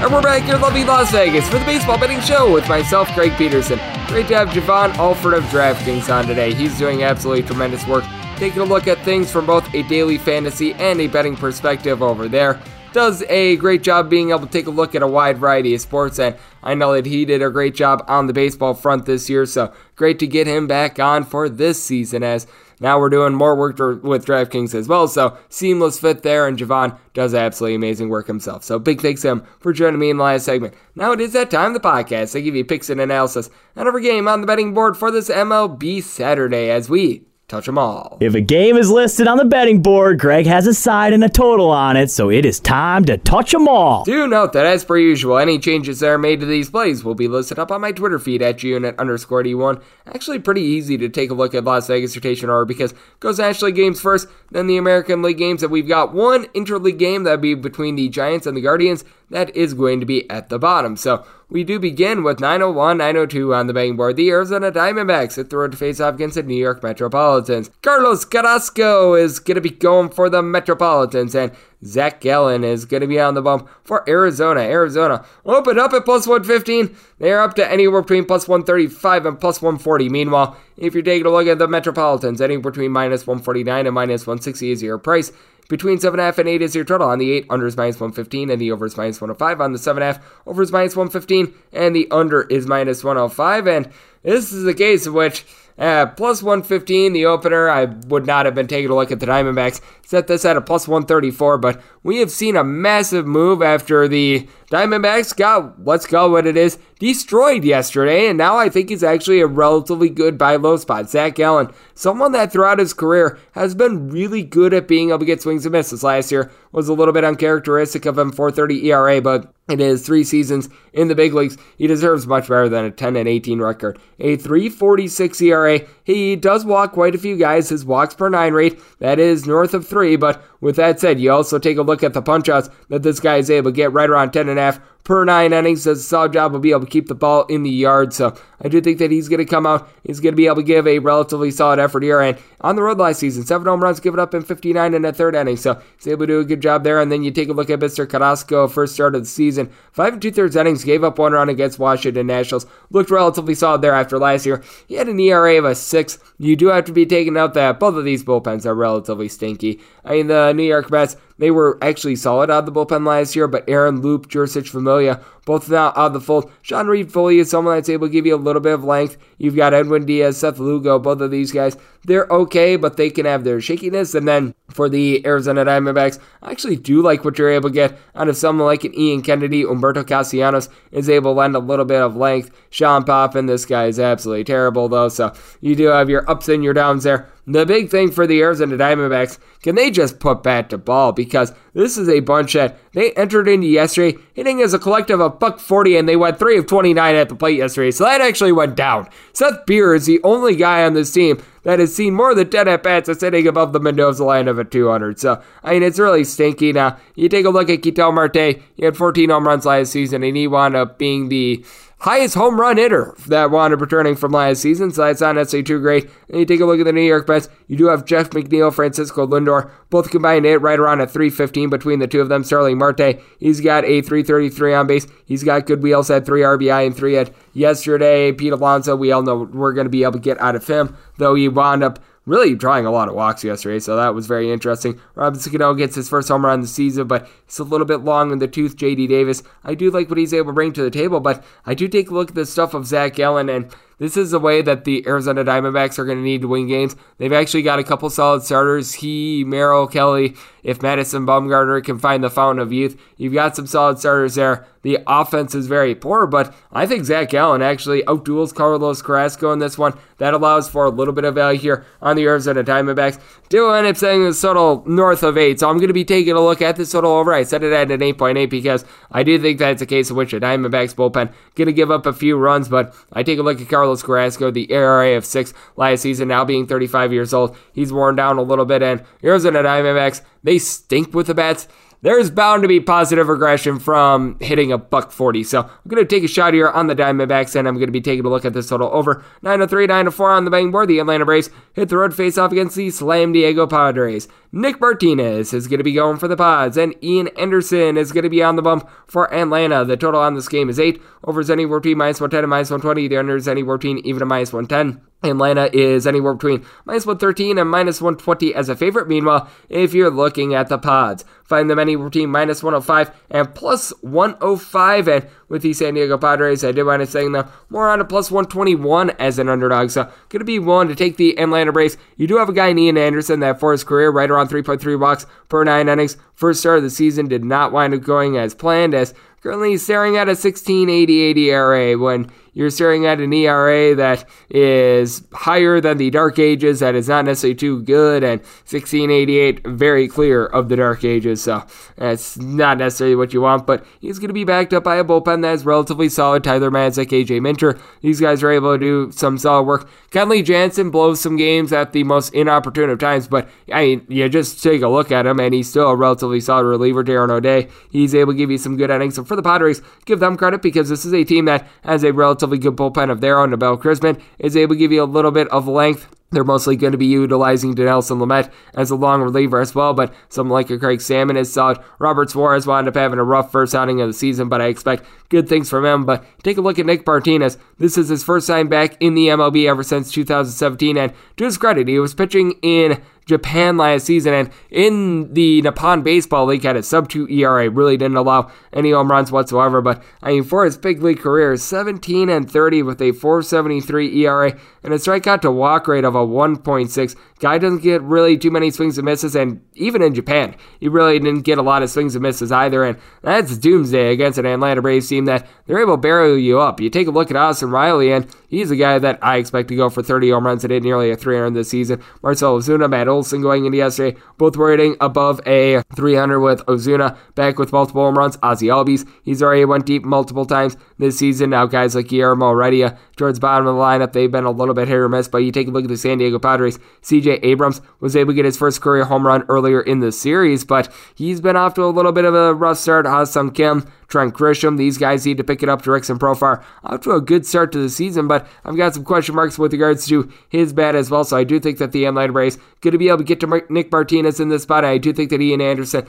And 0.00 0.12
we're 0.12 0.22
back 0.22 0.44
here 0.44 0.54
in 0.54 0.60
lovely 0.60 0.84
Las 0.84 1.10
Vegas 1.10 1.48
for 1.48 1.58
the 1.58 1.64
Baseball 1.64 1.98
Betting 1.98 2.20
Show 2.20 2.52
with 2.52 2.68
myself, 2.68 3.12
Greg 3.16 3.36
Peterson. 3.36 3.80
Great 4.06 4.28
to 4.28 4.36
have 4.36 4.48
Javon 4.50 4.94
Alford 4.94 5.34
of 5.34 5.42
DraftKings 5.46 6.08
on 6.08 6.24
today. 6.24 6.54
He's 6.54 6.78
doing 6.78 7.02
absolutely 7.02 7.42
tremendous 7.42 7.84
work, 7.84 8.04
taking 8.36 8.62
a 8.62 8.64
look 8.64 8.86
at 8.86 9.04
things 9.04 9.32
from 9.32 9.44
both 9.44 9.68
a 9.74 9.82
daily 9.88 10.16
fantasy 10.16 10.72
and 10.74 11.00
a 11.00 11.08
betting 11.08 11.34
perspective 11.34 12.00
over 12.00 12.28
there. 12.28 12.60
Does 12.92 13.24
a 13.24 13.56
great 13.56 13.82
job 13.82 14.08
being 14.08 14.30
able 14.30 14.46
to 14.46 14.52
take 14.52 14.68
a 14.68 14.70
look 14.70 14.94
at 14.94 15.02
a 15.02 15.06
wide 15.06 15.38
variety 15.38 15.74
of 15.74 15.80
sports, 15.80 16.20
and 16.20 16.36
I 16.62 16.74
know 16.74 16.92
that 16.92 17.04
he 17.04 17.24
did 17.24 17.42
a 17.42 17.50
great 17.50 17.74
job 17.74 18.04
on 18.06 18.28
the 18.28 18.32
baseball 18.32 18.74
front 18.74 19.04
this 19.04 19.28
year, 19.28 19.46
so 19.46 19.72
great 19.96 20.20
to 20.20 20.28
get 20.28 20.46
him 20.46 20.68
back 20.68 21.00
on 21.00 21.24
for 21.24 21.48
this 21.48 21.82
season 21.82 22.22
as 22.22 22.46
now 22.80 22.98
we're 22.98 23.08
doing 23.08 23.34
more 23.34 23.56
work 23.56 23.78
with 23.78 24.26
DraftKings 24.26 24.74
as 24.74 24.88
well, 24.88 25.08
so 25.08 25.36
seamless 25.48 26.00
fit 26.00 26.22
there, 26.22 26.46
and 26.46 26.58
Javon 26.58 26.98
does 27.14 27.34
absolutely 27.34 27.74
amazing 27.74 28.08
work 28.08 28.26
himself. 28.26 28.64
So 28.64 28.78
big 28.78 29.00
thanks 29.00 29.22
to 29.22 29.28
him 29.28 29.44
for 29.60 29.72
joining 29.72 30.00
me 30.00 30.10
in 30.10 30.18
the 30.18 30.24
last 30.24 30.44
segment. 30.44 30.74
Now 30.94 31.12
it 31.12 31.20
is 31.20 31.32
that 31.32 31.50
time 31.50 31.74
of 31.74 31.82
the 31.82 31.88
podcast. 31.88 32.36
I 32.36 32.40
give 32.40 32.54
you 32.54 32.64
picks 32.64 32.90
and 32.90 33.00
analysis 33.00 33.50
on 33.76 33.86
every 33.86 34.02
game 34.02 34.28
on 34.28 34.40
the 34.40 34.46
betting 34.46 34.74
board 34.74 34.96
for 34.96 35.10
this 35.10 35.28
MLB 35.28 36.02
Saturday 36.02 36.70
as 36.70 36.88
we 36.88 37.24
touch 37.48 37.64
them 37.64 37.78
all. 37.78 38.18
If 38.20 38.34
a 38.34 38.42
game 38.42 38.76
is 38.76 38.90
listed 38.90 39.26
on 39.26 39.38
the 39.38 39.44
betting 39.46 39.80
board, 39.80 40.20
Greg 40.20 40.44
has 40.44 40.66
a 40.66 40.74
side 40.74 41.14
and 41.14 41.24
a 41.24 41.30
total 41.30 41.70
on 41.70 41.96
it, 41.96 42.10
so 42.10 42.30
it 42.30 42.44
is 42.44 42.60
time 42.60 43.06
to 43.06 43.16
touch 43.16 43.52
them 43.52 43.66
all. 43.66 44.04
Do 44.04 44.28
note 44.28 44.52
that, 44.52 44.66
as 44.66 44.84
per 44.84 44.98
usual, 44.98 45.38
any 45.38 45.58
changes 45.58 46.00
that 46.00 46.08
are 46.08 46.18
made 46.18 46.40
to 46.40 46.46
these 46.46 46.68
plays 46.68 47.02
will 47.02 47.14
be 47.14 47.26
listed 47.26 47.58
up 47.58 47.70
on 47.70 47.80
my 47.80 47.92
Twitter 47.92 48.18
feed 48.18 48.42
at 48.42 48.62
unit 48.62 48.98
underscore 48.98 49.42
D1. 49.42 49.82
Actually, 50.06 50.40
pretty 50.40 50.60
easy 50.60 50.98
to 50.98 51.08
take 51.08 51.30
a 51.30 51.34
look 51.34 51.54
at 51.54 51.64
Las 51.64 51.86
Vegas 51.86 52.14
rotation 52.14 52.50
order 52.50 52.66
because 52.66 52.92
it 52.92 52.98
goes 53.20 53.38
National 53.38 53.68
League 53.68 53.76
games 53.76 54.00
first, 54.00 54.28
then 54.50 54.66
the 54.66 54.76
American 54.76 55.22
League 55.22 55.38
games. 55.38 55.62
and 55.62 55.72
we've 55.72 55.88
got 55.88 56.12
one 56.12 56.44
interleague 56.48 56.98
game 56.98 57.22
that 57.22 57.30
would 57.32 57.40
be 57.40 57.54
between 57.54 57.96
the 57.96 58.10
Giants 58.10 58.46
and 58.46 58.56
the 58.56 58.60
Guardians. 58.60 59.04
That 59.30 59.54
is 59.56 59.72
going 59.72 60.00
to 60.00 60.06
be 60.06 60.28
at 60.30 60.50
the 60.50 60.58
bottom. 60.58 60.96
So 60.96 61.24
we 61.50 61.64
do 61.64 61.78
begin 61.78 62.22
with 62.22 62.40
901, 62.40 62.98
902 62.98 63.54
on 63.54 63.66
the 63.66 63.72
betting 63.72 63.96
board. 63.96 64.16
The 64.16 64.28
Arizona 64.30 64.70
Diamondbacks 64.70 65.36
hit 65.36 65.48
the 65.48 65.56
road 65.56 65.72
to 65.72 65.78
face 65.78 65.98
off 65.98 66.14
against 66.14 66.34
the 66.34 66.42
New 66.42 66.54
York 66.54 66.82
Metropolitans. 66.82 67.70
Carlos 67.82 68.26
Carrasco 68.26 69.14
is 69.14 69.38
going 69.38 69.54
to 69.54 69.60
be 69.62 69.70
going 69.70 70.10
for 70.10 70.28
the 70.28 70.42
Metropolitans, 70.42 71.34
and 71.34 71.52
Zach 71.82 72.20
Gallen 72.20 72.64
is 72.64 72.84
going 72.84 73.00
to 73.00 73.06
be 73.06 73.18
on 73.18 73.32
the 73.32 73.40
bump 73.40 73.68
for 73.82 74.08
Arizona. 74.08 74.60
Arizona 74.60 75.24
open 75.46 75.78
up 75.78 75.94
at 75.94 76.04
plus 76.04 76.26
115. 76.26 76.94
They're 77.18 77.40
up 77.40 77.54
to 77.54 77.70
anywhere 77.70 78.02
between 78.02 78.26
plus 78.26 78.46
135 78.46 79.24
and 79.24 79.40
plus 79.40 79.62
140. 79.62 80.10
Meanwhile, 80.10 80.56
if 80.76 80.92
you're 80.92 81.02
taking 81.02 81.26
a 81.26 81.30
look 81.30 81.46
at 81.46 81.58
the 81.58 81.66
Metropolitans, 81.66 82.42
anywhere 82.42 82.70
between 82.70 82.92
minus 82.92 83.26
149 83.26 83.86
and 83.86 83.94
minus 83.94 84.26
160 84.26 84.70
is 84.70 84.82
your 84.82 84.98
price. 84.98 85.32
Between 85.68 85.98
7.5 85.98 86.38
and 86.38 86.48
8 86.48 86.62
is 86.62 86.74
your 86.74 86.84
total. 86.84 87.08
On 87.08 87.18
the 87.18 87.30
8, 87.32 87.46
under 87.50 87.66
is 87.66 87.76
minus 87.76 87.96
115, 87.96 88.50
and 88.50 88.60
the 88.60 88.72
over 88.72 88.86
is 88.86 88.96
minus 88.96 89.20
105. 89.20 89.60
On 89.60 89.72
the 89.72 89.78
7.5, 89.78 90.20
over 90.46 90.62
is 90.62 90.72
minus 90.72 90.96
115, 90.96 91.54
and 91.72 91.94
the 91.94 92.08
under 92.10 92.42
is 92.42 92.66
minus 92.66 93.04
105. 93.04 93.66
And 93.66 93.90
this 94.22 94.52
is 94.52 94.66
a 94.66 94.74
case 94.74 95.06
in 95.06 95.12
which 95.12 95.44
At 95.78 96.16
plus 96.16 96.42
115, 96.42 97.12
the 97.12 97.26
opener, 97.26 97.68
I 97.68 97.84
would 97.84 98.26
not 98.26 98.46
have 98.46 98.54
been 98.56 98.66
taking 98.66 98.90
a 98.90 98.96
look 98.96 99.12
at 99.12 99.20
the 99.20 99.26
Diamondbacks. 99.26 99.80
Set 100.04 100.26
this 100.26 100.44
at 100.44 100.56
a 100.56 100.60
plus 100.60 100.88
134, 100.88 101.56
but 101.58 101.80
we 102.02 102.18
have 102.18 102.32
seen 102.32 102.56
a 102.56 102.64
massive 102.64 103.28
move 103.28 103.62
after 103.62 104.08
the 104.08 104.48
Diamondbacks 104.72 105.36
got, 105.36 105.84
let's 105.84 106.04
call 106.04 106.32
what 106.32 106.48
it 106.48 106.56
is, 106.56 106.78
destroyed 106.98 107.62
yesterday, 107.62 108.26
and 108.26 108.36
now 108.36 108.56
I 108.56 108.68
think 108.68 108.88
he's 108.88 109.04
actually 109.04 109.40
a 109.40 109.46
relatively 109.46 110.08
good 110.08 110.36
buy 110.36 110.56
low 110.56 110.76
spot. 110.78 111.08
Zach 111.08 111.36
Gallen, 111.36 111.70
someone 111.94 112.32
that 112.32 112.50
throughout 112.50 112.80
his 112.80 112.92
career 112.92 113.38
has 113.52 113.76
been 113.76 114.08
really 114.08 114.42
good 114.42 114.74
at 114.74 114.88
being 114.88 115.10
able 115.10 115.20
to 115.20 115.24
get 115.24 115.42
swings 115.42 115.64
and 115.64 115.72
misses. 115.72 116.02
Last 116.02 116.32
year 116.32 116.50
was 116.72 116.88
a 116.88 116.94
little 116.94 117.14
bit 117.14 117.22
uncharacteristic 117.22 118.04
of 118.04 118.18
him, 118.18 118.32
430 118.32 118.90
ERA, 118.90 119.20
but 119.20 119.54
in 119.68 119.78
his 119.78 120.04
three 120.04 120.24
seasons 120.24 120.68
in 120.92 121.08
the 121.08 121.14
big 121.14 121.34
leagues, 121.34 121.56
he 121.76 121.86
deserves 121.86 122.26
much 122.26 122.48
better 122.48 122.68
than 122.68 122.86
a 122.86 122.90
10 122.90 123.16
and 123.16 123.28
18 123.28 123.60
record. 123.60 123.98
A 124.18 124.36
346 124.36 125.40
ERA. 125.42 125.80
He 126.04 126.36
does 126.36 126.64
walk 126.64 126.92
quite 126.92 127.14
a 127.14 127.18
few 127.18 127.36
guys. 127.36 127.68
His 127.68 127.84
walks 127.84 128.14
per 128.14 128.28
nine 128.28 128.54
rate, 128.54 128.80
that 128.98 129.18
is 129.18 129.46
north 129.46 129.74
of 129.74 129.86
three, 129.86 130.16
but 130.16 130.42
with 130.60 130.76
that 130.76 130.98
said, 130.98 131.20
you 131.20 131.30
also 131.30 131.58
take 131.58 131.76
a 131.76 131.82
look 131.82 132.02
at 132.02 132.14
the 132.14 132.22
punchouts 132.22 132.72
that 132.88 133.02
this 133.02 133.20
guy 133.20 133.36
is 133.36 133.50
able 133.50 133.70
to 133.70 133.76
get 133.76 133.92
right 133.92 134.10
around 134.10 134.32
10 134.32 134.48
and 134.48 134.58
a 134.58 134.62
half 134.62 134.80
per 135.08 135.24
nine 135.24 135.54
innings. 135.54 135.84
Does 135.84 136.00
a 136.00 136.02
solid 136.02 136.34
job 136.34 136.54
of 136.54 136.60
being 136.60 136.74
able 136.74 136.84
to 136.84 136.90
keep 136.90 137.08
the 137.08 137.14
ball 137.14 137.46
in 137.46 137.62
the 137.62 137.70
yard. 137.70 138.12
So 138.12 138.36
I 138.60 138.68
do 138.68 138.82
think 138.82 138.98
that 138.98 139.10
he's 139.10 139.26
going 139.26 139.38
to 139.38 139.46
come 139.46 139.66
out. 139.66 139.88
He's 140.04 140.20
going 140.20 140.34
to 140.34 140.36
be 140.36 140.46
able 140.46 140.56
to 140.56 140.62
give 140.62 140.86
a 140.86 140.98
relatively 140.98 141.50
solid 141.50 141.78
effort 141.78 142.02
here. 142.02 142.20
And 142.20 142.36
on 142.60 142.76
the 142.76 142.82
road 142.82 142.98
last 142.98 143.18
season, 143.18 143.46
seven 143.46 143.66
home 143.66 143.82
runs 143.82 144.00
given 144.00 144.20
up 144.20 144.34
in 144.34 144.42
59 144.42 144.92
in 144.92 145.02
the 145.02 145.12
third 145.12 145.34
inning. 145.34 145.56
So 145.56 145.80
he's 145.96 146.06
able 146.08 146.26
to 146.26 146.34
do 146.34 146.40
a 146.40 146.44
good 146.44 146.60
job 146.60 146.84
there. 146.84 147.00
And 147.00 147.10
then 147.10 147.22
you 147.24 147.30
take 147.30 147.48
a 147.48 147.54
look 147.54 147.70
at 147.70 147.80
Mr. 147.80 148.06
Carrasco, 148.06 148.68
first 148.68 148.92
start 148.92 149.14
of 149.14 149.22
the 149.22 149.26
season. 149.26 149.70
Five 149.92 150.12
and 150.12 150.20
two 150.20 150.30
thirds 150.30 150.56
innings, 150.56 150.84
gave 150.84 151.02
up 151.02 151.18
one 151.18 151.32
run 151.32 151.48
against 151.48 151.78
Washington 151.78 152.26
Nationals. 152.26 152.66
Looked 152.90 153.10
relatively 153.10 153.54
solid 153.54 153.80
there 153.80 153.94
after 153.94 154.18
last 154.18 154.44
year. 154.44 154.62
He 154.86 154.96
had 154.96 155.08
an 155.08 155.18
ERA 155.18 155.56
of 155.56 155.64
a 155.64 155.74
six. 155.74 156.18
You 156.36 156.54
do 156.54 156.66
have 156.66 156.84
to 156.84 156.92
be 156.92 157.06
taking 157.06 157.38
out 157.38 157.54
that 157.54 157.80
both 157.80 157.94
of 157.94 158.04
these 158.04 158.22
bullpens 158.22 158.66
are 158.66 158.74
relatively 158.74 159.28
stinky. 159.28 159.80
I 160.04 160.12
mean, 160.12 160.26
the 160.26 160.52
New 160.52 160.64
York 160.64 160.90
Mets, 160.90 161.16
they 161.38 161.50
were 161.50 161.78
actually 161.80 162.16
solid 162.16 162.50
out 162.50 162.66
of 162.66 162.66
the 162.66 162.72
bullpen 162.72 163.06
last 163.06 163.34
year, 163.34 163.48
but 163.48 163.64
Aaron 163.68 164.02
Loup, 164.02 164.28
Jeurys 164.28 164.68
Familia, 164.68 165.20
both 165.48 165.64
of 165.64 165.70
now 165.70 165.86
out 165.96 166.08
of 166.08 166.12
the 166.12 166.20
fold. 166.20 166.52
Sean 166.60 166.88
Reid-Foley 166.88 167.38
is 167.38 167.48
someone 167.48 167.74
that's 167.74 167.88
able 167.88 168.06
to 168.06 168.12
give 168.12 168.26
you 168.26 168.34
a 168.34 168.36
little 168.36 168.60
bit 168.60 168.74
of 168.74 168.84
length. 168.84 169.16
You've 169.38 169.56
got 169.56 169.72
Edwin 169.72 170.04
Diaz, 170.04 170.36
Seth 170.36 170.58
Lugo, 170.58 170.98
both 170.98 171.22
of 171.22 171.30
these 171.30 171.52
guys. 171.52 171.74
They're 172.04 172.26
okay, 172.26 172.76
but 172.76 172.98
they 172.98 173.08
can 173.08 173.24
have 173.24 173.44
their 173.44 173.58
shakiness. 173.58 174.14
And 174.14 174.28
then 174.28 174.54
for 174.68 174.90
the 174.90 175.24
Arizona 175.26 175.64
Diamondbacks, 175.64 176.18
I 176.42 176.50
actually 176.50 176.76
do 176.76 177.00
like 177.00 177.24
what 177.24 177.38
you're 177.38 177.48
able 177.48 177.70
to 177.70 177.74
get 177.74 177.98
out 178.14 178.28
of 178.28 178.36
someone 178.36 178.66
like 178.66 178.84
an 178.84 178.94
Ian 178.94 179.22
Kennedy. 179.22 179.64
Humberto 179.64 180.06
Castellanos 180.06 180.68
is 180.92 181.08
able 181.08 181.32
to 181.32 181.38
lend 181.38 181.56
a 181.56 181.60
little 181.60 181.86
bit 181.86 182.02
of 182.02 182.14
length. 182.14 182.50
Sean 182.68 183.04
Poppen, 183.04 183.46
this 183.46 183.64
guy 183.64 183.86
is 183.86 183.98
absolutely 183.98 184.44
terrible, 184.44 184.90
though. 184.90 185.08
So 185.08 185.32
you 185.62 185.74
do 185.74 185.86
have 185.86 186.10
your 186.10 186.28
ups 186.30 186.50
and 186.50 186.62
your 186.62 186.74
downs 186.74 187.04
there. 187.04 187.30
The 187.46 187.64
big 187.64 187.88
thing 187.88 188.10
for 188.10 188.26
the 188.26 188.42
Arizona 188.42 188.76
Diamondbacks, 188.76 189.38
can 189.62 189.74
they 189.74 189.90
just 189.90 190.20
put 190.20 190.42
bat 190.42 190.68
to 190.68 190.76
ball? 190.76 191.12
Because 191.12 191.54
this 191.78 191.96
is 191.96 192.08
a 192.08 192.20
bunch 192.20 192.54
that 192.54 192.76
they 192.92 193.12
entered 193.12 193.46
into 193.46 193.68
yesterday, 193.68 194.18
hitting 194.34 194.60
as 194.60 194.74
a 194.74 194.78
collective 194.78 195.20
of 195.20 195.38
buck 195.38 195.60
40, 195.60 195.96
and 195.96 196.08
they 196.08 196.16
went 196.16 196.38
3 196.38 196.58
of 196.58 196.66
29 196.66 197.14
at 197.14 197.28
the 197.28 197.36
plate 197.36 197.58
yesterday. 197.58 197.92
So 197.92 198.02
that 198.04 198.20
actually 198.20 198.50
went 198.50 198.74
down. 198.74 199.08
Seth 199.32 199.64
Beer 199.64 199.94
is 199.94 200.06
the 200.06 200.20
only 200.24 200.56
guy 200.56 200.84
on 200.84 200.94
this 200.94 201.12
team 201.12 201.40
that 201.62 201.78
has 201.78 201.94
seen 201.94 202.14
more 202.14 202.34
than 202.34 202.50
10 202.50 202.66
at 202.66 202.82
bats 202.82 203.08
and 203.08 203.18
sitting 203.18 203.46
above 203.46 203.72
the 203.72 203.78
Mendoza 203.78 204.24
line 204.24 204.48
of 204.48 204.58
a 204.58 204.64
200. 204.64 205.20
So, 205.20 205.40
I 205.62 205.74
mean, 205.74 205.84
it's 205.84 206.00
really 206.00 206.24
stinky. 206.24 206.72
Now, 206.72 206.96
you 207.14 207.28
take 207.28 207.46
a 207.46 207.50
look 207.50 207.70
at 207.70 207.82
Ketel 207.82 208.10
Marte, 208.10 208.60
he 208.74 208.84
had 208.84 208.96
14 208.96 209.30
home 209.30 209.46
runs 209.46 209.64
last 209.64 209.92
season, 209.92 210.24
and 210.24 210.36
he 210.36 210.48
wound 210.48 210.74
up 210.74 210.98
being 210.98 211.28
the 211.28 211.64
highest 212.00 212.34
home 212.34 212.60
run 212.60 212.76
hitter 212.76 213.14
that 213.26 213.50
wound 213.50 213.74
up 213.74 213.80
returning 213.80 214.14
from 214.14 214.32
last 214.32 214.62
season, 214.62 214.90
so 214.90 215.04
that's 215.04 215.20
not 215.20 215.34
necessarily 215.34 215.64
too 215.64 215.80
great. 215.80 216.08
And 216.28 216.38
you 216.38 216.44
take 216.44 216.60
a 216.60 216.64
look 216.64 216.78
at 216.78 216.84
the 216.84 216.92
New 216.92 217.00
York 217.00 217.28
Mets, 217.28 217.48
you 217.66 217.76
do 217.76 217.86
have 217.86 218.04
Jeff 218.04 218.30
McNeil, 218.30 218.72
Francisco 218.72 219.26
Lindor, 219.26 219.70
both 219.90 220.10
combined 220.10 220.44
hit 220.44 220.60
right 220.60 220.78
around 220.78 221.00
a 221.00 221.06
315 221.06 221.70
between 221.70 221.98
the 221.98 222.06
two 222.06 222.20
of 222.20 222.28
them. 222.28 222.44
Starling 222.44 222.78
Marte, 222.78 223.20
he's 223.38 223.60
got 223.60 223.84
a 223.84 224.02
333 224.02 224.74
on 224.74 224.86
base. 224.86 225.06
He's 225.24 225.42
got 225.42 225.66
good 225.66 225.82
wheels, 225.82 226.08
had 226.08 226.24
three 226.24 226.42
RBI 226.42 226.86
and 226.86 226.96
three 226.96 227.16
at 227.16 227.32
yesterday. 227.52 228.32
Pete 228.32 228.52
Alonso, 228.52 228.94
we 228.94 229.12
all 229.12 229.22
know 229.22 229.48
we're 229.52 229.72
going 229.72 229.86
to 229.86 229.90
be 229.90 230.02
able 230.02 230.12
to 230.12 230.18
get 230.18 230.40
out 230.40 230.56
of 230.56 230.66
him, 230.66 230.96
though 231.18 231.34
he 231.34 231.48
wound 231.48 231.82
up 231.82 231.98
really 232.28 232.54
drawing 232.54 232.86
a 232.86 232.90
lot 232.90 233.08
of 233.08 233.14
walks 233.14 233.42
yesterday, 233.42 233.78
so 233.78 233.96
that 233.96 234.14
was 234.14 234.26
very 234.26 234.52
interesting. 234.52 235.00
Robinson 235.14 235.52
Cano 235.52 235.74
gets 235.74 235.96
his 235.96 236.08
first 236.08 236.28
home 236.28 236.44
run 236.44 236.60
of 236.60 236.64
the 236.64 236.68
season, 236.68 237.06
but 237.06 237.28
he's 237.46 237.58
a 237.58 237.64
little 237.64 237.86
bit 237.86 238.00
long 238.00 238.30
in 238.30 238.38
the 238.38 238.48
tooth. 238.48 238.76
JD 238.76 239.08
Davis, 239.08 239.42
I 239.64 239.74
do 239.74 239.90
like 239.90 240.08
what 240.08 240.18
he's 240.18 240.34
able 240.34 240.48
to 240.48 240.52
bring 240.52 240.72
to 240.74 240.82
the 240.82 240.90
table, 240.90 241.20
but 241.20 241.42
I 241.66 241.74
do 241.74 241.88
take 241.88 242.10
a 242.10 242.14
look 242.14 242.30
at 242.30 242.34
the 242.34 242.46
stuff 242.46 242.74
of 242.74 242.86
Zach 242.86 243.14
Gallen 243.14 243.48
and 243.48 243.74
this 243.98 244.16
is 244.16 244.30
the 244.30 244.38
way 244.38 244.62
that 244.62 244.84
the 244.84 245.06
Arizona 245.06 245.44
Diamondbacks 245.44 245.98
are 245.98 246.04
going 246.04 246.18
to 246.18 246.24
need 246.24 246.42
to 246.42 246.48
win 246.48 246.68
games. 246.68 246.96
They've 247.18 247.32
actually 247.32 247.62
got 247.62 247.78
a 247.78 247.84
couple 247.84 248.08
solid 248.10 248.42
starters. 248.42 248.94
He, 248.94 249.44
Merrill, 249.44 249.86
Kelly. 249.86 250.34
If 250.62 250.82
Madison 250.82 251.24
Bumgarner 251.24 251.82
can 251.82 251.98
find 251.98 252.22
the 252.22 252.30
fountain 252.30 252.62
of 252.62 252.72
youth, 252.72 253.00
you've 253.16 253.32
got 253.32 253.56
some 253.56 253.66
solid 253.66 253.98
starters 253.98 254.34
there. 254.34 254.66
The 254.82 254.98
offense 255.06 255.54
is 255.54 255.66
very 255.66 255.94
poor, 255.94 256.26
but 256.26 256.54
I 256.72 256.86
think 256.86 257.04
Zach 257.04 257.30
Gallen 257.30 257.62
actually 257.62 258.02
outduels 258.02 258.54
Carlos 258.54 259.02
Carrasco 259.02 259.52
in 259.52 259.58
this 259.58 259.76
one. 259.76 259.98
That 260.18 260.34
allows 260.34 260.68
for 260.68 260.84
a 260.84 260.90
little 260.90 261.14
bit 261.14 261.24
of 261.24 261.34
value 261.34 261.58
here 261.58 261.86
on 262.02 262.16
the 262.16 262.24
Arizona 262.24 262.62
Diamondbacks. 262.62 263.20
Do 263.48 263.70
end 263.70 263.86
up 263.86 263.96
saying 263.96 264.24
the 264.24 264.34
total 264.34 264.84
north 264.86 265.22
of 265.22 265.38
8, 265.38 265.58
so 265.60 265.68
I'm 265.68 265.78
going 265.78 265.88
to 265.88 265.94
be 265.94 266.04
taking 266.04 266.34
a 266.34 266.40
look 266.40 266.60
at 266.60 266.76
this 266.76 266.92
total 266.92 267.12
over. 267.12 267.32
I 267.32 267.44
set 267.44 267.62
it 267.62 267.72
at 267.72 267.90
an 267.90 268.00
8.8 268.00 268.50
because 268.50 268.84
I 269.10 269.22
do 269.22 269.38
think 269.38 269.58
that's 269.58 269.82
a 269.82 269.86
case 269.86 270.10
in 270.10 270.16
which 270.16 270.32
the 270.32 270.40
Diamondbacks 270.40 270.94
bullpen 270.94 271.32
going 271.54 271.66
to 271.66 271.72
give 271.72 271.90
up 271.90 272.06
a 272.06 272.12
few 272.12 272.36
runs, 272.36 272.68
but 272.68 272.94
I 273.12 273.22
take 273.22 273.38
a 273.38 273.42
look 273.42 273.60
at 273.60 273.68
Carlos 273.68 273.87
Carrasco, 273.96 274.50
the 274.50 274.70
ERA 274.72 275.16
of 275.16 275.24
6 275.24 275.52
last 275.76 276.02
season, 276.02 276.28
now 276.28 276.44
being 276.44 276.66
35 276.66 277.12
years 277.12 277.34
old. 277.34 277.56
He's 277.72 277.92
worn 277.92 278.16
down 278.16 278.38
a 278.38 278.42
little 278.42 278.64
bit, 278.64 278.82
and 278.82 279.04
Arizona 279.22 279.62
Diamondbacks, 279.62 280.22
they 280.42 280.58
stink 280.58 281.14
with 281.14 281.26
the 281.26 281.34
bats 281.34 281.68
there's 282.00 282.30
bound 282.30 282.62
to 282.62 282.68
be 282.68 282.80
positive 282.80 283.28
regression 283.28 283.78
from 283.78 284.38
hitting 284.40 284.72
a 284.72 284.78
buck 284.78 285.10
40. 285.10 285.42
So 285.44 285.62
I'm 285.62 285.88
going 285.88 286.04
to 286.04 286.08
take 286.08 286.24
a 286.24 286.28
shot 286.28 286.54
here 286.54 286.68
on 286.68 286.86
the 286.86 286.94
Diamondbacks, 286.94 287.56
and 287.56 287.66
I'm 287.66 287.74
going 287.74 287.88
to 287.88 287.92
be 287.92 288.00
taking 288.00 288.24
a 288.24 288.28
look 288.28 288.44
at 288.44 288.52
this 288.52 288.68
total 288.68 288.88
over 288.92 289.24
903, 289.42 289.86
904 289.86 290.30
on 290.30 290.44
the 290.44 290.50
betting 290.50 290.70
board. 290.70 290.88
The 290.88 291.00
Atlanta 291.00 291.24
Braves 291.24 291.50
hit 291.72 291.88
the 291.88 291.98
road 291.98 292.14
face 292.14 292.38
off 292.38 292.52
against 292.52 292.76
the 292.76 292.90
Slam 292.90 293.32
Diego 293.32 293.66
Padres. 293.66 294.28
Nick 294.52 294.80
Martinez 294.80 295.52
is 295.52 295.66
going 295.66 295.78
to 295.78 295.84
be 295.84 295.92
going 295.92 296.18
for 296.18 296.28
the 296.28 296.36
Pods, 296.36 296.76
and 296.76 296.94
Ian 297.02 297.28
Anderson 297.36 297.96
is 297.96 298.12
going 298.12 298.24
to 298.24 298.30
be 298.30 298.42
on 298.42 298.56
the 298.56 298.62
bump 298.62 298.88
for 299.06 299.32
Atlanta. 299.34 299.84
The 299.84 299.96
total 299.96 300.20
on 300.20 300.34
this 300.34 300.48
game 300.48 300.70
is 300.70 300.78
8. 300.78 301.02
Over 301.24 301.40
is 301.40 301.50
anywhere 301.50 301.80
between 301.80 301.98
minus 301.98 302.20
110 302.20 302.44
and 302.44 302.50
minus 302.50 302.70
120. 302.70 303.08
The 303.08 303.16
under 303.16 303.36
is 303.36 303.48
anywhere 303.48 303.76
between 303.76 303.98
even 304.06 304.22
a 304.22 304.26
minus 304.26 304.52
110. 304.52 305.07
Atlanta 305.22 305.68
is 305.72 306.06
anywhere 306.06 306.34
between 306.34 306.64
minus 306.84 307.04
113 307.04 307.58
and 307.58 307.68
minus 307.68 308.00
120 308.00 308.54
as 308.54 308.68
a 308.68 308.76
favorite. 308.76 309.08
Meanwhile, 309.08 309.50
if 309.68 309.92
you're 309.92 310.10
looking 310.10 310.54
at 310.54 310.68
the 310.68 310.78
pods, 310.78 311.24
find 311.44 311.68
them 311.68 311.80
anywhere 311.80 312.08
between 312.08 312.30
minus 312.30 312.62
105 312.62 313.10
and 313.28 313.52
plus 313.52 313.90
105. 314.00 315.08
And 315.08 315.26
with 315.48 315.62
the 315.62 315.72
San 315.72 315.94
Diego 315.94 316.18
Padres, 316.18 316.62
I 316.62 316.70
did 316.70 316.84
wind 316.84 317.02
up 317.02 317.08
saying 317.08 317.32
them 317.32 317.48
more 317.68 317.88
on 317.88 318.00
a 318.00 318.04
plus 318.04 318.30
121 318.30 319.10
as 319.18 319.40
an 319.40 319.48
underdog. 319.48 319.90
So, 319.90 320.04
going 320.28 320.38
to 320.38 320.44
be 320.44 320.60
willing 320.60 320.88
to 320.88 320.94
take 320.94 321.16
the 321.16 321.36
Atlanta 321.38 321.72
Braves. 321.72 321.96
You 322.16 322.28
do 322.28 322.36
have 322.36 322.48
a 322.48 322.52
guy, 322.52 322.72
Ian 322.72 322.96
Anderson, 322.96 323.40
that 323.40 323.58
for 323.58 323.72
his 323.72 323.82
career, 323.82 324.10
right 324.10 324.30
around 324.30 324.48
3.3 324.48 325.00
walks 325.00 325.26
per 325.48 325.64
nine 325.64 325.88
innings. 325.88 326.16
First 326.34 326.60
start 326.60 326.78
of 326.78 326.84
the 326.84 326.90
season 326.90 327.26
did 327.26 327.44
not 327.44 327.72
wind 327.72 327.92
up 327.92 328.02
going 328.02 328.36
as 328.36 328.54
planned, 328.54 328.94
as 328.94 329.14
currently 329.42 329.76
staring 329.78 330.16
at 330.16 330.28
a 330.28 330.32
16.88 330.32 331.36
ERA 331.36 331.98
when 331.98 332.30
you're 332.58 332.70
staring 332.70 333.06
at 333.06 333.20
an 333.20 333.32
ERA 333.32 333.94
that 333.94 334.24
is 334.50 335.22
higher 335.32 335.80
than 335.80 335.96
the 335.96 336.10
Dark 336.10 336.40
Ages, 336.40 336.80
that 336.80 336.96
is 336.96 337.08
not 337.08 337.24
necessarily 337.24 337.54
too 337.54 337.82
good, 337.84 338.24
and 338.24 338.40
1688 338.40 339.64
very 339.64 340.08
clear 340.08 340.44
of 340.44 340.68
the 340.68 340.74
Dark 340.74 341.04
Ages, 341.04 341.40
so 341.40 341.64
that's 341.94 342.36
not 342.36 342.78
necessarily 342.78 343.14
what 343.14 343.32
you 343.32 343.40
want, 343.40 343.64
but 343.64 343.86
he's 344.00 344.18
going 344.18 344.26
to 344.26 344.34
be 344.34 344.42
backed 344.42 344.74
up 344.74 344.82
by 344.82 344.96
a 344.96 345.04
bullpen 345.04 345.42
that 345.42 345.52
is 345.52 345.64
relatively 345.64 346.08
solid. 346.08 346.42
Tyler 346.42 346.68
Matzek, 346.68 347.10
AJ 347.10 347.40
Minter, 347.40 347.78
these 348.00 348.20
guys 348.20 348.42
are 348.42 348.50
able 348.50 348.74
to 348.74 348.78
do 348.78 349.12
some 349.12 349.38
solid 349.38 349.62
work. 349.62 349.88
Kenley 350.10 350.44
Jansen 350.44 350.90
blows 350.90 351.20
some 351.20 351.36
games 351.36 351.72
at 351.72 351.92
the 351.92 352.02
most 352.02 352.34
inopportune 352.34 352.90
of 352.90 352.98
times, 352.98 353.28
but 353.28 353.48
I 353.72 353.84
mean, 353.84 354.06
you 354.08 354.28
just 354.28 354.60
take 354.64 354.82
a 354.82 354.88
look 354.88 355.12
at 355.12 355.26
him, 355.26 355.38
and 355.38 355.54
he's 355.54 355.70
still 355.70 355.90
a 355.90 355.94
relatively 355.94 356.40
solid 356.40 356.64
reliever. 356.64 357.04
Darren 357.04 357.30
O'Day, 357.30 357.68
he's 357.92 358.16
able 358.16 358.32
to 358.32 358.36
give 358.36 358.50
you 358.50 358.58
some 358.58 358.76
good 358.76 358.90
innings. 358.90 359.14
So 359.14 359.22
for 359.22 359.36
the 359.36 359.44
Padres, 359.44 359.80
give 360.06 360.18
them 360.18 360.36
credit 360.36 360.60
because 360.60 360.88
this 360.88 361.04
is 361.04 361.14
a 361.14 361.22
team 361.22 361.44
that 361.44 361.68
has 361.84 362.02
a 362.02 362.12
relatively 362.12 362.47
relatively 362.48 362.58
good 362.58 362.76
bullpen 362.76 363.10
of 363.10 363.20
their 363.20 363.38
own. 363.38 363.50
Nabil 363.50 363.80
Crismatt 363.80 364.20
is 364.38 364.56
able 364.56 364.74
to 364.74 364.78
give 364.78 364.92
you 364.92 365.02
a 365.02 365.04
little 365.04 365.30
bit 365.30 365.48
of 365.48 365.68
length 365.68 366.08
they're 366.30 366.44
mostly 366.44 366.76
going 366.76 366.92
to 366.92 366.98
be 366.98 367.06
utilizing 367.06 367.74
Dinelson 367.74 368.18
Lamet 368.18 368.50
as 368.74 368.90
a 368.90 368.96
long 368.96 369.22
reliever 369.22 369.60
as 369.60 369.74
well, 369.74 369.94
but 369.94 370.12
someone 370.28 370.52
like 370.52 370.68
a 370.68 370.78
Craig 370.78 370.98
Stammen 370.98 371.38
is 371.38 371.50
solid. 371.50 371.78
Robert 371.98 372.30
Suarez 372.30 372.66
wound 372.66 372.86
up 372.86 372.96
having 372.96 373.18
a 373.18 373.24
rough 373.24 373.50
first 373.50 373.74
outing 373.74 374.02
of 374.02 374.08
the 374.08 374.12
season, 374.12 374.48
but 374.48 374.60
I 374.60 374.66
expect 374.66 375.06
good 375.30 375.48
things 375.48 375.70
from 375.70 375.86
him. 375.86 376.04
But 376.04 376.24
take 376.42 376.58
a 376.58 376.60
look 376.60 376.78
at 376.78 376.84
Nick 376.84 377.06
Martinez. 377.06 377.56
This 377.78 377.96
is 377.96 378.10
his 378.10 378.24
first 378.24 378.46
time 378.46 378.68
back 378.68 378.96
in 379.00 379.14
the 379.14 379.28
MLB 379.28 379.68
ever 379.68 379.82
since 379.82 380.12
2017, 380.12 380.98
and 380.98 381.14
to 381.38 381.44
his 381.44 381.56
credit, 381.56 381.88
he 381.88 381.98
was 381.98 382.14
pitching 382.14 382.58
in 382.60 383.00
Japan 383.28 383.76
last 383.76 384.06
season. 384.06 384.32
And 384.32 384.50
in 384.70 385.34
the 385.34 385.62
Nippon 385.62 386.02
Baseball 386.02 386.46
League, 386.46 386.64
had 386.64 386.76
a 386.76 386.82
sub 386.82 387.08
2 387.08 387.28
ERA, 387.28 387.70
really 387.70 387.96
didn't 387.96 388.16
allow 388.16 388.50
any 388.72 388.90
home 388.90 389.10
runs 389.10 389.30
whatsoever. 389.30 389.80
But 389.80 390.02
I 390.22 390.30
mean, 390.30 390.44
for 390.44 390.64
his 390.64 390.76
big 390.76 391.02
league 391.02 391.20
career, 391.20 391.56
17 391.56 392.28
and 392.28 392.50
30 392.50 392.82
with 392.82 393.00
a 393.02 393.12
473 393.12 394.24
ERA 394.24 394.58
and 394.82 394.94
a 394.94 394.96
strikeout 394.96 395.42
to 395.42 395.50
walk 395.50 395.86
rate 395.86 396.04
of 396.04 396.14
a 396.14 396.26
1.6. 396.26 397.16
Guy 397.40 397.58
doesn't 397.58 397.82
get 397.82 398.02
really 398.02 398.36
too 398.36 398.50
many 398.50 398.70
swings 398.70 398.98
and 398.98 399.04
misses, 399.04 399.36
and 399.36 399.62
even 399.74 400.02
in 400.02 400.14
Japan, 400.14 400.56
he 400.80 400.88
really 400.88 401.18
didn't 401.18 401.42
get 401.42 401.58
a 401.58 401.62
lot 401.62 401.82
of 401.82 401.90
swings 401.90 402.16
and 402.16 402.22
misses 402.22 402.50
either. 402.50 402.84
And 402.84 402.98
that's 403.22 403.56
doomsday 403.58 404.12
against 404.12 404.38
an 404.38 404.46
Atlanta 404.46 404.82
Braves 404.82 405.08
team 405.08 405.26
that 405.26 405.46
they're 405.66 405.80
able 405.80 405.94
to 405.94 406.00
barrel 406.00 406.36
you 406.36 406.58
up. 406.58 406.80
You 406.80 406.90
take 406.90 407.06
a 407.06 407.12
look 407.12 407.30
at 407.30 407.36
Austin 407.36 407.70
Riley, 407.70 408.10
and 408.10 408.26
he's 408.48 408.70
a 408.70 408.76
guy 408.76 408.98
that 408.98 409.18
I 409.22 409.36
expect 409.36 409.68
to 409.68 409.76
go 409.76 409.88
for 409.90 410.02
30 410.02 410.30
home 410.30 410.46
runs 410.46 410.64
and 410.64 410.72
hit 410.72 410.82
nearly 410.82 411.10
a 411.10 411.16
300 411.16 411.54
this 411.54 411.70
season. 411.70 412.02
Marcell 412.22 412.58
Ozuna, 412.58 412.90
Matt 412.90 413.06
Olson 413.18 413.42
going 413.42 413.66
into 413.66 413.78
yesterday, 413.78 414.16
both 414.36 414.54
hitting 414.54 414.96
above 415.00 415.40
a 415.44 415.82
300 415.96 416.38
with 416.38 416.64
Ozuna 416.66 417.16
back 417.34 417.58
with 417.58 417.72
multiple 417.72 418.04
home 418.04 418.16
runs. 418.16 418.38
Ozzie 418.44 418.68
Albies, 418.68 419.08
he's 419.24 419.42
already 419.42 419.64
went 419.64 419.86
deep 419.86 420.04
multiple 420.04 420.46
times 420.46 420.76
this 420.98 421.18
season. 421.18 421.50
Now 421.50 421.66
guys 421.66 421.94
like 421.94 422.08
Guillermo 422.08 422.50
Heredia 422.50 422.98
towards 423.16 423.38
bottom 423.38 423.66
of 423.66 423.74
the 423.74 423.80
lineup, 423.80 424.12
they've 424.12 424.30
been 424.30 424.44
a 424.44 424.50
little 424.50 424.74
bit 424.74 424.88
hit 424.88 424.96
or 424.96 425.08
miss. 425.08 425.28
But 425.28 425.38
you 425.38 425.52
take 425.52 425.68
a 425.68 425.70
look 425.70 425.84
at 425.84 425.88
the 425.88 425.96
San 425.96 426.18
Diego 426.18 426.38
Padres, 426.38 426.78
CJ 427.02 427.40
Abrams 427.42 427.80
was 428.00 428.16
able 428.16 428.32
to 428.32 428.34
get 428.34 428.44
his 428.44 428.56
first 428.56 428.80
career 428.80 429.04
home 429.04 429.26
run 429.26 429.44
earlier 429.48 429.80
in 429.80 430.00
the 430.00 430.12
series, 430.12 430.64
but 430.64 430.92
he's 431.14 431.40
been 431.40 431.56
off 431.56 431.74
to 431.74 431.84
a 431.84 431.86
little 431.86 432.12
bit 432.12 432.24
of 432.24 432.34
a 432.34 432.54
rough 432.54 432.78
start. 432.78 433.06
Ha-Seong 433.06 433.54
Kim 433.54 433.90
Trent 434.08 434.34
Grisham. 434.34 434.78
These 434.78 434.98
guys 434.98 435.24
need 435.24 435.36
to 435.36 435.44
pick 435.44 435.62
it 435.62 435.68
up. 435.68 435.82
Jurickson 435.82 436.18
Profar 436.18 436.62
out 436.84 437.02
to 437.02 437.12
a 437.12 437.20
good 437.20 437.46
start 437.46 437.72
to 437.72 437.78
the 437.78 437.90
season, 437.90 438.26
but 438.26 438.46
I've 438.64 438.76
got 438.76 438.94
some 438.94 439.04
question 439.04 439.34
marks 439.34 439.58
with 439.58 439.72
regards 439.72 440.06
to 440.08 440.32
his 440.48 440.72
bat 440.72 440.94
as 440.94 441.10
well. 441.10 441.24
So 441.24 441.36
I 441.36 441.44
do 441.44 441.60
think 441.60 441.78
that 441.78 441.92
the 441.92 442.06
Atlanta 442.06 442.32
Braves 442.32 442.58
going 442.80 442.92
to 442.92 442.98
be 442.98 443.08
able 443.08 443.18
to 443.18 443.24
get 443.24 443.40
to 443.40 443.62
Nick 443.68 443.92
Martinez 443.92 444.40
in 444.40 444.48
this 444.48 444.62
spot. 444.62 444.84
I 444.84 444.98
do 444.98 445.12
think 445.12 445.30
that 445.30 445.40
Ian 445.40 445.60
Anderson 445.60 446.06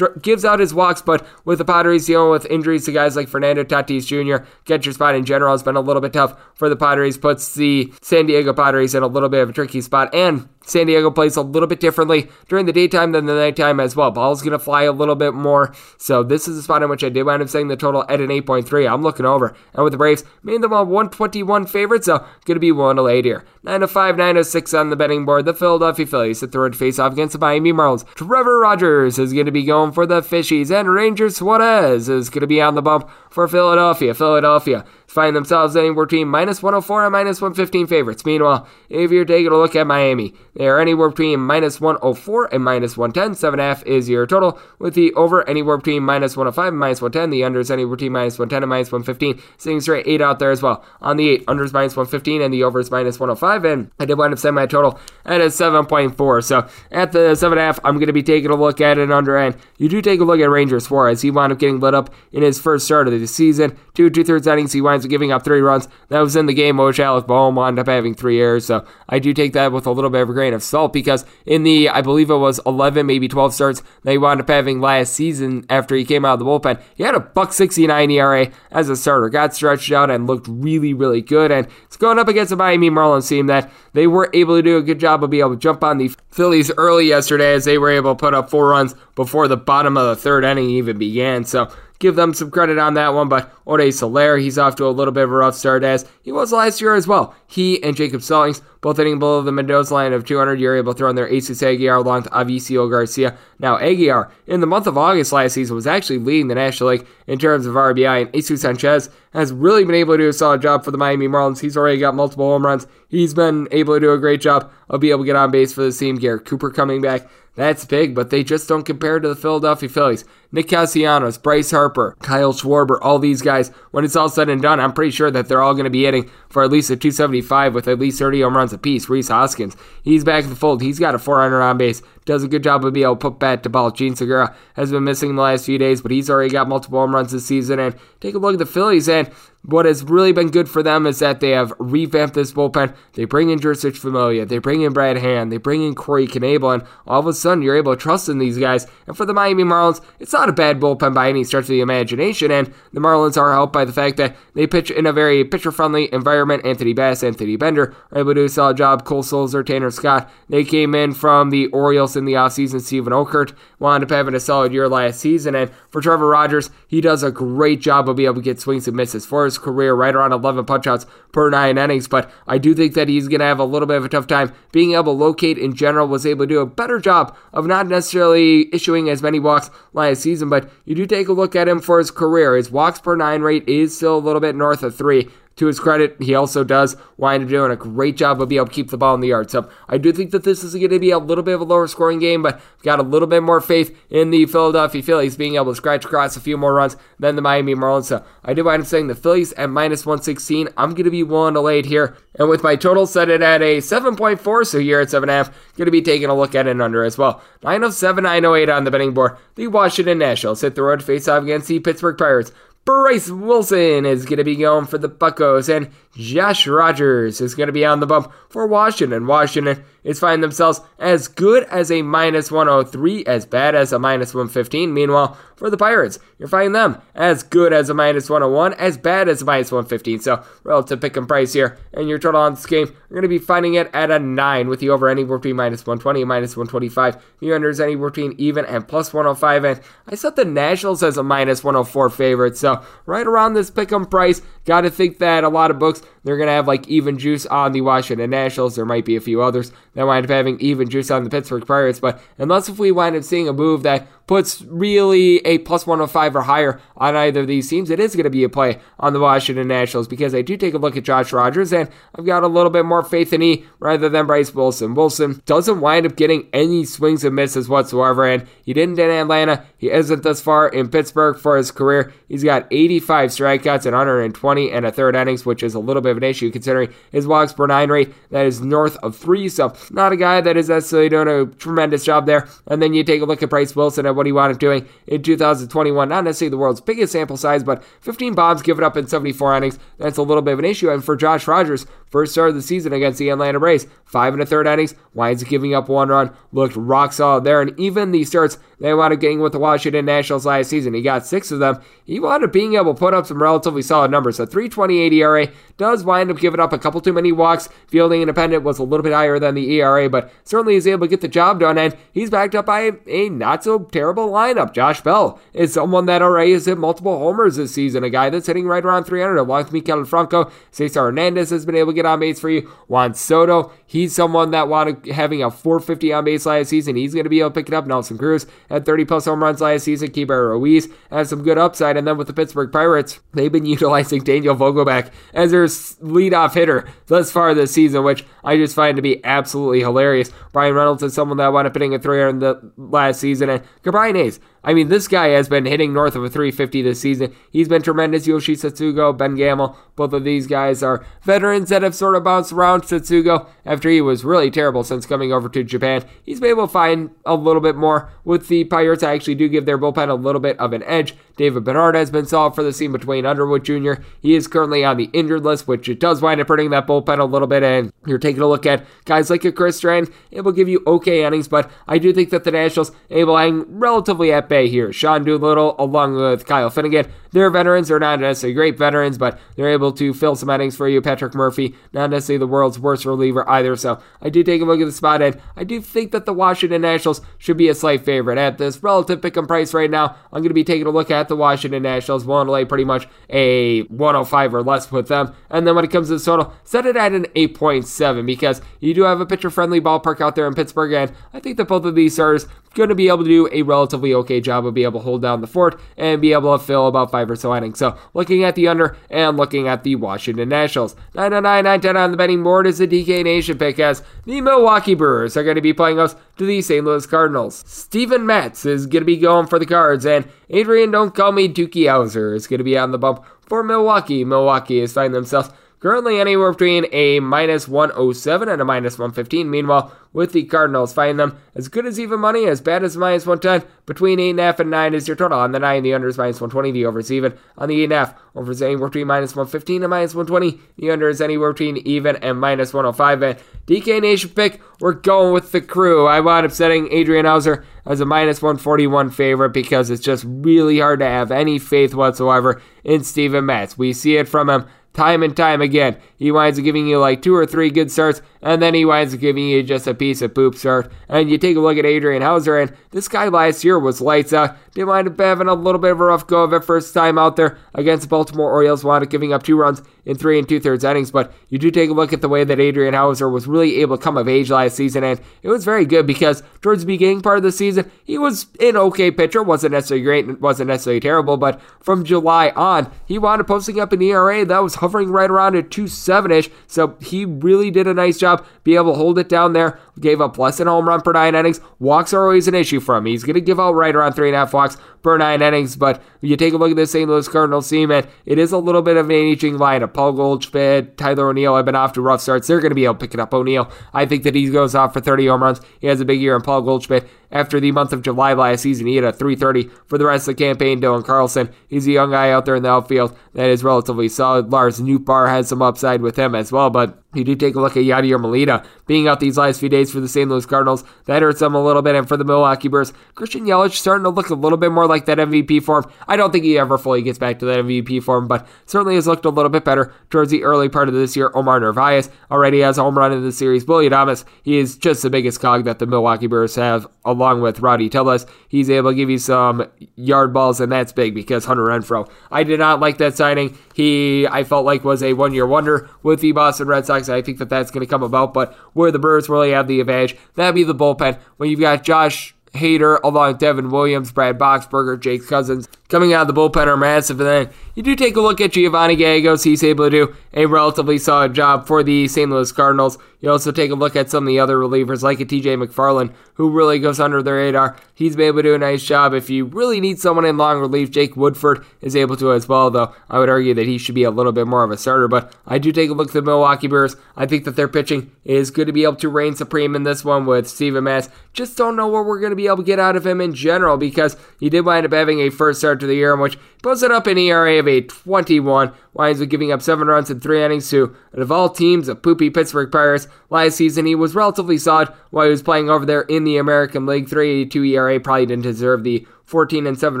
gives 0.22 0.44
out 0.44 0.60
his 0.60 0.72
walks, 0.72 1.02
but 1.02 1.26
with 1.44 1.58
the 1.58 1.64
Padres 1.64 2.06
dealing 2.06 2.30
with 2.30 2.46
injuries 2.46 2.84
to 2.84 2.92
guys 2.92 3.16
like 3.16 3.28
Fernando 3.28 3.64
Tatis 3.64 4.06
Jr., 4.06 4.44
catcher 4.64 4.92
spot 4.92 5.14
in 5.14 5.24
general 5.24 5.52
has 5.52 5.62
been 5.62 5.76
a 5.76 5.80
little 5.80 6.02
bit 6.02 6.12
tough 6.12 6.34
for 6.54 6.68
the 6.68 6.76
Padres. 6.76 7.18
Puts 7.18 7.54
the 7.54 7.92
San 8.02 8.26
Diego 8.26 8.52
Padres 8.52 8.94
in 8.94 9.02
a 9.02 9.06
little 9.06 9.28
bit 9.28 9.42
of 9.42 9.50
a 9.50 9.52
tricky 9.52 9.80
spot, 9.80 10.14
and 10.14 10.48
San 10.64 10.86
Diego 10.86 11.10
plays 11.10 11.36
a 11.36 11.42
little 11.42 11.66
bit 11.66 11.80
differently 11.80 12.28
during 12.48 12.66
the 12.66 12.72
daytime 12.72 13.12
than 13.12 13.26
the 13.26 13.34
nighttime 13.34 13.80
as 13.80 13.94
well. 13.94 14.10
Ball's 14.10 14.42
going 14.42 14.52
to 14.52 14.58
fly 14.58 14.82
a 14.82 14.92
little 14.92 15.14
bit 15.14 15.34
more. 15.34 15.74
So 15.98 16.22
this 16.22 16.48
is 16.48 16.58
a 16.58 16.62
spot 16.62 16.82
in 16.82 16.88
which 16.88 17.04
I 17.04 17.08
did 17.08 17.24
wind 17.24 17.42
up 17.42 17.48
saying 17.48 17.68
the 17.68 17.76
total 17.76 18.04
at 18.08 18.20
an 18.20 18.28
8.3. 18.28 18.90
I'm 18.90 19.02
looking 19.02 19.26
over. 19.26 19.54
And 19.74 19.84
with 19.84 19.92
the 19.92 19.98
Braves, 19.98 20.24
made 20.42 20.62
them 20.62 20.72
a 20.72 20.82
121 20.82 21.66
favorite, 21.66 22.04
so 22.04 22.18
going 22.44 22.56
to 22.56 22.60
be 22.60 22.72
1 22.72 22.96
to 22.96 23.02
late 23.02 23.24
here. 23.24 23.44
905, 23.62 24.16
906 24.16 24.74
on 24.74 24.90
the 24.90 24.96
betting 24.96 25.24
board. 25.24 25.44
The 25.44 25.54
Philadelphia 25.54 26.06
Phillies 26.06 26.40
hit 26.40 26.52
the 26.52 26.58
road 26.58 26.76
face 26.76 26.98
off 26.98 27.12
against 27.12 27.32
the 27.32 27.38
Miami 27.38 27.72
Marlins. 27.72 28.06
Trevor 28.14 28.60
Rogers 28.60 29.18
is 29.18 29.32
going 29.32 29.46
to 29.46 29.52
be 29.52 29.64
going 29.64 29.92
for 29.92 30.06
the 30.06 30.20
Fishies, 30.20 30.70
and 30.70 30.88
Ranger 30.90 31.30
Suarez 31.30 32.08
is 32.08 32.30
going 32.30 32.42
to 32.42 32.46
be 32.46 32.60
on 32.60 32.74
the 32.74 32.82
bump 32.82 33.08
for 33.30 33.48
Philadelphia. 33.48 34.14
Philadelphia 34.14 34.84
find 35.14 35.36
themselves 35.36 35.76
anywhere 35.76 36.06
between 36.06 36.26
minus 36.26 36.60
104 36.62 37.04
and 37.04 37.12
minus 37.12 37.40
115 37.40 37.86
favorites. 37.86 38.26
Meanwhile, 38.26 38.66
if 38.88 39.12
you're 39.12 39.24
taking 39.24 39.52
a 39.52 39.56
look 39.56 39.76
at 39.76 39.86
Miami, 39.86 40.34
they 40.54 40.66
are 40.66 40.80
anywhere 40.80 41.08
between 41.08 41.38
minus 41.38 41.80
104 41.80 42.52
and 42.52 42.64
minus 42.64 42.96
110. 42.96 43.34
7.5 43.34 43.86
is 43.86 44.08
your 44.08 44.26
total, 44.26 44.58
with 44.80 44.94
the 44.94 45.12
over 45.14 45.48
anywhere 45.48 45.76
between 45.76 46.02
minus 46.02 46.36
105 46.36 46.68
and 46.68 46.78
minus 46.78 47.00
110. 47.00 47.30
The 47.30 47.44
under 47.44 47.60
is 47.60 47.70
anywhere 47.70 47.96
between 47.96 48.12
minus 48.12 48.38
110 48.38 48.64
and 48.64 48.70
minus 48.70 48.90
115. 48.90 49.40
Sitting 49.56 49.80
straight 49.80 50.06
8 50.06 50.20
out 50.20 50.40
there 50.40 50.50
as 50.50 50.62
well. 50.62 50.84
On 51.00 51.16
the 51.16 51.28
8, 51.30 51.44
under 51.46 51.62
is 51.62 51.72
minus 51.72 51.96
115 51.96 52.42
and 52.42 52.52
the 52.52 52.64
over 52.64 52.80
is 52.80 52.90
minus 52.90 53.20
105. 53.20 53.64
And 53.64 53.90
I 54.00 54.06
did 54.06 54.18
wind 54.18 54.32
up 54.32 54.40
setting 54.40 54.56
my 54.56 54.66
total 54.66 54.98
at 55.24 55.40
a 55.40 55.46
7.4. 55.46 56.44
So 56.44 56.66
at 56.90 57.12
the 57.12 57.18
7.5, 57.18 57.78
I'm 57.84 57.94
going 57.94 58.08
to 58.08 58.12
be 58.12 58.24
taking 58.24 58.50
a 58.50 58.56
look 58.56 58.80
at 58.80 58.98
an 58.98 59.12
under. 59.12 59.36
And 59.36 59.56
you 59.78 59.88
do 59.88 60.02
take 60.02 60.20
a 60.20 60.24
look 60.24 60.40
at 60.40 60.50
Ranger 60.50 60.80
Suarez. 60.80 61.22
He 61.22 61.30
wound 61.30 61.52
up 61.52 61.60
getting 61.60 61.78
lit 61.78 61.94
up 61.94 62.12
in 62.32 62.42
his 62.42 62.60
first 62.60 62.86
start 62.86 63.06
of 63.06 63.14
the 63.18 63.26
season. 63.26 63.78
Two 63.94 64.10
two 64.10 64.24
thirds 64.24 64.48
innings, 64.48 64.72
he 64.72 64.80
winds 64.80 65.03
giving 65.06 65.32
up 65.32 65.44
three 65.44 65.60
runs. 65.60 65.88
That 66.08 66.20
was 66.20 66.36
in 66.36 66.46
the 66.46 66.54
game 66.54 66.76
which 66.76 67.00
Alec 67.00 67.26
Bohm 67.26 67.54
wound 67.54 67.78
up 67.78 67.86
having 67.86 68.14
three 68.14 68.40
errors. 68.40 68.66
So 68.66 68.86
I 69.08 69.18
do 69.18 69.32
take 69.32 69.52
that 69.52 69.72
with 69.72 69.86
a 69.86 69.90
little 69.90 70.10
bit 70.10 70.22
of 70.22 70.30
a 70.30 70.32
grain 70.32 70.54
of 70.54 70.62
salt 70.62 70.92
because 70.92 71.24
in 71.46 71.62
the, 71.62 71.88
I 71.88 72.02
believe 72.02 72.30
it 72.30 72.36
was 72.36 72.60
11, 72.66 73.06
maybe 73.06 73.28
12 73.28 73.54
starts 73.54 73.82
he 74.04 74.18
wound 74.18 74.40
up 74.40 74.48
having 74.48 74.80
last 74.80 75.12
season 75.12 75.64
after 75.68 75.94
he 75.96 76.04
came 76.04 76.24
out 76.24 76.34
of 76.34 76.38
the 76.38 76.44
bullpen, 76.44 76.80
he 76.94 77.02
had 77.02 77.14
a 77.14 77.20
buck 77.20 77.52
69 77.52 78.10
ERA 78.10 78.50
as 78.70 78.88
a 78.88 78.96
starter, 78.96 79.28
got 79.28 79.54
stretched 79.54 79.90
out 79.92 80.10
and 80.10 80.26
looked 80.26 80.46
really, 80.48 80.94
really 80.94 81.20
good. 81.20 81.50
And 81.50 81.66
it's 81.84 81.96
going 81.96 82.18
up 82.18 82.28
against 82.28 82.52
a 82.52 82.56
Miami 82.56 82.90
Marlins 82.90 83.28
team 83.28 83.46
that 83.46 83.70
they 83.92 84.06
were 84.06 84.30
able 84.32 84.56
to 84.56 84.62
do 84.62 84.76
a 84.76 84.82
good 84.82 85.00
job 85.00 85.24
of 85.24 85.30
being 85.30 85.42
able 85.42 85.54
to 85.54 85.60
jump 85.60 85.82
on 85.82 85.98
the 85.98 86.12
Phillies 86.30 86.70
early 86.76 87.06
yesterday 87.06 87.54
as 87.54 87.64
they 87.64 87.78
were 87.78 87.90
able 87.90 88.14
to 88.14 88.18
put 88.18 88.34
up 88.34 88.50
four 88.50 88.68
runs 88.68 88.94
before 89.14 89.48
the 89.48 89.56
bottom 89.56 89.96
of 89.96 90.06
the 90.06 90.20
third 90.20 90.44
inning 90.44 90.70
even 90.70 90.98
began. 90.98 91.44
So 91.44 91.72
give 92.04 92.16
them 92.16 92.34
some 92.34 92.50
credit 92.50 92.76
on 92.76 92.92
that 92.94 93.14
one. 93.14 93.30
But 93.30 93.50
Jorge 93.64 93.90
Soler, 93.90 94.36
he's 94.36 94.58
off 94.58 94.76
to 94.76 94.86
a 94.86 94.90
little 94.90 95.12
bit 95.12 95.24
of 95.24 95.30
a 95.30 95.34
rough 95.34 95.54
start 95.54 95.82
as 95.82 96.04
he 96.22 96.32
was 96.32 96.52
last 96.52 96.82
year 96.82 96.94
as 96.94 97.08
well. 97.08 97.34
He 97.46 97.82
and 97.82 97.96
Jacob 97.96 98.22
Stallings 98.22 98.60
both 98.84 98.98
hitting 98.98 99.18
below 99.18 99.40
the 99.40 99.50
Mendoza 99.50 99.94
line 99.94 100.12
of 100.12 100.26
200. 100.26 100.60
You're 100.60 100.76
able 100.76 100.92
to 100.92 100.98
throw 100.98 101.08
in 101.08 101.16
their 101.16 101.26
Jesus 101.26 101.62
Aguilar 101.62 101.96
along 101.96 102.24
to 102.24 102.28
Avisail 102.28 102.90
Garcia. 102.90 103.34
Now, 103.58 103.78
Aguilar, 103.78 104.30
in 104.46 104.60
the 104.60 104.66
month 104.66 104.86
of 104.86 104.98
August 104.98 105.32
last 105.32 105.54
season, 105.54 105.74
was 105.74 105.86
actually 105.86 106.18
leading 106.18 106.48
the 106.48 106.54
National 106.54 106.90
League 106.90 107.06
in 107.26 107.38
terms 107.38 107.64
of 107.64 107.76
RBI, 107.76 108.24
and 108.26 108.32
Jesus 108.34 108.60
Sanchez 108.60 109.08
has 109.32 109.52
really 109.52 109.86
been 109.86 109.94
able 109.94 110.12
to 110.12 110.24
do 110.24 110.28
a 110.28 110.34
solid 110.34 110.60
job 110.60 110.84
for 110.84 110.90
the 110.90 110.98
Miami 110.98 111.28
Marlins. 111.28 111.60
He's 111.60 111.78
already 111.78 111.98
got 111.98 112.14
multiple 112.14 112.44
home 112.44 112.66
runs. 112.66 112.86
He's 113.08 113.32
been 113.32 113.68
able 113.70 113.94
to 113.94 114.00
do 114.00 114.12
a 114.12 114.18
great 114.18 114.42
job 114.42 114.70
of 114.90 115.00
being 115.00 115.12
able 115.12 115.22
to 115.22 115.26
get 115.28 115.36
on 115.36 115.50
base 115.50 115.72
for 115.72 115.82
the 115.82 115.90
team. 115.90 116.16
Garrett 116.16 116.44
Cooper 116.44 116.70
coming 116.70 117.00
back. 117.00 117.26
That's 117.56 117.84
big, 117.84 118.16
but 118.16 118.30
they 118.30 118.42
just 118.42 118.68
don't 118.68 118.82
compare 118.82 119.20
to 119.20 119.28
the 119.28 119.36
Philadelphia 119.36 119.88
Phillies. 119.88 120.24
Nick 120.50 120.68
Castellanos, 120.68 121.38
Bryce 121.38 121.70
Harper, 121.70 122.16
Kyle 122.20 122.52
Schwarber, 122.52 122.98
all 123.00 123.20
these 123.20 123.42
guys, 123.42 123.68
when 123.92 124.04
it's 124.04 124.16
all 124.16 124.28
said 124.28 124.48
and 124.48 124.60
done, 124.60 124.80
I'm 124.80 124.92
pretty 124.92 125.12
sure 125.12 125.30
that 125.30 125.46
they're 125.46 125.62
all 125.62 125.74
going 125.74 125.84
to 125.84 125.90
be 125.90 126.04
hitting 126.04 126.30
for 126.48 126.64
at 126.64 126.70
least 126.70 126.90
a 126.90 126.96
275 126.96 127.74
with 127.74 127.86
at 127.86 127.98
least 128.00 128.18
30 128.18 128.42
home 128.42 128.56
runs 128.56 128.72
apiece. 128.74 129.08
Rhys 129.08 129.28
Hoskins, 129.28 129.76
he's 130.02 130.24
back 130.24 130.44
in 130.44 130.50
the 130.50 130.56
fold. 130.56 130.82
He's 130.82 130.98
got 130.98 131.14
a 131.14 131.18
400 131.18 131.62
on 131.62 131.78
base. 131.78 132.02
Does 132.24 132.42
a 132.42 132.48
good 132.48 132.62
job 132.62 132.84
of 132.84 132.92
being 132.92 133.04
able 133.04 133.16
to 133.16 133.30
put 133.30 133.38
bat 133.38 133.62
to 133.62 133.68
ball. 133.68 133.90
Jean 133.90 134.16
Segura 134.16 134.54
has 134.74 134.90
been 134.90 135.04
missing 135.04 135.36
the 135.36 135.42
last 135.42 135.66
few 135.66 135.78
days, 135.78 136.02
but 136.02 136.10
he's 136.10 136.28
already 136.28 136.50
got 136.50 136.68
multiple 136.68 137.00
home 137.00 137.14
runs 137.14 137.32
this 137.32 137.46
season. 137.46 137.78
And 137.78 137.94
take 138.20 138.34
a 138.34 138.38
look 138.38 138.54
at 138.54 138.58
the 138.58 138.66
Phillies, 138.66 139.08
and 139.08 139.30
what 139.64 139.86
has 139.86 140.04
really 140.04 140.32
been 140.32 140.50
good 140.50 140.68
for 140.68 140.82
them 140.82 141.06
is 141.06 141.18
that 141.20 141.40
they 141.40 141.50
have 141.50 141.72
revamped 141.78 142.34
this 142.34 142.52
bullpen. 142.52 142.94
They 143.14 143.24
bring 143.24 143.50
in 143.50 143.58
Jeurys 143.58 143.96
Familia, 143.96 144.44
they 144.44 144.58
bring 144.58 144.82
in 144.82 144.92
Brad 144.92 145.16
Hand, 145.16 145.50
they 145.50 145.56
bring 145.56 145.82
in 145.82 145.94
Corey 145.94 146.26
Knebel, 146.26 146.74
and 146.74 146.84
all 147.06 147.20
of 147.20 147.26
a 147.26 147.32
sudden 147.32 147.62
you're 147.62 147.76
able 147.76 147.96
to 147.96 148.00
trust 148.00 148.28
in 148.28 148.38
these 148.38 148.58
guys. 148.58 148.86
And 149.06 149.16
for 149.16 149.24
the 149.24 149.32
Miami 149.32 149.64
Marlins, 149.64 150.04
it's 150.20 150.32
not 150.32 150.48
a 150.48 150.52
bad 150.52 150.80
bullpen 150.80 151.14
by 151.14 151.28
any 151.28 151.44
stretch 151.44 151.64
of 151.64 151.68
the 151.68 151.80
imagination, 151.80 152.50
and 152.50 152.72
the 152.92 153.00
Marlins 153.00 153.36
are 153.36 153.52
helped 153.52 153.72
by 153.72 153.84
the 153.84 153.92
fact 153.92 154.16
that 154.18 154.36
they 154.54 154.66
pitch 154.66 154.90
in 154.90 155.06
a 155.06 155.12
very 155.12 155.44
pitcher-friendly 155.44 156.12
environment. 156.12 156.64
Anthony 156.64 156.92
Bass, 156.92 157.22
Anthony 157.22 157.56
Bender 157.56 157.94
are 158.12 158.18
able 158.18 158.30
to 158.32 158.40
do 158.40 158.44
a 158.44 158.48
solid 158.48 158.76
job. 158.76 159.04
Cole 159.04 159.22
Sulser, 159.22 159.64
Tanner 159.64 159.90
Scott, 159.90 160.30
they 160.48 160.64
came 160.64 160.94
in 160.94 161.14
from 161.14 161.50
the 161.50 161.66
Orioles 161.68 162.16
in 162.16 162.26
the 162.26 162.34
offseason. 162.34 162.80
Steven 162.80 163.12
Okert 163.12 163.54
wound 163.78 164.02
up 164.02 164.10
having 164.10 164.34
a 164.34 164.40
solid 164.40 164.72
year 164.72 164.88
last 164.88 165.20
season, 165.20 165.54
and 165.54 165.70
for 165.88 166.00
Trevor 166.00 166.28
Rogers, 166.28 166.70
he 166.86 167.00
does 167.00 167.22
a 167.22 167.30
great 167.30 167.80
job 167.80 168.08
of 168.08 168.16
being 168.16 168.26
able 168.26 168.36
to 168.36 168.42
get 168.42 168.60
swings 168.60 168.86
and 168.86 168.96
misses 168.96 169.24
for 169.24 169.44
his 169.44 169.53
career, 169.58 169.94
right 169.94 170.14
around 170.14 170.32
11 170.32 170.64
punchouts 170.64 171.06
per 171.32 171.50
nine 171.50 171.78
innings. 171.78 172.08
But 172.08 172.30
I 172.46 172.58
do 172.58 172.74
think 172.74 172.94
that 172.94 173.08
he's 173.08 173.28
going 173.28 173.40
to 173.40 173.46
have 173.46 173.58
a 173.58 173.64
little 173.64 173.86
bit 173.86 173.96
of 173.96 174.04
a 174.04 174.08
tough 174.08 174.26
time 174.26 174.52
being 174.72 174.92
able 174.92 175.04
to 175.04 175.10
locate 175.12 175.58
in 175.58 175.74
general. 175.74 176.08
Was 176.08 176.26
able 176.26 176.44
to 176.44 176.54
do 176.54 176.60
a 176.60 176.66
better 176.66 176.98
job 177.00 177.36
of 177.52 177.66
not 177.66 177.86
necessarily 177.86 178.72
issuing 178.74 179.08
as 179.08 179.22
many 179.22 179.38
walks 179.38 179.70
last 179.92 180.22
season, 180.22 180.48
but 180.48 180.70
you 180.84 180.94
do 180.94 181.06
take 181.06 181.28
a 181.28 181.32
look 181.32 181.56
at 181.56 181.68
him 181.68 181.80
for 181.80 181.98
his 181.98 182.10
career. 182.10 182.56
His 182.56 182.70
walks 182.70 183.00
per 183.00 183.16
nine 183.16 183.42
rate 183.42 183.68
is 183.68 183.96
still 183.96 184.16
a 184.16 184.18
little 184.18 184.40
bit 184.40 184.54
north 184.54 184.82
of 184.82 184.96
three. 184.96 185.28
To 185.56 185.66
his 185.66 185.78
credit, 185.78 186.16
he 186.20 186.34
also 186.34 186.64
does 186.64 186.96
wind 187.16 187.44
up 187.44 187.48
doing 187.48 187.70
a 187.70 187.76
great 187.76 188.16
job 188.16 188.42
of 188.42 188.48
being 188.48 188.58
able 188.58 188.66
to 188.66 188.72
keep 188.72 188.90
the 188.90 188.96
ball 188.96 189.14
in 189.14 189.20
the 189.20 189.28
yard. 189.28 189.50
So 189.50 189.68
I 189.88 189.98
do 189.98 190.12
think 190.12 190.32
that 190.32 190.42
this 190.42 190.64
is 190.64 190.74
going 190.74 190.90
to 190.90 190.98
be 190.98 191.10
a 191.10 191.18
little 191.18 191.44
bit 191.44 191.54
of 191.54 191.60
a 191.60 191.64
lower 191.64 191.86
scoring 191.86 192.18
game, 192.18 192.42
but 192.42 192.56
I've 192.56 192.82
got 192.82 192.98
a 192.98 193.04
little 193.04 193.28
bit 193.28 193.42
more 193.42 193.60
faith 193.60 193.96
in 194.10 194.30
the 194.30 194.46
Philadelphia 194.46 195.02
Phillies 195.02 195.36
being 195.36 195.54
able 195.54 195.72
to 195.72 195.76
scratch 195.76 196.04
across 196.04 196.36
a 196.36 196.40
few 196.40 196.56
more 196.56 196.74
runs 196.74 196.96
than 197.20 197.36
the 197.36 197.42
Miami 197.42 197.74
Marlins. 197.74 198.04
So 198.04 198.24
I 198.44 198.52
do 198.52 198.64
wind 198.64 198.82
up 198.82 198.88
saying 198.88 199.06
the 199.06 199.14
Phillies 199.14 199.52
at 199.52 199.70
minus 199.70 200.04
116. 200.04 200.70
I'm 200.76 200.90
going 200.90 201.04
to 201.04 201.10
be 201.10 201.22
willing 201.22 201.54
to 201.54 201.60
lay 201.60 201.82
here. 201.82 202.16
And 202.36 202.48
with 202.48 202.64
my 202.64 202.74
total 202.74 203.06
set 203.06 203.28
it 203.28 203.42
at 203.42 203.62
a 203.62 203.78
7.4, 203.78 204.66
so 204.66 204.80
here 204.80 205.00
at 205.00 205.08
7.5, 205.08 205.52
going 205.76 205.86
to 205.86 205.90
be 205.92 206.02
taking 206.02 206.28
a 206.28 206.34
look 206.34 206.56
at 206.56 206.66
an 206.66 206.80
under 206.80 207.04
as 207.04 207.16
well. 207.16 207.42
907, 207.62 208.24
908 208.24 208.68
on 208.68 208.82
the 208.82 208.90
betting 208.90 209.14
board. 209.14 209.36
The 209.54 209.68
Washington 209.68 210.18
Nationals 210.18 210.62
hit 210.62 210.74
the 210.74 210.82
road 210.82 211.02
face 211.02 211.28
off 211.28 211.44
against 211.44 211.68
the 211.68 211.78
Pittsburgh 211.78 212.18
Pirates. 212.18 212.50
Bryce 212.84 213.30
Wilson 213.30 214.04
is 214.04 214.26
going 214.26 214.36
to 214.36 214.44
be 214.44 214.56
going 214.56 214.84
for 214.84 214.98
the 214.98 215.08
Buckos, 215.08 215.68
and 215.68 215.90
Josh 216.14 216.66
Rogers 216.66 217.40
is 217.40 217.54
going 217.54 217.68
to 217.68 217.72
be 217.72 217.84
on 217.84 218.00
the 218.00 218.06
bump 218.06 218.30
for 218.50 218.66
Washington. 218.66 219.26
Washington 219.26 219.84
is 220.04 220.20
finding 220.20 220.42
themselves 220.42 220.80
as 220.98 221.26
good 221.28 221.64
as 221.64 221.90
a 221.90 222.02
minus 222.02 222.52
103, 222.52 223.24
as 223.24 223.46
bad 223.46 223.74
as 223.74 223.92
a 223.92 223.98
minus 223.98 224.34
115. 224.34 224.92
Meanwhile, 224.92 225.36
for 225.56 225.70
the 225.70 225.76
Pirates, 225.76 226.18
you're 226.38 226.48
finding 226.48 226.72
them 226.72 227.00
as 227.14 227.42
good 227.42 227.72
as 227.72 227.88
a 227.88 227.94
minus 227.94 228.28
101, 228.28 228.74
as 228.74 228.98
bad 228.98 229.28
as 229.28 229.42
a 229.42 229.44
minus 229.44 229.72
115. 229.72 230.20
So, 230.20 230.44
relative 230.62 231.00
pick 231.00 231.16
and 231.16 231.28
price 231.28 231.52
here. 231.52 231.78
And 231.92 232.08
your 232.08 232.18
total 232.18 232.40
on 232.40 232.54
this 232.54 232.66
game, 232.66 232.86
you're 232.86 233.20
going 233.20 233.22
to 233.22 233.28
be 233.28 233.38
finding 233.38 233.74
it 233.74 233.90
at 233.94 234.10
a 234.10 234.18
9 234.18 234.68
with 234.68 234.80
the 234.80 234.90
over 234.90 235.08
anywhere 235.08 235.38
between 235.38 235.56
minus 235.56 235.86
120 235.86 236.20
and 236.20 236.28
minus 236.28 236.56
125. 236.56 237.22
The 237.40 237.52
under 237.52 237.70
is 237.70 237.80
anywhere 237.80 238.10
between 238.10 238.34
even 238.36 238.64
and 238.64 238.86
plus 238.86 239.14
105. 239.14 239.64
And 239.64 239.80
I 240.08 240.14
set 240.16 240.36
the 240.36 240.44
Nationals 240.44 241.02
as 241.02 241.16
a 241.16 241.22
minus 241.22 241.62
104 241.62 242.10
favorite. 242.10 242.56
So, 242.56 242.84
right 243.06 243.26
around 243.26 243.54
this 243.54 243.70
pick 243.70 243.92
and 243.92 244.10
price, 244.10 244.42
got 244.64 244.82
to 244.82 244.90
think 244.90 245.18
that 245.18 245.44
a 245.44 245.48
lot 245.48 245.70
of 245.70 245.78
books 245.78 246.02
they're 246.24 246.36
going 246.36 246.48
to 246.48 246.52
have 246.52 246.66
like 246.66 246.88
even 246.88 247.18
juice 247.18 247.46
on 247.46 247.72
the 247.72 247.82
Washington 247.82 248.30
Nationals. 248.30 248.74
There 248.74 248.84
might 248.84 249.04
be 249.04 249.16
a 249.16 249.20
few 249.20 249.42
others 249.42 249.72
that 249.94 250.06
wind 250.06 250.24
up 250.24 250.30
having 250.30 250.58
even 250.60 250.88
juice 250.88 251.10
on 251.10 251.22
the 251.22 251.30
Pittsburgh 251.30 251.66
Pirates. 251.66 252.00
But 252.00 252.20
unless 252.38 252.68
if 252.68 252.78
we 252.78 252.90
wind 252.90 253.14
up 253.14 253.24
seeing 253.24 253.46
a 253.46 253.52
move 253.52 253.82
that 253.82 254.08
puts 254.26 254.62
really 254.62 255.38
a 255.46 255.58
plus 255.58 255.86
105 255.86 256.36
or 256.36 256.42
higher 256.42 256.80
on 256.96 257.16
either 257.16 257.40
of 257.40 257.46
these 257.46 257.68
teams, 257.68 257.90
it 257.90 258.00
is 258.00 258.14
going 258.14 258.24
to 258.24 258.30
be 258.30 258.44
a 258.44 258.48
play 258.48 258.78
on 258.98 259.12
the 259.12 259.20
Washington 259.20 259.68
Nationals 259.68 260.08
because 260.08 260.34
I 260.34 260.42
do 260.42 260.56
take 260.56 260.74
a 260.74 260.78
look 260.78 260.96
at 260.96 261.04
Josh 261.04 261.32
Rogers 261.32 261.72
and 261.72 261.88
I've 262.14 262.26
got 262.26 262.42
a 262.42 262.48
little 262.48 262.70
bit 262.70 262.84
more 262.84 263.02
faith 263.02 263.32
in 263.32 263.42
E 263.42 263.64
rather 263.78 264.08
than 264.08 264.26
Bryce 264.26 264.54
Wilson. 264.54 264.94
Wilson 264.94 265.42
doesn't 265.46 265.80
wind 265.80 266.06
up 266.06 266.16
getting 266.16 266.48
any 266.52 266.84
swings 266.84 267.24
and 267.24 267.34
misses 267.34 267.68
whatsoever, 267.68 268.26
and 268.26 268.46
he 268.64 268.72
didn't 268.72 268.98
in 268.98 269.10
Atlanta. 269.10 269.64
He 269.76 269.90
isn't 269.90 270.22
thus 270.22 270.40
far 270.40 270.68
in 270.68 270.88
Pittsburgh 270.88 271.38
for 271.38 271.56
his 271.56 271.70
career. 271.70 272.12
He's 272.28 272.44
got 272.44 272.66
85 272.70 273.30
strikeouts 273.30 273.86
and 273.86 273.94
120 273.94 274.70
and 274.70 274.86
a 274.86 274.92
third 274.92 275.16
innings, 275.16 275.44
which 275.44 275.62
is 275.62 275.74
a 275.74 275.78
little 275.78 276.02
bit 276.02 276.12
of 276.12 276.16
an 276.18 276.22
issue 276.22 276.50
considering 276.50 276.92
his 277.12 277.26
walks 277.26 277.52
per 277.52 277.66
nine 277.66 277.90
rate 277.90 278.14
that 278.30 278.46
is 278.46 278.60
north 278.60 278.96
of 278.98 279.16
three. 279.16 279.48
So 279.48 279.74
not 279.90 280.12
a 280.12 280.16
guy 280.16 280.40
that 280.40 280.56
is 280.56 280.68
necessarily 280.68 281.08
doing 281.08 281.28
a 281.28 281.46
tremendous 281.56 282.04
job 282.04 282.26
there. 282.26 282.48
And 282.66 282.80
then 282.80 282.94
you 282.94 283.04
take 283.04 283.22
a 283.22 283.26
look 283.26 283.42
at 283.42 283.50
Bryce 283.50 283.76
Wilson 283.76 284.06
what 284.14 284.26
he 284.26 284.32
wound 284.32 284.52
up 284.52 284.58
doing 284.58 284.88
in 285.06 285.22
2021. 285.22 286.08
Not 286.08 286.24
necessarily 286.24 286.50
the 286.50 286.56
world's 286.56 286.80
biggest 286.80 287.12
sample 287.12 287.36
size, 287.36 287.62
but 287.62 287.82
15 288.00 288.34
bombs 288.34 288.62
given 288.62 288.84
up 288.84 288.96
in 288.96 289.06
74 289.06 289.56
innings. 289.56 289.78
That's 289.98 290.18
a 290.18 290.22
little 290.22 290.42
bit 290.42 290.54
of 290.54 290.58
an 290.58 290.64
issue. 290.64 290.90
And 290.90 291.04
for 291.04 291.16
Josh 291.16 291.46
Rogers, 291.46 291.86
first 292.10 292.32
start 292.32 292.50
of 292.50 292.54
the 292.54 292.62
season 292.62 292.92
against 292.92 293.18
the 293.18 293.30
Atlanta 293.30 293.60
Braves, 293.60 293.86
five 294.14 294.32
and 294.32 294.40
a 294.40 294.46
third 294.46 294.68
innings, 294.68 294.94
winds 295.12 295.42
up 295.42 295.48
giving 295.48 295.74
up 295.74 295.88
one 295.88 296.08
run, 296.08 296.30
looked 296.52 296.76
rock 296.76 297.12
solid 297.12 297.42
there. 297.42 297.60
And 297.60 297.78
even 297.78 298.12
the 298.12 298.24
starts 298.24 298.58
they 298.84 298.92
wound 298.92 299.14
up 299.14 299.20
getting 299.20 299.40
with 299.40 299.52
the 299.52 299.58
Washington 299.58 300.04
Nationals 300.04 300.44
last 300.44 300.68
season, 300.68 300.94
he 300.94 301.02
got 301.02 301.26
six 301.26 301.50
of 301.50 301.58
them. 301.58 301.80
He 302.04 302.20
wound 302.20 302.44
up 302.44 302.52
being 302.52 302.74
able 302.74 302.94
to 302.94 302.98
put 302.98 303.14
up 303.14 303.26
some 303.26 303.42
relatively 303.42 303.82
solid 303.82 304.10
numbers. 304.10 304.38
A 304.38 304.46
328 304.46 305.12
ERA 305.12 305.48
does 305.76 306.04
wind 306.04 306.30
up 306.30 306.38
giving 306.38 306.60
up 306.60 306.72
a 306.72 306.78
couple 306.78 307.00
too 307.00 307.12
many 307.12 307.32
walks. 307.32 307.68
Fielding 307.88 308.20
independent 308.20 308.62
was 308.62 308.78
a 308.78 308.84
little 308.84 309.02
bit 309.02 309.12
higher 309.12 309.38
than 309.38 309.54
the 309.54 309.70
ERA, 309.72 310.08
but 310.10 310.30
certainly 310.44 310.76
is 310.76 310.86
able 310.86 311.06
to 311.06 311.10
get 311.10 311.20
the 311.20 311.28
job 311.28 311.60
done. 311.60 311.78
And 311.78 311.96
he's 312.12 312.30
backed 312.30 312.54
up 312.54 312.66
by 312.66 312.92
a 313.06 313.28
not 313.30 313.64
so 313.64 313.78
terrible 313.78 314.28
lineup. 314.28 314.74
Josh 314.74 315.00
Bell 315.00 315.40
is 315.52 315.72
someone 315.72 316.06
that 316.06 316.22
already 316.22 316.52
has 316.52 316.66
hit 316.66 316.78
multiple 316.78 317.18
homers 317.18 317.56
this 317.56 317.72
season, 317.72 318.04
a 318.04 318.10
guy 318.10 318.28
that's 318.30 318.46
hitting 318.46 318.66
right 318.66 318.84
around 318.84 319.04
300 319.04 319.36
along 319.38 319.64
with 319.64 319.72
Maikel 319.72 320.06
Franco. 320.06 320.50
Cesar 320.70 321.04
Hernandez 321.04 321.50
has 321.50 321.64
been 321.64 321.76
able 321.76 321.92
to 321.92 321.96
get 321.96 322.06
on 322.06 322.20
base 322.20 322.38
for 322.38 322.50
you. 322.50 322.62
Juan 322.88 323.14
Soto, 323.14 323.72
he's 324.04 324.14
someone 324.14 324.50
that 324.50 324.68
wanted 324.68 325.06
having 325.06 325.42
a 325.42 325.50
450 325.50 326.12
on 326.12 326.24
base 326.24 326.46
last 326.46 326.68
season. 326.68 326.96
He's 326.96 327.14
going 327.14 327.24
to 327.24 327.30
be 327.30 327.40
able 327.40 327.50
to 327.50 327.54
pick 327.54 327.68
it 327.68 327.74
up. 327.74 327.86
Nelson 327.86 328.18
Cruz 328.18 328.46
had 328.68 328.84
30 328.84 329.04
plus 329.06 329.24
home 329.24 329.42
runs 329.42 329.60
last 329.60 329.84
season. 329.84 330.10
Keibert 330.10 330.50
Ruiz 330.50 330.88
has 331.10 331.30
some 331.30 331.42
good 331.42 331.58
upside. 331.58 331.96
And 331.96 332.06
then 332.06 332.18
with 332.18 332.26
the 332.26 332.34
Pittsburgh 332.34 332.70
Pirates, 332.70 333.20
they've 333.32 333.50
been 333.50 333.66
utilizing 333.74 334.22
Daniel 334.22 334.54
Vogelbach 334.54 335.10
as 335.32 335.50
their 335.50 335.64
leadoff 335.64 336.54
hitter 336.54 336.86
thus 337.06 337.32
far 337.32 337.54
this 337.54 337.72
season, 337.72 338.04
which 338.04 338.24
I 338.44 338.56
just 338.56 338.74
find 338.74 338.96
to 338.96 339.02
be 339.02 339.24
absolutely 339.24 339.80
hilarious. 339.80 340.30
Bryan 340.52 340.74
Reynolds 340.74 341.02
is 341.02 341.14
someone 341.14 341.38
that 341.38 341.52
wound 341.52 341.66
up 341.66 341.74
hitting 341.74 341.94
a 341.94 341.98
300 341.98 342.28
in 342.28 342.38
the 342.40 342.72
last 342.76 343.20
season, 343.20 343.48
and 343.48 343.62
Ke'Bryan 343.82 344.16
Hayes 344.16 344.40
I 344.64 344.74
mean, 344.74 344.88
this 344.88 345.08
guy 345.08 345.28
has 345.28 345.48
been 345.48 345.66
hitting 345.66 345.92
north 345.92 346.16
of 346.16 346.24
a 346.24 346.28
350 346.28 346.82
this 346.82 347.00
season. 347.00 347.34
He's 347.50 347.68
been 347.68 347.82
tremendous. 347.82 348.26
Yoshi 348.26 348.56
Tsutsugo, 348.56 349.16
Ben 349.16 349.34
Gamel, 349.34 349.76
both 349.94 350.12
of 350.12 350.24
these 350.24 350.46
guys 350.46 350.82
are 350.82 351.04
veterans 351.22 351.68
that 351.68 351.82
have 351.82 351.94
sort 351.94 352.16
of 352.16 352.24
bounced 352.24 352.52
around 352.52 352.82
Tsutsugo, 352.82 353.46
after 353.66 353.88
he 353.88 354.00
was 354.00 354.24
really 354.24 354.50
terrible 354.50 354.84
since 354.84 355.06
coming 355.06 355.32
over 355.32 355.48
to 355.48 355.64
Japan. 355.64 356.04
He's 356.24 356.40
been 356.40 356.50
able 356.50 356.66
to 356.66 356.72
find 356.72 357.10
a 357.24 357.34
little 357.34 357.62
bit 357.62 357.76
more 357.76 358.10
with 358.24 358.48
the 358.48 358.64
Pirates. 358.64 359.02
I 359.02 359.14
actually 359.14 359.34
do 359.34 359.48
give 359.48 359.66
their 359.66 359.78
bullpen 359.78 360.08
a 360.08 360.14
little 360.14 360.40
bit 360.40 360.58
of 360.58 360.72
an 360.72 360.82
edge. 360.84 361.14
David 361.36 361.64
Bednar 361.64 361.94
has 361.94 362.10
been 362.10 362.26
solid 362.26 362.54
for 362.54 362.62
the 362.62 362.72
scene 362.72 362.92
between 362.92 363.26
Underwood 363.26 363.64
Jr. 363.64 363.94
He 364.20 364.34
is 364.34 364.46
currently 364.46 364.84
on 364.84 364.96
the 364.96 365.10
injured 365.12 365.44
list, 365.44 365.66
which 365.66 365.88
it 365.88 365.98
does 366.00 366.22
wind 366.22 366.40
up 366.40 366.48
hurting 366.48 366.70
that 366.70 366.86
bullpen 366.86 367.18
a 367.18 367.24
little 367.24 367.48
bit. 367.48 367.62
And 367.62 367.92
you're 368.06 368.18
taking 368.18 368.42
a 368.42 368.46
look 368.46 368.66
at 368.66 368.84
guys 369.04 369.30
like 369.30 369.44
a 369.44 369.52
Chris 369.52 369.76
Strand, 369.76 370.10
it 370.30 370.42
will 370.42 370.52
give 370.52 370.68
you 370.68 370.82
okay 370.86 371.24
innings, 371.24 371.48
but 371.48 371.70
I 371.88 371.98
do 371.98 372.12
think 372.12 372.30
that 372.30 372.44
the 372.44 372.52
Nationals 372.52 372.92
able 373.10 373.34
to 373.34 373.40
hang 373.40 373.78
relatively 373.78 374.32
at 374.32 374.48
bay 374.54 374.68
here. 374.68 374.92
Sean 374.92 375.24
Doolittle 375.24 375.74
along 375.80 376.14
with 376.14 376.46
Kyle 376.46 376.70
Finnegan. 376.70 377.10
They're 377.32 377.50
veterans. 377.50 377.88
They're 377.88 377.98
not 377.98 378.20
necessarily 378.20 378.54
great 378.54 378.78
veterans, 378.78 379.18
but 379.18 379.40
they're 379.56 379.70
able 379.70 379.90
to 379.94 380.14
fill 380.14 380.36
some 380.36 380.48
innings 380.48 380.76
for 380.76 380.88
you. 380.88 381.02
Patrick 381.02 381.34
Murphy, 381.34 381.74
not 381.92 382.10
necessarily 382.10 382.38
the 382.38 382.46
world's 382.46 382.78
worst 382.78 383.04
reliever 383.04 383.48
either. 383.50 383.74
So 383.74 384.00
I 384.22 384.28
do 384.28 384.44
take 384.44 384.62
a 384.62 384.64
look 384.64 384.80
at 384.80 384.84
the 384.84 384.92
spot, 384.92 385.22
and 385.22 385.40
I 385.56 385.64
do 385.64 385.80
think 385.80 386.12
that 386.12 386.24
the 386.24 386.32
Washington 386.32 386.82
Nationals 386.82 387.20
should 387.36 387.56
be 387.56 387.68
a 387.68 387.74
slight 387.74 388.04
favorite 388.04 388.38
at 388.38 388.58
this 388.58 388.80
relative 388.80 389.20
pick 389.20 389.36
and 389.36 389.48
price 389.48 389.74
right 389.74 389.90
now. 389.90 390.14
I'm 390.32 390.42
going 390.42 390.50
to 390.50 390.54
be 390.54 390.62
taking 390.62 390.86
a 390.86 390.90
look 390.90 391.10
at 391.10 391.26
the 391.26 391.34
Washington 391.34 391.82
Nationals. 391.82 392.24
Willing 392.24 392.46
to 392.46 392.52
lay 392.52 392.64
pretty 392.64 392.84
much 392.84 393.08
a 393.30 393.82
105 393.82 394.54
or 394.54 394.62
less 394.62 394.92
with 394.92 395.08
them. 395.08 395.34
And 395.50 395.66
then 395.66 395.74
when 395.74 395.84
it 395.84 395.90
comes 395.90 396.08
to 396.08 396.18
the 396.18 396.24
total, 396.24 396.52
set 396.62 396.86
it 396.86 396.96
at 396.96 397.10
an 397.10 397.24
8.7 397.34 398.24
because 398.24 398.62
you 398.78 398.94
do 398.94 399.02
have 399.02 399.20
a 399.20 399.26
pitcher 399.26 399.50
friendly 399.50 399.80
ballpark 399.80 400.20
out 400.20 400.36
there 400.36 400.46
in 400.46 400.54
Pittsburgh, 400.54 400.92
and 400.92 401.12
I 401.32 401.40
think 401.40 401.56
that 401.56 401.66
both 401.66 401.84
of 401.84 401.96
these 401.96 402.14
starters 402.14 402.46
going 402.74 402.88
to 402.88 402.94
be 402.94 403.08
able 403.08 403.18
to 403.18 403.24
do 403.24 403.48
a 403.52 403.62
relatively 403.62 404.12
okay 404.12 404.40
job 404.44 404.66
of 404.66 404.74
being 404.74 404.86
able 404.86 405.00
to 405.00 405.04
hold 405.04 405.22
down 405.22 405.40
the 405.40 405.46
fort 405.46 405.80
and 405.96 406.20
be 406.20 406.32
able 406.32 406.56
to 406.56 406.64
fill 406.64 406.86
about 406.86 407.10
five 407.10 407.30
or 407.30 407.36
so 407.36 407.54
innings. 407.54 407.78
So 407.78 407.96
looking 408.12 408.44
at 408.44 408.54
the 408.54 408.68
under 408.68 408.96
and 409.10 409.36
looking 409.36 409.68
at 409.68 409.82
the 409.82 409.96
Washington 409.96 410.48
Nationals. 410.48 410.94
909 411.14 411.64
910 411.64 411.96
on 411.96 412.10
the 412.10 412.16
betting 412.16 412.42
board 412.42 412.66
is 412.66 412.78
the 412.78 412.86
DK 412.86 413.24
Nation 413.24 413.58
pick 413.58 413.78
as 413.78 414.02
the 414.24 414.40
Milwaukee 414.40 414.94
Brewers 414.94 415.36
are 415.36 415.44
going 415.44 415.56
to 415.56 415.60
be 415.60 415.72
playing 415.72 415.98
us 415.98 416.14
to 416.36 416.46
the 416.46 416.62
St. 416.62 416.84
Louis 416.84 417.06
Cardinals. 417.06 417.64
Steven 417.66 418.26
Matz 418.26 418.64
is 418.64 418.86
going 418.86 419.02
to 419.02 419.06
be 419.06 419.16
going 419.16 419.46
for 419.46 419.58
the 419.58 419.66
Cards, 419.66 420.04
and 420.04 420.28
Adrian 420.50 420.90
Don't 420.90 421.14
Call 421.14 421.32
Me 421.32 421.48
Dookie 421.48 421.86
Howser 421.86 422.34
is 422.34 422.46
going 422.46 422.58
to 422.58 422.64
be 422.64 422.76
on 422.76 422.90
the 422.90 422.98
bump 422.98 423.24
for 423.42 423.62
Milwaukee. 423.62 424.24
Milwaukee 424.24 424.80
is 424.80 424.92
finding 424.92 425.12
themselves 425.12 425.50
currently 425.84 426.18
anywhere 426.18 426.50
between 426.50 426.86
a 426.92 427.20
minus 427.20 427.68
107 427.68 428.48
and 428.48 428.62
a 428.62 428.64
minus 428.64 428.94
115. 428.94 429.50
Meanwhile, 429.50 429.94
with 430.14 430.32
the 430.32 430.42
Cardinals, 430.44 430.94
finding 430.94 431.18
them 431.18 431.36
as 431.54 431.68
good 431.68 431.84
as 431.84 432.00
even 432.00 432.20
money, 432.20 432.46
as 432.46 432.62
bad 432.62 432.82
as 432.82 432.96
minus 432.96 433.26
110. 433.26 433.68
Between 433.84 434.18
8.5 434.18 434.60
and 434.60 434.70
9 434.70 434.94
is 434.94 435.06
your 435.06 435.16
total. 435.16 435.38
On 435.38 435.52
the 435.52 435.58
9, 435.58 435.82
the 435.82 435.92
under 435.92 436.08
is 436.08 436.16
minus 436.16 436.40
120, 436.40 436.72
the 436.72 436.86
over 436.86 437.00
is 437.00 437.12
even. 437.12 437.36
On 437.58 437.68
the 437.68 437.86
8.5, 437.86 438.14
over 438.34 438.52
is 438.52 438.62
anywhere 438.62 438.88
between 438.88 439.08
minus 439.08 439.36
115 439.36 439.82
and 439.82 439.90
minus 439.90 440.14
120. 440.14 440.58
The 440.78 440.90
under 440.90 441.10
is 441.10 441.20
anywhere 441.20 441.52
between 441.52 441.76
even 441.78 442.16
and 442.16 442.40
minus 442.40 442.72
105. 442.72 443.22
And 443.22 443.38
DK 443.66 444.00
Nation 444.00 444.30
pick, 444.30 444.62
we're 444.80 444.94
going 444.94 445.34
with 445.34 445.52
the 445.52 445.60
crew. 445.60 446.06
I 446.06 446.20
wound 446.20 446.46
up 446.46 446.52
setting 446.52 446.90
Adrian 446.92 447.26
Houser 447.26 447.62
as 447.84 448.00
a 448.00 448.06
minus 448.06 448.40
141 448.40 449.10
favorite 449.10 449.50
because 449.50 449.90
it's 449.90 450.02
just 450.02 450.24
really 450.26 450.78
hard 450.78 451.00
to 451.00 451.06
have 451.06 451.30
any 451.30 451.58
faith 451.58 451.94
whatsoever 451.94 452.62
in 452.84 453.04
Steven 453.04 453.44
Matz. 453.44 453.76
We 453.76 453.92
see 453.92 454.16
it 454.16 454.30
from 454.30 454.48
him 454.48 454.66
time 454.94 455.22
and 455.22 455.36
time 455.36 455.60
again. 455.60 455.98
He 456.16 456.30
winds 456.30 456.58
up 456.58 456.64
giving 456.64 456.86
you 456.86 456.98
like 456.98 457.20
two 457.20 457.34
or 457.34 457.44
three 457.44 457.70
good 457.70 457.90
starts, 457.90 458.22
and 458.40 458.62
then 458.62 458.72
he 458.72 458.84
winds 458.84 459.12
up 459.12 459.20
giving 459.20 459.46
you 459.48 459.62
just 459.62 459.86
a 459.86 459.94
piece 459.94 460.22
of 460.22 460.34
poop 460.34 460.54
start. 460.54 460.90
And 461.08 461.28
you 461.28 461.36
take 461.36 461.56
a 461.56 461.60
look 461.60 461.76
at 461.76 461.84
Adrian 461.84 462.22
Houser, 462.22 462.58
and 462.58 462.72
this 462.92 463.08
guy 463.08 463.28
last 463.28 463.64
year 463.64 463.78
was 463.78 464.00
lights 464.00 464.32
out. 464.32 464.56
Did 464.72 464.84
wind 464.84 465.08
up 465.08 465.18
having 465.18 465.48
a 465.48 465.54
little 465.54 465.80
bit 465.80 465.92
of 465.92 466.00
a 466.00 466.04
rough 466.04 466.26
go 466.26 466.44
of 466.44 466.52
it 466.52 466.64
first 466.64 466.94
time 466.94 467.18
out 467.18 467.36
there 467.36 467.58
against 467.74 468.02
the 468.02 468.08
Baltimore 468.08 468.50
Orioles, 468.50 468.84
wound 468.84 469.04
up 469.04 469.10
giving 469.10 469.32
up 469.32 469.42
two 469.42 469.56
runs 469.56 469.82
in 470.06 470.16
three 470.16 470.38
and 470.38 470.48
two 470.48 470.60
thirds 470.60 470.84
innings. 470.84 471.10
But 471.10 471.32
you 471.48 471.58
do 471.58 471.70
take 471.70 471.90
a 471.90 471.94
look 471.94 472.12
at 472.12 472.20
the 472.20 472.28
way 472.28 472.44
that 472.44 472.60
Adrian 472.60 472.94
Houser 472.94 473.28
was 473.28 473.46
really 473.46 473.80
able 473.80 473.96
to 473.96 474.02
come 474.02 474.16
of 474.16 474.28
age 474.28 474.50
last 474.50 474.76
season, 474.76 475.04
and 475.04 475.20
it 475.42 475.48
was 475.48 475.64
very 475.64 475.84
good 475.84 476.06
because 476.06 476.42
towards 476.60 476.82
the 476.82 476.86
beginning 476.86 477.20
part 477.20 477.38
of 477.38 477.42
the 477.42 477.52
season, 477.52 477.90
he 478.04 478.18
was 478.18 478.46
an 478.60 478.76
okay 478.76 479.10
pitcher. 479.10 479.42
wasn't 479.42 479.72
necessarily 479.72 480.04
great, 480.04 480.40
wasn't 480.40 480.68
necessarily 480.68 481.00
terrible, 481.00 481.36
but 481.36 481.60
from 481.80 482.04
July 482.04 482.50
on, 482.50 482.90
he 483.06 483.18
wound 483.18 483.40
up 483.40 483.46
posting 483.46 483.80
up 483.80 483.92
an 483.92 484.02
ERA 484.02 484.44
that 484.44 484.62
was 484.62 484.76
hovering 484.76 485.10
right 485.10 485.30
around 485.30 485.54
a 485.54 485.62
2 485.62 485.88
7 485.88 486.30
ish. 486.30 486.50
So 486.66 486.96
he 487.00 487.24
really 487.24 487.70
did 487.70 487.86
a 487.86 487.94
nice 487.94 488.18
job, 488.18 488.44
be 488.62 488.76
able 488.76 488.92
to 488.92 488.98
hold 488.98 489.18
it 489.18 489.28
down 489.28 489.52
there 489.52 489.78
gave 490.00 490.20
up 490.20 490.38
less 490.38 490.58
than 490.58 490.66
home 490.66 490.88
run 490.88 491.00
per 491.00 491.12
nine 491.12 491.34
innings. 491.34 491.60
Walks 491.78 492.12
are 492.12 492.22
always 492.22 492.48
an 492.48 492.54
issue 492.54 492.80
for 492.80 492.96
him. 492.96 493.06
He's 493.06 493.24
going 493.24 493.34
to 493.34 493.40
give 493.40 493.60
out 493.60 493.72
right 493.72 493.94
around 493.94 494.12
three 494.12 494.28
and 494.28 494.36
a 494.36 494.40
half 494.40 494.52
walks 494.52 494.76
per 495.02 495.16
nine 495.18 495.42
innings. 495.42 495.76
But 495.76 496.02
you 496.20 496.36
take 496.36 496.54
a 496.54 496.56
look 496.56 496.70
at 496.70 496.76
the 496.76 496.86
St. 496.86 497.08
Louis 497.08 497.28
Cardinals 497.28 497.68
team, 497.68 497.90
and 497.90 498.06
it 498.26 498.38
is 498.38 498.52
a 498.52 498.58
little 498.58 498.82
bit 498.82 498.96
of 498.96 499.06
an 499.06 499.12
aging 499.12 499.54
lineup. 499.56 499.94
Paul 499.94 500.12
Goldschmidt, 500.12 500.96
Tyler 500.96 501.28
O'Neill 501.28 501.56
have 501.56 501.64
been 501.64 501.76
off 501.76 501.92
to 501.94 502.00
rough 502.00 502.20
starts. 502.20 502.46
They're 502.46 502.60
going 502.60 502.70
to 502.70 502.74
be 502.74 502.84
able 502.84 502.94
to 502.94 503.00
pick 503.00 503.14
it 503.14 503.20
up. 503.20 503.32
O'Neill, 503.32 503.70
I 503.92 504.06
think 504.06 504.24
that 504.24 504.34
he 504.34 504.50
goes 504.50 504.74
off 504.74 504.92
for 504.92 505.00
30 505.00 505.26
home 505.26 505.42
runs. 505.42 505.60
He 505.80 505.86
has 505.86 506.00
a 506.00 506.04
big 506.04 506.20
year, 506.20 506.34
and 506.34 506.44
Paul 506.44 506.62
Goldschmidt 506.62 507.06
after 507.34 507.58
the 507.58 507.72
month 507.72 507.92
of 507.92 508.00
July 508.02 508.32
last 508.32 508.62
season. 508.62 508.86
He 508.86 508.96
had 508.96 509.04
a 509.04 509.12
330 509.12 509.68
for 509.86 509.98
the 509.98 510.06
rest 510.06 510.28
of 510.28 510.36
the 510.36 510.44
campaign. 510.44 510.80
Dylan 510.80 511.04
Carlson, 511.04 511.52
he's 511.68 511.86
a 511.86 511.92
young 511.92 512.12
guy 512.12 512.30
out 512.30 512.46
there 512.46 512.54
in 512.54 512.62
the 512.62 512.70
outfield 512.70 513.14
that 513.34 513.50
is 513.50 513.64
relatively 513.64 514.08
solid. 514.08 514.50
Lars 514.50 514.80
Nootbaar 514.80 515.28
has 515.28 515.48
some 515.48 515.60
upside 515.60 516.00
with 516.00 516.16
him 516.16 516.34
as 516.34 516.52
well, 516.52 516.70
but 516.70 517.02
you 517.16 517.24
do 517.24 517.34
take 517.34 517.54
a 517.54 517.60
look 517.60 517.76
at 517.76 517.84
Yadier 517.84 518.20
Molina 518.20 518.64
being 518.86 519.08
out 519.08 519.20
these 519.20 519.38
last 519.38 519.60
few 519.60 519.68
days 519.68 519.90
for 519.90 520.00
the 520.00 520.08
St. 520.08 520.28
Louis 520.28 520.46
Cardinals. 520.46 520.84
That 521.06 521.22
hurts 521.22 521.40
them 521.40 521.54
a 521.54 521.64
little 521.64 521.82
bit. 521.82 521.94
And 521.94 522.08
for 522.08 522.16
the 522.16 522.24
Milwaukee 522.24 522.68
Brewers, 522.68 522.92
Christian 523.14 523.44
Yelich 523.46 523.72
starting 523.72 524.04
to 524.04 524.10
look 524.10 524.30
a 524.30 524.34
little 524.34 524.58
bit 524.58 524.72
more 524.72 524.86
like 524.86 525.06
that 525.06 525.18
MVP 525.18 525.62
form. 525.62 525.90
I 526.08 526.16
don't 526.16 526.32
think 526.32 526.44
he 526.44 526.58
ever 526.58 526.78
fully 526.78 527.02
gets 527.02 527.18
back 527.18 527.38
to 527.38 527.46
that 527.46 527.60
MVP 527.60 528.02
form, 528.02 528.28
but 528.28 528.46
certainly 528.66 528.94
has 528.94 529.06
looked 529.06 529.24
a 529.24 529.30
little 529.30 529.48
bit 529.48 529.64
better 529.64 529.92
towards 530.10 530.30
the 530.30 530.44
early 530.44 530.68
part 530.68 530.88
of 530.88 530.94
this 530.94 531.16
year. 531.16 531.30
Omar 531.34 531.60
Narvaez 531.60 532.10
already 532.30 532.60
has 532.60 532.78
a 532.78 532.82
home 532.82 532.98
run 532.98 533.12
in 533.12 533.22
the 533.22 533.32
series. 533.32 533.66
Willy 533.66 533.88
Adames, 533.88 534.24
he 534.42 534.58
is 534.58 534.76
just 534.76 535.02
the 535.02 535.10
biggest 535.10 535.40
cog 535.40 535.64
that 535.64 535.78
the 535.78 535.86
Milwaukee 535.86 536.26
Brewers 536.26 536.54
have, 536.56 536.86
along 537.04 537.40
with 537.40 537.60
Rowdy 537.60 537.88
Tellez. 537.88 538.26
He's 538.48 538.70
able 538.70 538.90
to 538.90 538.96
give 538.96 539.10
you 539.10 539.18
some 539.18 539.68
yard 539.96 540.32
balls, 540.32 540.60
and 540.60 540.70
that's 540.70 540.92
big 540.92 541.14
because 541.14 541.44
Hunter 541.44 541.64
Renfroe. 541.64 542.10
I 542.30 542.42
did 542.44 542.58
not 542.58 542.80
like 542.80 542.98
that 542.98 543.16
signing. 543.16 543.56
He, 543.74 544.26
I 544.26 544.44
felt 544.44 544.64
like, 544.64 544.84
was 544.84 545.02
a 545.02 545.14
one 545.14 545.32
year 545.32 545.46
wonder 545.46 545.88
with 546.02 546.20
the 546.20 546.32
Boston 546.32 546.68
Red 546.68 546.86
Sox. 546.86 547.03
I 547.08 547.22
think 547.22 547.38
that 547.38 547.48
that's 547.48 547.70
going 547.70 547.84
to 547.84 547.90
come 547.90 548.02
about, 548.02 548.34
but 548.34 548.54
where 548.72 548.90
the 548.90 548.98
Brewers 548.98 549.28
really 549.28 549.50
have 549.50 549.68
the 549.68 549.80
advantage, 549.80 550.16
that'd 550.34 550.54
be 550.54 550.64
the 550.64 550.74
bullpen. 550.74 551.18
When 551.36 551.50
you've 551.50 551.60
got 551.60 551.84
Josh 551.84 552.34
Hader 552.54 553.00
along 553.02 553.32
with 553.32 553.38
Devin 553.40 553.70
Williams, 553.70 554.12
Brad 554.12 554.38
Boxberger, 554.38 554.98
Jake 554.98 555.26
Cousins 555.26 555.68
coming 555.94 556.12
out 556.12 556.28
of 556.28 556.34
the 556.34 556.40
bullpen 556.40 556.66
are 556.66 556.76
massive. 556.76 557.20
And 557.20 557.28
then 557.28 557.50
you 557.76 557.82
do 557.84 557.94
take 557.94 558.16
a 558.16 558.20
look 558.20 558.40
at 558.40 558.50
Giovanni 558.50 558.96
Gallegos. 558.96 559.44
He's 559.44 559.62
able 559.62 559.84
to 559.84 559.90
do 559.90 560.16
a 560.32 560.46
relatively 560.46 560.98
solid 560.98 561.34
job 561.34 561.68
for 561.68 561.84
the 561.84 562.08
St. 562.08 562.28
Louis 562.28 562.50
Cardinals. 562.50 562.98
You 563.20 563.30
also 563.30 563.52
take 563.52 563.70
a 563.70 563.74
look 563.74 563.96
at 563.96 564.10
some 564.10 564.24
of 564.24 564.28
the 564.28 564.38
other 564.38 564.58
relievers 564.58 565.02
like 565.02 565.18
a 565.18 565.24
TJ 565.24 565.56
McFarland, 565.56 566.12
who 566.34 566.50
really 566.50 566.78
goes 566.78 567.00
under 567.00 567.22
the 567.22 567.32
radar. 567.32 567.74
He's 567.94 568.16
been 568.16 568.26
able 568.26 568.40
to 568.40 568.42
do 568.42 568.54
a 568.54 568.58
nice 568.58 568.84
job. 568.84 569.14
If 569.14 569.30
you 569.30 569.46
really 569.46 569.80
need 569.80 569.98
someone 569.98 570.26
in 570.26 570.36
long 570.36 570.60
relief, 570.60 570.90
Jake 570.90 571.16
Woodford 571.16 571.64
is 571.80 571.96
able 571.96 572.16
to 572.16 572.32
as 572.32 572.48
well, 572.48 572.70
though 572.70 572.92
I 573.08 573.18
would 573.18 573.30
argue 573.30 573.54
that 573.54 573.66
he 573.66 573.78
should 573.78 573.94
be 573.94 574.04
a 574.04 574.10
little 574.10 574.32
bit 574.32 574.46
more 574.46 574.62
of 574.62 574.70
a 574.70 574.76
starter. 574.76 575.08
But 575.08 575.34
I 575.46 575.56
do 575.58 575.72
take 575.72 575.88
a 575.88 575.94
look 575.94 576.08
at 576.08 576.12
the 576.12 576.20
Milwaukee 576.20 576.66
Brewers. 576.66 576.96
I 577.16 577.24
think 577.24 577.44
that 577.44 577.56
their 577.56 577.66
pitching 577.66 578.10
is 578.24 578.50
good 578.50 578.66
to 578.66 578.74
be 578.74 578.84
able 578.84 578.96
to 578.96 579.08
reign 579.08 579.36
supreme 579.36 579.74
in 579.74 579.84
this 579.84 580.04
one 580.04 580.26
with 580.26 580.46
Steven 580.46 580.84
Matz. 580.84 581.08
Just 581.32 581.56
don't 581.56 581.76
know 581.76 581.88
what 581.88 582.04
we're 582.04 582.20
going 582.20 582.30
to 582.30 582.36
be 582.36 582.46
able 582.46 582.58
to 582.58 582.62
get 582.62 582.78
out 582.78 582.94
of 582.94 583.06
him 583.06 583.22
in 583.22 583.34
general 583.34 583.78
because 583.78 584.18
he 584.38 584.50
did 584.50 584.66
wind 584.66 584.84
up 584.84 584.92
having 584.92 585.20
a 585.20 585.30
first 585.30 585.60
start 585.60 585.80
to 585.84 585.88
the 585.88 585.94
year 585.94 586.14
in 586.14 586.20
which 586.20 586.34
he 586.34 586.40
posted 586.62 586.90
up 586.90 587.06
an 587.06 587.18
ERA 587.18 587.58
of 587.58 587.68
a 587.68 587.82
21, 587.82 588.72
winds 588.92 589.20
up 589.20 589.28
giving 589.28 589.52
up 589.52 589.62
seven 589.62 589.86
runs 589.86 590.10
in 590.10 590.20
three 590.20 590.42
innings 590.42 590.68
to, 590.70 590.94
of 591.12 591.30
all 591.30 591.48
teams, 591.48 591.88
a 591.88 591.94
poopy 591.94 592.30
Pittsburgh 592.30 592.72
Pirates. 592.72 593.06
Last 593.30 593.56
season, 593.56 593.86
he 593.86 593.94
was 593.94 594.14
relatively 594.14 594.58
solid 594.58 594.88
while 595.10 595.24
he 595.24 595.30
was 595.30 595.42
playing 595.42 595.70
over 595.70 595.86
there 595.86 596.02
in 596.02 596.24
the 596.24 596.38
American 596.38 596.86
League. 596.86 597.08
382 597.08 597.64
ERA 597.64 598.00
probably 598.00 598.26
didn't 598.26 598.42
deserve 598.42 598.82
the 598.82 599.06
14 599.34 599.66
and 599.66 599.76
7 599.76 600.00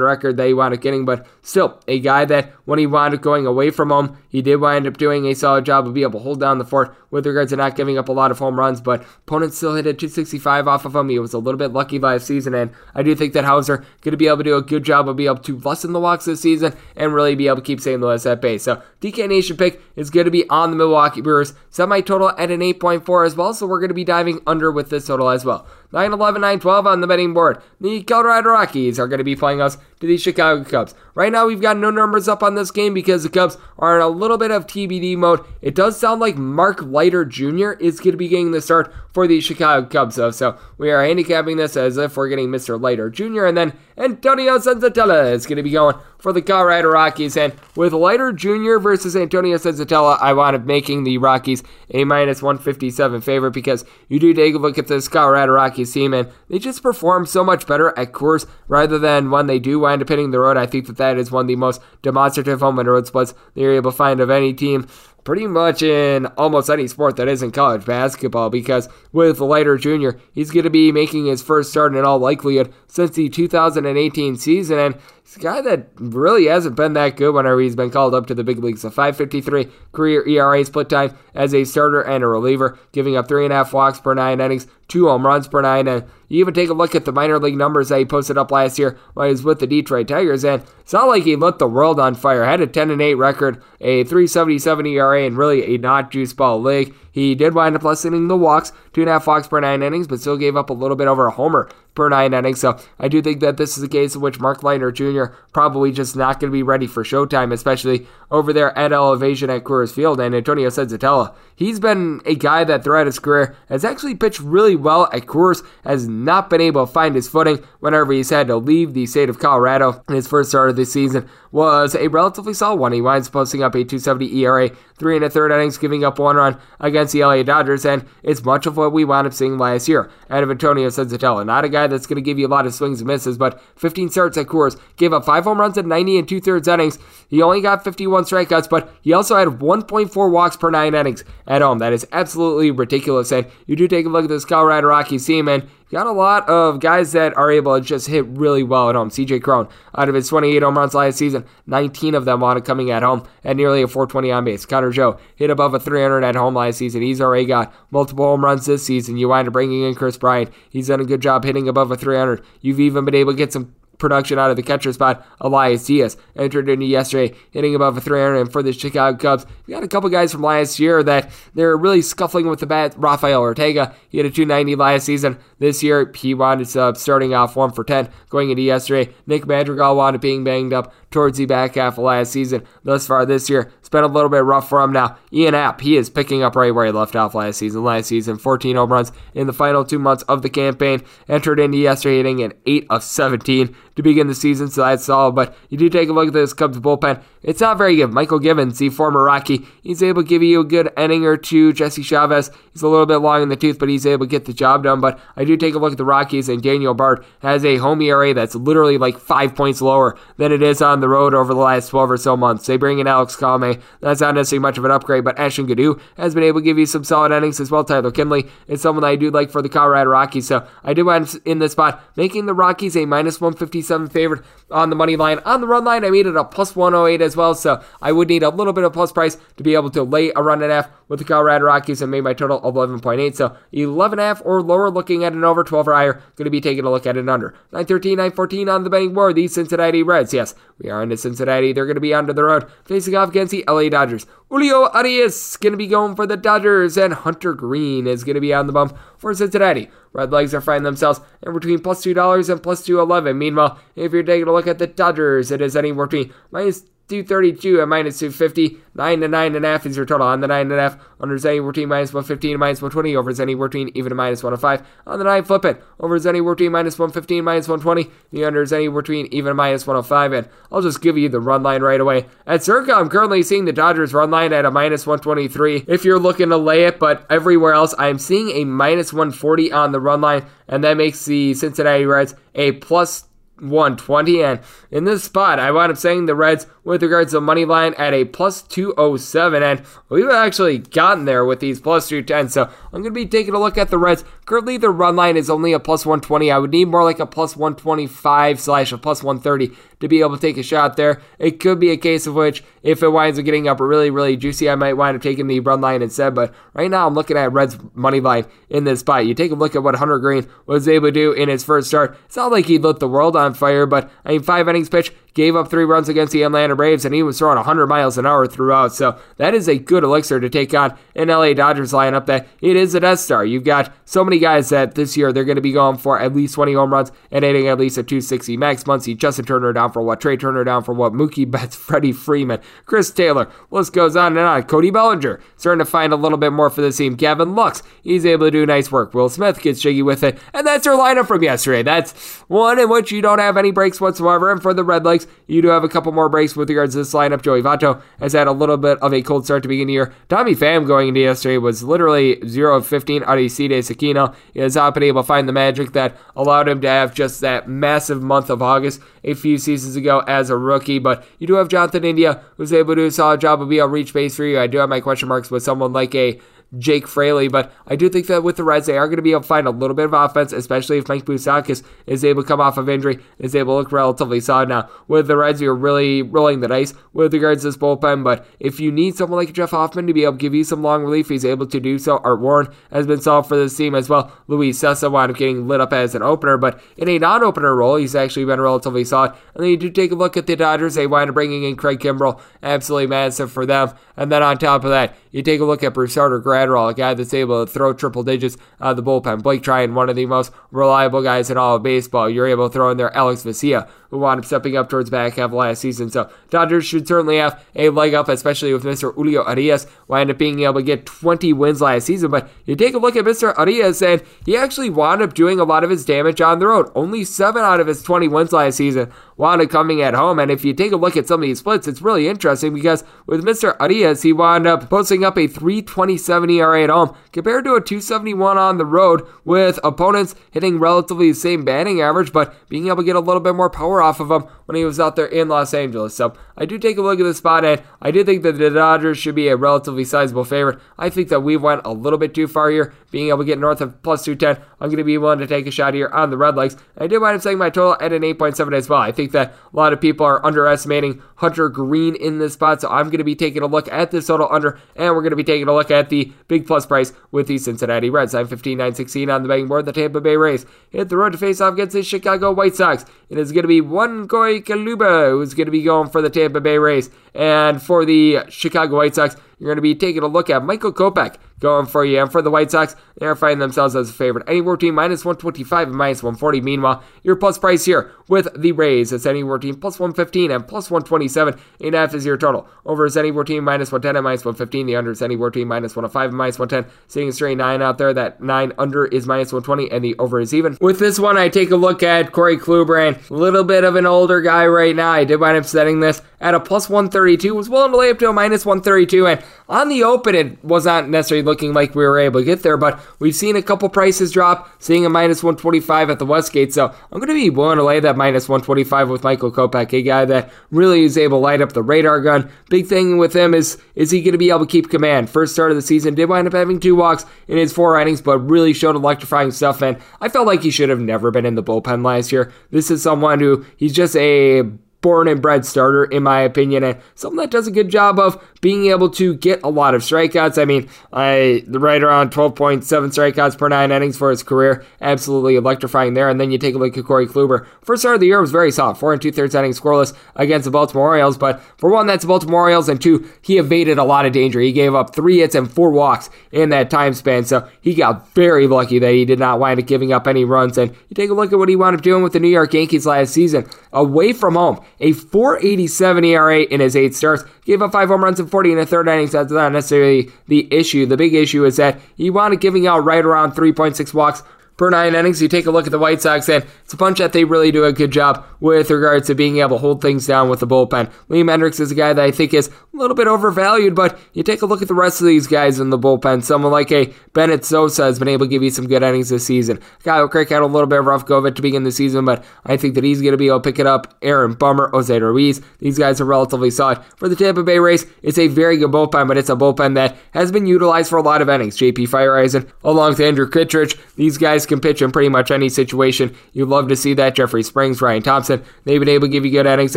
record 0.00 0.36
that 0.36 0.46
he 0.46 0.54
wound 0.54 0.72
up 0.72 0.80
getting, 0.80 1.04
but 1.04 1.26
still 1.42 1.80
a 1.88 1.98
guy 1.98 2.24
that 2.24 2.52
when 2.66 2.78
he 2.78 2.86
wound 2.86 3.12
up 3.12 3.20
going 3.20 3.46
away 3.46 3.68
from 3.68 3.90
home, 3.90 4.16
he 4.28 4.40
did 4.40 4.60
wind 4.60 4.86
up 4.86 4.96
doing 4.96 5.26
a 5.26 5.34
solid 5.34 5.64
job 5.64 5.88
of 5.88 5.94
being 5.94 6.04
able 6.04 6.20
to 6.20 6.22
hold 6.22 6.38
down 6.38 6.58
the 6.58 6.64
fort 6.64 6.94
with 7.10 7.26
regards 7.26 7.50
to 7.50 7.56
not 7.56 7.74
giving 7.74 7.98
up 7.98 8.08
a 8.08 8.12
lot 8.12 8.30
of 8.30 8.38
home 8.38 8.60
runs, 8.60 8.80
but 8.80 9.02
opponents 9.26 9.56
still 9.56 9.74
hit 9.74 9.88
a 9.88 9.92
265 9.92 10.68
off 10.68 10.84
of 10.84 10.94
him. 10.94 11.08
He 11.08 11.18
was 11.18 11.32
a 11.32 11.38
little 11.38 11.58
bit 11.58 11.72
lucky 11.72 11.98
last 11.98 12.28
season, 12.28 12.54
and 12.54 12.70
I 12.94 13.02
do 13.02 13.16
think 13.16 13.32
that 13.32 13.44
Houser 13.44 13.78
going 14.02 14.12
to 14.12 14.16
be 14.16 14.28
able 14.28 14.36
to 14.36 14.44
do 14.44 14.56
a 14.56 14.62
good 14.62 14.84
job 14.84 15.08
of 15.08 15.16
being 15.16 15.28
able 15.28 15.42
to 15.42 15.58
lessen 15.58 15.92
the 15.92 15.98
walks 15.98 16.26
this 16.26 16.40
season 16.40 16.76
and 16.94 17.12
really 17.12 17.34
be 17.34 17.48
able 17.48 17.56
to 17.56 17.62
keep 17.62 17.80
St. 17.80 18.00
Louis 18.00 18.24
at 18.24 18.40
bay. 18.40 18.56
So 18.58 18.80
DK 19.00 19.28
Nation 19.28 19.56
pick 19.56 19.82
is 19.96 20.10
going 20.10 20.26
to 20.26 20.30
be 20.30 20.48
on 20.48 20.70
the 20.70 20.76
Milwaukee 20.76 21.22
Brewers. 21.22 21.54
Semi 21.70 22.02
total 22.02 22.30
at 22.38 22.52
an 22.52 22.60
8.4 22.60 23.26
as 23.26 23.34
well, 23.34 23.52
so 23.52 23.66
we're 23.66 23.80
going 23.80 23.88
to 23.88 23.94
be 23.94 24.04
diving 24.04 24.40
under 24.46 24.70
with 24.70 24.90
this 24.90 25.08
total 25.08 25.28
as 25.28 25.44
well. 25.44 25.66
9 25.94 26.12
11, 26.12 26.40
9 26.40 26.58
12 26.58 26.86
on 26.88 27.00
the 27.00 27.06
betting 27.06 27.32
board. 27.32 27.62
The 27.80 28.02
Colorado 28.02 28.50
Rockies 28.50 28.98
are 28.98 29.06
going 29.06 29.18
to 29.18 29.24
be 29.24 29.36
playing 29.36 29.60
us 29.60 29.78
to 30.00 30.08
the 30.08 30.18
Chicago 30.18 30.64
Cubs. 30.64 30.92
Right 31.14 31.30
now, 31.30 31.46
we've 31.46 31.60
got 31.60 31.76
no 31.76 31.88
numbers 31.90 32.26
up 32.26 32.42
on 32.42 32.56
this 32.56 32.72
game 32.72 32.92
because 32.92 33.22
the 33.22 33.28
Cubs 33.28 33.56
are 33.78 33.94
in 33.94 34.02
a 34.02 34.08
little 34.08 34.36
bit 34.36 34.50
of 34.50 34.66
TBD 34.66 35.16
mode. 35.16 35.44
It 35.62 35.76
does 35.76 35.96
sound 35.96 36.20
like 36.20 36.36
Mark 36.36 36.82
Leiter 36.82 37.24
Jr. 37.24 37.70
is 37.78 38.00
going 38.00 38.10
to 38.10 38.16
be 38.16 38.26
getting 38.26 38.50
the 38.50 38.60
start 38.60 38.92
for 39.12 39.28
the 39.28 39.40
Chicago 39.40 39.86
Cubs, 39.86 40.16
though. 40.16 40.32
So 40.32 40.58
we 40.78 40.90
are 40.90 41.04
handicapping 41.04 41.58
this 41.58 41.76
as 41.76 41.96
if 41.96 42.16
we're 42.16 42.28
getting 42.28 42.48
Mr. 42.48 42.80
Leiter 42.80 43.08
Jr. 43.08 43.44
And 43.44 43.56
then 43.56 43.72
Antonio 43.96 44.58
Senzatela 44.58 45.32
is 45.32 45.46
going 45.46 45.56
to 45.56 45.62
be 45.62 45.70
going 45.70 45.96
for 46.18 46.32
the 46.32 46.42
Colorado 46.42 46.88
Rockies. 46.88 47.36
And 47.36 47.52
with 47.76 47.92
Leiter 47.92 48.32
Jr. 48.32 48.78
versus 48.78 49.14
Antonio 49.14 49.56
Senzatela, 49.56 50.18
I 50.20 50.32
wound 50.32 50.56
up 50.56 50.64
making 50.64 51.04
the 51.04 51.18
Rockies 51.18 51.62
a 51.90 52.04
minus 52.04 52.42
157 52.42 53.20
favorite 53.20 53.52
because 53.52 53.84
you 54.08 54.18
do 54.18 54.34
take 54.34 54.54
a 54.54 54.58
look 54.58 54.78
at 54.78 54.88
this 54.88 55.06
Colorado 55.06 55.52
Rockies 55.52 55.92
team 55.92 56.12
and 56.12 56.28
they 56.48 56.58
just 56.58 56.82
perform 56.82 57.24
so 57.24 57.44
much 57.44 57.66
better 57.66 57.96
at 57.96 58.12
Coors 58.12 58.46
rather 58.66 58.98
than 58.98 59.30
when 59.30 59.46
they 59.46 59.60
do 59.60 59.78
wind 59.78 60.02
up 60.02 60.08
hitting 60.08 60.32
the 60.32 60.40
road. 60.40 60.56
I 60.56 60.66
think 60.66 60.86
that 60.88 60.96
that 60.96 61.16
is 61.16 61.30
one 61.30 61.44
of 61.44 61.48
the 61.48 61.56
most 61.56 61.80
demonstrative 62.02 62.60
home 62.60 62.78
and 62.80 62.88
road 62.88 63.06
splits 63.06 63.34
they're 63.54 63.74
able 63.74 63.92
to 63.92 63.96
find 63.96 64.20
of 64.20 64.30
any 64.30 64.52
team 64.52 64.88
pretty 65.24 65.46
much 65.46 65.82
in 65.82 66.26
almost 66.38 66.68
any 66.68 66.86
sport 66.86 67.16
that 67.16 67.28
isn't 67.28 67.52
college 67.52 67.84
basketball 67.84 68.50
because 68.50 68.88
with 69.10 69.40
Leiter 69.40 69.78
Jr., 69.78 70.10
he's 70.32 70.50
going 70.50 70.64
to 70.64 70.70
be 70.70 70.92
making 70.92 71.26
his 71.26 71.42
first 71.42 71.70
start 71.70 71.96
in 71.96 72.04
all 72.04 72.18
likelihood 72.18 72.72
since 72.86 73.12
the 73.12 73.30
2018 73.30 74.36
season. 74.36 74.78
And 74.78 74.96
he's 75.24 75.36
a 75.36 75.40
guy 75.40 75.62
that 75.62 75.88
really 75.96 76.46
hasn't 76.46 76.76
been 76.76 76.92
that 76.92 77.16
good 77.16 77.34
whenever 77.34 77.60
he's 77.60 77.74
been 77.74 77.90
called 77.90 78.14
up 78.14 78.26
to 78.26 78.34
the 78.34 78.44
big 78.44 78.58
leagues. 78.58 78.84
A 78.84 78.90
553 78.90 79.68
career 79.92 80.28
ERA 80.28 80.64
split 80.64 80.90
time 80.90 81.16
as 81.34 81.54
a 81.54 81.64
starter 81.64 82.02
and 82.02 82.22
a 82.22 82.28
reliever, 82.28 82.78
giving 82.92 83.16
up 83.16 83.26
three 83.26 83.44
and 83.44 83.52
a 83.52 83.56
half 83.56 83.72
walks 83.72 84.00
per 84.00 84.14
nine 84.14 84.40
innings, 84.40 84.66
two 84.88 85.08
home 85.08 85.26
runs 85.26 85.48
per 85.48 85.62
nine. 85.62 85.88
And 85.88 86.04
you 86.28 86.40
even 86.40 86.54
take 86.54 86.68
a 86.68 86.74
look 86.74 86.94
at 86.94 87.06
the 87.06 87.12
minor 87.12 87.38
league 87.38 87.56
numbers 87.56 87.88
that 87.88 87.98
he 87.98 88.04
posted 88.04 88.36
up 88.36 88.50
last 88.50 88.78
year 88.78 88.98
when 89.14 89.26
he 89.26 89.30
was 89.32 89.42
with 89.42 89.60
the 89.60 89.66
Detroit 89.66 90.08
Tigers, 90.08 90.44
and 90.44 90.62
it's 90.84 90.92
not 90.92 91.08
like 91.08 91.22
he 91.22 91.34
lit 91.34 91.58
the 91.58 91.66
world 91.66 91.98
on 91.98 92.14
fire. 92.14 92.44
Had 92.44 92.60
a 92.60 92.66
10 92.66 92.90
and 92.90 93.00
8 93.00 93.14
record, 93.14 93.62
a 93.80 94.04
377 94.04 94.84
ERA, 94.86 95.24
and 95.24 95.34
really 95.34 95.74
a 95.74 95.78
not 95.78 96.10
juice 96.10 96.34
ball 96.34 96.60
league. 96.60 96.94
He 97.10 97.34
did 97.34 97.54
wind 97.54 97.74
up 97.74 97.84
lessening 97.84 98.28
the 98.28 98.36
walks, 98.36 98.72
two 98.92 99.00
and 99.00 99.08
a 99.08 99.14
half 99.14 99.26
walks 99.26 99.48
per 99.48 99.60
nine 99.60 99.82
innings, 99.82 100.08
but 100.08 100.20
still 100.20 100.36
gave 100.36 100.56
up 100.56 100.68
a 100.68 100.74
little 100.74 100.96
bit 100.96 101.06
over 101.06 101.26
a 101.26 101.30
homer 101.30 101.70
per 101.94 102.08
nine 102.08 102.34
innings. 102.34 102.60
So 102.60 102.76
I 102.98 103.06
do 103.06 103.22
think 103.22 103.38
that 103.38 103.56
this 103.56 103.78
is 103.78 103.84
a 103.84 103.88
case 103.88 104.16
in 104.16 104.20
which 104.20 104.40
Mark 104.40 104.64
Leiter 104.64 104.90
Jr. 104.90 105.26
probably 105.52 105.92
just 105.92 106.16
not 106.16 106.40
going 106.40 106.50
to 106.50 106.52
be 106.52 106.64
ready 106.64 106.88
for 106.88 107.04
showtime, 107.04 107.52
especially 107.52 108.08
over 108.32 108.52
there 108.52 108.76
at 108.76 108.92
elevation 108.92 109.48
at 109.48 109.62
Coors 109.62 109.94
Field. 109.94 110.18
And 110.18 110.34
Antonio 110.34 110.68
Senzatela, 110.70 111.32
he's 111.54 111.78
been 111.78 112.20
a 112.26 112.34
guy 112.34 112.64
that 112.64 112.82
throughout 112.82 113.06
his 113.06 113.20
career 113.20 113.54
has 113.68 113.84
actually 113.84 114.16
pitched 114.16 114.40
really 114.40 114.74
well 114.74 115.08
at 115.12 115.26
Coors, 115.26 115.64
has 115.84 116.08
not 116.08 116.50
been 116.50 116.60
able 116.60 116.84
to 116.84 116.92
find 116.92 117.14
his 117.14 117.28
footing 117.28 117.62
whenever 117.78 118.12
he's 118.12 118.30
had 118.30 118.48
to 118.48 118.56
leave 118.56 118.92
the 118.92 119.06
state 119.06 119.30
of 119.30 119.38
Colorado 119.38 120.02
in 120.08 120.16
his 120.16 120.26
first 120.26 120.50
start 120.50 120.73
the 120.76 120.84
season 120.84 121.28
was 121.52 121.94
a 121.94 122.08
relatively 122.08 122.54
solid 122.54 122.76
one. 122.80 122.92
He 122.92 123.00
winds 123.00 123.28
posting 123.28 123.62
up 123.62 123.74
a 123.74 123.84
270 123.84 124.44
ERA, 124.44 124.70
three 124.98 125.16
and 125.16 125.24
a 125.24 125.30
third 125.30 125.52
innings, 125.52 125.78
giving 125.78 126.04
up 126.04 126.18
one 126.18 126.36
run 126.36 126.58
against 126.80 127.12
the 127.12 127.24
LA 127.24 127.42
Dodgers, 127.42 127.84
and 127.84 128.04
it's 128.22 128.44
much 128.44 128.66
of 128.66 128.76
what 128.76 128.92
we 128.92 129.04
wound 129.04 129.26
up 129.26 129.34
seeing 129.34 129.58
last 129.58 129.88
year 129.88 130.10
out 130.30 130.42
of 130.42 130.50
Antonio 130.50 130.88
Senzatela. 130.88 131.44
Not 131.44 131.64
a 131.64 131.68
guy 131.68 131.86
that's 131.86 132.06
going 132.06 132.16
to 132.16 132.22
give 132.22 132.38
you 132.38 132.46
a 132.46 132.48
lot 132.48 132.66
of 132.66 132.74
swings 132.74 133.00
and 133.00 133.08
misses, 133.08 133.38
but 133.38 133.60
15 133.76 134.10
starts 134.10 134.36
at 134.38 134.46
Coors, 134.46 134.78
gave 134.96 135.12
up 135.12 135.24
five 135.24 135.44
home 135.44 135.60
runs 135.60 135.76
in 135.76 135.88
90 135.88 136.18
and 136.18 136.28
two 136.28 136.40
thirds 136.40 136.68
innings. 136.68 136.98
He 137.28 137.42
only 137.42 137.60
got 137.60 137.84
51 137.84 138.24
strikeouts, 138.24 138.68
but 138.68 138.92
he 139.02 139.12
also 139.12 139.36
had 139.36 139.48
1.4 139.48 140.30
walks 140.30 140.56
per 140.56 140.70
nine 140.70 140.94
innings 140.94 141.24
at 141.46 141.62
home. 141.62 141.78
That 141.78 141.92
is 141.92 142.06
absolutely 142.12 142.70
ridiculous. 142.70 143.32
And 143.32 143.46
you 143.66 143.76
do 143.76 143.88
take 143.88 144.06
a 144.06 144.08
look 144.08 144.24
at 144.24 144.30
this 144.30 144.44
Colorado 144.44 144.88
Rockies 144.88 145.26
team, 145.26 145.48
and 145.48 145.68
got 145.94 146.06
a 146.08 146.12
lot 146.12 146.48
of 146.48 146.80
guys 146.80 147.12
that 147.12 147.36
are 147.36 147.52
able 147.52 147.78
to 147.78 147.84
just 147.84 148.08
hit 148.08 148.26
really 148.26 148.64
well 148.64 148.90
at 148.90 148.96
home. 148.96 149.10
CJ 149.10 149.42
Cron, 149.42 149.68
out 149.96 150.08
of 150.08 150.14
his 150.16 150.28
28 150.28 150.62
home 150.62 150.76
runs 150.76 150.92
last 150.92 151.18
season, 151.18 151.44
19 151.68 152.16
of 152.16 152.24
them 152.24 152.42
on 152.42 152.56
up 152.56 152.64
coming 152.64 152.90
at 152.90 153.04
home 153.04 153.24
at 153.44 153.56
nearly 153.56 153.80
a 153.80 153.86
420 153.86 154.32
on 154.32 154.44
base. 154.44 154.66
Connor 154.66 154.83
Joe 154.90 155.18
hit 155.36 155.50
above 155.50 155.74
a 155.74 155.80
300 155.80 156.24
at 156.24 156.34
home 156.34 156.54
last 156.54 156.78
season. 156.78 157.02
He's 157.02 157.20
already 157.20 157.46
got 157.46 157.72
multiple 157.90 158.24
home 158.24 158.44
runs 158.44 158.66
this 158.66 158.84
season. 158.84 159.16
You 159.16 159.28
wind 159.28 159.48
up 159.48 159.52
bringing 159.52 159.82
in 159.82 159.94
Kris 159.94 160.16
Bryant. 160.16 160.52
He's 160.70 160.88
done 160.88 161.00
a 161.00 161.04
good 161.04 161.20
job 161.20 161.44
hitting 161.44 161.68
above 161.68 161.90
a 161.90 161.96
300. 161.96 162.44
You've 162.60 162.80
even 162.80 163.04
been 163.04 163.14
able 163.14 163.32
to 163.32 163.38
get 163.38 163.52
some 163.52 163.74
production 163.98 164.38
out 164.38 164.50
of 164.50 164.56
the 164.56 164.62
catcher 164.62 164.92
spot, 164.92 165.26
Elias 165.40 165.86
Diaz 165.86 166.16
entered 166.36 166.68
into 166.68 166.86
yesterday, 166.86 167.34
hitting 167.50 167.74
above 167.74 167.96
a 167.96 168.00
300. 168.00 168.36
And 168.40 168.52
for 168.52 168.62
the 168.62 168.72
Chicago 168.72 169.16
Cubs, 169.16 169.46
we 169.66 169.74
got 169.74 169.82
a 169.82 169.88
couple 169.88 170.08
guys 170.10 170.32
from 170.32 170.42
last 170.42 170.78
year 170.78 171.02
that 171.02 171.30
they're 171.54 171.76
really 171.76 172.02
scuffling 172.02 172.48
with 172.48 172.60
the 172.60 172.66
bat. 172.66 172.94
Rafael 172.96 173.40
Ortega, 173.40 173.94
he 174.08 174.18
had 174.18 174.26
a 174.26 174.30
290 174.30 174.76
last 174.76 175.04
season. 175.04 175.38
This 175.58 175.82
year, 175.82 176.10
he 176.14 176.34
wound 176.34 176.76
up 176.76 176.96
starting 176.96 177.34
off 177.34 177.56
1 177.56 177.72
for 177.72 177.84
10 177.84 178.08
going 178.28 178.50
into 178.50 178.62
yesterday. 178.62 179.12
Nick 179.26 179.46
Madrigal 179.46 179.96
wound 179.96 180.16
up 180.16 180.22
being 180.22 180.44
banged 180.44 180.72
up. 180.72 180.92
Towards 181.14 181.38
the 181.38 181.46
back 181.46 181.76
half 181.76 181.92
of 181.92 182.02
last 182.02 182.32
season. 182.32 182.66
Thus 182.82 183.06
far 183.06 183.24
this 183.24 183.48
year, 183.48 183.70
it's 183.78 183.88
been 183.88 184.02
a 184.02 184.08
little 184.08 184.28
bit 184.28 184.42
rough 184.42 184.68
for 184.68 184.80
him 184.80 184.92
now. 184.92 185.16
Ian 185.32 185.54
Happ, 185.54 185.80
he 185.80 185.96
is 185.96 186.10
picking 186.10 186.42
up 186.42 186.56
right 186.56 186.74
where 186.74 186.86
he 186.86 186.90
left 186.90 187.14
off 187.14 187.36
last 187.36 187.58
season. 187.58 187.84
Last 187.84 188.08
season, 188.08 188.36
14 188.36 188.74
home 188.74 188.92
runs 188.92 189.12
in 189.32 189.46
the 189.46 189.52
final 189.52 189.84
two 189.84 190.00
months 190.00 190.24
of 190.24 190.42
the 190.42 190.50
campaign. 190.50 191.04
Entered 191.28 191.60
into 191.60 191.78
yesterday 191.78 192.16
hitting 192.16 192.42
an 192.42 192.52
8 192.66 192.86
of 192.90 193.04
17 193.04 193.76
to 193.94 194.02
begin 194.02 194.26
the 194.26 194.34
season, 194.34 194.68
so 194.70 194.82
that's 194.82 195.04
solid. 195.04 195.36
But 195.36 195.56
you 195.68 195.78
do 195.78 195.88
take 195.88 196.08
a 196.08 196.12
look 196.12 196.26
at 196.26 196.32
this 196.32 196.52
Cubs 196.52 196.80
bullpen. 196.80 197.22
It's 197.44 197.60
not 197.60 197.78
very 197.78 197.94
good. 197.94 198.10
Mychal 198.10 198.42
Givens, 198.42 198.78
the 198.78 198.88
former 198.88 199.22
Rocky, 199.22 199.66
he's 199.82 200.02
able 200.02 200.22
to 200.22 200.28
give 200.28 200.42
you 200.42 200.60
a 200.60 200.64
good 200.64 200.90
inning 200.96 201.26
or 201.26 201.36
two. 201.36 201.72
Jesse 201.72 202.02
Chavez, 202.02 202.50
he's 202.72 202.82
a 202.82 202.88
little 202.88 203.06
bit 203.06 203.18
long 203.18 203.42
in 203.42 203.50
the 203.50 203.56
tooth, 203.56 203.78
but 203.78 203.88
he's 203.88 204.06
able 204.06 204.26
to 204.26 204.30
get 204.30 204.46
the 204.46 204.52
job 204.52 204.82
done. 204.82 205.00
But 205.00 205.20
I 205.36 205.44
do 205.44 205.56
take 205.56 205.74
a 205.74 205.78
look 205.78 205.92
at 205.92 205.98
the 205.98 206.04
Rockies, 206.04 206.48
and 206.48 206.62
Daniel 206.62 206.94
Bard 206.94 207.24
has 207.40 207.64
a 207.64 207.76
home 207.76 208.02
ERA 208.02 208.34
that's 208.34 208.54
literally 208.54 208.98
like 208.98 209.18
five 209.18 209.54
points 209.54 209.80
lower 209.80 210.18
than 210.38 210.50
it 210.50 210.62
is 210.62 210.82
on 210.82 211.03
the 211.04 211.08
road 211.10 211.34
over 211.34 211.52
the 211.52 211.60
last 211.60 211.90
12 211.90 212.12
or 212.12 212.16
so 212.16 212.34
months. 212.34 212.66
They 212.66 212.78
bring 212.78 212.98
in 212.98 213.06
Alex 213.06 213.36
Colome. 213.36 213.78
That's 214.00 214.22
not 214.22 214.34
necessarily 214.34 214.62
much 214.62 214.78
of 214.78 214.86
an 214.86 214.90
upgrade, 214.90 215.22
but 215.22 215.38
Ashton 215.38 215.66
Goudeau 215.66 216.00
has 216.16 216.34
been 216.34 216.42
able 216.42 216.60
to 216.60 216.64
give 216.64 216.78
you 216.78 216.86
some 216.86 217.04
solid 217.04 217.30
innings 217.30 217.60
as 217.60 217.70
well. 217.70 217.84
Tyler 217.84 218.10
Kinley 218.10 218.48
is 218.68 218.80
someone 218.80 219.04
I 219.04 219.16
do 219.16 219.30
like 219.30 219.50
for 219.50 219.60
the 219.60 219.68
Colorado 219.68 220.08
Rockies, 220.08 220.46
so 220.46 220.66
I 220.82 220.94
do 220.94 221.10
end 221.10 221.38
in 221.44 221.58
this 221.58 221.72
spot, 221.72 222.02
making 222.16 222.46
the 222.46 222.54
Rockies 222.54 222.96
a 222.96 223.04
minus 223.04 223.38
157 223.38 224.08
favorite 224.08 224.42
on 224.74 224.90
the 224.90 224.96
money 224.96 225.16
line. 225.16 225.38
On 225.46 225.60
the 225.60 225.66
run 225.66 225.84
line, 225.84 226.04
I 226.04 226.10
made 226.10 226.26
it 226.26 226.36
a 226.36 226.44
plus 226.44 226.76
108 226.76 227.22
as 227.22 227.36
well, 227.36 227.54
so 227.54 227.82
I 228.02 228.12
would 228.12 228.28
need 228.28 228.42
a 228.42 228.50
little 228.50 228.72
bit 228.72 228.84
of 228.84 228.92
plus 228.92 229.12
price 229.12 229.38
to 229.56 229.62
be 229.62 229.74
able 229.74 229.90
to 229.90 230.02
lay 230.02 230.32
a 230.34 230.42
run 230.42 230.62
and 230.62 230.70
a 230.70 230.74
half 230.74 230.90
with 231.08 231.20
the 231.20 231.24
Colorado 231.24 231.66
Rockies 231.66 232.02
and 232.02 232.10
made 232.10 232.22
my 232.22 232.34
total 232.34 232.60
11.8. 232.60 233.34
So 233.34 233.56
11.5 233.72 234.42
or 234.44 234.60
lower, 234.62 234.90
looking 234.90 235.24
at 235.24 235.32
an 235.32 235.44
over 235.44 235.62
12 235.62 235.88
or 235.88 235.94
higher. 235.94 236.14
Going 236.36 236.44
to 236.44 236.50
be 236.50 236.60
taking 236.60 236.84
a 236.84 236.90
look 236.90 237.06
at 237.06 237.16
an 237.16 237.28
under. 237.28 237.50
913, 237.72 238.16
914 238.16 238.68
on 238.68 238.84
the 238.84 238.90
betting 238.90 239.14
board. 239.14 239.36
The 239.36 239.48
Cincinnati 239.48 240.02
Reds. 240.02 240.34
Yes, 240.34 240.54
we 240.78 240.90
are 240.90 241.02
into 241.02 241.16
Cincinnati. 241.16 241.72
They're 241.72 241.86
going 241.86 241.94
to 241.94 242.00
be 242.00 242.14
under 242.14 242.32
the 242.32 242.44
road, 242.44 242.68
facing 242.84 243.14
off 243.14 243.28
against 243.28 243.52
the 243.52 243.64
LA 243.68 243.88
Dodgers. 243.88 244.26
Julio 244.50 244.88
Urías 244.88 245.26
is 245.26 245.56
going 245.60 245.72
to 245.72 245.76
be 245.76 245.86
going 245.86 246.14
for 246.16 246.26
the 246.26 246.36
Dodgers, 246.36 246.96
and 246.96 247.12
Hunter 247.12 247.54
Greene 247.54 248.06
is 248.06 248.24
going 248.24 248.34
to 248.34 248.40
be 248.40 248.54
on 248.54 248.66
the 248.66 248.72
bump 248.72 248.96
for 249.24 249.34
Cincinnati. 249.34 249.88
Red 250.12 250.30
Legs 250.30 250.54
are 250.54 250.60
finding 250.60 250.84
themselves 250.84 251.20
in 251.42 251.52
between 251.52 251.80
plus 251.80 252.02
two 252.02 252.14
dollars 252.14 252.48
and 252.48 252.62
plus 252.62 252.84
two 252.84 253.00
eleven. 253.00 253.38
Meanwhile, 253.38 253.80
if 253.96 254.12
you're 254.12 254.22
taking 254.22 254.46
a 254.46 254.52
look 254.52 254.66
at 254.66 254.78
the 254.78 254.86
Dodgers, 254.86 255.50
it 255.50 255.60
is 255.62 255.74
anywhere 255.74 256.06
between 256.06 256.32
minus 256.50 256.84
232 257.08 257.82
at 257.82 257.88
minus 257.88 258.18
250. 258.18 258.78
9 258.94 259.20
to 259.20 259.28
9.5 259.28 259.86
is 259.86 259.96
your 259.96 260.06
total 260.06 260.26
on 260.26 260.40
the 260.40 260.46
9.5. 260.46 260.98
Under 261.20 261.34
Zenny 261.36 261.60
Worteen 261.60 261.88
minus 261.88 262.14
115 262.14 262.52
to 262.52 262.58
minus 262.58 262.80
120. 262.80 263.16
Over 263.16 263.32
Zenny 263.32 263.56
Worteen 263.56 263.90
even 263.94 264.10
to 264.10 264.14
minus 264.14 264.42
105. 264.42 264.86
On 265.06 265.18
the 265.18 265.24
9, 265.24 265.44
flip 265.44 265.64
it. 265.64 265.82
Over 266.00 266.18
Zenny 266.18 266.40
Worteen 266.40 266.70
minus 266.70 266.98
115 266.98 267.44
minus 267.44 267.68
120. 267.68 268.10
The 268.30 268.44
under 268.44 268.64
Zenny 268.64 268.90
Worteen 268.90 269.28
even 269.32 269.50
to 269.50 269.54
minus 269.54 269.86
105. 269.86 270.32
And 270.32 270.48
I'll 270.72 270.80
just 270.80 271.02
give 271.02 271.18
you 271.18 271.28
the 271.28 271.40
run 271.40 271.62
line 271.62 271.82
right 271.82 272.00
away. 272.00 272.26
At 272.46 272.62
Circa, 272.62 272.94
I'm 272.94 273.10
currently 273.10 273.42
seeing 273.42 273.66
the 273.66 273.72
Dodgers 273.72 274.14
run 274.14 274.30
line 274.30 274.52
at 274.52 274.64
a 274.64 274.70
minus 274.70 275.06
123 275.06 275.84
if 275.88 276.04
you're 276.04 276.18
looking 276.18 276.48
to 276.48 276.56
lay 276.56 276.84
it. 276.84 276.98
But 276.98 277.26
everywhere 277.28 277.74
else, 277.74 277.94
I'm 277.98 278.18
seeing 278.18 278.50
a 278.50 278.64
minus 278.64 279.12
140 279.12 279.72
on 279.72 279.92
the 279.92 280.00
run 280.00 280.20
line. 280.20 280.46
And 280.68 280.82
that 280.84 280.96
makes 280.96 281.24
the 281.26 281.52
Cincinnati 281.52 282.06
Reds 282.06 282.34
a 282.54 282.72
plus 282.72 283.24
120. 283.58 284.42
And 284.42 284.60
in 284.90 285.04
this 285.04 285.24
spot, 285.24 285.58
I 285.58 285.70
wound 285.70 285.92
up 285.92 285.98
saying 285.98 286.26
the 286.26 286.34
Reds 286.34 286.66
with 286.82 287.02
regards 287.02 287.32
to 287.32 287.40
money 287.40 287.64
line 287.64 287.94
at 287.94 288.12
a 288.12 288.24
plus 288.24 288.62
207. 288.62 289.62
And 289.62 289.82
we've 290.08 290.28
actually 290.28 290.78
gotten 290.78 291.24
there 291.24 291.44
with 291.44 291.60
these 291.60 291.80
plus 291.80 292.08
210. 292.08 292.48
So 292.50 292.64
I'm 292.64 293.02
going 293.02 293.04
to 293.04 293.10
be 293.10 293.26
taking 293.26 293.54
a 293.54 293.58
look 293.58 293.78
at 293.78 293.90
the 293.90 293.98
Reds. 293.98 294.24
Currently, 294.46 294.76
the 294.76 294.90
run 294.90 295.16
line 295.16 295.38
is 295.38 295.48
only 295.48 295.72
a 295.72 295.80
plus 295.80 296.04
120. 296.04 296.50
I 296.50 296.58
would 296.58 296.70
need 296.70 296.88
more 296.88 297.02
like 297.02 297.18
a 297.18 297.26
plus 297.26 297.56
125 297.56 298.60
slash 298.60 298.92
a 298.92 298.98
plus 298.98 299.22
130 299.22 299.74
to 300.00 300.08
be 300.08 300.20
able 300.20 300.36
to 300.36 300.40
take 300.40 300.58
a 300.58 300.62
shot 300.62 300.96
there. 300.96 301.22
It 301.38 301.60
could 301.60 301.80
be 301.80 301.90
a 301.90 301.96
case 301.96 302.26
of 302.26 302.34
which, 302.34 302.62
if 302.82 303.02
it 303.02 303.08
winds 303.08 303.38
up 303.38 303.44
getting 303.46 303.68
up 303.68 303.80
really, 303.80 304.10
really 304.10 304.36
juicy, 304.36 304.68
I 304.68 304.74
might 304.74 304.94
wind 304.94 305.16
up 305.16 305.22
taking 305.22 305.46
the 305.46 305.60
run 305.60 305.80
line 305.80 306.02
instead. 306.02 306.34
But 306.34 306.54
right 306.74 306.90
now, 306.90 307.06
I'm 307.06 307.14
looking 307.14 307.38
at 307.38 307.52
Reds 307.52 307.78
money 307.94 308.20
line 308.20 308.44
in 308.68 308.84
this 308.84 309.00
spot. 309.00 309.24
You 309.24 309.32
take 309.32 309.50
a 309.50 309.54
look 309.54 309.74
at 309.74 309.82
what 309.82 309.96
Hunter 309.96 310.18
Greene 310.18 310.46
was 310.66 310.86
able 310.88 311.08
to 311.08 311.12
do 311.12 311.32
in 311.32 311.48
his 311.48 311.64
first 311.64 311.88
start. 311.88 312.18
It's 312.26 312.36
not 312.36 312.52
like 312.52 312.66
he 312.66 312.76
lit 312.76 312.98
the 312.98 313.08
world 313.08 313.36
on 313.36 313.54
fire, 313.54 313.86
but 313.86 314.10
I 314.26 314.32
mean, 314.32 314.42
five 314.42 314.68
innings 314.68 314.90
pitch, 314.90 315.10
gave 315.34 315.56
up 315.56 315.68
three 315.68 315.84
runs 315.84 316.08
against 316.08 316.32
the 316.32 316.42
Atlanta 316.42 316.74
Braves, 316.74 317.04
and 317.04 317.14
he 317.14 317.22
was 317.22 317.38
throwing 317.38 317.56
100 317.56 317.86
miles 317.86 318.16
an 318.16 318.24
hour 318.26 318.46
throughout. 318.46 318.94
So 318.94 319.18
that 319.36 319.54
is 319.54 319.68
a 319.68 319.78
good 319.78 320.04
elixir 320.04 320.40
to 320.40 320.48
take 320.48 320.72
on 320.74 320.96
an 321.14 321.28
LA 321.28 321.52
Dodgers 321.52 321.92
lineup 321.92 322.26
that 322.26 322.46
it 322.60 322.76
is 322.76 322.94
a 322.94 323.00
Death 323.00 323.20
Star. 323.20 323.44
You've 323.44 323.64
got 323.64 323.92
so 324.04 324.24
many 324.24 324.38
guys 324.38 324.68
that 324.68 324.94
this 324.94 325.16
year 325.16 325.32
they're 325.32 325.44
going 325.44 325.56
to 325.56 325.62
be 325.62 325.72
going 325.72 325.98
for 325.98 326.20
at 326.20 326.34
least 326.34 326.54
20 326.54 326.72
home 326.74 326.92
runs 326.92 327.10
and 327.30 327.44
hitting 327.44 327.68
at 327.68 327.78
least 327.78 327.98
a 327.98 328.02
260. 328.02 328.56
Max 328.56 328.84
Muncy, 328.84 329.16
Justin 329.16 329.44
Turner 329.44 329.72
down 329.72 329.92
for 329.92 330.02
what? 330.02 330.20
Trea 330.20 330.36
Turner 330.36 330.64
down 330.64 330.84
for 330.84 330.94
what? 330.94 331.12
Mookie 331.12 331.50
Betts, 331.50 331.76
Freddie 331.84 332.12
Freeman, 332.12 332.60
Chris 332.86 333.10
Taylor. 333.10 333.50
List 333.70 333.92
goes 333.92 334.16
on 334.16 334.36
and 334.36 334.46
on. 334.46 334.62
Cody 334.62 334.90
Bellinger 334.90 335.40
starting 335.56 335.84
to 335.84 335.90
find 335.90 336.12
a 336.12 336.16
little 336.16 336.38
bit 336.38 336.52
more 336.52 336.70
for 336.70 336.80
the 336.80 336.92
team. 336.92 337.16
Gavin 337.16 337.54
Lux, 337.54 337.82
he's 338.02 338.24
able 338.24 338.46
to 338.46 338.50
do 338.50 338.66
nice 338.66 338.92
work. 338.92 339.14
Will 339.14 339.28
Smith 339.28 339.60
gets 339.60 339.80
jiggy 339.80 340.02
with 340.02 340.22
it, 340.22 340.38
and 340.52 340.66
that's 340.66 340.84
their 340.84 340.96
lineup 340.96 341.26
from 341.26 341.42
yesterday. 341.42 341.82
That's 341.82 342.12
one 342.48 342.78
in 342.78 342.88
which 342.88 343.10
you 343.10 343.20
don't 343.20 343.38
have 343.38 343.56
any 343.56 343.70
breaks 343.72 344.00
whatsoever. 344.00 344.50
And 344.50 344.62
for 344.62 344.72
the 344.72 344.84
Red 344.84 345.04
Legs, 345.04 345.23
you 345.46 345.62
do 345.62 345.68
have 345.68 345.84
a 345.84 345.88
couple 345.88 346.12
more 346.12 346.28
breaks 346.28 346.56
with 346.56 346.68
regards 346.68 346.94
to 346.94 346.98
this 346.98 347.12
lineup. 347.12 347.42
Joey 347.42 347.62
Votto 347.62 348.00
has 348.18 348.32
had 348.32 348.46
a 348.46 348.52
little 348.52 348.76
bit 348.76 348.98
of 348.98 349.12
a 349.12 349.22
cold 349.22 349.44
start 349.44 349.62
to 349.62 349.68
begin 349.68 349.88
the 349.88 349.94
year. 349.94 350.12
Tommy 350.28 350.54
Pham 350.54 350.86
going 350.86 351.08
into 351.08 351.20
yesterday 351.20 351.58
was 351.58 351.82
literally 351.82 352.40
0 352.46 352.76
of 352.76 352.86
15 352.86 353.22
Aristides 353.24 353.90
Aquino. 353.90 354.34
He 354.52 354.60
has 354.60 354.74
not 354.74 354.94
been 354.94 355.02
able 355.02 355.22
to 355.22 355.26
find 355.26 355.48
the 355.48 355.52
magic 355.52 355.92
that 355.92 356.16
allowed 356.36 356.68
him 356.68 356.80
to 356.80 356.88
have 356.88 357.14
just 357.14 357.40
that 357.40 357.68
massive 357.68 358.22
month 358.22 358.50
of 358.50 358.62
August 358.62 359.00
a 359.22 359.34
few 359.34 359.58
seasons 359.58 359.96
ago 359.96 360.20
as 360.26 360.50
a 360.50 360.56
rookie. 360.56 360.98
But 360.98 361.26
you 361.38 361.46
do 361.46 361.54
have 361.54 361.68
Jonathan 361.68 362.04
India, 362.04 362.42
who's 362.56 362.72
able 362.72 362.94
to 362.94 363.02
do 363.02 363.06
a 363.06 363.10
solid 363.10 363.40
job 363.40 363.60
of 363.60 363.68
being 363.68 363.82
to 363.82 363.88
reach 363.88 364.12
base 364.12 364.36
for 364.36 364.44
you. 364.44 364.58
I 364.58 364.66
do 364.66 364.78
have 364.78 364.88
my 364.88 365.00
question 365.00 365.28
marks 365.28 365.50
with 365.50 365.62
someone 365.62 365.92
like 365.92 366.14
a 366.14 366.38
Jake 366.78 367.06
Fraley, 367.06 367.48
but 367.48 367.72
I 367.86 367.96
do 367.96 368.08
think 368.08 368.26
that 368.26 368.42
with 368.42 368.56
the 368.56 368.64
Reds, 368.64 368.86
they 368.86 368.98
are 368.98 369.06
going 369.06 369.16
to 369.16 369.22
be 369.22 369.32
able 369.32 369.42
to 369.42 369.46
find 369.46 369.66
a 369.66 369.70
little 369.70 369.94
bit 369.94 370.06
of 370.06 370.12
offense, 370.12 370.52
especially 370.52 370.98
if 370.98 371.08
Mike 371.08 371.24
Moustakas 371.24 371.82
is 372.06 372.24
able 372.24 372.42
to 372.42 372.48
come 372.48 372.60
off 372.60 372.78
of 372.78 372.88
injury, 372.88 373.18
is 373.38 373.54
able 373.54 373.74
to 373.74 373.78
look 373.78 373.92
relatively 373.92 374.40
solid 374.40 374.68
now. 374.68 374.88
With 375.08 375.26
the 375.26 375.36
Reds, 375.36 375.60
you're 375.60 375.74
really 375.74 376.22
rolling 376.22 376.60
the 376.60 376.68
dice 376.68 376.94
with 377.12 377.32
regards 377.32 377.62
to 377.62 377.68
this 377.68 377.76
bullpen, 377.76 378.24
but 378.24 378.46
if 378.58 378.80
you 378.80 378.90
need 378.90 379.16
someone 379.16 379.38
like 379.38 379.52
Jeff 379.52 379.70
Hoffman 379.70 380.06
to 380.06 380.12
be 380.12 380.24
able 380.24 380.32
to 380.32 380.38
give 380.38 380.54
you 380.54 380.64
some 380.64 380.82
long 380.82 381.02
relief, 381.02 381.28
he's 381.28 381.44
able 381.44 381.66
to 381.66 381.80
do 381.80 381.98
so. 381.98 382.18
Art 382.18 382.40
Warren 382.40 382.68
has 382.90 383.06
been 383.06 383.20
solid 383.20 383.44
for 383.44 383.56
this 383.56 383.76
team 383.76 383.94
as 383.94 384.08
well. 384.08 384.32
Luis 384.46 384.78
Cessa 384.78 385.10
wound 385.10 385.30
up 385.30 385.36
getting 385.36 385.68
lit 385.68 385.80
up 385.80 385.92
as 385.92 386.14
an 386.14 386.22
opener, 386.22 386.56
but 386.56 386.80
in 386.96 387.08
a 387.08 387.18
non-opener 387.18 387.74
role, 387.74 387.96
he's 387.96 388.14
actually 388.14 388.44
been 388.44 388.60
relatively 388.60 389.04
solid. 389.04 389.32
And 389.54 389.62
then 389.62 389.70
you 389.70 389.76
do 389.76 389.90
take 389.90 390.12
a 390.12 390.16
look 390.16 390.36
at 390.36 390.46
the 390.46 390.56
Dodgers, 390.56 390.94
they 390.94 391.06
wind 391.06 391.30
up 391.30 391.34
bringing 391.34 391.64
in 391.64 391.76
Craig 391.76 392.00
Kimbrel, 392.00 392.40
absolutely 392.62 393.06
massive 393.06 393.52
for 393.52 393.66
them. 393.66 393.92
And 394.16 394.30
then 394.30 394.42
on 394.42 394.58
top 394.58 394.84
of 394.84 394.90
that, 394.90 395.16
you 395.34 395.42
take 395.42 395.60
a 395.60 395.64
look 395.64 395.82
at 395.82 395.94
Brusdar 395.94 396.40
Graterol, 396.40 396.92
a 396.92 396.94
guy 396.94 397.12
that's 397.12 397.34
able 397.34 397.66
to 397.66 397.70
throw 397.70 397.92
triple 397.92 398.22
digits 398.22 398.56
out 398.80 398.96
of 398.96 398.96
the 398.96 399.02
bullpen. 399.02 399.42
Blake 399.42 399.64
Treinen, 399.64 399.92
one 399.92 400.08
of 400.08 400.14
the 400.14 400.26
most 400.26 400.52
reliable 400.70 401.22
guys 401.22 401.50
in 401.50 401.58
all 401.58 401.74
of 401.74 401.82
baseball. 401.82 402.30
You're 402.30 402.46
able 402.46 402.68
to 402.68 402.72
throw 402.72 402.90
in 402.90 402.98
there 402.98 403.14
Alex 403.16 403.42
Vesia, 403.42 403.88
who 404.10 404.18
wound 404.18 404.38
up 404.38 404.44
stepping 404.44 404.76
up 404.76 404.88
towards 404.88 405.10
back 405.10 405.34
half 405.34 405.50
last 405.50 405.80
season. 405.80 406.08
So 406.08 406.30
Dodgers 406.50 406.86
should 406.86 407.08
certainly 407.08 407.38
have 407.38 407.60
a 407.74 407.90
leg 407.90 408.14
up, 408.14 408.28
especially 408.28 408.72
with 408.72 408.84
Mr. 408.84 409.12
Julio 409.12 409.42
Urías, 409.44 409.90
wind 410.06 410.30
up 410.30 410.38
being 410.38 410.60
able 410.60 410.74
to 410.74 410.82
get 410.84 411.04
20 411.04 411.52
wins 411.52 411.80
last 411.80 412.06
season. 412.06 412.30
But 412.30 412.48
you 412.64 412.76
take 412.76 412.94
a 412.94 412.98
look 412.98 413.16
at 413.16 413.24
Mr. 413.24 413.52
Urías, 413.56 414.06
and 414.06 414.22
he 414.46 414.56
actually 414.56 414.88
wound 414.88 415.20
up 415.20 415.34
doing 415.34 415.58
a 415.58 415.64
lot 415.64 415.82
of 415.82 415.90
his 415.90 416.04
damage 416.04 416.40
on 416.40 416.60
the 416.60 416.68
road. 416.68 416.92
Only 416.94 417.24
seven 417.24 417.64
out 417.64 417.80
of 417.80 417.88
his 417.88 418.04
20 418.04 418.28
wins 418.28 418.52
last 418.52 418.76
season 418.76 419.12
wound 419.36 419.62
up 419.62 419.68
coming 419.68 420.00
at 420.00 420.14
home. 420.14 420.38
And 420.38 420.50
if 420.50 420.64
you 420.64 420.74
take 420.74 420.92
a 420.92 420.96
look 420.96 421.16
at 421.16 421.26
some 421.26 421.40
of 421.40 421.46
these 421.46 421.58
splits, 421.58 421.88
it's 421.88 422.00
really 422.00 422.28
interesting 422.28 422.72
because 422.72 423.02
with 423.26 423.44
Mr. 423.44 423.76
Urías, 423.78 424.22
he 424.22 424.32
wound 424.32 424.68
up 424.68 424.88
posting 424.88 425.23
up 425.24 425.38
a 425.38 425.46
327 425.46 426.50
ERA 426.50 426.84
at 426.84 426.90
home 426.90 427.16
compared 427.32 427.64
to 427.64 427.74
a 427.74 427.80
271 427.80 428.58
on 428.58 428.78
the 428.78 428.84
road, 428.84 429.26
with 429.44 429.78
opponents 429.82 430.34
hitting 430.50 430.78
relatively 430.78 431.30
the 431.30 431.36
same 431.36 431.64
batting 431.64 432.00
average, 432.00 432.32
but 432.32 432.54
being 432.68 432.86
able 432.86 432.98
to 432.98 433.04
get 433.04 433.16
a 433.16 433.20
little 433.20 433.40
bit 433.40 433.54
more 433.54 433.70
power 433.70 434.00
off 434.00 434.20
of 434.20 434.30
him 434.30 434.42
when 434.66 434.76
he 434.76 434.84
was 434.84 435.00
out 435.00 435.16
there 435.16 435.26
in 435.26 435.48
Los 435.48 435.74
Angeles. 435.74 436.14
So 436.14 436.34
I 436.56 436.64
do 436.64 436.78
take 436.78 436.96
a 436.96 437.02
look 437.02 437.18
at 437.18 437.24
the 437.24 437.34
spot, 437.34 437.64
and 437.64 437.82
I 438.00 438.10
do 438.10 438.22
think 438.24 438.42
that 438.42 438.52
the 438.52 438.70
Dodgers 438.70 439.18
should 439.18 439.34
be 439.34 439.48
a 439.48 439.56
relatively 439.56 440.04
sizable 440.04 440.44
favorite. 440.44 440.78
I 440.98 441.10
think 441.10 441.28
that 441.28 441.40
we 441.40 441.56
went 441.56 441.82
a 441.84 441.92
little 441.92 442.18
bit 442.18 442.34
too 442.34 442.46
far 442.46 442.70
here, 442.70 442.94
being 443.10 443.28
able 443.28 443.38
to 443.38 443.44
get 443.44 443.58
north 443.58 443.80
of 443.80 444.02
plus 444.02 444.24
210. 444.24 444.64
I'm 444.80 444.88
going 444.88 444.98
to 444.98 445.04
be 445.04 445.18
willing 445.18 445.38
to 445.38 445.46
take 445.46 445.66
a 445.66 445.70
shot 445.70 445.94
here 445.94 446.08
on 446.08 446.30
the 446.30 446.36
Red 446.36 446.56
Legs. 446.56 446.76
I 446.98 447.06
did 447.06 447.18
wind 447.18 447.36
up 447.36 447.42
saying 447.42 447.58
my 447.58 447.70
total 447.70 447.96
at 448.00 448.12
an 448.12 448.22
8.7 448.22 448.74
as 448.76 448.88
well. 448.88 449.00
I 449.00 449.12
think 449.12 449.32
that 449.32 449.52
a 449.52 449.76
lot 449.76 449.92
of 449.92 450.00
people 450.00 450.26
are 450.26 450.44
underestimating 450.44 451.22
Hunter 451.36 451.68
Greene 451.68 452.16
in 452.16 452.38
this 452.38 452.54
spot, 452.54 452.80
so 452.80 452.88
I'm 452.88 453.06
going 453.06 453.18
to 453.18 453.24
be 453.24 453.34
taking 453.34 453.62
a 453.62 453.66
look 453.66 453.90
at 453.92 454.10
this 454.10 454.26
total 454.26 454.48
under, 454.50 454.78
and 454.96 455.13
we're 455.14 455.22
going 455.22 455.30
to 455.30 455.36
be 455.36 455.44
taking 455.44 455.68
a 455.68 455.74
look 455.74 455.90
at 455.90 456.08
the 456.08 456.32
big 456.48 456.66
plus 456.66 456.86
price 456.86 457.12
with 457.30 457.46
the 457.46 457.58
Cincinnati 457.58 458.10
Reds. 458.10 458.32
915, 458.32 458.78
916 458.78 459.30
on 459.30 459.42
the 459.42 459.48
betting 459.48 459.68
board. 459.68 459.86
The 459.86 459.92
Tampa 459.92 460.20
Bay 460.20 460.36
Rays 460.36 460.66
hit 460.90 461.08
the 461.08 461.16
road 461.16 461.32
to 461.32 461.38
face 461.38 461.60
off 461.60 461.74
against 461.74 461.94
the 461.94 462.02
Chicago 462.02 462.52
White 462.52 462.74
Sox. 462.74 463.04
And 463.30 463.38
It 463.38 463.42
is 463.42 463.52
going 463.52 463.62
to 463.62 463.68
be 463.68 463.80
one 463.80 464.28
Corey 464.28 464.60
Kluber 464.60 465.30
who's 465.30 465.54
going 465.54 465.66
to 465.66 465.72
be 465.72 465.82
going 465.82 466.10
for 466.10 466.22
the 466.22 466.30
Tampa 466.30 466.60
Bay 466.60 466.78
Rays. 466.78 467.10
And 467.34 467.82
for 467.82 468.04
the 468.04 468.40
Chicago 468.48 468.96
White 468.96 469.14
Sox, 469.14 469.36
you're 469.58 469.68
going 469.68 469.76
to 469.76 469.82
be 469.82 469.94
taking 469.94 470.22
a 470.22 470.26
look 470.26 470.50
at 470.50 470.64
Michael 470.64 470.92
Kopech 470.92 471.36
going 471.60 471.86
for 471.86 472.04
you. 472.04 472.20
And 472.20 472.30
for 472.30 472.42
the 472.42 472.50
White 472.50 472.70
Sox, 472.70 472.96
they're 473.16 473.36
finding 473.36 473.60
themselves 473.60 473.94
as 473.94 474.10
a 474.10 474.12
favorite. 474.12 474.44
Anywhere 474.48 474.76
between 474.76 474.94
minus 474.94 475.24
125 475.24 475.88
and 475.88 475.96
minus 475.96 476.22
140. 476.22 476.60
Meanwhile, 476.60 477.02
your 477.22 477.36
plus 477.36 477.58
price 477.58 477.84
here 477.84 478.12
with 478.28 478.48
the 478.56 478.72
Rays 478.72 479.12
is 479.12 479.26
anywhere 479.26 479.58
between 479.58 479.80
plus 479.80 480.00
115 480.00 480.50
and 480.50 480.66
plus 480.66 480.90
127. 480.90 481.54
8.5 481.80 482.14
is 482.14 482.26
your 482.26 482.36
total. 482.36 482.66
Over 482.84 483.06
is 483.06 483.16
anywhere 483.16 483.44
between 483.44 483.64
minus 483.64 483.92
110 483.92 484.16
and 484.16 484.24
minus 484.24 484.44
115. 484.44 484.86
The 484.86 484.96
under 484.96 485.12
is 485.12 485.22
anywhere 485.22 485.50
between 485.50 485.68
minus 485.68 485.94
105 485.94 486.30
and 486.30 486.36
minus 486.36 486.58
110. 486.58 486.92
Seeing 487.06 487.28
a 487.28 487.32
straight 487.32 487.56
9 487.56 487.82
out 487.82 487.98
there. 487.98 488.12
That 488.12 488.40
9 488.40 488.72
under 488.78 489.06
is 489.06 489.26
minus 489.26 489.52
120 489.52 489.90
and 489.90 490.04
the 490.04 490.16
over 490.18 490.40
is 490.40 490.52
even. 490.52 490.76
With 490.80 490.98
this 490.98 491.18
one, 491.18 491.36
I 491.36 491.48
take 491.48 491.70
a 491.70 491.76
look 491.76 492.02
at 492.02 492.32
Corey 492.32 492.56
Kluber 492.56 493.08
and 493.08 493.18
a 493.30 493.34
little 493.34 493.64
bit 493.64 493.84
of 493.84 493.96
an 493.96 494.06
older 494.06 494.40
guy 494.40 494.66
right 494.66 494.94
now. 494.94 495.12
I 495.12 495.24
did 495.24 495.40
wind 495.40 495.56
up 495.56 495.64
setting 495.64 496.00
this 496.00 496.20
at 496.40 496.54
a 496.54 496.60
plus 496.60 496.88
132. 496.88 497.54
Was 497.54 497.68
willing 497.68 497.92
to 497.92 497.96
lay 497.96 498.10
up 498.10 498.18
to 498.18 498.28
a 498.28 498.32
minus 498.32 498.66
132. 498.66 499.26
And 499.26 499.44
on 499.68 499.88
the 499.88 500.02
open, 500.02 500.34
it 500.34 500.64
was 500.64 500.84
not 500.86 501.08
necessarily 501.08 501.43
looking 501.44 501.72
like 501.72 501.94
we 501.94 502.04
were 502.04 502.18
able 502.18 502.40
to 502.40 502.44
get 502.44 502.62
there, 502.62 502.76
but 502.76 503.00
we've 503.18 503.34
seen 503.34 503.56
a 503.56 503.62
couple 503.62 503.88
prices 503.88 504.32
drop, 504.32 504.70
seeing 504.82 505.06
a 505.06 505.10
minus 505.10 505.42
125 505.42 506.10
at 506.10 506.18
the 506.18 506.26
Westgate. 506.26 506.72
So 506.72 506.86
I'm 506.86 507.18
going 507.18 507.28
to 507.28 507.34
be 507.34 507.50
willing 507.50 507.78
to 507.78 507.84
lay 507.84 508.00
that 508.00 508.16
minus 508.16 508.48
125 508.48 509.08
with 509.08 509.24
Michael 509.24 509.52
Kopech, 509.52 509.92
a 509.92 510.02
guy 510.02 510.24
that 510.24 510.50
really 510.70 511.04
is 511.04 511.18
able 511.18 511.38
to 511.38 511.42
light 511.42 511.60
up 511.60 511.72
the 511.72 511.82
radar 511.82 512.20
gun. 512.20 512.50
Big 512.68 512.86
thing 512.86 513.18
with 513.18 513.34
him 513.34 513.54
is 513.54 513.78
is 513.94 514.10
he 514.10 514.22
going 514.22 514.32
to 514.32 514.38
be 514.38 514.50
able 514.50 514.60
to 514.60 514.66
keep 514.66 514.90
command? 514.90 515.30
First 515.30 515.52
start 515.52 515.70
of 515.70 515.76
the 515.76 515.82
season, 515.82 516.14
did 516.14 516.28
wind 516.28 516.46
up 516.46 516.52
having 516.52 516.80
two 516.80 516.96
walks 516.96 517.24
in 517.48 517.58
his 517.58 517.72
four 517.72 518.00
innings, 518.00 518.20
but 518.20 518.38
really 518.38 518.72
showed 518.72 518.96
electrifying 518.96 519.50
stuff. 519.50 519.82
And 519.82 519.98
I 520.20 520.28
felt 520.28 520.46
like 520.46 520.62
he 520.62 520.70
should 520.70 520.88
have 520.88 521.00
never 521.00 521.30
been 521.30 521.46
in 521.46 521.54
the 521.54 521.62
bullpen 521.62 522.04
last 522.04 522.32
year. 522.32 522.52
This 522.70 522.90
is 522.90 523.02
someone 523.02 523.40
who 523.40 523.64
he's 523.76 523.92
just 523.92 524.16
a 524.16 524.62
born 525.04 525.28
and 525.28 525.42
bred 525.42 525.66
starter, 525.66 526.04
in 526.04 526.22
my 526.22 526.40
opinion, 526.40 526.82
and 526.82 526.98
someone 527.14 527.44
that 527.44 527.50
does 527.50 527.66
a 527.66 527.70
good 527.70 527.90
job 527.90 528.18
of 528.18 528.42
being 528.62 528.86
able 528.86 529.10
to 529.10 529.34
get 529.34 529.62
a 529.62 529.68
lot 529.68 529.94
of 529.94 530.00
strikeouts. 530.00 530.56
I 530.56 530.64
mean, 530.64 530.88
I 531.12 531.62
right 531.68 532.02
around 532.02 532.30
12.7 532.30 532.80
strikeouts 532.82 533.58
per 533.58 533.68
nine 533.68 533.92
innings 533.92 534.16
for 534.16 534.30
his 534.30 534.42
career, 534.42 534.82
absolutely 535.02 535.56
electrifying 535.56 536.14
there. 536.14 536.30
And 536.30 536.40
then 536.40 536.50
you 536.50 536.56
take 536.56 536.74
a 536.74 536.78
look 536.78 536.96
at 536.96 537.04
Corey 537.04 537.26
Kluber. 537.26 537.66
First 537.82 538.00
start 538.00 538.14
of 538.14 538.22
the 538.22 538.28
year 538.28 538.40
was 538.40 538.50
very 538.50 538.70
soft, 538.70 538.98
four 538.98 539.12
and 539.12 539.20
two 539.20 539.30
thirds 539.30 539.54
innings 539.54 539.78
scoreless 539.78 540.16
against 540.36 540.64
the 540.64 540.70
Baltimore 540.70 541.08
Orioles. 541.08 541.36
But 541.36 541.60
for 541.76 541.90
one, 541.90 542.06
that's 542.06 542.22
the 542.22 542.28
Baltimore 542.28 542.62
Orioles, 542.62 542.88
and 542.88 542.98
two, 542.98 543.28
he 543.42 543.58
evaded 543.58 543.98
a 543.98 544.04
lot 544.04 544.24
of 544.24 544.32
danger. 544.32 544.58
He 544.60 544.72
gave 544.72 544.94
up 544.94 545.14
three 545.14 545.40
hits 545.40 545.54
and 545.54 545.70
four 545.70 545.90
walks 545.90 546.30
in 546.50 546.70
that 546.70 546.88
time 546.88 547.12
span, 547.12 547.44
so 547.44 547.68
he 547.82 547.92
got 547.92 548.32
very 548.32 548.66
lucky 548.66 548.98
that 548.98 549.12
he 549.12 549.26
did 549.26 549.38
not 549.38 549.60
wind 549.60 549.78
up 549.78 549.86
giving 549.86 550.14
up 550.14 550.26
any 550.26 550.46
runs. 550.46 550.78
And 550.78 550.90
you 551.10 551.14
take 551.14 551.28
a 551.28 551.34
look 551.34 551.52
at 551.52 551.58
what 551.58 551.68
he 551.68 551.76
wound 551.76 551.94
up 551.94 552.00
doing 552.00 552.22
with 552.22 552.32
the 552.32 552.40
New 552.40 552.48
York 552.48 552.72
Yankees 552.72 553.04
last 553.04 553.34
season, 553.34 553.68
away 553.92 554.32
from 554.32 554.54
home, 554.54 554.82
a 555.00 555.12
4.87 555.12 556.26
ERA 556.26 556.60
in 556.62 556.80
his 556.80 556.96
eight 556.96 557.14
starts. 557.14 557.44
Gave 557.64 557.82
up 557.82 557.92
five 557.92 558.08
home 558.08 558.24
runs 558.24 558.40
in 558.40 558.46
40 558.46 558.72
in 558.72 558.78
the 558.78 558.86
third 558.86 559.08
innings. 559.08 559.32
That's 559.32 559.52
not 559.52 559.72
necessarily 559.72 560.30
the 560.48 560.68
issue. 560.72 561.06
The 561.06 561.16
big 561.16 561.34
issue 561.34 561.64
is 561.64 561.76
that 561.76 562.00
he 562.16 562.30
up 562.30 562.60
giving 562.60 562.86
out 562.86 563.04
right 563.04 563.24
around 563.24 563.52
3.6 563.52 564.14
walks 564.14 564.42
per 564.76 564.90
nine 564.90 565.14
innings. 565.14 565.40
You 565.40 565.48
take 565.48 565.66
a 565.66 565.70
look 565.70 565.86
at 565.86 565.92
the 565.92 565.98
White 565.98 566.22
Sox, 566.22 566.48
and 566.48 566.64
it's 566.84 566.92
a 566.92 566.96
bunch 566.96 567.18
that 567.18 567.32
they 567.32 567.44
really 567.44 567.70
do 567.70 567.84
a 567.84 567.92
good 567.92 568.10
job 568.10 568.44
with 568.60 568.90
regards 568.90 569.26
to 569.26 569.34
being 569.34 569.58
able 569.58 569.76
to 569.76 569.80
hold 569.80 570.00
things 570.00 570.26
down 570.26 570.48
with 570.48 570.60
the 570.60 570.66
bullpen. 570.66 571.10
Liam 571.28 571.50
Hendriks 571.50 571.80
is 571.80 571.90
a 571.90 571.94
guy 571.94 572.12
that 572.12 572.24
I 572.24 572.30
think 572.30 572.54
is 572.54 572.68
a 572.68 572.96
little 572.96 573.14
bit 573.14 573.26
overvalued, 573.26 573.94
but 573.94 574.18
you 574.32 574.42
take 574.42 574.62
a 574.62 574.66
look 574.66 574.82
at 574.82 574.88
the 574.88 574.94
rest 574.94 575.20
of 575.20 575.26
these 575.26 575.46
guys 575.46 575.80
in 575.80 575.90
the 575.90 575.98
bullpen. 575.98 576.42
Someone 576.42 576.72
like 576.72 576.90
a 576.92 577.12
Bennett 577.32 577.64
Sousa 577.64 578.04
has 578.04 578.18
been 578.18 578.28
able 578.28 578.46
to 578.46 578.50
give 578.50 578.62
you 578.62 578.70
some 578.70 578.86
good 578.86 579.02
innings 579.02 579.28
this 579.28 579.46
season. 579.46 579.80
Kyle 580.02 580.28
Crick 580.28 580.48
had 580.48 580.62
a 580.62 580.66
little 580.66 580.86
bit 580.86 581.00
of 581.00 581.06
rough 581.06 581.26
go 581.26 581.38
of 581.38 581.46
it 581.46 581.56
to 581.56 581.62
begin 581.62 581.84
the 581.84 581.92
season, 581.92 582.24
but 582.24 582.44
I 582.64 582.76
think 582.76 582.94
that 582.94 583.04
he's 583.04 583.20
going 583.20 583.32
to 583.32 583.38
be 583.38 583.48
able 583.48 583.60
to 583.60 583.70
pick 583.70 583.78
it 583.78 583.86
up. 583.86 584.14
Aaron 584.22 584.54
Bummer, 584.54 584.90
Jose 584.92 585.18
Ruiz, 585.18 585.60
these 585.78 585.98
guys 585.98 586.20
are 586.20 586.24
relatively 586.24 586.70
solid. 586.70 587.04
For 587.16 587.28
the 587.28 587.36
Tampa 587.36 587.62
Bay 587.62 587.78
Rays, 587.78 588.06
it's 588.22 588.38
a 588.38 588.48
very 588.48 588.76
good 588.76 588.90
bullpen, 588.90 589.28
but 589.28 589.36
it's 589.36 589.50
a 589.50 589.56
bullpen 589.56 589.94
that 589.94 590.16
has 590.32 590.50
been 590.50 590.66
utilized 590.66 591.10
for 591.10 591.18
a 591.18 591.22
lot 591.22 591.42
of 591.42 591.48
innings. 591.48 591.76
JP 591.76 592.08
Feyereisen, 592.08 592.68
along 592.82 593.10
with 593.10 593.20
Andrew 593.20 593.48
Kittredge, 593.48 593.96
these 594.16 594.38
guys 594.38 594.63
can 594.66 594.80
pitch 594.80 595.02
in 595.02 595.12
pretty 595.12 595.28
much 595.28 595.50
any 595.50 595.68
situation. 595.68 596.34
You'd 596.52 596.68
love 596.68 596.88
to 596.88 596.96
see 596.96 597.14
that. 597.14 597.34
Jeffrey 597.34 597.62
Springs, 597.62 598.00
Ryan 598.00 598.22
Thompson, 598.22 598.62
they've 598.84 599.00
been 599.00 599.08
able 599.08 599.26
to 599.26 599.32
give 599.32 599.44
you 599.44 599.50
good 599.50 599.66
innings. 599.66 599.96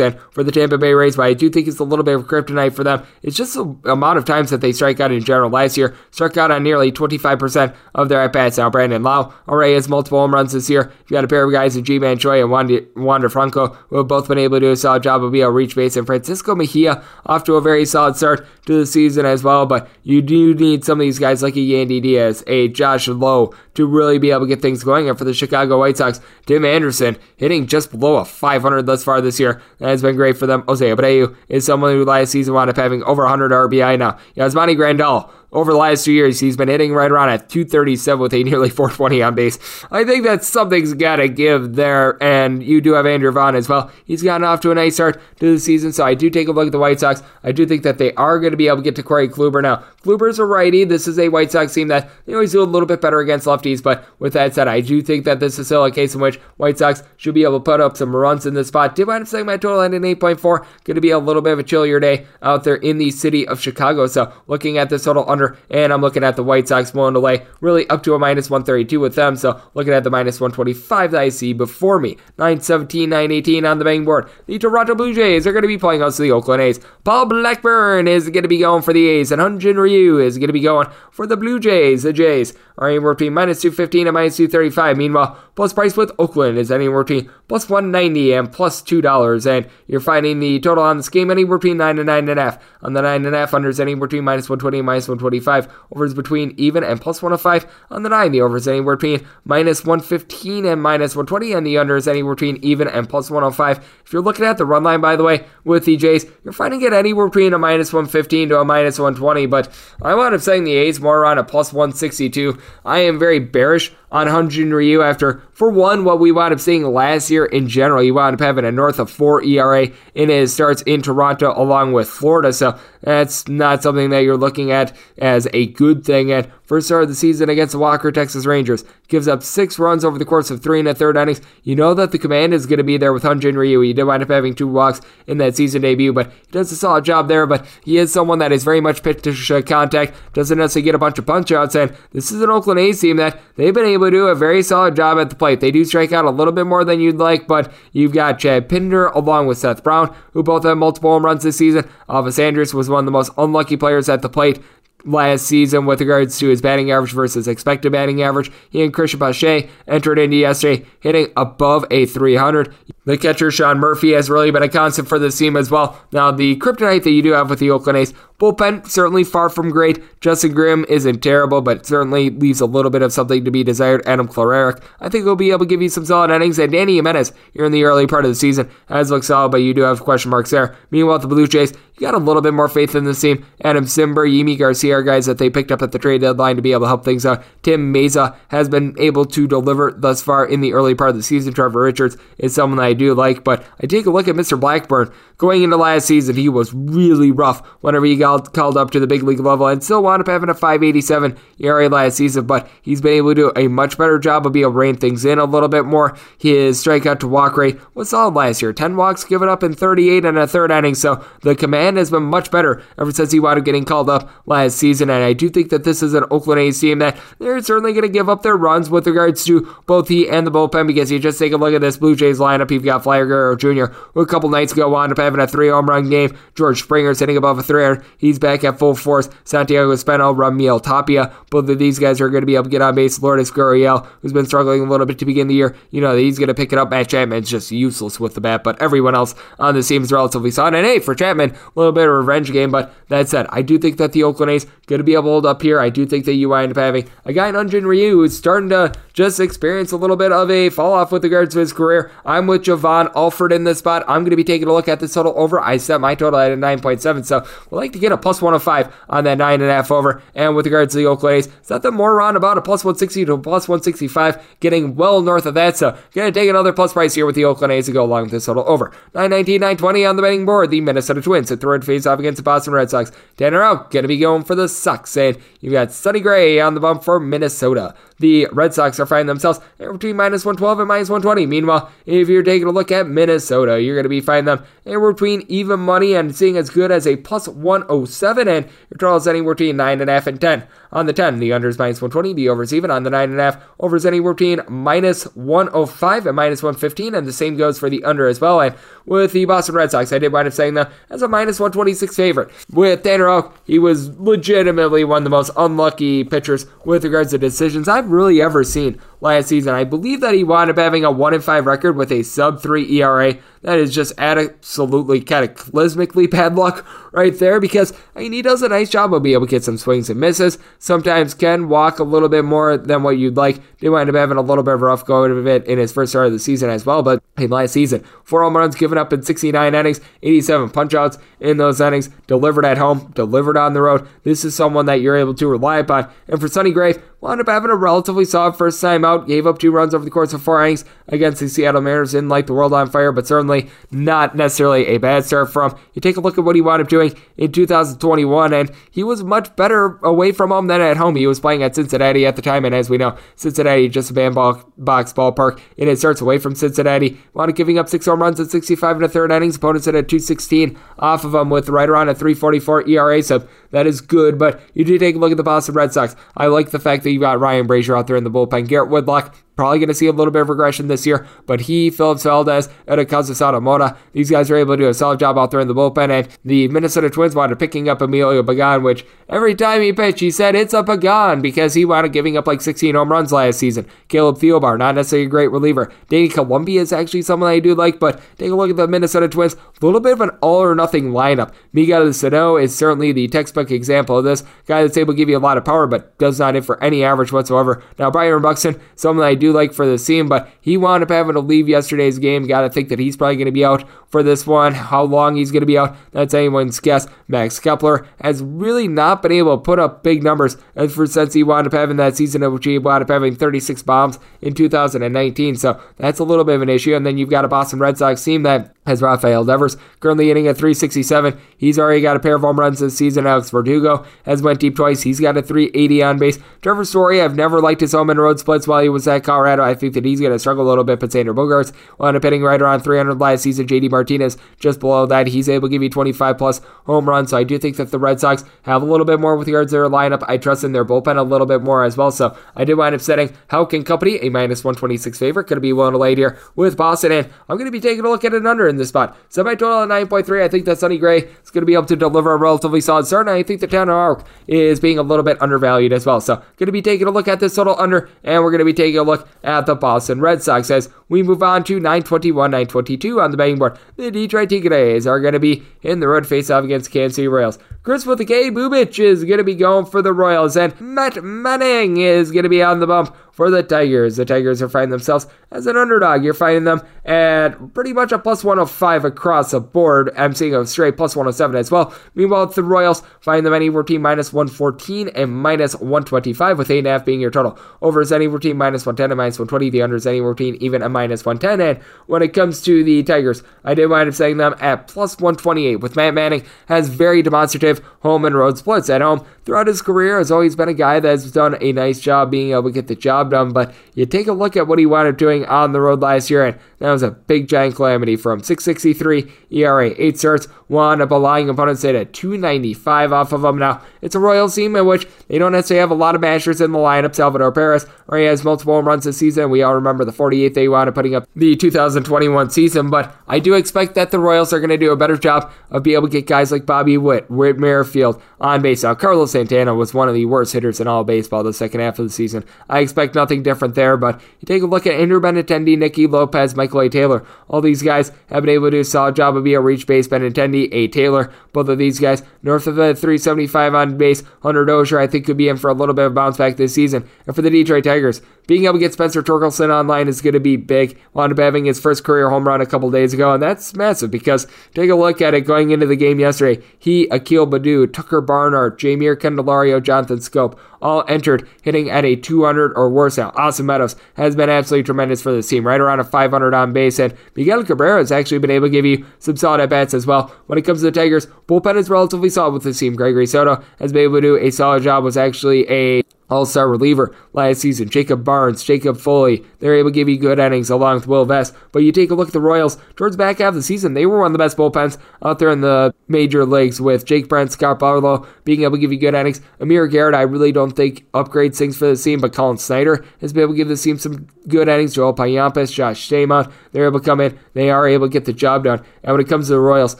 And 0.00 0.18
for 0.30 0.42
the 0.42 0.52
Tampa 0.52 0.78
Bay 0.78 0.94
Rays, 0.94 1.16
but 1.16 1.26
I 1.26 1.34
do 1.34 1.50
think 1.50 1.68
it's 1.68 1.78
a 1.78 1.84
little 1.84 2.04
bit 2.04 2.16
of 2.16 2.26
kryptonite 2.26 2.74
for 2.74 2.84
them. 2.84 3.04
It's 3.22 3.36
just 3.36 3.54
the 3.54 3.64
amount 3.84 4.18
of 4.18 4.24
times 4.24 4.50
that 4.50 4.60
they 4.60 4.72
strike 4.72 5.00
out 5.00 5.12
in 5.12 5.24
general. 5.24 5.50
Last 5.50 5.76
year, 5.76 5.94
struck 6.10 6.36
out 6.36 6.50
on 6.50 6.62
nearly 6.62 6.92
25% 6.92 7.74
of 7.94 8.08
their 8.08 8.22
at 8.22 8.32
bats. 8.32 8.58
Now, 8.58 8.70
Brandon 8.70 9.02
Lowe 9.02 9.32
already 9.46 9.74
has 9.74 9.88
multiple 9.88 10.18
home 10.18 10.34
runs 10.34 10.52
this 10.52 10.70
year. 10.70 10.92
You 11.08 11.14
got 11.14 11.24
a 11.24 11.28
pair 11.28 11.44
of 11.44 11.52
guys 11.52 11.76
in 11.76 11.84
Ji-Man 11.84 12.18
Choi 12.18 12.42
and 12.42 12.50
Wander 12.96 13.28
Franco 13.28 13.68
who 13.88 13.96
have 13.96 14.08
both 14.08 14.28
been 14.28 14.38
able 14.38 14.56
to 14.56 14.66
do 14.66 14.72
a 14.72 14.76
solid 14.76 15.02
job 15.02 15.22
of 15.22 15.32
being 15.32 15.42
able 15.42 15.52
to 15.52 15.56
reach 15.56 15.76
base. 15.76 15.96
And 15.96 16.06
Francisco 16.06 16.54
Mejia 16.54 17.02
off 17.26 17.44
to 17.44 17.54
a 17.54 17.60
very 17.60 17.84
solid 17.84 18.16
start 18.16 18.46
to 18.66 18.78
the 18.78 18.86
season 18.86 19.26
as 19.26 19.44
well. 19.44 19.66
But 19.66 19.88
you 20.02 20.22
do 20.22 20.54
need 20.54 20.84
some 20.84 21.00
of 21.00 21.04
these 21.04 21.18
guys 21.18 21.42
like 21.42 21.56
a 21.56 21.60
Yandy 21.60 22.02
Diaz, 22.02 22.44
a 22.46 22.68
Josh 22.68 23.08
Lowe 23.08 23.54
to 23.78 23.86
really 23.86 24.18
be 24.18 24.32
able 24.32 24.40
to 24.40 24.46
get 24.48 24.60
things 24.60 24.82
going. 24.82 25.08
And 25.08 25.16
for 25.16 25.22
the 25.22 25.32
Chicago 25.32 25.78
White 25.78 25.96
Sox, 25.96 26.20
Tim 26.46 26.64
Anderson 26.64 27.16
hitting 27.36 27.68
just 27.68 27.92
below 27.92 28.16
a 28.16 28.24
500 28.24 28.86
thus 28.86 29.04
far 29.04 29.20
this 29.20 29.38
year. 29.38 29.62
That 29.78 29.90
has 29.90 30.02
been 30.02 30.16
great 30.16 30.36
for 30.36 30.48
them. 30.48 30.64
Jose 30.66 30.84
Abreu 30.84 31.36
is 31.48 31.64
someone 31.64 31.92
who 31.92 32.04
last 32.04 32.32
season 32.32 32.54
wound 32.54 32.70
up 32.70 32.76
having 32.76 33.04
over 33.04 33.22
100 33.22 33.52
RBI 33.52 33.96
now. 33.96 34.18
Yasmani 34.36 34.76
Grandal 34.76 35.30
over 35.50 35.72
the 35.72 35.78
last 35.78 36.04
two 36.04 36.12
years, 36.12 36.40
he's 36.40 36.56
been 36.56 36.68
hitting 36.68 36.92
right 36.92 37.10
around 37.10 37.30
at 37.30 37.48
237 37.48 38.20
with 38.20 38.34
a 38.34 38.44
nearly 38.44 38.68
420 38.78 39.22
on 39.22 39.34
base. 39.34 39.58
I 39.90 40.04
think 40.04 40.24
that 40.24 40.44
something's 40.44 40.94
got 40.94 41.16
to 41.16 41.28
give 41.28 41.74
there, 41.74 42.22
and 42.22 42.62
you 42.62 42.80
do 42.80 42.92
have 42.92 43.06
Andrew 43.06 43.30
Vaughn 43.32 43.54
as 43.56 43.68
well. 43.68 43.90
He's 44.04 44.22
gotten 44.22 44.44
off 44.44 44.60
to 44.60 44.70
a 44.70 44.74
nice 44.74 44.94
start 44.94 45.20
to 45.40 45.52
the 45.52 45.58
season, 45.58 45.92
so 45.92 46.04
I 46.04 46.14
do 46.14 46.28
take 46.28 46.48
a 46.48 46.52
look 46.52 46.66
at 46.66 46.72
the 46.72 46.78
White 46.78 47.00
Sox. 47.00 47.22
I 47.42 47.52
do 47.52 47.64
think 47.64 47.82
that 47.84 47.98
they 47.98 48.12
are 48.14 48.38
going 48.38 48.50
to 48.50 48.56
be 48.56 48.68
able 48.68 48.78
to 48.78 48.82
get 48.82 48.96
to 48.96 49.02
Corey 49.02 49.28
Kluber 49.28 49.62
now. 49.62 49.84
Kluber's 50.02 50.38
a 50.38 50.44
righty. 50.44 50.84
This 50.84 51.08
is 51.08 51.18
a 51.18 51.28
White 51.28 51.50
Sox 51.50 51.72
team 51.72 51.88
that 51.88 52.10
they 52.26 52.34
always 52.34 52.52
do 52.52 52.62
a 52.62 52.64
little 52.64 52.86
bit 52.86 53.00
better 53.00 53.20
against 53.20 53.46
lefties, 53.46 53.82
but 53.82 54.04
with 54.18 54.34
that 54.34 54.54
said, 54.54 54.68
I 54.68 54.80
do 54.80 55.00
think 55.00 55.24
that 55.24 55.40
this 55.40 55.58
is 55.58 55.66
still 55.66 55.84
a 55.84 55.90
case 55.90 56.14
in 56.14 56.20
which 56.20 56.36
White 56.58 56.78
Sox 56.78 57.02
should 57.16 57.34
be 57.34 57.42
able 57.42 57.58
to 57.58 57.64
put 57.64 57.80
up 57.80 57.96
some 57.96 58.14
runs 58.14 58.44
in 58.44 58.54
this 58.54 58.68
spot. 58.68 58.94
Did 58.94 59.06
wind 59.06 59.22
up 59.22 59.28
setting 59.28 59.46
my 59.46 59.56
total 59.56 59.82
at 59.82 59.94
an 59.94 60.02
8.4. 60.02 60.66
Going 60.84 60.94
to 60.94 61.00
be 61.00 61.10
a 61.10 61.18
little 61.18 61.42
bit 61.42 61.54
of 61.54 61.58
a 61.58 61.62
chillier 61.62 62.00
day 62.00 62.26
out 62.42 62.64
there 62.64 62.76
in 62.76 62.98
the 62.98 63.10
city 63.10 63.48
of 63.48 63.60
Chicago, 63.60 64.06
so 64.06 64.32
looking 64.46 64.78
at 64.78 64.90
this 64.90 65.04
total 65.04 65.24
under, 65.38 65.58
and 65.70 65.92
I'm 65.92 66.00
looking 66.00 66.24
at 66.24 66.36
the 66.36 66.42
White 66.42 66.68
Sox 66.68 66.90
to 66.90 67.18
lay 67.18 67.46
really 67.60 67.88
up 67.88 68.02
to 68.02 68.14
a 68.14 68.18
minus 68.18 68.50
132 68.50 69.00
with 69.00 69.14
them. 69.14 69.36
So 69.36 69.60
looking 69.74 69.92
at 69.92 70.04
the 70.04 70.10
minus 70.10 70.40
125 70.40 71.12
that 71.12 71.20
I 71.20 71.28
see 71.28 71.52
before 71.52 71.98
me. 71.98 72.16
917, 72.38 73.08
918 73.08 73.64
on 73.64 73.78
the 73.78 73.84
betting 73.84 74.04
board. 74.04 74.28
The 74.46 74.58
Toronto 74.58 74.94
Blue 74.94 75.14
Jays 75.14 75.46
are 75.46 75.52
going 75.52 75.62
to 75.62 75.68
be 75.68 75.78
playing 75.78 76.00
host 76.00 76.16
to 76.16 76.22
the 76.22 76.32
Oakland 76.32 76.62
A's. 76.62 76.80
Paul 77.04 77.26
Blackburn 77.26 78.08
is 78.08 78.28
going 78.30 78.42
to 78.42 78.48
be 78.48 78.58
going 78.58 78.82
for 78.82 78.92
the 78.92 79.06
A's, 79.06 79.32
and 79.32 79.40
Hyun 79.40 79.58
Jin 79.58 79.78
Ryu 79.78 80.18
is 80.18 80.38
going 80.38 80.48
to 80.48 80.52
be 80.52 80.60
going 80.60 80.88
for 81.10 81.26
the 81.26 81.36
Blue 81.36 81.60
Jays. 81.60 82.02
The 82.02 82.12
Jays 82.12 82.54
are 82.78 82.88
anywhere 82.88 83.14
between 83.14 83.34
minus 83.34 83.60
215 83.60 84.06
and 84.06 84.14
minus 84.14 84.36
235. 84.36 84.96
Meanwhile, 84.96 85.38
plus 85.54 85.72
price 85.72 85.96
with 85.96 86.12
Oakland 86.18 86.58
is 86.58 86.70
anywhere 86.70 87.02
between 87.04 87.30
plus 87.48 87.68
190 87.68 88.32
and 88.32 88.52
plus 88.52 88.82
$2. 88.82 89.46
And 89.46 89.68
you're 89.86 90.00
finding 90.00 90.38
the 90.38 90.60
total 90.60 90.84
on 90.84 90.96
this 90.96 91.08
game 91.08 91.30
anywhere 91.30 91.58
between 91.58 91.78
9 91.78 91.98
and 91.98 92.08
9.5. 92.08 92.60
On 92.82 92.92
the 92.92 93.02
9.5, 93.02 93.48
unders 93.48 93.80
anywhere 93.80 94.06
between 94.06 94.24
minus 94.24 94.48
120 94.48 94.78
and 94.78 94.86
minus 94.86 95.08
125. 95.30 95.68
Overs 95.94 96.14
between 96.14 96.54
even 96.56 96.82
and 96.84 97.00
plus 97.00 97.22
105. 97.22 97.66
On 97.90 98.02
the 98.02 98.08
9, 98.08 98.32
the 98.32 98.40
overs 98.40 98.68
anywhere 98.68 98.96
between 98.96 99.26
minus 99.44 99.84
115 99.84 100.64
and 100.64 100.82
minus 100.82 101.14
120. 101.14 101.52
And 101.52 101.66
the 101.66 101.76
unders 101.76 102.08
anywhere 102.08 102.34
between 102.34 102.58
even 102.62 102.88
and 102.88 103.08
plus 103.08 103.30
105. 103.30 103.78
If 104.04 104.12
you're 104.12 104.22
looking 104.22 104.44
at 104.44 104.58
the 104.58 104.66
run 104.66 104.82
line, 104.82 105.00
by 105.00 105.16
the 105.16 105.24
way, 105.24 105.46
with 105.64 105.84
the 105.84 105.96
Jays, 105.96 106.26
you're 106.44 106.52
finding 106.52 106.82
it 106.82 106.92
anywhere 106.92 107.28
between 107.28 107.52
a 107.52 107.58
minus 107.58 107.92
115 107.92 108.48
to 108.50 108.58
a 108.58 108.64
minus 108.64 108.98
120. 108.98 109.46
But 109.46 109.68
I 110.02 110.14
wound 110.14 110.34
up 110.34 110.40
saying 110.40 110.64
the 110.64 110.74
A's 110.74 111.00
more 111.00 111.18
around 111.18 111.38
a 111.38 111.44
plus 111.44 111.72
162. 111.72 112.58
I 112.84 113.00
am 113.00 113.18
very 113.18 113.38
bearish 113.38 113.92
on 114.10 114.26
Hyun 114.26 114.48
Jin 114.48 114.72
Ryu 114.72 115.02
after, 115.02 115.42
for 115.52 115.70
one, 115.70 116.04
what 116.04 116.18
we 116.18 116.32
wound 116.32 116.54
up 116.54 116.60
seeing 116.60 116.84
last 116.84 117.30
year 117.30 117.44
in 117.44 117.68
general. 117.68 118.02
He 118.02 118.10
wound 118.10 118.34
up 118.34 118.40
having 118.40 118.64
a 118.64 118.72
north 118.72 118.98
of 118.98 119.10
4 119.10 119.42
ERA 119.44 119.88
in 120.14 120.28
his 120.28 120.52
starts 120.54 120.82
in 120.82 121.02
Toronto 121.02 121.52
along 121.56 121.92
with 121.92 122.08
Florida. 122.08 122.52
So 122.52 122.78
that's 123.02 123.48
not 123.48 123.82
something 123.82 124.10
that 124.10 124.20
you're 124.20 124.36
looking 124.36 124.70
at 124.70 124.96
as 125.18 125.46
a 125.52 125.66
good 125.66 126.04
thing. 126.04 126.32
And 126.32 126.50
first 126.68 126.86
start 126.86 127.02
of 127.02 127.08
the 127.08 127.14
season 127.14 127.48
against 127.48 127.72
the 127.72 127.78
Walker 127.78 128.12
Texas 128.12 128.44
Rangers 128.44 128.84
gives 129.08 129.26
up 129.26 129.42
six 129.42 129.78
runs 129.78 130.04
over 130.04 130.18
the 130.18 130.24
course 130.26 130.50
of 130.50 130.62
three 130.62 130.78
and 130.78 130.86
a 130.86 130.94
third 130.94 131.16
innings. 131.16 131.40
You 131.62 131.74
know 131.74 131.94
that 131.94 132.12
the 132.12 132.18
command 132.18 132.52
is 132.52 132.66
going 132.66 132.76
to 132.76 132.84
be 132.84 132.98
there 132.98 133.12
with 133.12 133.22
Hyun 133.22 133.40
Jin 133.40 133.56
Ryu. 133.56 133.80
He 133.80 133.94
did 133.94 134.04
wind 134.04 134.22
up 134.22 134.28
having 134.28 134.54
two 134.54 134.68
walks 134.68 135.00
in 135.26 135.38
that 135.38 135.56
season 135.56 135.80
debut, 135.80 136.12
but 136.12 136.30
he 136.30 136.52
does 136.52 136.70
a 136.70 136.76
solid 136.76 137.06
job 137.06 137.26
there. 137.26 137.46
But 137.46 137.66
he 137.84 137.96
is 137.96 138.12
someone 138.12 138.38
that 138.40 138.52
is 138.52 138.64
very 138.64 138.82
much 138.82 139.02
pitch 139.02 139.22
to 139.22 139.62
contact, 139.62 140.14
doesn't 140.34 140.58
necessarily 140.58 140.84
get 140.84 140.94
a 140.94 140.98
bunch 140.98 141.18
of 141.18 141.26
punch 141.26 141.50
outs. 141.50 141.74
And 141.74 141.96
this 142.12 142.30
is 142.30 142.42
an 142.42 142.50
Oakland 142.50 142.80
A's 142.80 143.00
team 143.00 143.16
that 143.16 143.40
they've 143.56 143.72
been 143.72 143.86
able 143.86 144.06
to 144.06 144.10
do 144.10 144.26
a 144.26 144.34
very 144.34 144.62
solid 144.62 144.94
job 144.94 145.18
at 145.18 145.30
the 145.30 145.36
plate. 145.36 145.60
They 145.60 145.70
do 145.70 145.86
strike 145.86 146.12
out 146.12 146.26
a 146.26 146.30
little 146.30 146.52
bit 146.52 146.66
more 146.66 146.84
than 146.84 147.00
you'd 147.00 147.16
like, 147.16 147.46
but 147.46 147.72
you've 147.92 148.12
got 148.12 148.38
Chad 148.38 148.68
Pinder 148.68 149.06
along 149.06 149.46
with 149.46 149.56
Seth 149.56 149.82
Brown, 149.82 150.14
who 150.32 150.42
both 150.42 150.64
have 150.64 150.76
multiple 150.76 151.10
home 151.10 151.24
runs 151.24 151.44
this 151.44 151.56
season. 151.56 151.88
Elvis 152.10 152.38
Andrus 152.38 152.74
was 152.74 152.90
one 152.90 153.00
of 153.00 153.04
the 153.06 153.10
most 153.10 153.32
unlucky 153.38 153.78
players 153.78 154.10
at 154.10 154.20
the 154.20 154.28
plate 154.28 154.58
last 155.04 155.46
season 155.46 155.86
with 155.86 156.00
regards 156.00 156.38
to 156.38 156.48
his 156.48 156.60
batting 156.60 156.90
average 156.90 157.12
versus 157.12 157.48
expected 157.48 157.92
batting 157.92 158.22
average. 158.22 158.50
He 158.70 158.82
and 158.82 158.92
Cristian 158.92 159.20
Pache 159.20 159.68
entered 159.86 160.18
into 160.18 160.36
yesterday 160.36 160.84
hitting 161.00 161.28
above 161.36 161.84
a 161.90 162.06
300. 162.06 162.74
The 163.04 163.16
catcher, 163.16 163.50
Sean 163.50 163.78
Murphy, 163.78 164.12
has 164.12 164.28
really 164.28 164.50
been 164.50 164.62
a 164.62 164.68
constant 164.68 165.08
for 165.08 165.18
this 165.18 165.38
team 165.38 165.56
as 165.56 165.70
well. 165.70 165.98
Now, 166.12 166.30
the 166.30 166.56
kryptonite 166.56 167.04
that 167.04 167.10
you 167.10 167.22
do 167.22 167.32
have 167.32 167.48
with 167.48 167.58
the 167.58 167.70
Oakland 167.70 167.98
A's, 167.98 168.12
Bullpen 168.38 168.88
certainly 168.88 169.24
far 169.24 169.48
from 169.48 169.70
great. 169.70 170.20
Justin 170.20 170.52
Grimm 170.52 170.84
isn't 170.88 171.22
terrible, 171.22 171.60
but 171.60 171.86
certainly 171.86 172.30
leaves 172.30 172.60
a 172.60 172.66
little 172.66 172.90
bit 172.90 173.02
of 173.02 173.12
something 173.12 173.44
to 173.44 173.50
be 173.50 173.64
desired. 173.64 174.02
Adam 174.06 174.28
Kolarek, 174.28 174.82
I 175.00 175.08
think 175.08 175.24
he'll 175.24 175.34
be 175.34 175.50
able 175.50 175.60
to 175.60 175.66
give 175.66 175.82
you 175.82 175.88
some 175.88 176.04
solid 176.04 176.30
innings. 176.30 176.58
And 176.58 176.70
Danny 176.70 176.96
Jimenez, 176.96 177.32
here 177.52 177.64
in 177.64 177.72
the 177.72 177.84
early 177.84 178.06
part 178.06 178.24
of 178.24 178.30
the 178.30 178.36
season, 178.36 178.70
has 178.88 179.10
looked 179.10 179.26
solid, 179.26 179.50
but 179.50 179.58
you 179.58 179.74
do 179.74 179.82
have 179.82 180.00
question 180.00 180.30
marks 180.30 180.50
there. 180.50 180.76
Meanwhile, 180.90 181.18
the 181.18 181.26
Blue 181.26 181.48
Jays, 181.48 181.72
you 181.72 182.06
got 182.06 182.14
a 182.14 182.18
little 182.18 182.42
bit 182.42 182.54
more 182.54 182.68
faith 182.68 182.94
in 182.94 183.04
this 183.04 183.20
team. 183.20 183.44
Adam 183.64 183.84
Cimber, 183.84 184.28
Yimi 184.28 184.56
Garcia 184.56 185.02
guys 185.02 185.26
that 185.26 185.38
they 185.38 185.50
picked 185.50 185.72
up 185.72 185.82
at 185.82 185.90
the 185.90 185.98
trade 185.98 186.20
deadline 186.20 186.54
to 186.54 186.62
be 186.62 186.70
able 186.70 186.82
to 186.82 186.88
help 186.88 187.04
things 187.04 187.26
out. 187.26 187.42
Tim 187.62 187.92
Mayza 187.92 188.36
has 188.48 188.68
been 188.68 188.94
able 189.00 189.24
to 189.24 189.48
deliver 189.48 189.90
thus 189.90 190.22
far 190.22 190.46
in 190.46 190.60
the 190.60 190.74
early 190.74 190.94
part 190.94 191.10
of 191.10 191.16
the 191.16 191.24
season. 191.24 191.54
Trevor 191.54 191.80
Richards 191.80 192.16
is 192.38 192.54
someone 192.54 192.76
that 192.76 192.84
I 192.84 192.92
do 192.92 193.14
like, 193.14 193.42
but 193.42 193.66
I 193.82 193.86
take 193.86 194.06
a 194.06 194.10
look 194.10 194.28
at 194.28 194.36
Mr. 194.36 194.58
Blackburn. 194.58 195.12
Going 195.38 195.64
into 195.64 195.76
last 195.76 196.06
season, 196.06 196.36
he 196.36 196.48
was 196.48 196.72
really 196.72 197.32
rough 197.32 197.66
whenever 197.80 198.06
he 198.06 198.16
got 198.16 198.27
called 198.52 198.76
up 198.76 198.90
to 198.92 199.00
the 199.00 199.06
big 199.06 199.22
league 199.22 199.40
level 199.40 199.66
and 199.66 199.82
still 199.82 200.02
wound 200.02 200.20
up 200.20 200.28
having 200.28 200.48
a 200.48 200.54
587 200.54 201.36
ERA 201.58 201.88
last 201.88 202.16
season, 202.16 202.46
but 202.46 202.68
he's 202.82 203.00
been 203.00 203.14
able 203.14 203.30
to 203.30 203.34
do 203.34 203.52
a 203.56 203.68
much 203.68 203.98
better 203.98 204.18
job 204.18 204.46
of 204.46 204.52
being 204.52 204.64
able 204.64 204.72
to 204.72 204.78
rein 204.78 204.96
things 204.96 205.24
in 205.24 205.38
a 205.38 205.44
little 205.44 205.68
bit 205.68 205.84
more. 205.84 206.16
His 206.38 206.82
strikeout 206.82 207.20
to 207.20 207.28
walk 207.28 207.56
rate 207.56 207.78
was 207.94 208.10
solid 208.10 208.34
last 208.34 208.62
year 208.62 208.72
10 208.72 208.96
walks 208.96 209.24
given 209.24 209.48
up 209.48 209.62
in 209.62 209.74
38 209.74 210.24
and 210.24 210.38
a 210.38 210.46
third 210.46 210.70
inning, 210.70 210.94
so 210.94 211.24
the 211.42 211.54
command 211.54 211.96
has 211.96 212.10
been 212.10 212.24
much 212.24 212.50
better 212.50 212.82
ever 212.98 213.12
since 213.12 213.32
he 213.32 213.40
wound 213.40 213.58
up 213.58 213.64
getting 213.64 213.84
called 213.84 214.10
up 214.10 214.30
last 214.46 214.76
season. 214.76 215.10
And 215.10 215.24
I 215.24 215.32
do 215.32 215.48
think 215.48 215.70
that 215.70 215.84
this 215.84 216.02
is 216.02 216.14
an 216.14 216.24
Oakland 216.30 216.60
A's 216.60 216.80
team 216.80 216.98
that 216.98 217.18
they're 217.38 217.60
certainly 217.62 217.92
going 217.92 218.02
to 218.02 218.08
give 218.08 218.28
up 218.28 218.42
their 218.42 218.56
runs 218.56 218.90
with 218.90 219.06
regards 219.06 219.44
to 219.44 219.74
both 219.86 220.08
he 220.08 220.28
and 220.28 220.46
the 220.46 220.50
bullpen 220.50 220.86
because 220.86 221.10
you 221.10 221.18
just 221.18 221.38
take 221.38 221.52
a 221.52 221.56
look 221.56 221.74
at 221.74 221.80
this 221.80 221.96
Blue 221.96 222.16
Jays 222.16 222.38
lineup. 222.38 222.70
You've 222.70 222.84
got 222.84 223.04
Vlad 223.04 223.26
Guerrero 223.26 223.56
Jr., 223.56 223.92
who 224.14 224.20
a 224.20 224.26
couple 224.26 224.50
nights 224.50 224.72
ago 224.72 224.88
wound 224.88 225.12
up 225.12 225.18
having 225.18 225.40
a 225.40 225.46
three 225.46 225.68
home 225.68 225.86
run 225.86 226.08
game. 226.10 226.36
George 226.54 226.82
Springer's 226.82 227.20
hitting 227.20 227.36
above 227.36 227.58
a 227.58 227.62
300. 227.62 228.04
He's 228.18 228.38
back 228.38 228.64
at 228.64 228.78
full 228.78 228.94
force. 228.94 229.28
Santiago 229.44 229.94
Espinal, 229.94 230.36
Raimel 230.36 230.82
Tapia. 230.82 231.32
Both 231.50 231.68
of 231.68 231.78
these 231.78 231.98
guys 231.98 232.20
are 232.20 232.28
going 232.28 232.42
to 232.42 232.46
be 232.46 232.56
able 232.56 232.64
to 232.64 232.70
get 232.70 232.82
on 232.82 232.94
base. 232.94 233.22
Lourdes 233.22 233.50
Gurriel, 233.50 234.06
who's 234.20 234.32
been 234.32 234.46
struggling 234.46 234.82
a 234.82 234.90
little 234.90 235.06
bit 235.06 235.18
to 235.20 235.24
begin 235.24 235.46
the 235.46 235.54
year, 235.54 235.76
you 235.90 236.00
know, 236.00 236.16
he's 236.16 236.38
going 236.38 236.48
to 236.48 236.54
pick 236.54 236.72
it 236.72 236.78
up. 236.78 236.90
Matt 236.90 237.08
Chapman's 237.08 237.48
just 237.48 237.70
useless 237.70 238.18
with 238.20 238.34
the 238.34 238.40
bat, 238.40 238.64
but 238.64 238.80
everyone 238.82 239.14
else 239.14 239.34
on 239.58 239.74
the 239.74 239.82
team 239.82 240.02
is 240.02 240.12
relatively 240.12 240.50
solid. 240.50 240.74
And 240.74 240.84
hey, 240.84 240.98
for 240.98 241.14
Chapman, 241.14 241.50
a 241.50 241.56
little 241.74 241.92
bit 241.92 242.08
of 242.08 242.14
revenge 242.14 242.52
game, 242.52 242.70
but 242.70 242.92
that 243.08 243.28
said, 243.28 243.46
I 243.50 243.62
do 243.62 243.78
think 243.78 243.96
that 243.98 244.12
the 244.12 244.24
Oakland 244.24 244.50
A's 244.50 244.66
going 244.86 244.98
to 244.98 245.04
be 245.04 245.14
able 245.14 245.22
to 245.24 245.28
hold 245.28 245.46
up 245.46 245.62
here. 245.62 245.80
I 245.80 245.88
do 245.88 246.04
think 246.04 246.24
that 246.24 246.34
you 246.34 246.48
wind 246.48 246.72
up 246.72 246.76
having 246.76 247.08
a 247.24 247.32
guy 247.32 247.48
in 247.48 247.54
Hyun-Jin 247.54 247.86
Ryu 247.86 248.12
who's 248.12 248.36
starting 248.36 248.68
to 248.70 248.92
just 249.18 249.40
experience 249.40 249.90
a 249.90 249.96
little 249.96 250.14
bit 250.14 250.30
of 250.30 250.48
a 250.48 250.70
fall 250.70 250.92
off 250.92 251.10
with 251.10 251.24
regards 251.24 251.52
to 251.52 251.58
his 251.58 251.72
career. 251.72 252.08
I'm 252.24 252.46
with 252.46 252.62
Javon 252.62 253.12
Alford 253.16 253.50
in 253.50 253.64
this 253.64 253.80
spot. 253.80 254.04
I'm 254.06 254.20
going 254.20 254.30
to 254.30 254.36
be 254.36 254.44
taking 254.44 254.68
a 254.68 254.72
look 254.72 254.86
at 254.86 255.00
this 255.00 255.14
total 255.14 255.34
over. 255.36 255.58
I 255.58 255.78
set 255.78 256.00
my 256.00 256.14
total 256.14 256.38
at 256.38 256.52
a 256.52 256.54
9.7, 256.54 257.24
so 257.24 257.44
we'd 257.68 257.76
like 257.76 257.92
to 257.94 257.98
get 257.98 258.12
a 258.12 258.16
plus 258.16 258.40
105 258.40 258.94
on 259.08 259.24
that 259.24 259.38
9.5 259.38 259.90
over. 259.90 260.22
And 260.36 260.54
with 260.54 260.66
regards 260.66 260.92
to 260.92 260.98
the 260.98 261.06
Oakland 261.06 261.38
A's, 261.38 261.48
set 261.62 261.82
them 261.82 261.96
more 261.96 262.12
around 262.12 262.36
about 262.36 262.58
a 262.58 262.62
plus 262.62 262.84
160 262.84 263.24
to 263.24 263.32
a 263.32 263.38
plus 263.38 263.66
165, 263.66 264.40
getting 264.60 264.94
well 264.94 265.20
north 265.20 265.46
of 265.46 265.54
that. 265.54 265.76
So 265.76 265.98
going 266.12 266.32
to 266.32 266.40
take 266.40 266.48
another 266.48 266.72
plus 266.72 266.92
price 266.92 267.14
here 267.14 267.26
with 267.26 267.34
the 267.34 267.44
Oakland 267.44 267.72
A's 267.72 267.86
to 267.86 267.92
go 267.92 268.04
along 268.04 268.22
with 268.22 268.30
this 268.30 268.46
total 268.46 268.62
over. 268.68 268.92
919, 269.14 269.60
920 269.60 270.04
on 270.04 270.14
the 270.14 270.22
betting 270.22 270.46
board. 270.46 270.70
The 270.70 270.80
Minnesota 270.80 271.22
Twins 271.22 271.50
at 271.50 271.60
third 271.60 271.84
face 271.84 272.06
off 272.06 272.20
against 272.20 272.36
the 272.36 272.44
Boston 272.44 272.72
Red 272.72 272.90
Sox. 272.90 273.10
Tanner 273.36 273.64
Houck, 273.64 273.90
going 273.90 274.04
to 274.04 274.08
be 274.08 274.18
going 274.18 274.44
for 274.44 274.54
the 274.54 274.68
Sox. 274.68 275.16
And 275.16 275.36
you've 275.60 275.72
got 275.72 275.90
Sonny 275.90 276.20
Gray 276.20 276.60
on 276.60 276.74
the 276.74 276.80
bump 276.80 277.02
for 277.02 277.18
Minnesota. 277.18 277.96
The 278.20 278.48
Red 278.52 278.74
Sox 278.74 278.98
are 278.98 279.06
finding 279.06 279.26
themselves 279.26 279.60
between 279.78 280.16
minus 280.16 280.44
112 280.44 280.80
and 280.80 280.88
minus 280.88 281.08
120. 281.08 281.46
Meanwhile, 281.46 281.90
if 282.04 282.28
you're 282.28 282.42
taking 282.42 282.66
a 282.66 282.72
look 282.72 282.90
at 282.90 283.08
Minnesota, 283.08 283.80
you're 283.80 283.94
going 283.94 284.04
to 284.04 284.08
be 284.08 284.20
finding 284.20 284.56
them 284.56 284.64
anywhere 284.84 285.12
between 285.12 285.44
even 285.48 285.80
money 285.80 286.14
and 286.14 286.34
seeing 286.34 286.56
as 286.56 286.70
good 286.70 286.90
as 286.90 287.06
a 287.06 287.16
plus 287.16 287.46
107, 287.46 288.48
and 288.48 288.68
your 289.00 289.16
is 289.16 289.28
anywhere 289.28 289.54
between 289.54 289.76
9.5 289.76 290.26
and 290.26 290.40
10. 290.40 290.66
On 290.92 291.06
the 291.06 291.12
10, 291.12 291.38
the 291.38 291.52
under 291.52 291.68
is 291.68 291.78
minus 291.78 292.00
120, 292.00 292.34
the 292.34 292.48
over 292.48 292.62
is 292.62 292.72
even. 292.72 292.90
On 292.90 293.02
the 293.02 293.10
9.5, 293.10 293.60
over 293.80 293.96
is 293.96 294.06
anywhere 294.06 294.34
between 294.34 294.60
minus 294.68 295.24
105 295.36 296.26
and 296.26 296.36
minus 296.36 296.62
115, 296.62 297.14
and 297.14 297.26
the 297.26 297.32
same 297.32 297.56
goes 297.56 297.78
for 297.78 297.90
the 297.90 298.02
under 298.04 298.26
as 298.26 298.40
well. 298.40 298.60
And 298.60 298.74
with 299.04 299.32
the 299.32 299.44
Boston 299.44 299.74
Red 299.74 299.90
Sox, 299.90 300.12
I 300.12 300.18
did 300.18 300.32
wind 300.32 300.48
up 300.48 300.54
saying 300.54 300.74
them 300.74 300.88
as 301.10 301.22
a 301.22 301.28
minus 301.28 301.60
126 301.60 302.14
favorite. 302.16 302.50
With 302.72 303.02
Tanner 303.02 303.28
Houck, 303.28 303.58
he 303.66 303.78
was 303.78 304.18
legitimately 304.18 305.04
one 305.04 305.18
of 305.18 305.24
the 305.24 305.30
most 305.30 305.50
unlucky 305.56 306.24
pitchers 306.24 306.66
with 306.84 307.04
regards 307.04 307.30
to 307.30 307.38
decisions 307.38 307.88
I've 307.88 308.10
really 308.10 308.40
ever 308.40 308.64
seen 308.64 309.00
last 309.20 309.48
season. 309.48 309.74
I 309.74 309.84
believe 309.84 310.20
that 310.20 310.34
he 310.34 310.44
wound 310.44 310.70
up 310.70 310.78
having 310.78 311.04
a 311.04 311.10
1 311.10 311.40
5 311.40 311.66
record 311.66 311.96
with 311.96 312.12
a 312.12 312.22
sub 312.22 312.60
3 312.60 313.00
ERA. 313.00 313.36
That 313.62 313.78
is 313.78 313.94
just 313.94 314.12
absolutely 314.18 315.20
cataclysmically 315.20 316.30
bad 316.30 316.54
luck 316.54 316.86
right 317.12 317.36
there 317.38 317.60
because 317.60 317.92
I 318.14 318.20
mean, 318.20 318.32
he 318.32 318.42
does 318.42 318.62
a 318.62 318.68
nice 318.68 318.90
job 318.90 319.12
of 319.12 319.22
being 319.22 319.34
able 319.34 319.46
to 319.46 319.50
get 319.50 319.64
some 319.64 319.78
swings 319.78 320.10
and 320.10 320.20
misses. 320.20 320.58
Sometimes 320.80 321.34
can 321.34 321.68
walk 321.68 321.98
a 321.98 322.04
little 322.04 322.28
bit 322.28 322.44
more 322.44 322.76
than 322.76 323.02
what 323.02 323.18
you'd 323.18 323.36
like. 323.36 323.60
They 323.80 323.88
wind 323.88 324.08
up 324.08 324.14
having 324.14 324.38
a 324.38 324.42
little 324.42 324.62
bit 324.62 324.74
of 324.74 324.82
a 324.82 324.86
rough 324.86 325.04
go 325.04 325.24
of 325.24 325.46
it 325.46 325.66
in 325.66 325.78
his 325.78 325.92
first 325.92 326.12
start 326.12 326.26
of 326.26 326.32
the 326.32 326.38
season 326.38 326.70
as 326.70 326.86
well. 326.86 327.02
But 327.02 327.22
in 327.36 327.50
last 327.50 327.72
season, 327.72 328.04
four 328.22 328.42
home 328.42 328.56
runs 328.56 328.76
given 328.76 328.96
up 328.96 329.12
in 329.12 329.22
69 329.22 329.74
innings, 329.74 330.00
87 330.22 330.70
punchouts 330.70 331.20
in 331.40 331.56
those 331.56 331.80
innings, 331.80 332.10
delivered 332.28 332.64
at 332.64 332.78
home, 332.78 333.10
delivered 333.14 333.56
on 333.56 333.74
the 333.74 333.82
road. 333.82 334.06
This 334.22 334.44
is 334.44 334.54
someone 334.54 334.86
that 334.86 335.00
you're 335.00 335.16
able 335.16 335.34
to 335.34 335.48
rely 335.48 335.78
upon. 335.78 336.08
And 336.28 336.40
for 336.40 336.46
Sonny 336.46 336.70
Gray, 336.70 336.94
wound 337.20 337.40
up 337.40 337.48
having 337.48 337.70
a 337.70 337.76
relatively 337.76 338.24
solid 338.24 338.56
first 338.56 338.80
time 338.80 339.04
out. 339.04 339.26
Gave 339.26 339.46
up 339.46 339.58
two 339.58 339.70
runs 339.70 339.94
over 339.94 340.04
the 340.04 340.10
course 340.10 340.32
of 340.32 340.42
four 340.42 340.64
innings 340.64 340.84
against 341.08 341.40
the 341.40 341.48
Seattle 341.48 341.80
Mariners. 341.80 342.12
Didn't 342.12 342.28
light 342.28 342.46
the 342.46 342.54
world 342.54 342.72
on 342.72 342.90
fire, 342.90 343.12
but 343.12 343.26
certainly 343.26 343.68
not 343.90 344.36
necessarily 344.36 344.86
a 344.86 344.98
bad 344.98 345.24
start 345.24 345.52
from. 345.52 345.76
You 345.94 346.00
take 346.00 346.16
a 346.16 346.20
look 346.20 346.38
at 346.38 346.44
what 346.44 346.54
he 346.54 346.60
wound 346.60 346.82
up 346.82 346.88
doing 346.88 347.14
in 347.36 347.52
2021, 347.52 348.52
and 348.52 348.70
he 348.90 349.02
was 349.02 349.24
much 349.24 349.54
better 349.56 349.98
away 349.98 350.32
from 350.32 350.50
home 350.50 350.66
than 350.66 350.80
at 350.80 350.96
home. 350.96 351.16
He 351.16 351.26
was 351.26 351.40
playing 351.40 351.62
at 351.62 351.74
Cincinnati 351.74 352.26
at 352.26 352.36
the 352.36 352.42
time, 352.42 352.64
and 352.64 352.74
as 352.74 352.88
we 352.88 352.98
know, 352.98 353.16
Cincinnati 353.36 353.88
just 353.88 354.10
a 354.10 354.14
bandbox 354.14 354.64
ballpark. 355.12 355.60
And 355.78 355.88
it 355.88 355.98
starts 355.98 356.20
away 356.20 356.38
from 356.38 356.54
Cincinnati. 356.54 357.20
Wound 357.34 357.50
up 357.50 357.56
giving 357.56 357.78
up 357.78 357.88
six 357.88 358.06
home 358.06 358.22
runs 358.22 358.40
at 358.40 358.50
65 358.50 358.96
and 358.96 359.04
a 359.04 359.08
third 359.08 359.32
innings. 359.32 359.56
Opponents 359.56 359.86
at 359.88 359.92
216 359.92 360.78
off 360.98 361.24
of 361.24 361.34
him 361.34 361.50
with 361.50 361.68
right 361.68 361.88
around 361.88 362.08
a 362.08 362.14
344 362.14 362.88
ERA. 362.88 363.22
So 363.22 363.46
that 363.70 363.86
is 363.86 364.00
good, 364.00 364.38
but 364.38 364.60
you 364.74 364.84
do 364.84 364.98
take 364.98 365.16
a 365.16 365.18
look 365.18 365.30
at 365.30 365.36
the 365.36 365.42
Boston 365.42 365.74
Red 365.74 365.92
Sox. 365.92 366.16
I 366.36 366.46
like 366.46 366.70
the 366.70 366.78
fact 366.78 367.02
that 367.02 367.10
you 367.10 367.20
got 367.20 367.40
Ryan 367.40 367.66
Brasier 367.66 367.98
out 367.98 368.06
there 368.06 368.16
in 368.16 368.24
the 368.24 368.30
bullpen. 368.30 368.68
Garrett 368.68 368.90
Whitlock 368.90 369.34
Probably 369.58 369.80
going 369.80 369.88
to 369.88 369.94
see 369.94 370.06
a 370.06 370.12
little 370.12 370.30
bit 370.30 370.42
of 370.42 370.50
regression 370.50 370.86
this 370.86 371.04
year, 371.04 371.26
but 371.44 371.62
he, 371.62 371.90
Phillips 371.90 372.22
Valdez, 372.22 372.68
and 372.86 373.00
Kazusato 373.00 373.60
Mota, 373.60 373.96
these 374.12 374.30
guys 374.30 374.52
are 374.52 374.56
able 374.56 374.76
to 374.76 374.84
do 374.84 374.88
a 374.88 374.94
solid 374.94 375.18
job 375.18 375.36
out 375.36 375.50
there 375.50 375.58
in 375.58 375.66
the 375.66 375.74
bullpen. 375.74 376.10
And 376.10 376.28
the 376.44 376.68
Minnesota 376.68 377.10
Twins 377.10 377.34
wound 377.34 377.50
up 377.50 377.58
picking 377.58 377.88
up 377.88 378.00
Emilio 378.00 378.44
Pagan, 378.44 378.84
which 378.84 379.04
every 379.28 379.56
time 379.56 379.82
he 379.82 379.92
pitched, 379.92 380.20
he 380.20 380.30
said 380.30 380.54
it's 380.54 380.74
a 380.74 380.84
Pagan 380.84 381.42
because 381.42 381.74
he 381.74 381.84
wound 381.84 382.06
up 382.06 382.12
giving 382.12 382.36
up 382.36 382.46
like 382.46 382.60
16 382.60 382.94
home 382.94 383.10
runs 383.10 383.32
last 383.32 383.58
season. 383.58 383.84
Caleb 384.06 384.38
Thielbar, 384.38 384.78
not 384.78 384.94
necessarily 384.94 385.26
a 385.26 385.28
great 385.28 385.50
reliever. 385.50 385.92
Danny 386.08 386.28
Coulombe 386.28 386.68
is 386.68 386.92
actually 386.92 387.22
someone 387.22 387.50
I 387.50 387.58
do 387.58 387.74
like, 387.74 387.98
but 387.98 388.20
take 388.36 388.52
a 388.52 388.54
look 388.54 388.70
at 388.70 388.76
the 388.76 388.86
Minnesota 388.86 389.28
Twins. 389.28 389.56
A 389.82 389.84
little 389.84 389.98
bit 389.98 390.12
of 390.12 390.20
an 390.20 390.30
all 390.40 390.62
or 390.62 390.76
nothing 390.76 391.10
lineup. 391.10 391.52
Miguel 391.72 392.12
Sano 392.12 392.56
is 392.56 392.76
certainly 392.76 393.10
the 393.10 393.26
textbook 393.26 393.72
example 393.72 394.18
of 394.18 394.24
this 394.24 394.44
guy 394.66 394.82
that's 394.82 394.96
able 394.96 395.14
to 395.14 395.16
give 395.16 395.28
you 395.28 395.36
a 395.36 395.40
lot 395.40 395.58
of 395.58 395.64
power, 395.64 395.88
but 395.88 396.16
does 396.18 396.38
not 396.38 396.54
hit 396.54 396.64
for 396.64 396.80
any 396.80 397.02
average 397.02 397.32
whatsoever. 397.32 397.82
Now, 397.98 398.08
Byron 398.08 398.42
Buxton, 398.42 398.80
someone 398.94 399.26
I 399.26 399.34
do 399.34 399.47
like 399.52 399.72
for 399.72 399.86
the 399.86 399.98
team, 399.98 400.28
but 400.28 400.48
he 400.60 400.76
wound 400.76 401.02
up 401.02 401.10
having 401.10 401.34
to 401.34 401.40
leave 401.40 401.68
yesterday's 401.68 402.18
game. 402.18 402.46
Got 402.46 402.62
to 402.62 402.70
think 402.70 402.88
that 402.88 402.98
he's 402.98 403.16
probably 403.16 403.36
going 403.36 403.46
to 403.46 403.52
be 403.52 403.64
out 403.64 403.84
for 404.08 404.22
this 404.22 404.46
one. 404.46 404.74
How 404.74 405.02
long 405.02 405.36
he's 405.36 405.50
going 405.50 405.62
to 405.62 405.66
be 405.66 405.78
out, 405.78 405.96
that's 406.12 406.34
anyone's 406.34 406.80
guess. 406.80 407.06
Max 407.26 407.58
Kepler 407.60 408.06
has 408.20 408.42
really 408.42 408.88
not 408.88 409.22
been 409.22 409.32
able 409.32 409.56
to 409.56 409.62
put 409.62 409.78
up 409.78 410.02
big 410.02 410.22
numbers 410.22 410.56
as 410.74 410.94
for 410.94 411.06
since 411.06 411.34
he 411.34 411.42
wound 411.42 411.66
up 411.66 411.72
having 411.72 411.96
that 411.96 412.16
season 412.16 412.42
in 412.42 412.52
which 412.52 412.64
he 412.64 412.78
wound 412.78 413.02
up 413.02 413.10
having 413.10 413.34
36 413.34 413.82
bombs 413.82 414.18
in 414.40 414.54
2019. 414.54 415.56
So 415.56 415.80
that's 415.96 416.18
a 416.18 416.24
little 416.24 416.44
bit 416.44 416.56
of 416.56 416.62
an 416.62 416.68
issue. 416.68 416.94
And 416.94 417.04
then 417.04 417.18
you've 417.18 417.30
got 417.30 417.44
a 417.44 417.48
Boston 417.48 417.78
Red 417.78 417.98
Sox 417.98 418.22
team 418.24 418.42
that 418.44 418.74
has 418.88 419.02
Rafael 419.02 419.44
Devers 419.44 419.76
currently 420.00 420.28
hitting 420.28 420.48
at 420.48 420.56
367. 420.56 421.38
He's 421.56 421.78
already 421.78 422.00
got 422.00 422.16
a 422.16 422.20
pair 422.20 422.34
of 422.34 422.40
home 422.42 422.58
runs 422.58 422.80
this 422.80 422.96
season. 422.96 423.26
Alex 423.26 423.50
Verdugo 423.50 424.04
has 424.24 424.42
went 424.42 424.60
deep 424.60 424.76
twice. 424.76 425.02
He's 425.02 425.20
got 425.20 425.36
a 425.36 425.42
380 425.42 426.02
on 426.02 426.18
base. 426.18 426.38
Trevor 426.62 426.84
Story, 426.84 427.20
I've 427.20 427.36
never 427.36 427.60
liked 427.60 427.80
his 427.80 427.92
home 427.92 428.10
and 428.10 428.18
road 428.18 428.40
splits 428.40 428.66
while 428.66 428.82
he 428.82 428.88
was 428.88 429.06
at 429.06 429.24
Colorado. 429.24 429.62
I 429.62 429.74
think 429.74 429.94
that 429.94 430.04
he's 430.04 430.20
going 430.20 430.32
to 430.32 430.38
struggle 430.38 430.66
a 430.66 430.68
little 430.68 430.84
bit, 430.84 431.00
but 431.00 431.10
Xander 431.10 431.34
Bogaerts 431.34 431.72
wound 431.98 432.16
up 432.16 432.22
hitting 432.22 432.42
right 432.42 432.60
around 432.60 432.80
300 432.80 433.20
last 433.20 433.42
season. 433.42 433.66
JD 433.66 433.90
Martinez 433.90 434.36
just 434.58 434.80
below 434.80 435.06
that. 435.06 435.26
He's 435.28 435.48
able 435.48 435.68
to 435.68 435.72
give 435.72 435.82
you 435.82 435.90
25 435.90 436.38
plus 436.38 436.60
home 436.86 437.08
runs. 437.08 437.30
So 437.30 437.36
I 437.36 437.44
do 437.44 437.58
think 437.58 437.76
that 437.76 437.90
the 437.90 437.98
Red 437.98 438.20
Sox 438.20 438.44
have 438.62 438.82
a 438.82 438.84
little 438.86 439.06
bit 439.06 439.20
more 439.20 439.36
with 439.36 439.48
regards 439.48 439.70
to 439.72 439.76
their 439.76 439.88
lineup. 439.88 440.24
I 440.26 440.38
trust 440.38 440.64
in 440.64 440.72
their 440.72 440.84
bullpen 440.84 441.16
a 441.16 441.22
little 441.22 441.46
bit 441.46 441.62
more 441.62 441.84
as 441.84 441.96
well. 441.96 442.10
So 442.10 442.36
I 442.56 442.64
did 442.64 442.74
wind 442.74 442.94
up 442.94 443.00
setting 443.00 443.34
Houck 443.48 443.72
and 443.72 443.84
Company 443.84 444.18
a 444.22 444.30
minus 444.30 444.64
126 444.64 445.18
favorite. 445.18 445.44
Could 445.44 445.60
be 445.60 445.72
willing 445.72 445.92
to 445.92 445.98
lay 445.98 446.14
here 446.14 446.38
with 446.56 446.76
Boston. 446.76 447.12
And 447.12 447.28
I'm 447.48 447.56
going 447.56 447.66
to 447.66 447.72
be 447.72 447.80
taking 447.80 448.04
a 448.04 448.08
look 448.08 448.24
at 448.24 448.34
an 448.34 448.46
under 448.46 448.66
in 448.66 448.77
this 448.78 448.88
spot. 448.88 449.16
Semi 449.28 449.54
total 449.54 449.82
at 449.82 450.08
9.3. 450.08 450.42
I 450.42 450.48
think 450.48 450.64
that 450.64 450.78
Sonny 450.78 450.98
Gray 450.98 451.18
is 451.18 451.50
going 451.50 451.62
to 451.62 451.66
be 451.66 451.74
able 451.74 451.86
to 451.86 451.96
deliver 451.96 452.32
a 452.32 452.36
relatively 452.36 452.80
solid 452.80 453.06
start. 453.06 453.28
And 453.28 453.36
I 453.36 453.42
think 453.42 453.60
the 453.60 453.66
Tanner 453.66 453.92
Houck 453.92 454.26
is 454.46 454.80
being 454.80 454.98
a 454.98 455.02
little 455.02 455.22
bit 455.22 455.40
undervalued 455.42 455.92
as 455.92 456.06
well. 456.06 456.20
So 456.20 456.36
going 456.56 456.66
to 456.66 456.72
be 456.72 456.82
taking 456.82 457.06
a 457.06 457.10
look 457.10 457.28
at 457.28 457.40
this 457.40 457.54
total 457.54 457.76
under, 457.78 458.08
and 458.24 458.42
we're 458.42 458.50
going 458.50 458.60
to 458.60 458.64
be 458.64 458.74
taking 458.74 458.98
a 458.98 459.02
look 459.02 459.28
at 459.44 459.66
the 459.66 459.74
Boston 459.74 460.20
Red 460.20 460.42
Sox 460.42 460.70
as 460.70 460.88
We 461.08 461.22
move 461.22 461.42
on 461.42 461.64
to 461.64 461.74
921, 461.74 462.50
922 462.50 463.20
on 463.20 463.30
the 463.30 463.36
betting 463.36 463.58
board. 463.58 463.78
The 463.96 464.10
Detroit 464.10 464.50
Tigres 464.50 465.06
are 465.06 465.20
going 465.20 465.32
to 465.32 465.40
be 465.40 465.62
in 465.82 466.00
the 466.00 466.08
road 466.08 466.26
face 466.26 466.50
off 466.50 466.64
against 466.64 466.90
Kansas 466.90 467.16
City 467.16 467.28
Royals. 467.28 467.58
Chris 467.82 468.04
with 468.04 468.18
the 468.18 468.24
K. 468.26 468.50
Bubic 468.50 468.98
is 468.98 469.24
going 469.24 469.38
to 469.38 469.44
be 469.44 469.54
going 469.54 469.86
for 469.86 470.02
the 470.02 470.12
Royals, 470.12 470.56
and 470.56 470.78
Matt 470.80 471.22
Manning 471.24 471.98
is 471.98 472.30
going 472.30 472.42
to 472.42 472.48
be 472.48 472.62
on 472.62 472.80
the 472.80 472.86
bump 472.86 473.16
for 473.32 473.50
the 473.50 473.62
Tigers. 473.62 474.16
The 474.16 474.24
Tigers 474.24 474.60
are 474.60 474.68
finding 474.68 474.90
themselves 474.90 475.26
as 475.52 475.66
an 475.66 475.76
underdog. 475.76 476.24
You're 476.24 476.34
finding 476.34 476.64
them 476.64 476.82
at 477.04 477.72
pretty 477.72 477.92
much 477.92 478.12
a 478.12 478.18
plus 478.18 478.42
105 478.42 479.04
across 479.04 479.52
the 479.52 479.60
board. 479.60 480.10
I'm 480.16 480.34
seeing 480.34 480.54
a 480.54 480.66
straight 480.66 480.96
plus 480.96 481.14
107 481.14 481.56
as 481.56 481.70
well. 481.70 481.94
Meanwhile, 482.14 482.46
the 482.48 482.62
Royals 482.64 483.04
find 483.20 483.46
them 483.46 483.54
anywhere 483.54 483.84
between 483.84 484.02
minus 484.02 484.32
114 484.32 485.08
and 485.14 485.32
minus 485.34 485.74
125, 485.76 486.58
with 486.58 486.68
8.5 486.68 487.04
being 487.04 487.20
your 487.20 487.30
total. 487.30 487.58
Over 487.80 488.00
is 488.00 488.12
anywhere 488.12 488.38
between 488.38 488.58
minus 488.58 488.84
110 488.84 489.12
and 489.12 489.16
minus 489.16 489.38
120. 489.38 489.70
The 489.70 489.82
under 489.82 489.96
is 489.96 490.06
anywhere 490.06 490.34
between 490.34 490.56
even 490.56 490.82
a 490.82 490.88
minus 490.98 491.24
110. 491.24 491.60
And 491.60 491.84
when 492.06 492.22
it 492.22 492.34
comes 492.34 492.60
to 492.62 492.82
the 492.82 493.02
Tigers, 493.04 493.44
I 493.64 493.74
did 493.74 493.86
wind 493.86 494.08
up 494.08 494.14
setting 494.14 494.38
them 494.38 494.56
at 494.60 494.88
plus 494.88 495.18
128, 495.18 495.76
with 495.76 495.94
Matt 495.94 496.14
Manning 496.14 496.44
has 496.66 496.88
very 496.88 497.22
demonstrative 497.22 497.80
home 498.00 498.24
and 498.24 498.34
road 498.34 498.58
splits. 498.58 498.90
At 498.90 499.00
home, 499.00 499.24
throughout 499.48 499.66
his 499.66 499.80
career, 499.80 500.18
has 500.18 500.30
always 500.30 500.54
been 500.54 500.68
a 500.68 500.74
guy 500.74 501.00
that's 501.00 501.30
done 501.30 501.56
a 501.62 501.72
nice 501.72 502.00
job 502.00 502.30
being 502.30 502.50
able 502.50 502.64
to 502.64 502.70
get 502.70 502.86
the 502.86 502.94
job 502.94 503.30
done. 503.30 503.50
But 503.50 503.74
you 503.94 504.04
take 504.04 504.26
a 504.26 504.32
look 504.34 504.58
at 504.58 504.68
what 504.68 504.78
he 504.78 504.84
wound 504.84 505.08
up 505.08 505.16
doing 505.16 505.46
on 505.46 505.72
the 505.72 505.80
road 505.80 506.02
last 506.02 506.28
year, 506.28 506.44
and 506.44 506.58
that 506.80 506.92
was 506.92 507.02
a 507.02 507.12
big 507.12 507.48
giant 507.48 507.74
calamity 507.74 508.14
from 508.14 508.42
663 508.42 509.32
ERA, 509.50 509.94
8 509.96 510.18
starts, 510.18 510.48
wound 510.68 511.00
up 511.00 511.10
allowing 511.10 511.48
opponents 511.48 511.80
hit 511.80 511.94
at 511.94 512.12
295 512.12 513.10
off 513.10 513.32
of 513.32 513.42
him. 513.42 513.58
Now, 513.58 513.82
it's 514.02 514.14
a 514.14 514.18
Royals 514.20 514.54
team 514.54 514.76
in 514.76 514.86
which 514.86 515.08
they 515.28 515.38
don't 515.38 515.52
necessarily 515.52 515.80
have 515.80 515.90
a 515.90 515.94
lot 515.94 516.14
of 516.14 516.20
mashers 516.20 516.60
in 516.60 516.72
the 516.72 516.78
lineup. 516.78 517.14
Salvador 517.14 517.50
Perez 517.50 517.86
already 518.06 518.26
has 518.26 518.44
multiple 518.44 518.74
home 518.74 518.86
runs 518.86 519.04
this 519.04 519.16
season. 519.16 519.48
We 519.48 519.62
all 519.62 519.74
remember 519.74 520.04
the 520.04 520.12
48 520.12 520.52
they 520.52 520.68
wound 520.68 520.90
up 520.90 520.94
putting 520.94 521.14
up 521.14 521.26
the 521.34 521.56
2021 521.56 522.50
season, 522.50 522.90
but 522.90 523.16
I 523.26 523.38
do 523.38 523.54
expect 523.54 523.94
that 523.94 524.10
the 524.10 524.18
Royals 524.18 524.52
are 524.52 524.60
going 524.60 524.68
to 524.68 524.76
do 524.76 524.92
a 524.92 524.96
better 524.96 525.16
job 525.16 525.50
of 525.70 525.82
being 525.82 525.96
able 525.96 526.08
to 526.08 526.12
get 526.12 526.26
guys 526.26 526.52
like 526.52 526.66
Bobby 526.66 526.98
Witt, 526.98 527.30
Whit 527.30 527.58
Merrifield 527.58 528.20
on 528.40 528.60
base. 528.60 528.82
Now, 528.82 528.94
Carlos 528.94 529.34
Santana 529.38 529.72
was 529.72 529.94
one 529.94 530.08
of 530.08 530.14
the 530.14 530.24
worst 530.24 530.52
hitters 530.52 530.80
in 530.80 530.88
all 530.88 531.04
baseball 531.04 531.44
the 531.44 531.52
second 531.52 531.80
half 531.80 532.00
of 532.00 532.06
the 532.06 532.12
season. 532.12 532.44
I 532.68 532.80
expect 532.80 533.14
nothing 533.14 533.44
different 533.44 533.76
there, 533.76 533.96
but 533.96 534.20
you 534.40 534.46
take 534.46 534.64
a 534.64 534.66
look 534.66 534.84
at 534.84 534.94
Andrew 534.94 535.20
Benintendi, 535.20 535.78
Nicky 535.78 536.08
Lopez, 536.08 536.56
Michael 536.56 536.80
A. 536.80 536.88
Taylor. 536.88 537.24
All 537.46 537.60
these 537.60 537.80
guys 537.80 538.10
have 538.30 538.42
been 538.42 538.54
able 538.54 538.66
to 538.66 538.72
do 538.72 538.80
a 538.80 538.84
solid 538.84 539.14
job 539.14 539.36
of 539.36 539.44
being 539.44 539.54
a 539.54 539.60
reach 539.60 539.86
base. 539.86 540.08
Benintendi, 540.08 540.68
A. 540.72 540.88
Taylor, 540.88 541.32
both 541.58 541.68
of 541.68 541.78
these 541.78 541.98
guys 541.98 542.22
north 542.42 542.66
of 542.66 542.76
the 542.76 542.94
375 542.94 543.74
on 543.74 543.98
base. 543.98 544.22
Hunter 544.42 544.64
Dozier, 544.64 545.00
I 545.00 545.06
think, 545.06 545.26
could 545.26 545.36
be 545.36 545.48
in 545.48 545.56
for 545.56 545.68
a 545.68 545.74
little 545.74 545.94
bit 545.94 546.06
of 546.06 546.14
bounce 546.14 546.36
back 546.36 546.56
this 546.56 546.74
season. 546.74 547.08
And 547.26 547.34
for 547.34 547.42
the 547.42 547.50
Detroit 547.50 547.84
Tigers, 547.84 548.22
being 548.46 548.64
able 548.64 548.74
to 548.74 548.78
get 548.78 548.92
Spencer 548.92 549.22
Torkelson 549.22 549.70
online 549.70 550.08
is 550.08 550.22
going 550.22 550.34
to 550.34 550.40
be 550.40 550.56
big. 550.56 550.98
Wound 551.12 551.32
up 551.32 551.38
having 551.38 551.64
his 551.64 551.80
first 551.80 552.04
career 552.04 552.30
home 552.30 552.46
run 552.46 552.60
a 552.60 552.66
couple 552.66 552.90
days 552.90 553.12
ago, 553.12 553.34
and 553.34 553.42
that's 553.42 553.74
massive 553.74 554.10
because 554.10 554.46
take 554.74 554.88
a 554.88 554.94
look 554.94 555.20
at 555.20 555.34
it 555.34 555.42
going 555.42 555.70
into 555.70 555.86
the 555.86 555.96
game 555.96 556.20
yesterday. 556.20 556.62
He, 556.78 557.08
Akil 557.08 557.46
Baddoo, 557.46 557.92
Tucker 557.92 558.20
Barnhart, 558.20 558.78
Jeimer 558.78 559.16
Candelario, 559.16 559.82
Jonathan 559.82 560.18
Schoop 560.18 560.58
all 560.80 561.04
entered 561.08 561.48
hitting 561.62 561.90
at 561.90 562.04
a 562.04 562.16
200 562.16 562.72
or 562.74 562.88
worse 562.90 563.18
now. 563.18 563.32
Austin 563.36 563.66
Meadows 563.66 563.96
has 564.14 564.36
been 564.36 564.50
absolutely 564.50 564.84
tremendous 564.84 565.22
for 565.22 565.32
this 565.32 565.48
team, 565.48 565.66
right 565.66 565.80
around 565.80 566.00
a 566.00 566.04
500 566.04 566.54
on 566.54 566.72
base, 566.72 566.98
and 566.98 567.14
Miguel 567.34 567.64
Cabrera 567.64 567.98
has 567.98 568.12
actually 568.12 568.38
been 568.38 568.50
able 568.50 568.66
to 568.66 568.70
give 568.70 568.84
you 568.84 569.06
some 569.18 569.36
solid 569.36 569.60
at 569.60 569.70
bats 569.70 569.94
as 569.94 570.06
well. 570.06 570.34
When 570.46 570.58
it 570.58 570.62
comes 570.62 570.80
to 570.80 570.86
the 570.86 570.92
Tigers, 570.92 571.26
bullpen 571.46 571.76
is 571.76 571.90
relatively 571.90 572.30
solid 572.30 572.52
with 572.52 572.62
this 572.62 572.78
team. 572.78 572.94
Gregory 572.94 573.26
Soto 573.26 573.62
has 573.78 573.92
been 573.92 574.02
able 574.02 574.16
to 574.16 574.20
do 574.20 574.36
a 574.36 574.50
solid 574.50 574.82
job, 574.82 575.04
was 575.04 575.16
actually 575.16 575.68
a 575.70 576.02
all 576.30 576.46
star 576.46 576.68
reliever 576.68 577.14
last 577.32 577.60
season. 577.60 577.88
Jacob 577.88 578.24
Barnes, 578.24 578.62
Jacob 578.62 578.98
Foley, 578.98 579.44
they're 579.58 579.74
able 579.74 579.90
to 579.90 579.94
give 579.94 580.08
you 580.08 580.18
good 580.18 580.38
innings 580.38 580.70
along 580.70 580.96
with 580.96 581.06
Will 581.06 581.24
Vest. 581.24 581.54
But 581.72 581.82
you 581.82 581.92
take 581.92 582.10
a 582.10 582.14
look 582.14 582.28
at 582.28 582.32
the 582.32 582.40
Royals 582.40 582.78
towards 582.96 583.16
back 583.16 583.38
half 583.38 583.48
of 583.48 583.54
the 583.54 583.62
season, 583.62 583.94
they 583.94 584.06
were 584.06 584.18
one 584.18 584.26
of 584.26 584.32
the 584.32 584.38
best 584.38 584.56
bullpens 584.56 584.98
out 585.22 585.38
there 585.38 585.50
in 585.50 585.60
the 585.60 585.94
major 586.06 586.44
leagues 586.44 586.80
with 586.80 587.04
Jake 587.04 587.28
Brentz, 587.28 587.52
Scott 587.52 587.78
Barlow 587.78 588.26
being 588.44 588.62
able 588.62 588.76
to 588.76 588.80
give 588.80 588.92
you 588.92 588.98
good 588.98 589.14
innings. 589.14 589.40
Amir 589.60 589.86
Garrett, 589.86 590.14
I 590.14 590.22
really 590.22 590.52
don't 590.52 590.72
think 590.72 591.10
upgrades 591.12 591.56
things 591.56 591.76
for 591.76 591.88
the 591.88 591.96
team, 591.96 592.20
but 592.20 592.32
Collin 592.32 592.58
Snider 592.58 593.04
has 593.20 593.32
been 593.32 593.42
able 593.42 593.54
to 593.54 593.56
give 593.56 593.68
the 593.68 593.76
team 593.76 593.98
some 593.98 594.26
good 594.46 594.68
innings. 594.68 594.94
Joel 594.94 595.14
Payamps, 595.14 595.72
Josh 595.72 596.08
Staumont, 596.08 596.52
they're 596.72 596.86
able 596.86 597.00
to 597.00 597.04
come 597.04 597.20
in. 597.20 597.38
They 597.54 597.70
are 597.70 597.86
able 597.86 598.06
to 598.06 598.12
get 598.12 598.24
the 598.24 598.32
job 598.32 598.64
done. 598.64 598.84
And 599.02 599.12
when 599.12 599.20
it 599.20 599.28
comes 599.28 599.46
to 599.46 599.54
the 599.54 599.60
Royals, 599.60 599.96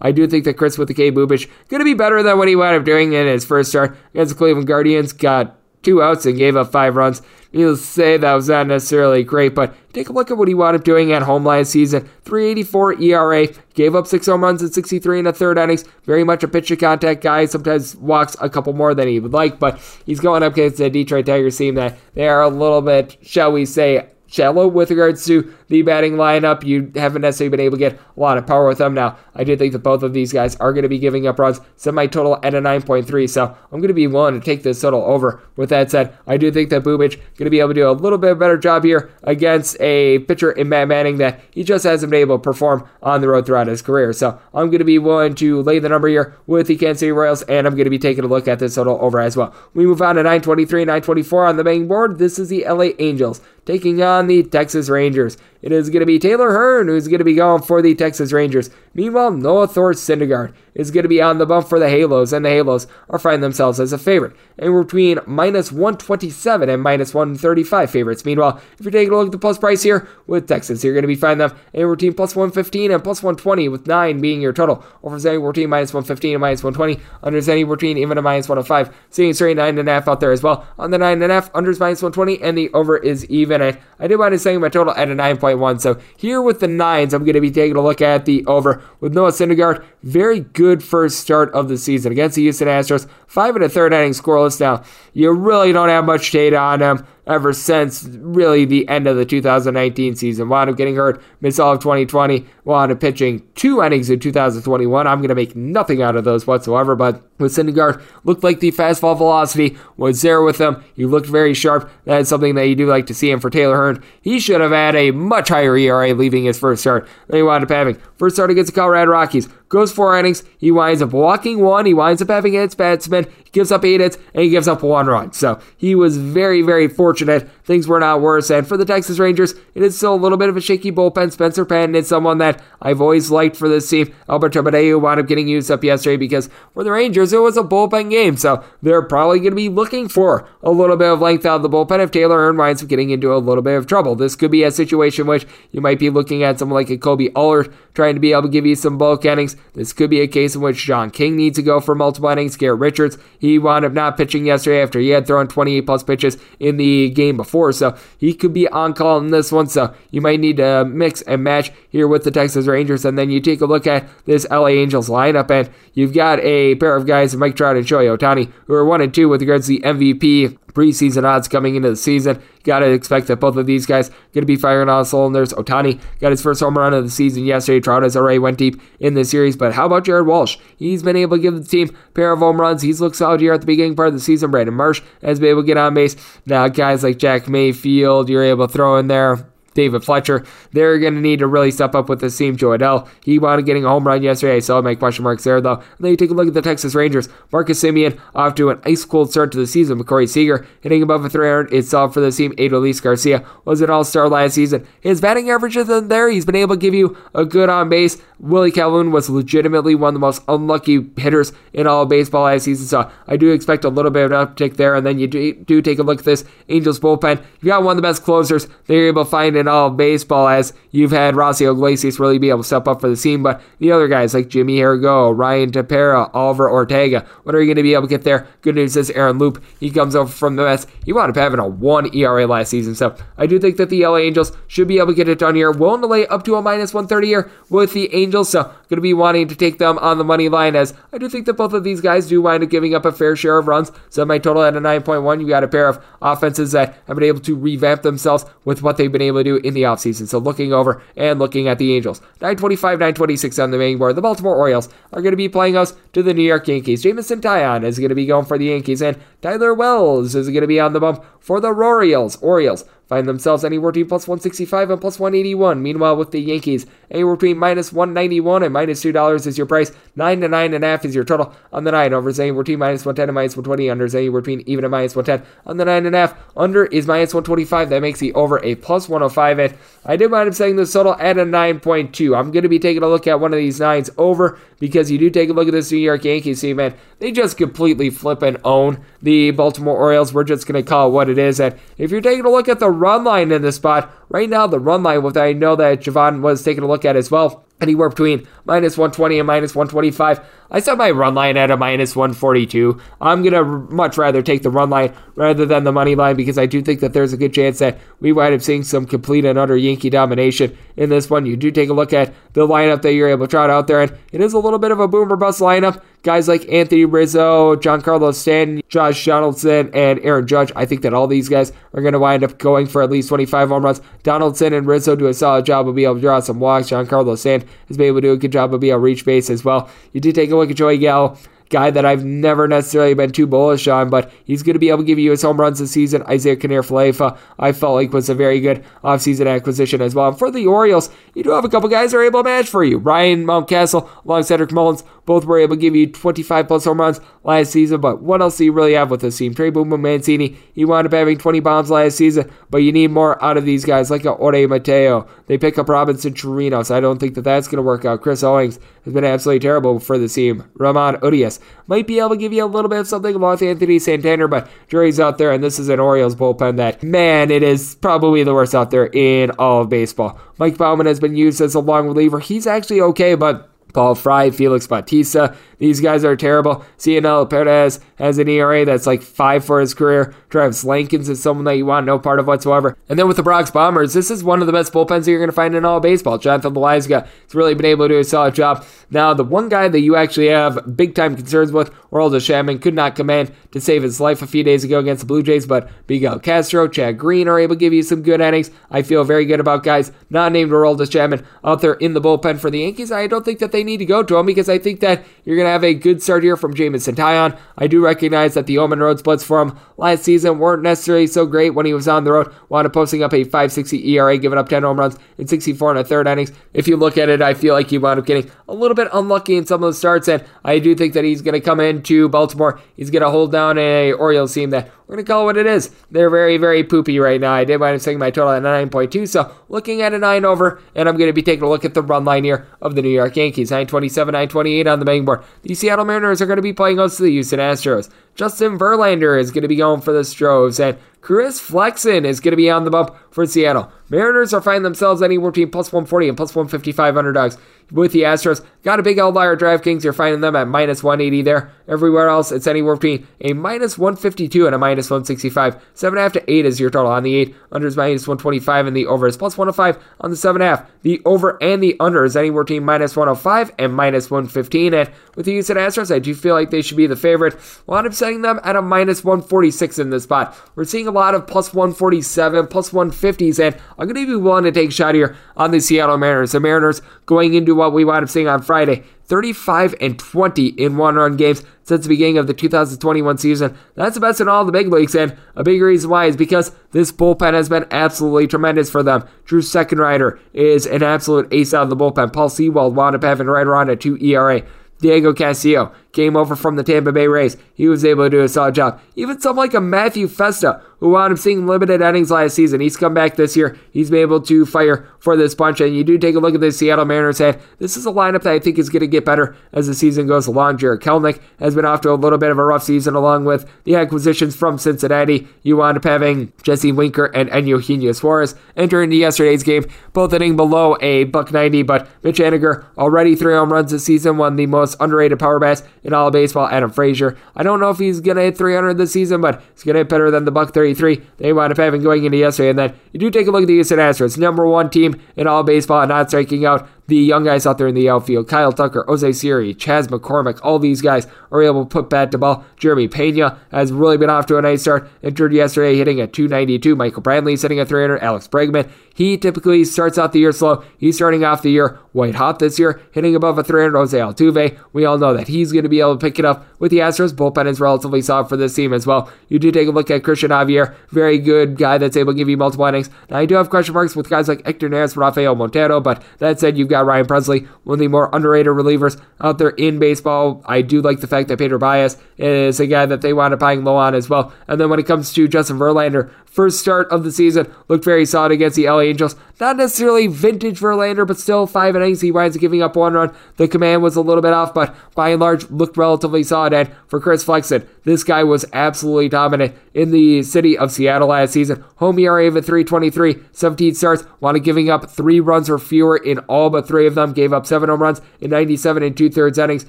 I 0.00 0.12
do 0.12 0.26
think 0.26 0.44
that 0.44 0.56
Chris 0.56 0.78
with 0.78 0.88
the 0.88 0.94
K 0.94 1.10
Bubic 1.10 1.48
going 1.68 1.80
to 1.80 1.84
be 1.84 1.94
better 1.94 2.22
than 2.22 2.38
what 2.38 2.48
he 2.48 2.56
wound 2.56 2.76
up 2.76 2.84
doing 2.84 3.12
in 3.12 3.26
his 3.26 3.44
first 3.44 3.70
start 3.70 3.96
against 4.12 4.32
the 4.32 4.38
Cleveland 4.38 4.66
Guardians. 4.66 5.12
Got 5.12 5.56
two 5.84 6.02
outs 6.02 6.26
and 6.26 6.36
gave 6.36 6.56
up 6.56 6.72
five 6.72 6.96
runs. 6.96 7.22
To 7.52 7.76
say, 7.76 8.16
that 8.16 8.34
was 8.34 8.48
not 8.48 8.66
necessarily 8.66 9.22
great, 9.22 9.54
but 9.54 9.74
take 9.92 10.08
a 10.08 10.12
look 10.12 10.28
at 10.28 10.36
what 10.36 10.48
he 10.48 10.54
wound 10.54 10.74
up 10.74 10.82
doing 10.82 11.12
at 11.12 11.22
home 11.22 11.44
last 11.44 11.70
season. 11.70 12.08
384 12.24 13.00
ERA, 13.00 13.46
gave 13.74 13.94
up 13.94 14.08
six 14.08 14.26
home 14.26 14.42
runs 14.42 14.60
in 14.60 14.72
63 14.72 15.20
and 15.20 15.28
a 15.28 15.32
third 15.32 15.56
innings. 15.56 15.84
Very 16.04 16.24
much 16.24 16.42
a 16.42 16.48
pitch 16.48 16.66
to 16.68 16.76
contact 16.76 17.22
guy. 17.22 17.44
Sometimes 17.44 17.94
walks 17.94 18.36
a 18.40 18.50
couple 18.50 18.72
more 18.72 18.92
than 18.92 19.06
he 19.06 19.20
would 19.20 19.32
like, 19.32 19.60
but 19.60 19.80
he's 20.04 20.18
going 20.18 20.42
up 20.42 20.54
against 20.54 20.78
the 20.78 20.90
Detroit 20.90 21.26
Tigers 21.26 21.56
team 21.56 21.76
that 21.76 21.96
they 22.14 22.26
are 22.26 22.42
a 22.42 22.48
little 22.48 22.82
bit, 22.82 23.16
shall 23.22 23.52
we 23.52 23.64
say, 23.66 24.08
shallow 24.26 24.66
with 24.66 24.90
regards 24.90 25.24
to 25.26 25.54
the 25.68 25.82
batting 25.82 26.14
lineup. 26.14 26.64
You 26.64 26.90
haven't 26.94 27.22
necessarily 27.22 27.50
been 27.50 27.60
able 27.60 27.76
to 27.76 27.90
get 27.90 27.94
a 27.94 28.20
lot 28.20 28.38
of 28.38 28.46
power 28.46 28.68
with 28.68 28.78
them. 28.78 28.94
Now, 28.94 29.18
I 29.34 29.44
do 29.44 29.56
think 29.56 29.72
that 29.72 29.80
both 29.80 30.02
of 30.02 30.12
these 30.12 30.32
guys 30.32 30.56
are 30.56 30.72
going 30.72 30.82
to 30.82 30.88
be 30.88 30.98
giving 30.98 31.26
up 31.26 31.38
runs, 31.38 31.60
semi 31.76 32.06
total 32.06 32.38
at 32.42 32.54
a 32.54 32.60
9.3. 32.60 33.28
So 33.28 33.56
I'm 33.72 33.80
going 33.80 33.88
to 33.88 33.94
be 33.94 34.06
willing 34.06 34.38
to 34.38 34.44
take 34.44 34.62
this 34.62 34.80
total 34.80 35.02
over. 35.02 35.42
With 35.56 35.70
that 35.70 35.90
said, 35.90 36.16
I 36.26 36.36
do 36.36 36.50
think 36.50 36.70
that 36.70 36.82
Bubic 36.82 37.14
is 37.14 37.16
going 37.16 37.44
to 37.44 37.50
be 37.50 37.60
able 37.60 37.70
to 37.70 37.74
do 37.74 37.88
a 37.88 37.92
little 37.92 38.18
bit 38.18 38.38
better 38.38 38.58
job 38.58 38.84
here 38.84 39.12
against 39.22 39.80
a 39.80 40.20
pitcher 40.20 40.52
in 40.52 40.68
Matt 40.68 40.88
Manning 40.88 41.18
that 41.18 41.40
he 41.50 41.64
just 41.64 41.84
hasn't 41.84 42.10
been 42.10 42.20
able 42.20 42.38
to 42.38 42.42
perform 42.42 42.88
on 43.02 43.20
the 43.20 43.28
road 43.28 43.46
throughout 43.46 43.66
his 43.66 43.82
career. 43.82 44.12
So 44.12 44.38
I'm 44.52 44.66
going 44.66 44.78
to 44.78 44.84
be 44.84 44.98
willing 44.98 45.34
to 45.36 45.62
lay 45.62 45.78
the 45.78 45.88
number 45.88 46.08
here 46.08 46.36
with 46.46 46.66
the 46.66 46.76
Kansas 46.76 47.00
City 47.00 47.12
Royals, 47.12 47.42
and 47.42 47.66
I'm 47.66 47.74
going 47.74 47.84
to 47.84 47.90
be 47.90 47.98
taking 47.98 48.24
a 48.24 48.28
look 48.28 48.48
at 48.48 48.58
this 48.58 48.74
total 48.74 48.98
over 49.00 49.20
as 49.20 49.36
well. 49.36 49.54
We 49.74 49.86
move 49.86 50.02
on 50.02 50.16
to 50.16 50.22
923, 50.22 50.82
924 50.82 51.46
on 51.46 51.56
the 51.56 51.64
main 51.64 51.88
board. 51.88 52.18
This 52.18 52.38
is 52.38 52.48
the 52.48 52.64
LA 52.64 52.90
Angels 52.98 53.40
taking 53.64 54.02
on 54.02 54.26
the 54.26 54.42
Texas 54.42 54.88
Rangers. 54.88 55.36
It 55.64 55.72
is 55.72 55.88
going 55.88 56.00
to 56.00 56.06
be 56.06 56.18
Taylor 56.18 56.50
Hearn 56.50 56.88
who's 56.88 57.08
going 57.08 57.20
to 57.20 57.24
be 57.24 57.36
going 57.36 57.62
for 57.62 57.80
the 57.80 57.94
Texas 57.94 58.32
Rangers. 58.32 58.68
Meanwhile, 58.94 59.32
Noah 59.32 59.66
Thor 59.66 59.92
Syndergaard 59.92 60.54
is 60.74 60.90
going 60.90 61.02
to 61.02 61.08
be 61.08 61.20
on 61.20 61.38
the 61.38 61.46
bump 61.46 61.68
for 61.68 61.78
the 61.78 61.88
Halos, 61.88 62.32
and 62.32 62.44
the 62.44 62.50
Halos 62.50 62.86
are 63.08 63.18
finding 63.18 63.40
themselves 63.40 63.80
as 63.80 63.92
a 63.92 63.98
favorite. 63.98 64.36
And 64.58 64.72
we're 64.72 64.84
between 64.84 65.18
minus 65.26 65.72
127 65.72 66.68
and 66.68 66.82
minus 66.82 67.12
135 67.12 67.90
favorites. 67.90 68.24
Meanwhile, 68.24 68.60
if 68.78 68.84
you're 68.84 68.92
taking 68.92 69.12
a 69.12 69.16
look 69.16 69.26
at 69.26 69.32
the 69.32 69.38
plus 69.38 69.58
price 69.58 69.82
here 69.82 70.08
with 70.26 70.48
Texas, 70.48 70.84
you're 70.84 70.94
going 70.94 71.02
to 71.02 71.08
be 71.08 71.14
finding 71.14 71.48
them 71.48 71.58
anywhere 71.72 71.96
between 71.96 72.14
plus 72.14 72.36
115 72.36 72.90
and 72.92 73.02
plus 73.02 73.22
120, 73.22 73.68
with 73.68 73.86
9 73.86 74.20
being 74.20 74.40
your 74.40 74.52
total. 74.52 74.84
Over 75.02 75.16
anywhere 75.28 75.52
between 75.52 75.70
minus 75.70 75.92
115 75.92 76.34
and 76.34 76.40
minus 76.40 76.62
120. 76.62 77.04
Unders 77.22 77.48
anywhere 77.48 77.76
between 77.76 77.98
even 77.98 78.18
a 78.18 78.22
minus 78.22 78.48
105. 78.48 78.94
Seeing 79.10 79.34
straight 79.34 79.56
9.5 79.56 80.08
out 80.08 80.20
there 80.20 80.32
as 80.32 80.42
well. 80.42 80.66
On 80.78 80.90
the 80.90 80.98
9.5, 80.98 81.50
unders 81.52 81.80
minus 81.80 82.02
120, 82.02 82.42
and 82.42 82.56
the 82.56 82.70
over 82.72 82.96
is 82.96 83.24
even. 83.26 83.60
And 83.60 83.78
I 83.98 84.06
did 84.06 84.18
mind 84.18 84.40
saying 84.40 84.60
my 84.60 84.68
total 84.68 84.94
at 84.94 85.08
a 85.08 85.14
9.1. 85.14 85.80
So 85.80 86.00
here 86.16 86.42
with 86.42 86.60
the 86.60 86.68
nines, 86.68 87.14
I'm 87.14 87.24
going 87.24 87.34
to 87.34 87.40
be 87.40 87.50
taking 87.50 87.76
a 87.76 87.80
look 87.80 88.00
at 88.00 88.24
the 88.24 88.44
over 88.46 88.83
with 89.00 89.14
Noah 89.14 89.32
Syndergaard. 89.32 89.84
Very 90.02 90.40
good 90.40 90.82
first 90.82 91.20
start 91.20 91.52
of 91.52 91.68
the 91.68 91.76
season 91.76 92.12
against 92.12 92.36
the 92.36 92.42
Houston 92.42 92.68
Astros. 92.68 93.08
Five 93.26 93.54
and 93.56 93.64
a 93.64 93.68
third 93.68 93.92
inning 93.92 94.12
scoreless. 94.12 94.60
Now, 94.60 94.82
you 95.12 95.30
really 95.30 95.72
don't 95.72 95.88
have 95.88 96.04
much 96.04 96.30
data 96.30 96.56
on 96.56 96.80
him 96.80 97.06
ever 97.26 97.52
since 97.52 98.04
really 98.04 98.64
the 98.64 98.88
end 98.88 99.06
of 99.06 99.16
the 99.16 99.24
2019 99.24 100.16
season. 100.16 100.48
Wound 100.48 100.70
up 100.70 100.76
getting 100.76 100.96
hurt, 100.96 101.22
missed 101.40 101.60
all 101.60 101.72
of 101.72 101.80
2020, 101.80 102.46
wound 102.64 102.92
up 102.92 103.00
pitching 103.00 103.42
two 103.54 103.82
innings 103.82 104.10
in 104.10 104.20
2021. 104.20 105.06
I'm 105.06 105.18
going 105.18 105.28
to 105.28 105.34
make 105.34 105.56
nothing 105.56 106.02
out 106.02 106.16
of 106.16 106.24
those 106.24 106.46
whatsoever, 106.46 106.94
but 106.94 107.22
with 107.38 107.54
Syndergaard, 107.54 108.02
looked 108.24 108.44
like 108.44 108.60
the 108.60 108.72
fastball 108.72 109.16
velocity 109.16 109.76
was 109.96 110.22
there 110.22 110.42
with 110.42 110.58
him. 110.58 110.82
He 110.94 111.04
looked 111.04 111.26
very 111.26 111.54
sharp. 111.54 111.90
That 112.04 112.20
is 112.20 112.28
something 112.28 112.54
that 112.54 112.66
you 112.66 112.74
do 112.74 112.86
like 112.86 113.06
to 113.06 113.14
see 113.14 113.30
him 113.30 113.40
for 113.40 113.50
Taylor 113.50 113.76
Hearn. 113.76 114.02
He 114.22 114.38
should 114.38 114.60
have 114.60 114.70
had 114.70 114.94
a 114.94 115.10
much 115.10 115.48
higher 115.48 115.76
ERA 115.76 116.14
leaving 116.14 116.44
his 116.44 116.58
first 116.58 116.82
start 116.82 117.08
than 117.26 117.38
he 117.38 117.42
wound 117.42 117.64
up 117.64 117.70
having. 117.70 117.98
First 118.16 118.36
start 118.36 118.50
against 118.50 118.72
the 118.72 118.80
Colorado 118.80 119.10
Rockies. 119.10 119.48
Goes 119.68 119.90
four 119.90 120.16
innings. 120.16 120.44
He 120.58 120.70
winds 120.70 121.02
up 121.02 121.12
walking 121.12 121.60
one. 121.60 121.84
He 121.84 121.94
winds 121.94 122.22
up 122.22 122.28
having 122.28 122.52
hits 122.52 122.76
batsman. 122.76 123.26
He 123.42 123.50
gives 123.50 123.72
up 123.72 123.84
eight 123.84 124.00
hits, 124.00 124.16
and 124.32 124.44
he 124.44 124.50
gives 124.50 124.68
up 124.68 124.84
one 124.84 125.06
run. 125.06 125.32
So 125.32 125.60
he 125.76 125.96
was 125.96 126.16
very, 126.16 126.62
very 126.62 126.86
fortunate. 126.86 127.50
Things 127.64 127.88
were 127.88 128.00
not 128.00 128.20
worse. 128.20 128.50
And 128.50 128.66
for 128.66 128.76
the 128.76 128.84
Texas 128.84 129.18
Rangers, 129.18 129.54
it 129.74 129.82
is 129.82 129.96
still 129.96 130.14
a 130.14 130.16
little 130.16 130.36
bit 130.36 130.50
of 130.50 130.56
a 130.56 130.60
shaky 130.60 130.92
bullpen. 130.92 131.32
Spencer 131.32 131.64
Patton 131.64 131.94
is 131.94 132.06
someone 132.06 132.36
that 132.38 132.62
I've 132.82 133.00
always 133.00 133.30
liked 133.30 133.56
for 133.56 133.70
this 133.70 133.88
team. 133.88 134.14
Alberto 134.28 134.62
Badeo 134.62 135.00
wound 135.00 135.18
up 135.18 135.26
getting 135.26 135.48
used 135.48 135.70
up 135.70 135.82
yesterday 135.82 136.18
because 136.18 136.50
for 136.74 136.84
the 136.84 136.90
Rangers, 136.90 137.32
it 137.32 137.38
was 137.38 137.56
a 137.56 137.62
bullpen 137.62 138.10
game. 138.10 138.36
So 138.36 138.62
they're 138.82 139.00
probably 139.00 139.38
going 139.38 139.52
to 139.52 139.56
be 139.56 139.70
looking 139.70 140.08
for 140.08 140.46
a 140.62 140.70
little 140.70 140.98
bit 140.98 141.10
of 141.10 141.22
length 141.22 141.46
out 141.46 141.56
of 141.56 141.62
the 141.62 141.70
bullpen 141.70 142.00
if 142.00 142.10
Taylor 142.10 142.36
Hearn 142.36 142.58
winds 142.58 142.82
up 142.82 142.88
getting 142.88 143.08
into 143.08 143.34
a 143.34 143.38
little 143.38 143.62
bit 143.62 143.78
of 143.78 143.86
trouble. 143.86 144.14
This 144.14 144.36
could 144.36 144.50
be 144.50 144.62
a 144.62 144.70
situation 144.70 145.26
which 145.26 145.46
you 145.70 145.80
might 145.80 145.98
be 145.98 146.10
looking 146.10 146.42
at 146.42 146.58
someone 146.58 146.78
like 146.78 146.90
a 146.90 146.98
Kolby 146.98 147.32
Allard 147.34 147.72
trying 147.94 148.14
to 148.14 148.20
be 148.20 148.32
able 148.32 148.42
to 148.42 148.48
give 148.48 148.66
you 148.66 148.74
some 148.74 148.98
bulk 148.98 149.24
innings. 149.24 149.56
This 149.72 149.94
could 149.94 150.10
be 150.10 150.20
a 150.20 150.26
case 150.26 150.54
in 150.54 150.60
which 150.60 150.84
John 150.84 151.10
King 151.10 151.36
needs 151.36 151.56
to 151.56 151.62
go 151.62 151.80
for 151.80 151.94
multiple 151.94 152.28
innings. 152.28 152.56
Garrett 152.56 152.80
Richards, 152.80 153.16
he 153.38 153.58
wound 153.58 153.86
up 153.86 153.92
not 153.92 154.18
pitching 154.18 154.44
yesterday 154.44 154.82
after 154.82 154.98
he 154.98 155.10
had 155.10 155.26
thrown 155.26 155.48
28 155.48 155.86
plus 155.86 156.02
pitches 156.02 156.36
in 156.58 156.76
the 156.76 157.08
game 157.10 157.38
before 157.38 157.53
so 157.72 157.96
he 158.18 158.34
could 158.34 158.52
be 158.52 158.68
on 158.68 158.94
call 158.94 159.18
in 159.18 159.30
this 159.30 159.52
one. 159.52 159.68
So 159.68 159.94
you 160.10 160.20
might 160.20 160.40
need 160.40 160.56
to 160.58 160.84
mix 160.84 161.22
and 161.22 161.44
match 161.44 161.72
here 161.88 162.08
with 162.08 162.24
the 162.24 162.30
Texas 162.30 162.66
Rangers. 162.66 163.04
And 163.04 163.18
then 163.18 163.30
you 163.30 163.40
take 163.40 163.60
a 163.60 163.66
look 163.66 163.86
at 163.86 164.08
this 164.26 164.46
LA 164.50 164.68
Angels 164.68 165.08
lineup, 165.08 165.50
and 165.50 165.70
you've 165.94 166.14
got 166.14 166.40
a 166.40 166.74
pair 166.76 166.96
of 166.96 167.06
guys, 167.06 167.36
Mike 167.36 167.56
Trout 167.56 167.76
and 167.76 167.86
Shohei 167.86 168.16
Ohtani, 168.16 168.52
who 168.66 168.74
are 168.74 168.84
one 168.84 169.00
and 169.00 169.14
two 169.14 169.28
with 169.28 169.40
regards 169.40 169.66
to 169.66 169.78
the 169.78 169.80
MVP 169.80 170.58
preseason 170.74 171.24
odds 171.24 171.48
coming 171.48 171.76
into 171.76 171.90
the 171.90 171.96
season. 171.96 172.42
Got 172.64 172.80
to 172.80 172.90
expect 172.90 173.28
that 173.28 173.36
both 173.36 173.56
of 173.56 173.66
these 173.66 173.86
guys 173.86 174.08
going 174.08 174.42
to 174.42 174.46
be 174.46 174.56
firing 174.56 174.88
on 174.88 174.96
all 174.96 175.04
cylinders. 175.04 175.52
Ohtani 175.52 176.00
got 176.20 176.30
his 176.30 176.42
first 176.42 176.60
home 176.60 176.76
run 176.76 176.92
of 176.92 177.04
the 177.04 177.10
season 177.10 177.44
yesterday. 177.44 177.80
Trout 177.80 178.02
has 178.02 178.16
already 178.16 178.38
went 178.38 178.58
deep 178.58 178.80
in 179.00 179.14
the 179.14 179.24
series, 179.24 179.56
but 179.56 179.74
how 179.74 179.86
about 179.86 180.04
Jared 180.04 180.26
Walsh? 180.26 180.58
He's 180.76 181.02
been 181.02 181.16
able 181.16 181.36
to 181.36 181.42
give 181.42 181.54
the 181.54 181.64
team 181.64 181.88
a 181.88 182.10
pair 182.12 182.32
of 182.32 182.40
home 182.40 182.60
runs. 182.60 182.82
He's 182.82 183.00
looked 183.00 183.16
solid 183.16 183.40
here 183.40 183.52
at 183.52 183.60
the 183.60 183.66
beginning 183.66 183.96
part 183.96 184.08
of 184.08 184.14
the 184.14 184.20
season. 184.20 184.50
Brandon 184.50 184.74
Marsh 184.74 185.00
has 185.22 185.40
been 185.40 185.50
able 185.50 185.62
to 185.62 185.66
get 185.66 185.76
on 185.76 185.94
base. 185.94 186.16
Now 186.44 186.68
guys 186.68 187.02
like 187.02 187.18
Jack 187.18 187.48
Mayfield, 187.48 188.28
you're 188.28 188.42
able 188.42 188.66
to 188.66 188.72
throw 188.72 188.98
in 188.98 189.06
there. 189.06 189.46
David 189.74 190.04
Fletcher. 190.04 190.44
They're 190.72 190.98
going 190.98 191.14
to 191.14 191.20
need 191.20 191.40
to 191.40 191.46
really 191.46 191.70
step 191.70 191.94
up 191.94 192.08
with 192.08 192.20
this 192.20 192.36
team. 192.36 192.56
Jo 192.56 192.68
Adell, 192.68 193.08
he 193.24 193.38
wanted 193.38 193.66
getting 193.66 193.84
a 193.84 193.88
home 193.88 194.06
run 194.06 194.22
yesterday. 194.22 194.60
so 194.60 194.80
my 194.80 194.94
question 194.94 195.24
marks 195.24 195.44
there, 195.44 195.60
though. 195.60 195.74
And 195.74 196.00
then 196.00 196.10
you 196.10 196.16
take 196.16 196.30
a 196.30 196.34
look 196.34 196.48
at 196.48 196.54
the 196.54 196.62
Texas 196.62 196.94
Rangers. 196.94 197.28
Marcus 197.52 197.82
Semien 197.82 198.18
off 198.34 198.54
to 198.56 198.70
an 198.70 198.80
ice 198.84 199.04
cold 199.04 199.30
start 199.30 199.52
to 199.52 199.58
the 199.58 199.66
season. 199.66 200.02
McCory 200.02 200.28
Seager 200.28 200.66
hitting 200.80 201.02
above 201.02 201.24
a 201.24 201.30
300 201.30 201.72
itself 201.72 202.14
for 202.14 202.20
the 202.20 202.30
team. 202.30 202.52
Adolis 202.56 203.02
Garcia 203.02 203.44
was 203.64 203.80
an 203.80 203.90
all 203.90 204.04
star 204.04 204.28
last 204.28 204.54
season. 204.54 204.86
His 205.00 205.20
batting 205.20 205.50
average 205.50 205.76
isn't 205.76 206.08
there. 206.08 206.30
He's 206.30 206.44
been 206.44 206.56
able 206.56 206.76
to 206.76 206.80
give 206.80 206.94
you 206.94 207.16
a 207.34 207.44
good 207.44 207.68
on 207.68 207.88
base. 207.88 208.20
Willie 208.38 208.72
Calhoun 208.72 209.10
was 209.10 209.30
legitimately 209.30 209.94
one 209.94 210.08
of 210.08 210.14
the 210.14 210.20
most 210.20 210.42
unlucky 210.48 211.06
hitters 211.16 211.52
in 211.72 211.86
all 211.86 212.04
baseball 212.04 212.44
last 212.44 212.64
season, 212.64 212.86
so 212.86 213.10
I 213.26 213.36
do 213.36 213.52
expect 213.52 213.84
a 213.84 213.88
little 213.88 214.10
bit 214.10 214.24
of 214.24 214.32
an 214.32 214.46
uptick 214.46 214.76
there. 214.76 214.94
And 214.94 215.06
then 215.06 215.18
you 215.18 215.26
do, 215.26 215.54
do 215.54 215.80
take 215.80 215.98
a 215.98 216.02
look 216.02 216.20
at 216.20 216.24
this 216.24 216.44
Angels 216.68 217.00
bullpen. 217.00 217.42
You've 217.60 217.68
got 217.68 217.82
one 217.82 217.92
of 217.92 217.96
the 217.96 218.02
best 218.02 218.22
closers 218.22 218.68
they're 218.86 219.08
able 219.08 219.24
to 219.24 219.30
find 219.30 219.56
in 219.64 219.68
all 219.68 219.88
of 219.88 219.96
baseball, 219.96 220.48
as 220.48 220.72
you've 220.90 221.12
had 221.12 221.34
Raisel 221.34 221.72
Iglesias 221.72 222.18
really 222.18 222.38
be 222.38 222.50
able 222.50 222.60
to 222.60 222.66
step 222.66 222.88
up 222.88 223.00
for 223.00 223.08
the 223.08 223.16
team. 223.16 223.42
But 223.42 223.62
the 223.78 223.92
other 223.92 224.08
guys 224.08 224.34
like 224.34 224.48
Jimmy 224.48 224.78
Herget, 224.78 225.36
Ryan 225.36 225.70
Tepera, 225.70 226.30
Oliver 226.34 226.70
Ortega, 226.70 227.26
what 227.44 227.54
are 227.54 227.60
you 227.60 227.66
going 227.66 227.76
to 227.76 227.82
be 227.82 227.94
able 227.94 228.08
to 228.08 228.08
get 228.08 228.24
there? 228.24 228.46
Good 228.62 228.74
news 228.74 228.96
is 228.96 229.10
Aaron 229.10 229.38
Loup, 229.38 229.62
he 229.80 229.90
comes 229.90 230.16
over 230.16 230.30
from 230.30 230.56
the 230.56 230.64
Mets. 230.64 230.86
He 231.04 231.12
wound 231.12 231.30
up 231.30 231.36
having 231.36 231.60
a 231.60 231.66
1 231.66 232.14
ERA 232.14 232.46
last 232.46 232.70
season, 232.70 232.94
so 232.94 233.16
I 233.38 233.46
do 233.46 233.58
think 233.58 233.76
that 233.76 233.90
the 233.90 234.04
LA 234.04 234.18
Angels 234.18 234.52
should 234.66 234.88
be 234.88 234.98
able 234.98 235.08
to 235.08 235.14
get 235.14 235.28
it 235.28 235.38
done 235.38 235.54
here. 235.54 235.70
Willing 235.70 236.00
to 236.00 236.06
lay 236.06 236.26
up 236.26 236.44
to 236.44 236.56
a 236.56 236.62
minus 236.62 236.92
130 236.92 237.26
here 237.26 237.50
with 237.70 237.92
the 237.92 238.12
Angels. 238.12 238.24
Angels, 238.24 238.48
so 238.48 238.62
going 238.62 238.96
to 238.96 239.00
be 239.00 239.12
wanting 239.12 239.46
to 239.48 239.54
take 239.54 239.78
them 239.78 239.98
on 239.98 240.18
the 240.18 240.24
money 240.24 240.48
line 240.48 240.74
as 240.74 240.94
I 241.12 241.18
do 241.18 241.28
think 241.28 241.44
that 241.46 241.52
both 241.54 241.72
of 241.72 241.84
these 241.84 242.00
guys 242.00 242.26
do 242.26 242.40
wind 242.40 242.64
up 242.64 242.70
giving 242.70 242.94
up 242.94 243.04
a 243.04 243.12
fair 243.12 243.36
share 243.36 243.58
of 243.58 243.68
runs. 243.68 243.92
So 244.08 244.24
my 244.24 244.38
total 244.38 244.64
at 244.64 244.74
a 244.74 244.80
9.1, 244.80 245.40
you 245.40 245.46
got 245.46 245.62
a 245.62 245.68
pair 245.68 245.88
of 245.88 246.02
offenses 246.20 246.72
that 246.72 246.96
have 247.06 247.16
been 247.16 247.28
able 247.28 247.40
to 247.40 247.54
revamp 247.54 248.00
themselves 248.00 248.46
with 248.64 248.82
what 248.82 248.96
they've 248.96 249.12
been 249.12 249.20
able 249.20 249.40
to 249.40 249.44
do 249.44 249.53
in 249.56 249.74
the 249.74 249.82
offseason. 249.82 250.26
So 250.26 250.38
looking 250.38 250.72
over 250.72 251.02
and 251.16 251.38
looking 251.38 251.68
at 251.68 251.78
the 251.78 251.94
Angels. 251.94 252.20
925, 252.40 252.98
926 252.98 253.58
on 253.58 253.70
the 253.70 253.78
main 253.78 253.98
board. 253.98 254.16
The 254.16 254.22
Baltimore 254.22 254.56
Orioles 254.56 254.88
are 255.12 255.22
going 255.22 255.32
to 255.32 255.36
be 255.36 255.48
playing 255.48 255.76
us 255.76 255.94
to 256.12 256.22
the 256.22 256.34
New 256.34 256.42
York 256.42 256.68
Yankees. 256.68 257.02
Jameson 257.02 257.40
Taillon 257.40 257.84
is 257.84 257.98
going 257.98 258.08
to 258.08 258.14
be 258.14 258.26
going 258.26 258.44
for 258.44 258.58
the 258.58 258.66
Yankees, 258.66 259.02
and 259.02 259.18
Tyler 259.42 259.74
Wells 259.74 260.34
is 260.34 260.48
going 260.48 260.60
to 260.62 260.66
be 260.66 260.80
on 260.80 260.92
the 260.92 261.00
bump 261.00 261.24
for 261.40 261.60
the 261.60 261.68
Orioles. 261.68 262.36
Orioles 262.36 262.84
find 263.14 263.28
themselves 263.28 263.64
anywhere 263.64 263.92
between 263.92 264.08
plus 264.08 264.26
165 264.26 264.90
and 264.90 265.00
plus 265.00 265.20
181. 265.20 265.80
Meanwhile, 265.82 266.16
with 266.16 266.32
the 266.32 266.40
Yankees, 266.40 266.84
anywhere 267.10 267.36
between 267.36 267.58
minus 267.58 267.92
191 267.92 268.64
and 268.64 268.72
minus 268.72 269.04
$2 269.04 269.46
is 269.46 269.56
your 269.56 269.66
price. 269.66 269.92
9 270.16 270.40
to 270.40 270.48
9.5 270.48 271.04
is 271.04 271.14
your 271.14 271.24
total 271.24 271.54
on 271.72 271.84
the 271.84 271.92
9. 271.92 272.12
Over 272.12 272.28
is 272.28 272.40
anywhere 272.40 272.64
between 272.64 272.80
minus 272.80 273.06
110 273.06 273.28
and 273.28 273.34
minus 273.34 273.56
120. 273.56 273.90
Under 273.90 274.04
is 274.04 274.14
anywhere 274.14 274.40
between 274.40 274.62
even 274.66 274.84
and 274.84 274.90
minus 274.90 275.14
110 275.14 275.48
on 275.66 275.76
the 275.76 275.84
9.5. 275.84 276.36
Under 276.56 276.86
is 276.86 277.06
minus 277.06 277.32
125. 277.32 277.90
That 277.90 278.02
makes 278.02 278.18
the 278.18 278.32
over 278.34 278.62
a 278.64 278.74
plus 278.76 279.08
105. 279.08 279.58
And 279.60 279.74
I 280.04 280.16
did 280.16 280.30
mind 280.30 280.54
saying 280.56 280.76
this 280.76 280.92
total 280.92 281.14
at 281.14 281.38
a 281.38 281.44
9.2. 281.44 282.36
I'm 282.36 282.50
going 282.50 282.62
to 282.64 282.68
be 282.68 282.80
taking 282.80 283.02
a 283.02 283.08
look 283.08 283.26
at 283.26 283.40
one 283.40 283.52
of 283.52 283.58
these 283.58 283.78
nines 283.78 284.10
over 284.18 284.58
because 284.80 285.10
you 285.10 285.18
do 285.18 285.30
take 285.30 285.50
a 285.50 285.52
look 285.52 285.68
at 285.68 285.72
this 285.72 285.90
New 285.90 285.98
York 285.98 286.24
Yankees 286.24 286.60
team, 286.60 286.76
man. 286.76 286.94
They 287.20 287.32
just 287.32 287.56
completely 287.56 288.10
flip 288.10 288.42
and 288.42 288.58
own 288.64 289.04
the 289.22 289.52
Baltimore 289.52 289.96
Orioles. 289.96 290.34
We're 290.34 290.44
just 290.44 290.66
going 290.66 290.82
to 290.82 290.88
call 290.88 291.08
it 291.08 291.12
what 291.12 291.30
it 291.30 291.38
is. 291.38 291.60
And 291.60 291.78
if 291.96 292.10
you're 292.10 292.20
taking 292.20 292.44
a 292.44 292.50
look 292.50 292.68
at 292.68 292.80
the 292.80 292.90
run 293.04 293.22
line 293.22 293.52
in 293.52 293.60
this 293.62 293.76
spot, 293.76 294.10
right 294.34 294.50
now 294.50 294.66
the 294.66 294.80
run 294.80 295.04
line, 295.04 295.22
with 295.22 295.36
I 295.36 295.52
know 295.52 295.76
that 295.76 296.00
Javon 296.00 296.40
was 296.40 296.64
taking 296.64 296.82
a 296.82 296.88
look 296.88 297.04
at 297.04 297.14
as 297.14 297.30
well, 297.30 297.64
anywhere 297.80 298.08
between 298.08 298.48
minus 298.64 298.98
120 298.98 299.38
and 299.38 299.46
minus 299.46 299.76
125. 299.76 300.40
I 300.70 300.80
set 300.80 300.98
my 300.98 301.10
run 301.10 301.34
line 301.34 301.56
at 301.56 301.70
a 301.70 301.76
minus 301.76 302.16
142. 302.16 303.00
I'm 303.20 303.42
going 303.42 303.52
to 303.52 303.64
much 303.94 304.18
rather 304.18 304.42
take 304.42 304.62
the 304.62 304.70
run 304.70 304.90
line 304.90 305.14
rather 305.36 305.64
than 305.64 305.84
the 305.84 305.92
money 305.92 306.16
line 306.16 306.34
because 306.34 306.58
I 306.58 306.66
do 306.66 306.82
think 306.82 306.98
that 307.00 307.12
there's 307.12 307.32
a 307.32 307.36
good 307.36 307.54
chance 307.54 307.78
that 307.78 307.98
we 308.18 308.32
wind 308.32 308.54
up 308.54 308.62
seeing 308.62 308.82
some 308.82 309.06
complete 309.06 309.44
and 309.44 309.56
utter 309.58 309.76
Yankee 309.76 310.10
domination 310.10 310.76
in 310.96 311.10
this 311.10 311.30
one. 311.30 311.46
You 311.46 311.56
do 311.56 311.70
take 311.70 311.90
a 311.90 311.94
look 311.94 312.12
at 312.12 312.34
the 312.54 312.66
lineup 312.66 313.02
that 313.02 313.12
you're 313.12 313.28
able 313.28 313.46
to 313.46 313.50
trot 313.50 313.70
out 313.70 313.86
there, 313.86 314.00
and 314.00 314.12
it 314.32 314.40
is 314.40 314.52
a 314.52 314.58
little 314.58 314.78
bit 314.78 314.90
of 314.90 314.98
a 314.98 315.06
boomer 315.06 315.36
bust 315.36 315.60
lineup. 315.60 316.02
Guys 316.22 316.48
like 316.48 316.66
Anthony 316.72 317.04
Rizzo, 317.04 317.76
Giancarlo 317.76 318.34
Stanton, 318.34 318.80
Josh 318.88 319.22
Donaldson, 319.26 319.90
and 319.92 320.18
Aaron 320.20 320.46
Judge. 320.46 320.72
I 320.74 320.86
think 320.86 321.02
that 321.02 321.12
all 321.12 321.26
these 321.26 321.50
guys 321.50 321.70
are 321.92 322.00
going 322.00 322.14
to 322.14 322.18
wind 322.18 322.42
up 322.42 322.58
going 322.58 322.86
for 322.86 323.02
at 323.02 323.10
least 323.10 323.28
25 323.28 323.68
home 323.68 323.84
runs. 323.84 324.00
Donaldson 324.24 324.72
and 324.72 324.86
Rizzo 324.86 325.14
do 325.14 325.28
a 325.28 325.34
solid 325.34 325.64
job 325.64 325.86
of 325.86 325.94
being 325.94 326.06
able 326.06 326.16
to 326.16 326.20
draw 326.20 326.40
some 326.40 326.58
walks. 326.58 326.88
Giancarlo 326.88 327.38
Stanton 327.38 327.68
has 327.86 327.96
been 327.96 328.08
able 328.08 328.20
to 328.20 328.28
do 328.28 328.32
a 328.32 328.36
good 328.36 328.52
job 328.52 328.74
of 328.74 328.80
being 328.80 328.90
able 328.90 329.00
to 329.00 329.04
reach 329.04 329.24
base 329.24 329.48
as 329.48 329.64
well. 329.64 329.88
You 330.12 330.20
do 330.20 330.32
take 330.32 330.50
a 330.50 330.56
look 330.56 330.70
at 330.70 330.76
Joey 330.76 330.98
Gallo 330.98 331.38
guy 331.70 331.90
that 331.90 332.04
I've 332.04 332.24
never 332.24 332.68
necessarily 332.68 333.14
been 333.14 333.32
too 333.32 333.46
bullish 333.46 333.88
on, 333.88 334.10
but 334.10 334.30
he's 334.44 334.62
going 334.62 334.74
to 334.74 334.78
be 334.78 334.90
able 334.90 334.98
to 334.98 335.04
give 335.04 335.18
you 335.18 335.30
his 335.30 335.42
home 335.42 335.60
runs 335.60 335.78
this 335.78 335.90
season. 335.90 336.22
Isiah 336.30 336.56
Kiner-Falefa, 336.56 337.36
I 337.58 337.72
felt 337.72 337.94
like 337.94 338.12
was 338.12 338.28
a 338.28 338.34
very 338.34 338.60
good 338.60 338.84
offseason 339.02 339.52
acquisition 339.52 340.00
as 340.00 340.14
well. 340.14 340.28
And 340.28 340.38
for 340.38 340.50
the 340.50 340.66
Orioles, 340.66 341.10
you 341.34 341.42
do 341.42 341.50
have 341.50 341.64
a 341.64 341.68
couple 341.68 341.88
guys 341.88 342.12
that 342.12 342.18
are 342.18 342.24
able 342.24 342.42
to 342.42 342.48
match 342.48 342.68
for 342.68 342.84
you. 342.84 342.98
Ryan 342.98 343.44
Mountcastle 343.44 344.08
alongside 344.24 344.54
Cedric 344.54 344.72
Mullins, 344.72 345.04
both 345.26 345.44
were 345.44 345.58
able 345.58 345.76
to 345.76 345.80
give 345.80 345.96
you 345.96 346.06
25 346.06 346.68
plus 346.68 346.84
home 346.84 347.00
runs 347.00 347.20
last 347.42 347.72
season, 347.72 348.00
but 348.00 348.22
what 348.22 348.40
else 348.40 348.56
do 348.56 348.64
you 348.64 348.72
really 348.72 348.94
have 348.94 349.10
with 349.10 349.20
this 349.20 349.38
team? 349.38 349.54
Trey 349.54 349.70
Boom 349.70 349.88
Mancini, 350.00 350.56
he 350.74 350.84
wound 350.84 351.06
up 351.06 351.12
having 351.12 351.38
20 351.38 351.60
bombs 351.60 351.90
last 351.90 352.16
season, 352.16 352.50
but 352.70 352.78
you 352.78 352.92
need 352.92 353.10
more 353.10 353.42
out 353.44 353.56
of 353.56 353.64
these 353.64 353.84
guys 353.84 354.10
like 354.10 354.24
a 354.24 354.34
Jorge 354.34 354.66
Mateo. 354.66 355.26
They 355.46 355.58
pick 355.58 355.78
up 355.78 355.88
Robinson 355.88 356.34
Chirinos. 356.34 356.90
I 356.90 357.00
don't 357.00 357.18
think 357.18 357.34
that 357.34 357.42
that's 357.42 357.68
going 357.68 357.78
to 357.78 357.82
work 357.82 358.04
out. 358.04 358.22
Chris 358.22 358.42
Owings 358.42 358.78
has 359.04 359.12
been 359.12 359.24
absolutely 359.24 359.60
terrible 359.60 359.98
for 359.98 360.18
the 360.18 360.28
team. 360.28 360.64
Ramon 360.74 361.18
Urias 361.22 361.60
might 361.86 362.06
be 362.06 362.18
able 362.18 362.30
to 362.30 362.36
give 362.36 362.52
you 362.52 362.64
a 362.64 362.66
little 362.66 362.88
bit 362.88 363.00
of 363.00 363.06
something 363.06 363.34
along 363.34 363.52
with 363.52 363.62
Anthony 363.62 363.98
Santander, 363.98 364.48
but 364.48 364.68
jury's 364.88 365.20
out 365.20 365.38
there, 365.38 365.52
and 365.52 365.62
this 365.62 365.78
is 365.78 365.88
an 365.88 366.00
Orioles 366.00 366.34
bullpen 366.34 366.76
that, 366.76 367.02
man, 367.02 367.50
it 367.50 367.62
is 367.62 367.94
probably 367.96 368.42
the 368.42 368.54
worst 368.54 368.74
out 368.74 368.90
there 368.90 369.06
in 369.12 369.50
all 369.52 369.82
of 369.82 369.88
baseball. 369.88 370.38
Mike 370.58 370.78
Baumann 370.78 371.06
has 371.06 371.20
been 371.20 371.36
used 371.36 371.60
as 371.60 371.74
a 371.74 371.80
long 371.80 372.06
reliever. 372.06 372.40
He's 372.40 372.66
actually 372.66 373.00
okay, 373.00 373.34
but 373.34 373.70
Paul 373.94 374.14
Fry, 374.14 374.50
Felix 374.50 374.86
Bautista. 374.86 375.56
These 375.84 376.00
guys 376.00 376.24
are 376.24 376.34
terrible. 376.34 376.82
Cionel 376.96 377.44
Perez 377.44 378.00
has 378.16 378.38
an 378.38 378.48
ERA 378.48 378.86
that's 378.86 379.06
like 379.06 379.20
five 379.20 379.66
for 379.66 379.80
his 379.80 379.92
career. 379.92 380.34
Travis 380.48 380.82
Lakins 380.82 381.28
is 381.28 381.42
someone 381.42 381.66
that 381.66 381.76
you 381.76 381.84
want 381.84 382.06
no 382.06 382.18
part 382.18 382.40
of 382.40 382.46
whatsoever. 382.46 382.96
And 383.06 383.18
then 383.18 383.28
with 383.28 383.36
the 383.36 383.42
Bronx 383.42 383.70
Bombers, 383.70 384.14
this 384.14 384.30
is 384.30 384.42
one 384.42 384.62
of 384.62 384.66
the 384.66 384.72
best 384.72 384.94
bullpens 384.94 385.26
that 385.26 385.30
you're 385.30 385.40
going 385.40 385.50
to 385.50 385.54
find 385.54 385.74
in 385.74 385.84
all 385.84 386.00
baseball. 386.00 386.38
Jonathan 386.38 386.72
Loáisiga 386.72 387.26
has 387.26 387.54
really 387.54 387.74
been 387.74 387.84
able 387.84 388.08
to 388.08 388.14
do 388.14 388.20
a 388.20 388.24
solid 388.24 388.54
job. 388.54 388.82
Now, 389.10 389.34
the 389.34 389.44
one 389.44 389.68
guy 389.68 389.88
that 389.88 390.00
you 390.00 390.16
actually 390.16 390.46
have 390.48 390.96
big 390.96 391.14
time 391.14 391.36
concerns 391.36 391.70
with, 391.70 391.92
Aroldis 392.10 392.46
Chapman, 392.46 392.78
could 392.78 392.94
not 392.94 393.14
command 393.14 393.52
to 393.72 393.80
save 393.80 394.02
his 394.02 394.20
life 394.20 394.40
a 394.40 394.46
few 394.46 394.64
days 394.64 394.84
ago 394.84 395.00
against 395.00 395.20
the 395.20 395.26
Blue 395.26 395.42
Jays, 395.42 395.66
but 395.66 395.90
Miguel 396.08 396.38
Castro, 396.38 396.88
Chad 396.88 397.18
Green 397.18 397.46
are 397.46 397.58
able 397.58 397.74
to 397.74 397.78
give 397.78 397.92
you 397.92 398.02
some 398.02 398.22
good 398.22 398.40
innings. 398.40 398.70
I 398.90 399.02
feel 399.02 399.22
very 399.24 399.44
good 399.44 399.60
about 399.60 399.82
guys 399.82 400.12
not 400.30 400.52
named 400.52 400.70
Aroldis 400.70 401.10
Chapman 401.10 401.44
out 401.62 401.82
there 401.82 401.94
in 401.94 402.14
the 402.14 402.20
bullpen 402.22 402.58
for 402.58 402.70
the 402.70 402.80
Yankees. 402.80 403.12
I 403.12 403.26
don't 403.26 403.44
think 403.44 403.58
that 403.58 403.72
they 403.72 403.84
need 403.84 403.98
to 403.98 404.06
go 404.06 404.22
to 404.22 404.36
him 404.36 404.46
because 404.46 404.68
I 404.70 404.78
think 404.78 405.00
that 405.00 405.24
you're 405.44 405.56
going 405.56 405.66
to 405.66 405.73
have 405.74 405.84
a 405.84 405.92
good 405.92 406.22
start 406.22 406.42
here 406.42 406.56
from 406.56 406.72
Jameson 406.72 407.16
Taillon. 407.16 407.58
I 407.76 407.86
do 407.86 408.02
recognize 408.02 408.54
that 408.54 408.66
the 408.66 408.78
Omen 408.78 409.00
Road 409.00 409.18
splits 409.18 409.44
for 409.44 409.60
him 409.60 409.78
last 409.96 410.24
season 410.24 410.58
weren't 410.58 410.82
necessarily 410.82 411.26
so 411.26 411.46
great 411.46 411.70
when 411.70 411.84
he 411.84 411.92
was 411.92 412.08
on 412.08 412.24
the 412.24 412.32
road. 412.32 412.52
Wound 412.68 412.86
up 412.86 412.92
posting 412.92 413.22
up 413.22 413.34
a 413.34 413.44
560 413.44 414.08
ERA, 414.12 414.38
giving 414.38 414.58
up 414.58 414.68
10 414.68 414.84
home 414.84 414.98
runs 414.98 415.18
in 415.36 415.48
64 415.48 415.90
and 415.90 415.98
a 415.98 416.04
third 416.04 416.26
innings. 416.26 416.52
If 416.72 416.88
you 416.88 416.96
look 416.96 417.18
at 417.18 417.28
it, 417.28 417.42
I 417.42 417.54
feel 417.54 417.74
like 417.74 417.90
he 417.90 417.98
wound 417.98 418.20
up 418.20 418.26
getting 418.26 418.50
a 418.68 418.74
little 418.74 418.94
bit 418.94 419.08
unlucky 419.12 419.56
in 419.56 419.66
some 419.66 419.82
of 419.82 419.92
the 419.92 419.94
starts, 419.94 420.28
and 420.28 420.44
I 420.64 420.78
do 420.78 420.94
think 420.94 421.12
that 421.14 421.24
he's 421.24 421.42
going 421.42 421.54
to 421.54 421.60
come 421.60 421.80
into 421.80 422.28
Baltimore. 422.28 422.80
He's 422.96 423.10
going 423.10 423.22
to 423.22 423.30
hold 423.30 423.52
down 423.52 423.76
a 423.76 424.12
Orioles 424.12 424.54
team 424.54 424.70
that 424.70 424.90
we're 425.06 425.16
going 425.16 425.26
to 425.26 425.30
call 425.32 425.42
it 425.42 425.44
what 425.44 425.56
it 425.56 425.66
is. 425.66 425.90
They're 426.10 426.30
very, 426.30 426.56
very 426.56 426.82
poopy 426.82 427.18
right 427.18 427.40
now. 427.40 427.52
I 427.52 427.64
did 427.64 427.78
wind 427.78 427.96
up 427.96 428.00
saying 428.00 428.18
my 428.18 428.30
total 428.30 428.52
at 428.52 428.62
9.2, 428.62 429.28
so 429.28 429.54
looking 429.68 430.00
at 430.02 430.14
a 430.14 430.18
9 430.18 430.44
over, 430.44 430.80
and 430.94 431.08
I'm 431.08 431.16
going 431.16 431.28
to 431.28 431.34
be 431.34 431.42
taking 431.42 431.64
a 431.64 431.68
look 431.68 431.84
at 431.84 431.94
the 431.94 432.02
run 432.02 432.24
line 432.24 432.44
here 432.44 432.66
of 432.80 432.94
the 432.94 433.02
New 433.02 433.10
York 433.10 433.36
Yankees. 433.36 433.70
927, 433.70 434.32
928 434.32 434.86
on 434.86 434.98
the 434.98 435.04
betting 435.04 435.24
board. 435.24 435.44
The 435.62 435.74
Seattle 435.74 436.04
Mariners 436.04 436.40
are 436.40 436.46
going 436.46 436.56
to 436.56 436.62
be 436.62 436.72
playing 436.72 436.96
host 436.96 437.18
to 437.18 437.24
the 437.24 437.30
Houston 437.30 437.60
Astros. 437.60 438.10
Justin 438.34 438.78
Verlander 438.78 439.38
is 439.38 439.50
going 439.50 439.62
to 439.62 439.68
be 439.68 439.76
going 439.76 440.00
for 440.00 440.12
the 440.12 440.24
Stros, 440.24 440.80
and 440.80 440.98
Chris 441.24 441.58
Flexen 441.58 442.26
is 442.26 442.38
going 442.38 442.52
to 442.52 442.56
be 442.56 442.68
on 442.68 442.84
the 442.84 442.90
bump 442.90 443.16
for 443.30 443.46
Seattle. 443.46 443.90
Mariners 444.10 444.52
are 444.52 444.60
finding 444.60 444.82
themselves 444.82 445.22
anywhere 445.22 445.50
between 445.50 445.70
plus 445.70 445.90
140 445.90 446.28
and 446.28 446.36
plus 446.36 446.54
155 446.54 447.16
underdogs 447.16 447.56
with 447.90 448.12
the 448.12 448.22
Astros. 448.22 448.64
Got 448.82 449.00
a 449.00 449.02
big 449.02 449.18
outlier 449.18 449.56
DraftKings. 449.56 450.04
You're 450.04 450.12
finding 450.12 450.40
them 450.40 450.54
at 450.56 450.68
minus 450.68 451.02
180 451.02 451.42
there. 451.42 451.72
Everywhere 451.88 452.28
else, 452.28 452.52
it's 452.52 452.66
anywhere 452.66 452.96
between 452.96 453.26
a 453.40 453.54
minus 453.54 453.96
152 453.96 454.66
and 454.66 454.74
a 454.74 454.78
minus 454.78 455.10
165. 455.10 455.76
7.5 455.94 456.32
to 456.34 456.50
8 456.52 456.66
is 456.66 456.80
your 456.80 456.90
total 456.90 457.10
on 457.10 457.22
the 457.22 457.34
8. 457.34 457.54
Under 457.72 457.86
is 457.86 457.96
minus 457.96 458.28
125 458.28 458.86
and 458.86 458.96
the 458.96 459.06
over 459.06 459.26
is 459.26 459.36
plus 459.36 459.56
105 459.56 460.02
on 460.20 460.30
the 460.30 460.36
7.5. 460.36 460.86
The 461.02 461.22
over 461.24 461.62
and 461.62 461.82
the 461.82 461.96
under 462.00 462.24
is 462.24 462.36
anywhere 462.36 462.64
between 462.64 462.84
minus 462.84 463.16
105 463.16 463.72
and 463.78 463.94
minus 463.94 464.30
115. 464.30 464.94
And 464.94 465.10
with 465.34 465.46
the 465.46 465.52
Houston 465.52 465.76
Astros, 465.76 466.14
I 466.14 466.18
do 466.18 466.34
feel 466.34 466.54
like 466.54 466.70
they 466.70 466.82
should 466.82 466.96
be 466.96 467.06
the 467.06 467.16
favorite. 467.16 467.56
Well, 467.86 467.98
I'm 467.98 468.12
setting 468.12 468.42
them 468.42 468.60
at 468.62 468.76
a 468.76 468.82
minus 468.82 469.24
146 469.24 469.98
in 469.98 470.10
this 470.10 470.24
spot. 470.24 470.56
We're 470.74 470.84
seeing 470.84 471.06
a 471.06 471.12
lot 471.14 471.34
of 471.34 471.46
plus 471.46 471.72
147, 471.72 472.66
plus 472.66 472.90
150s, 472.90 473.58
and 473.58 473.74
I'm 473.98 474.06
going 474.06 474.26
to 474.26 474.26
be 474.26 474.36
willing 474.36 474.64
to 474.64 474.72
take 474.72 474.90
a 474.90 474.92
shot 474.92 475.14
here 475.14 475.36
on 475.56 475.70
the 475.70 475.80
Seattle 475.80 476.18
Mariners. 476.18 476.52
The 476.52 476.60
Mariners 476.60 477.02
going 477.26 477.54
into 477.54 477.74
what 477.74 477.92
we 477.92 478.04
wound 478.04 478.24
up 478.24 478.30
seeing 478.30 478.48
on 478.48 478.62
Friday 478.62 479.04
35 479.26 479.94
and 480.00 480.18
20 480.18 480.66
in 480.66 480.96
one 480.96 481.14
run 481.14 481.36
games 481.36 481.62
since 481.84 482.02
the 482.02 482.08
beginning 482.08 482.38
of 482.38 482.46
the 482.46 482.54
2021 482.54 483.38
season. 483.38 483.76
That's 483.94 484.14
the 484.14 484.20
best 484.20 484.40
in 484.40 484.48
all 484.48 484.64
the 484.64 484.72
big 484.72 484.88
leagues, 484.88 485.14
and 485.14 485.36
a 485.56 485.62
big 485.62 485.80
reason 485.80 486.10
why 486.10 486.26
is 486.26 486.36
because 486.36 486.72
this 486.92 487.12
bullpen 487.12 487.54
has 487.54 487.68
been 487.68 487.86
absolutely 487.90 488.46
tremendous 488.46 488.90
for 488.90 489.02
them. 489.02 489.26
Drew 489.44 489.62
Steckenrider 489.62 490.38
is 490.52 490.86
an 490.86 491.02
absolute 491.02 491.48
ace 491.52 491.72
out 491.72 491.84
of 491.84 491.90
the 491.90 491.96
bullpen. 491.96 492.32
Paul 492.32 492.48
Sewald 492.48 492.96
wound 492.96 493.16
up 493.16 493.22
having 493.22 493.46
right 493.46 493.66
around 493.66 493.90
a 493.90 493.96
2 493.96 494.18
ERA. 494.18 494.62
Diego 495.00 495.34
Castillo 495.34 495.92
came 496.14 496.36
over 496.36 496.56
from 496.56 496.76
the 496.76 496.82
Tampa 496.82 497.12
Bay 497.12 497.26
Rays. 497.26 497.56
He 497.74 497.88
was 497.88 498.04
able 498.04 498.24
to 498.24 498.30
do 498.30 498.40
a 498.40 498.48
solid 498.48 498.74
job. 498.74 499.00
Even 499.16 499.40
someone 499.40 499.66
like 499.66 499.74
a 499.74 499.80
Matthew 499.80 500.28
Festa, 500.28 500.80
who 501.00 501.10
wound 501.10 501.32
up 501.32 501.38
seeing 501.38 501.66
limited 501.66 502.00
innings 502.00 502.30
last 502.30 502.54
season, 502.54 502.80
he's 502.80 502.96
come 502.96 503.12
back 503.12 503.36
this 503.36 503.56
year. 503.56 503.76
He's 503.90 504.10
been 504.10 504.20
able 504.20 504.40
to 504.42 504.64
fire 504.64 505.06
for 505.18 505.36
this 505.36 505.54
bunch. 505.54 505.80
And 505.80 505.94
you 505.94 506.04
do 506.04 506.16
take 506.16 506.34
a 506.34 506.38
look 506.38 506.54
at 506.54 506.60
the 506.60 506.72
Seattle 506.72 507.04
Mariners, 507.04 507.40
and 507.40 507.58
this 507.78 507.96
is 507.96 508.06
a 508.06 508.10
lineup 508.12 508.42
that 508.42 508.52
I 508.52 508.58
think 508.58 508.78
is 508.78 508.88
going 508.88 509.00
to 509.00 509.06
get 509.06 509.24
better 509.24 509.56
as 509.72 509.86
the 509.86 509.94
season 509.94 510.26
goes 510.26 510.46
along. 510.46 510.78
Jarred 510.78 511.02
Kelenic 511.02 511.40
has 511.58 511.74
been 511.74 511.84
off 511.84 512.00
to 512.02 512.10
a 512.10 512.14
little 512.14 512.38
bit 512.38 512.50
of 512.50 512.58
a 512.58 512.64
rough 512.64 512.84
season, 512.84 513.14
along 513.14 513.44
with 513.44 513.68
the 513.84 513.96
acquisitions 513.96 514.56
from 514.56 514.78
Cincinnati. 514.78 515.48
You 515.62 515.76
wound 515.76 515.98
up 515.98 516.04
having 516.04 516.52
Jesse 516.62 516.92
Winker 516.92 517.26
and 517.26 517.68
Eugenio 517.68 518.12
Suarez 518.12 518.54
enter 518.76 519.02
into 519.02 519.16
yesterday's 519.16 519.62
game, 519.62 519.84
both 520.12 520.30
hitting 520.30 520.56
below 520.56 520.96
a 521.00 521.24
buck 521.24 521.52
90. 521.52 521.82
But 521.82 522.08
Mitch 522.22 522.38
Haniger 522.38 522.86
already 522.96 523.34
three 523.34 523.54
home 523.54 523.72
runs 523.72 523.90
this 523.90 524.04
season, 524.04 524.38
one 524.38 524.52
of 524.52 524.56
the 524.56 524.66
most 524.66 524.96
underrated 525.00 525.38
power 525.38 525.58
bats 525.58 525.82
in 526.04 526.12
all 526.12 526.28
of 526.28 526.32
baseball, 526.32 526.68
Adam 526.68 526.90
Frazier. 526.90 527.36
I 527.56 527.62
don't 527.62 527.80
know 527.80 527.90
if 527.90 527.98
he's 527.98 528.20
going 528.20 528.36
to 528.36 528.42
hit 528.42 528.56
300 528.56 528.94
this 528.94 529.12
season, 529.12 529.40
but 529.40 529.62
he's 529.72 529.82
going 529.82 529.94
to 529.94 530.00
hit 530.00 530.08
better 530.08 530.30
than 530.30 530.44
the 530.44 530.50
Buck 530.50 530.72
33 530.72 531.22
they 531.38 531.52
wound 531.52 531.72
up 531.72 531.78
having 531.78 532.02
going 532.02 532.24
into 532.24 532.38
yesterday. 532.38 532.70
And 532.70 532.78
then 532.78 532.94
you 533.12 533.18
do 533.18 533.30
take 533.30 533.46
a 533.46 533.50
look 533.50 533.62
at 533.62 533.68
the 533.68 533.74
Houston 533.74 533.98
Astros, 533.98 534.38
number 534.38 534.66
one 534.66 534.90
team 534.90 535.20
in 535.36 535.46
all 535.46 535.62
baseball, 535.62 536.00
and 536.00 536.10
not 536.10 536.28
striking 536.28 536.64
out 536.64 536.88
the 537.06 537.16
young 537.16 537.44
guys 537.44 537.66
out 537.66 537.78
there 537.78 537.88
in 537.88 537.94
the 537.94 538.08
outfield. 538.08 538.48
Kyle 538.48 538.72
Tucker, 538.72 539.04
Jose 539.06 539.32
Siri, 539.32 539.74
Chas 539.74 540.08
McCormick, 540.08 540.58
all 540.62 540.78
these 540.78 541.02
guys 541.02 541.26
are 541.52 541.62
able 541.62 541.84
to 541.84 541.88
put 541.88 542.08
bat 542.08 542.30
to 542.32 542.38
ball. 542.38 542.64
Jeremy 542.76 543.08
Pena 543.08 543.58
has 543.70 543.92
really 543.92 544.16
been 544.16 544.30
off 544.30 544.46
to 544.46 544.56
a 544.56 544.62
nice 544.62 544.82
start. 544.82 545.08
Entered 545.22 545.52
yesterday 545.52 545.96
hitting 545.96 546.20
at 546.20 546.32
292. 546.32 546.96
Michael 546.96 547.22
Brantley 547.22 547.58
sitting 547.58 547.78
at 547.78 547.88
300. 547.88 548.20
Alex 548.20 548.48
Bregman, 548.48 548.90
he 549.14 549.38
typically 549.38 549.84
starts 549.84 550.18
out 550.18 550.32
the 550.32 550.40
year 550.40 550.52
slow. 550.52 550.84
He's 550.98 551.16
starting 551.16 551.44
off 551.44 551.62
the 551.62 551.70
year 551.70 551.98
white 552.12 552.34
hot 552.36 552.58
this 552.58 552.78
year, 552.78 553.00
hitting 553.12 553.34
above 553.34 553.58
a 553.58 553.64
300. 553.64 553.96
Jose 553.96 554.18
Altuve, 554.18 554.78
we 554.92 555.04
all 555.04 555.18
know 555.18 555.34
that 555.34 555.48
he's 555.48 555.72
going 555.72 555.82
to 555.82 555.88
be 555.88 556.00
able 556.00 556.16
to 556.16 556.24
pick 556.24 556.38
it 556.38 556.44
up 556.44 556.66
with 556.78 556.90
the 556.90 556.98
Astros. 556.98 557.32
Bullpen 557.32 557.66
is 557.66 557.80
relatively 557.80 558.22
solid 558.22 558.48
for 558.48 558.56
this 558.56 558.74
team 558.74 558.92
as 558.92 559.06
well. 559.06 559.30
You 559.48 559.58
do 559.58 559.70
take 559.70 559.88
a 559.88 559.90
look 559.90 560.10
at 560.10 560.22
Cristian 560.22 560.50
Javier, 560.50 560.94
very 561.10 561.38
good 561.38 561.76
guy 561.76 561.98
that's 561.98 562.16
able 562.16 562.32
to 562.32 562.36
give 562.36 562.48
you 562.48 562.56
multiple 562.56 562.86
innings. 562.86 563.10
Now, 563.30 563.38
I 563.38 563.46
do 563.46 563.54
have 563.56 563.70
question 563.70 563.94
marks 563.94 564.16
with 564.16 564.30
guys 564.30 564.48
like 564.48 564.64
Hector 564.64 564.88
Neris, 564.88 565.16
Rafael 565.16 565.54
Montero, 565.54 566.00
but 566.00 566.22
that 566.38 566.60
said, 566.60 566.78
you've 566.78 566.88
got 566.88 567.06
Ryan 567.06 567.26
Pressly, 567.26 567.66
one 567.84 567.94
of 567.94 568.00
the 568.00 568.08
more 568.08 568.30
underrated 568.32 568.72
relievers 568.72 569.20
out 569.40 569.58
there 569.58 569.70
in 569.70 569.98
baseball. 569.98 570.62
I 570.66 570.82
do 570.82 571.02
like 571.02 571.20
the 571.20 571.26
fact 571.26 571.48
that 571.48 571.58
Pedro 571.58 571.78
Baez 571.78 572.16
is 572.38 572.80
a 572.80 572.86
guy 572.86 573.06
that 573.06 573.22
they 573.22 573.32
wound 573.32 573.54
up 573.54 573.60
buying 573.60 573.84
low 573.84 573.96
on 573.96 574.14
as 574.14 574.28
well. 574.28 574.52
And 574.68 574.80
then 574.80 574.88
when 574.88 574.98
it 575.00 575.06
comes 575.06 575.32
to 575.32 575.48
Justin 575.48 575.78
Verlander, 575.78 576.30
first 576.54 576.78
start 576.78 577.08
of 577.10 577.24
the 577.24 577.32
season, 577.32 577.66
looked 577.88 578.04
very 578.04 578.24
solid 578.24 578.52
against 578.52 578.76
the 578.76 578.86
LA 578.86 579.00
Angels. 579.00 579.34
Not 579.60 579.76
necessarily 579.76 580.26
vintage 580.26 580.80
Verlander, 580.80 581.26
but 581.26 581.38
still 581.38 581.66
five 581.66 581.94
innings. 581.94 582.20
He 582.20 582.32
winds 582.32 582.56
up 582.56 582.60
giving 582.60 582.82
up 582.82 582.96
one 582.96 583.14
run. 583.14 583.34
The 583.56 583.68
command 583.68 584.02
was 584.02 584.16
a 584.16 584.20
little 584.20 584.42
bit 584.42 584.52
off, 584.52 584.74
but 584.74 584.94
by 585.14 585.30
and 585.30 585.40
large 585.40 585.68
looked 585.70 585.96
relatively 585.96 586.42
solid. 586.42 586.72
And 586.72 586.90
for 587.06 587.20
Chris 587.20 587.44
Flexen, 587.44 587.86
this 588.04 588.24
guy 588.24 588.42
was 588.42 588.64
absolutely 588.72 589.28
dominant 589.28 589.74
in 589.94 590.10
the 590.10 590.42
city 590.42 590.76
of 590.76 590.90
Seattle 590.90 591.28
last 591.28 591.52
season. 591.52 591.84
Home 591.96 592.18
ERA 592.18 592.46
of 592.48 592.56
a 592.56 592.62
323, 592.62 593.36
17 593.52 593.94
starts, 593.94 594.24
up 594.42 594.62
giving 594.62 594.90
up 594.90 595.10
three 595.10 595.40
runs 595.40 595.70
or 595.70 595.78
fewer 595.78 596.16
in 596.16 596.38
all 596.40 596.70
but 596.70 596.86
three 596.86 597.06
of 597.06 597.14
them. 597.14 597.32
Gave 597.32 597.52
up 597.52 597.66
seven 597.66 597.88
home 597.88 598.02
runs 598.02 598.20
in 598.40 598.50
97 598.50 599.02
and 599.02 599.16
two 599.16 599.30
thirds 599.30 599.58
innings. 599.58 599.84